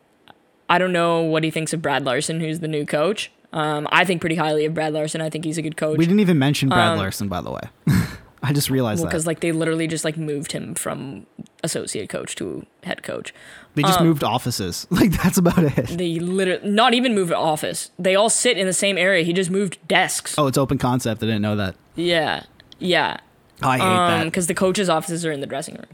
I 0.70 0.78
don't 0.78 0.94
know 0.94 1.22
what 1.22 1.44
he 1.44 1.52
thinks 1.52 1.74
of 1.74 1.82
Brad 1.82 2.06
Larsen, 2.06 2.40
who's 2.40 2.60
the 2.60 2.68
new 2.68 2.86
coach. 2.86 3.32
Um, 3.52 3.88
I 3.92 4.06
think 4.06 4.22
pretty 4.22 4.36
highly 4.36 4.66
of 4.66 4.74
Brad 4.76 4.94
Larsen. 4.94 5.22
I 5.22 5.30
think 5.30 5.44
he's 5.46 5.58
a 5.58 5.62
good 5.64 5.76
coach. 5.78 5.98
We 5.98 6.06
didn't 6.06 6.20
even 6.20 6.38
mention 6.38 6.70
Brad 6.70 6.98
Larsen, 6.98 7.28
by 7.28 7.42
the 7.42 7.52
way. 7.52 7.62
I 8.42 8.54
just 8.54 8.70
realized 8.70 9.04
because 9.04 9.24
that 9.26 9.30
like 9.30 9.40
they 9.42 9.52
literally 9.52 9.86
just 9.88 10.06
like 10.06 10.16
moved 10.16 10.54
him 10.54 10.74
from 10.74 11.26
associate 11.62 12.08
coach 12.08 12.36
to 12.36 12.66
head 12.84 13.04
coach. 13.04 13.34
they 13.76 13.82
just 13.82 14.00
moved 14.00 14.24
offices. 14.24 14.88
Like 14.92 15.12
that's 15.12 15.38
about 15.38 15.58
it. 15.60 15.88
They 15.98 16.20
literally 16.20 16.70
not 16.70 16.94
even 16.94 17.14
moved 17.14 17.34
office. 17.34 17.92
They 18.00 18.16
all 18.16 18.30
sit 18.30 18.58
in 18.58 18.66
the 18.66 18.72
same 18.74 18.98
area. 18.98 19.24
He 19.26 19.34
just 19.34 19.50
moved 19.52 19.78
desks. 19.88 20.36
Oh, 20.38 20.48
it's 20.48 20.58
open 20.58 20.78
concept. 20.78 21.22
I 21.22 21.26
didn't 21.26 21.42
know 21.42 21.56
that. 21.58 21.76
Yeah, 21.96 22.44
yeah. 22.78 23.18
I 23.62 23.78
hate 23.78 23.84
that. 23.84 24.24
because 24.26 24.48
the 24.48 24.54
coaches' 24.54 24.88
offices 24.88 25.26
are 25.26 25.32
in 25.34 25.42
the 25.42 25.48
dressing 25.48 25.76
room. 25.76 25.88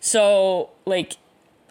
So, 0.00 0.70
like, 0.86 1.16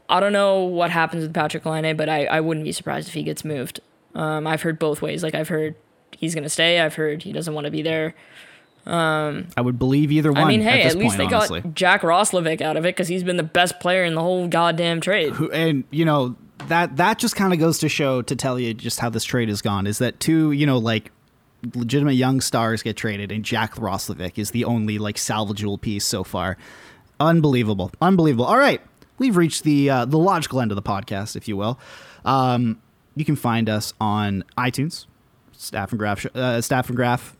I 0.10 0.20
don't 0.20 0.34
know 0.34 0.64
what 0.64 0.90
happens 0.92 1.24
with 1.24 1.34
Patrik 1.34 1.66
Laine, 1.66 1.96
but 1.96 2.10
I, 2.10 2.26
I 2.26 2.42
wouldn't 2.42 2.64
be 2.66 2.72
surprised 2.72 3.08
if 3.08 3.14
he 3.14 3.24
gets 3.24 3.46
moved. 3.46 3.80
Um, 4.16 4.48
I've 4.48 4.64
heard 4.64 4.80
both 4.80 5.02
ways. 5.02 5.24
Like, 5.24 5.36
I've 5.36 5.50
heard 5.50 5.76
he's 6.18 6.34
gonna 6.36 6.50
stay. 6.50 6.80
I've 6.80 6.96
heard 6.96 7.24
he 7.24 7.32
doesn't 7.32 7.54
want 7.54 7.66
to 7.66 7.72
be 7.72 7.82
there. 7.82 8.16
I 9.56 9.62
would 9.62 9.78
believe 9.78 10.12
either 10.12 10.32
one. 10.32 10.44
I 10.44 10.48
mean, 10.48 10.62
hey, 10.62 10.82
at, 10.82 10.92
at, 10.92 10.98
least 10.98 11.18
point, 11.18 11.30
they 11.30 11.36
honestly. 11.36 11.62
got 11.62 11.76
Jack 11.76 12.02
Roslovic 12.02 12.62
out 12.62 12.76
of 12.76 12.86
it 12.86 12.90
because 12.96 13.08
he's 13.08 13.24
been 13.24 13.38
the 13.38 13.44
best 13.44 13.80
player 13.80 14.04
in 14.04 14.16
the 14.16 14.22
whole 14.22 14.48
goddamn 14.48 15.00
trade. 15.02 15.34
Who- 15.34 15.52
and 15.52 15.84
you 15.92 16.06
know 16.06 16.36
that 16.68 16.98
that 16.98 17.20
just 17.20 17.36
kind 17.36 17.54
of 17.54 17.60
goes 17.60 17.80
to 17.80 17.90
show 17.90 18.22
to 18.24 18.36
tell 18.36 18.60
you 18.60 18.74
just 18.74 19.00
how 19.00 19.10
this 19.10 19.24
trade 19.24 19.50
has 19.50 19.62
gone 19.62 19.88
is 19.88 20.00
that 20.00 20.20
two 20.20 20.52
you 20.52 20.66
know 20.66 20.78
like 20.78 21.12
legitimate 21.76 22.14
young 22.14 22.42
stars 22.42 22.84
get 22.84 22.98
traded 22.98 23.32
and 23.32 23.44
Jack 23.46 23.76
Roslovic 23.76 24.38
is 24.38 24.52
the 24.52 24.66
only 24.66 24.98
like 24.98 25.16
salvageable 25.16 25.80
piece 25.80 26.06
so 26.06 26.24
far 26.24 26.58
unbelievable 27.20 27.92
unbelievable 28.02 28.46
all 28.46 28.58
right 28.58 28.82
we've 29.20 29.38
reached 29.38 29.64
the 29.64 29.90
uh, 29.90 30.06
the 30.06 30.18
logical 30.18 30.60
end 30.62 30.72
of 30.72 30.76
the 30.76 30.82
podcast 30.82 31.36
if 31.36 31.48
you 31.48 31.56
will 31.56 31.80
um, 32.26 32.82
you 33.16 33.26
can 33.26 33.36
find 33.36 33.70
us 33.70 33.94
on 34.00 34.44
iTunes 34.58 35.06
Staff 35.52 35.92
and 35.92 36.00
Graph 36.00 36.26
uh, 36.36 36.62
Staff 36.62 36.88
and 36.88 36.96
Graph 36.96 37.36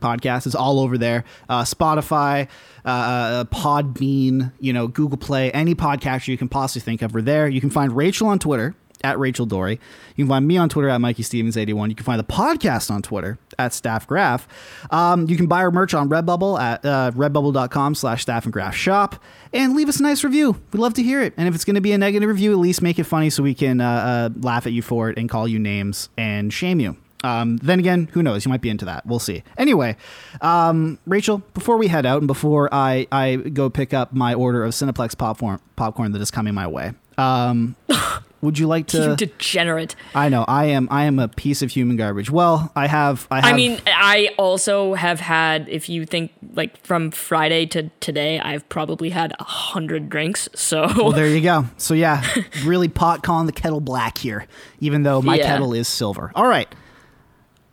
podcast 0.00 0.46
is 0.46 0.54
all 0.54 0.80
over 0.80 0.98
there. 0.98 1.24
Uh, 1.48 1.62
Spotify, 1.62 2.48
uh, 2.84 3.44
Podbean, 3.44 4.52
you 4.60 4.72
know, 4.72 4.86
Google 4.86 5.16
Play, 5.16 5.50
any 5.52 5.74
podcaster 5.74 6.28
you 6.28 6.36
can 6.36 6.48
possibly 6.48 6.84
think 6.84 7.00
of 7.00 7.16
are 7.16 7.22
there. 7.22 7.48
You 7.48 7.60
can 7.60 7.70
find 7.70 7.96
Rachel 7.96 8.28
on 8.28 8.38
Twitter 8.38 8.74
at 9.04 9.18
Rachel 9.18 9.46
Doerrie. 9.46 9.78
You 10.16 10.24
can 10.24 10.28
find 10.28 10.48
me 10.48 10.56
on 10.56 10.68
Twitter 10.68 10.88
at 10.88 11.00
Mikey 11.00 11.22
Stevens 11.22 11.56
81. 11.56 11.90
You 11.90 11.96
can 11.96 12.04
find 12.04 12.18
the 12.18 12.24
podcast 12.24 12.90
on 12.90 13.02
Twitter 13.02 13.38
at 13.58 13.72
Staff 13.72 14.06
Graph. 14.06 14.48
Um, 14.90 15.28
you 15.28 15.36
can 15.36 15.46
buy 15.46 15.58
our 15.58 15.70
merch 15.70 15.94
on 15.94 16.08
Redbubble 16.08 16.58
at 16.58 16.84
uh, 16.84 17.12
redbubble.com 17.12 17.94
slash 17.94 18.22
staff 18.22 18.44
and 18.44 18.52
graph 18.52 18.74
shop 18.74 19.22
and 19.52 19.76
leave 19.76 19.88
us 19.88 20.00
a 20.00 20.02
nice 20.02 20.24
review. 20.24 20.60
We'd 20.72 20.80
love 20.80 20.94
to 20.94 21.02
hear 21.02 21.20
it. 21.22 21.34
And 21.36 21.46
if 21.46 21.54
it's 21.54 21.64
going 21.64 21.76
to 21.76 21.80
be 21.80 21.92
a 21.92 21.98
negative 21.98 22.28
review, 22.28 22.52
at 22.52 22.58
least 22.58 22.82
make 22.82 22.98
it 22.98 23.04
funny 23.04 23.30
so 23.30 23.42
we 23.42 23.54
can 23.54 23.80
uh, 23.80 24.30
uh, 24.34 24.38
laugh 24.40 24.66
at 24.66 24.72
you 24.72 24.82
for 24.82 25.10
it 25.10 25.18
and 25.18 25.28
call 25.28 25.46
you 25.46 25.58
names 25.58 26.08
and 26.16 26.52
shame 26.52 26.80
you. 26.80 26.96
Um, 27.24 27.56
then 27.58 27.78
again, 27.78 28.10
who 28.12 28.22
knows? 28.22 28.44
You 28.44 28.50
might 28.50 28.60
be 28.60 28.68
into 28.68 28.84
that. 28.84 29.06
We'll 29.06 29.18
see. 29.18 29.42
Anyway, 29.56 29.96
um, 30.42 30.98
Rachel, 31.06 31.38
before 31.54 31.78
we 31.78 31.88
head 31.88 32.04
out 32.04 32.18
and 32.18 32.26
before 32.26 32.68
I, 32.72 33.06
I 33.10 33.36
go 33.36 33.70
pick 33.70 33.94
up 33.94 34.12
my 34.12 34.34
order 34.34 34.62
of 34.62 34.72
Cineplex 34.72 35.16
popcorn, 35.16 35.58
popcorn 35.74 36.12
that 36.12 36.20
is 36.20 36.30
coming 36.30 36.52
my 36.52 36.66
way, 36.66 36.92
um, 37.16 37.76
Would 38.44 38.58
you 38.58 38.66
like 38.68 38.92
You 38.92 39.00
to? 39.00 39.16
degenerate. 39.16 39.96
I 40.14 40.28
know 40.28 40.44
I 40.46 40.66
am. 40.66 40.86
I 40.90 41.04
am 41.04 41.18
a 41.18 41.28
piece 41.28 41.62
of 41.62 41.70
human 41.70 41.96
garbage. 41.96 42.30
Well, 42.30 42.70
I 42.76 42.86
have. 42.86 43.26
I 43.30 43.36
have. 43.40 43.44
I 43.46 43.56
mean, 43.56 43.80
I 43.86 44.30
also 44.38 44.94
have 44.94 45.18
had, 45.18 45.68
if 45.68 45.88
you 45.88 46.04
think 46.06 46.30
like 46.52 46.84
from 46.86 47.10
Friday 47.10 47.66
to 47.66 47.90
today, 48.00 48.38
I've 48.40 48.68
probably 48.68 49.10
had 49.10 49.34
a 49.40 49.44
hundred 49.44 50.08
drinks. 50.10 50.48
So 50.54 50.86
Well, 50.96 51.12
there 51.12 51.26
you 51.28 51.40
go. 51.40 51.64
So 51.78 51.94
yeah, 51.94 52.22
really 52.64 52.88
pot 52.88 53.22
calling 53.22 53.46
the 53.46 53.52
kettle 53.52 53.80
black 53.80 54.18
here, 54.18 54.46
even 54.80 55.02
though 55.02 55.22
my 55.22 55.36
Yeah. 55.36 55.46
kettle 55.46 55.72
is 55.72 55.88
silver. 55.88 56.30
All 56.34 56.46
right. 56.46 56.68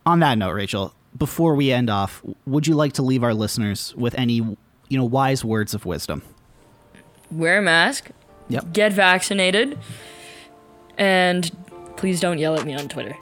On 0.06 0.20
that 0.22 0.38
note, 0.38 0.54
Rachel, 0.54 0.96
before 1.18 1.54
we 1.56 1.72
end 1.72 1.90
off, 1.90 2.24
would 2.48 2.66
you 2.66 2.74
like 2.76 2.94
to 2.94 3.02
leave 3.04 3.24
our 3.24 3.34
listeners 3.34 3.94
with 3.96 4.16
any, 4.18 4.36
you 4.36 4.58
know, 4.98 5.04
wise 5.06 5.44
words 5.46 5.74
of 5.74 5.86
wisdom? 5.86 6.22
wear 7.30 7.60
a 7.60 7.62
mask, 7.62 8.10
Yep. 8.50 8.74
get 8.74 8.92
vaccinated, 8.94 9.78
and 10.98 11.50
please 11.98 12.20
don't 12.20 12.38
yell 12.38 12.56
at 12.56 12.66
me 12.66 12.74
on 12.74 12.88
Twitter. 12.88 13.16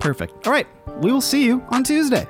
Perfect. 0.00 0.46
All 0.46 0.52
right. 0.52 0.66
We 1.00 1.10
will 1.10 1.20
see 1.20 1.44
you 1.44 1.64
on 1.70 1.82
Tuesday. 1.84 2.26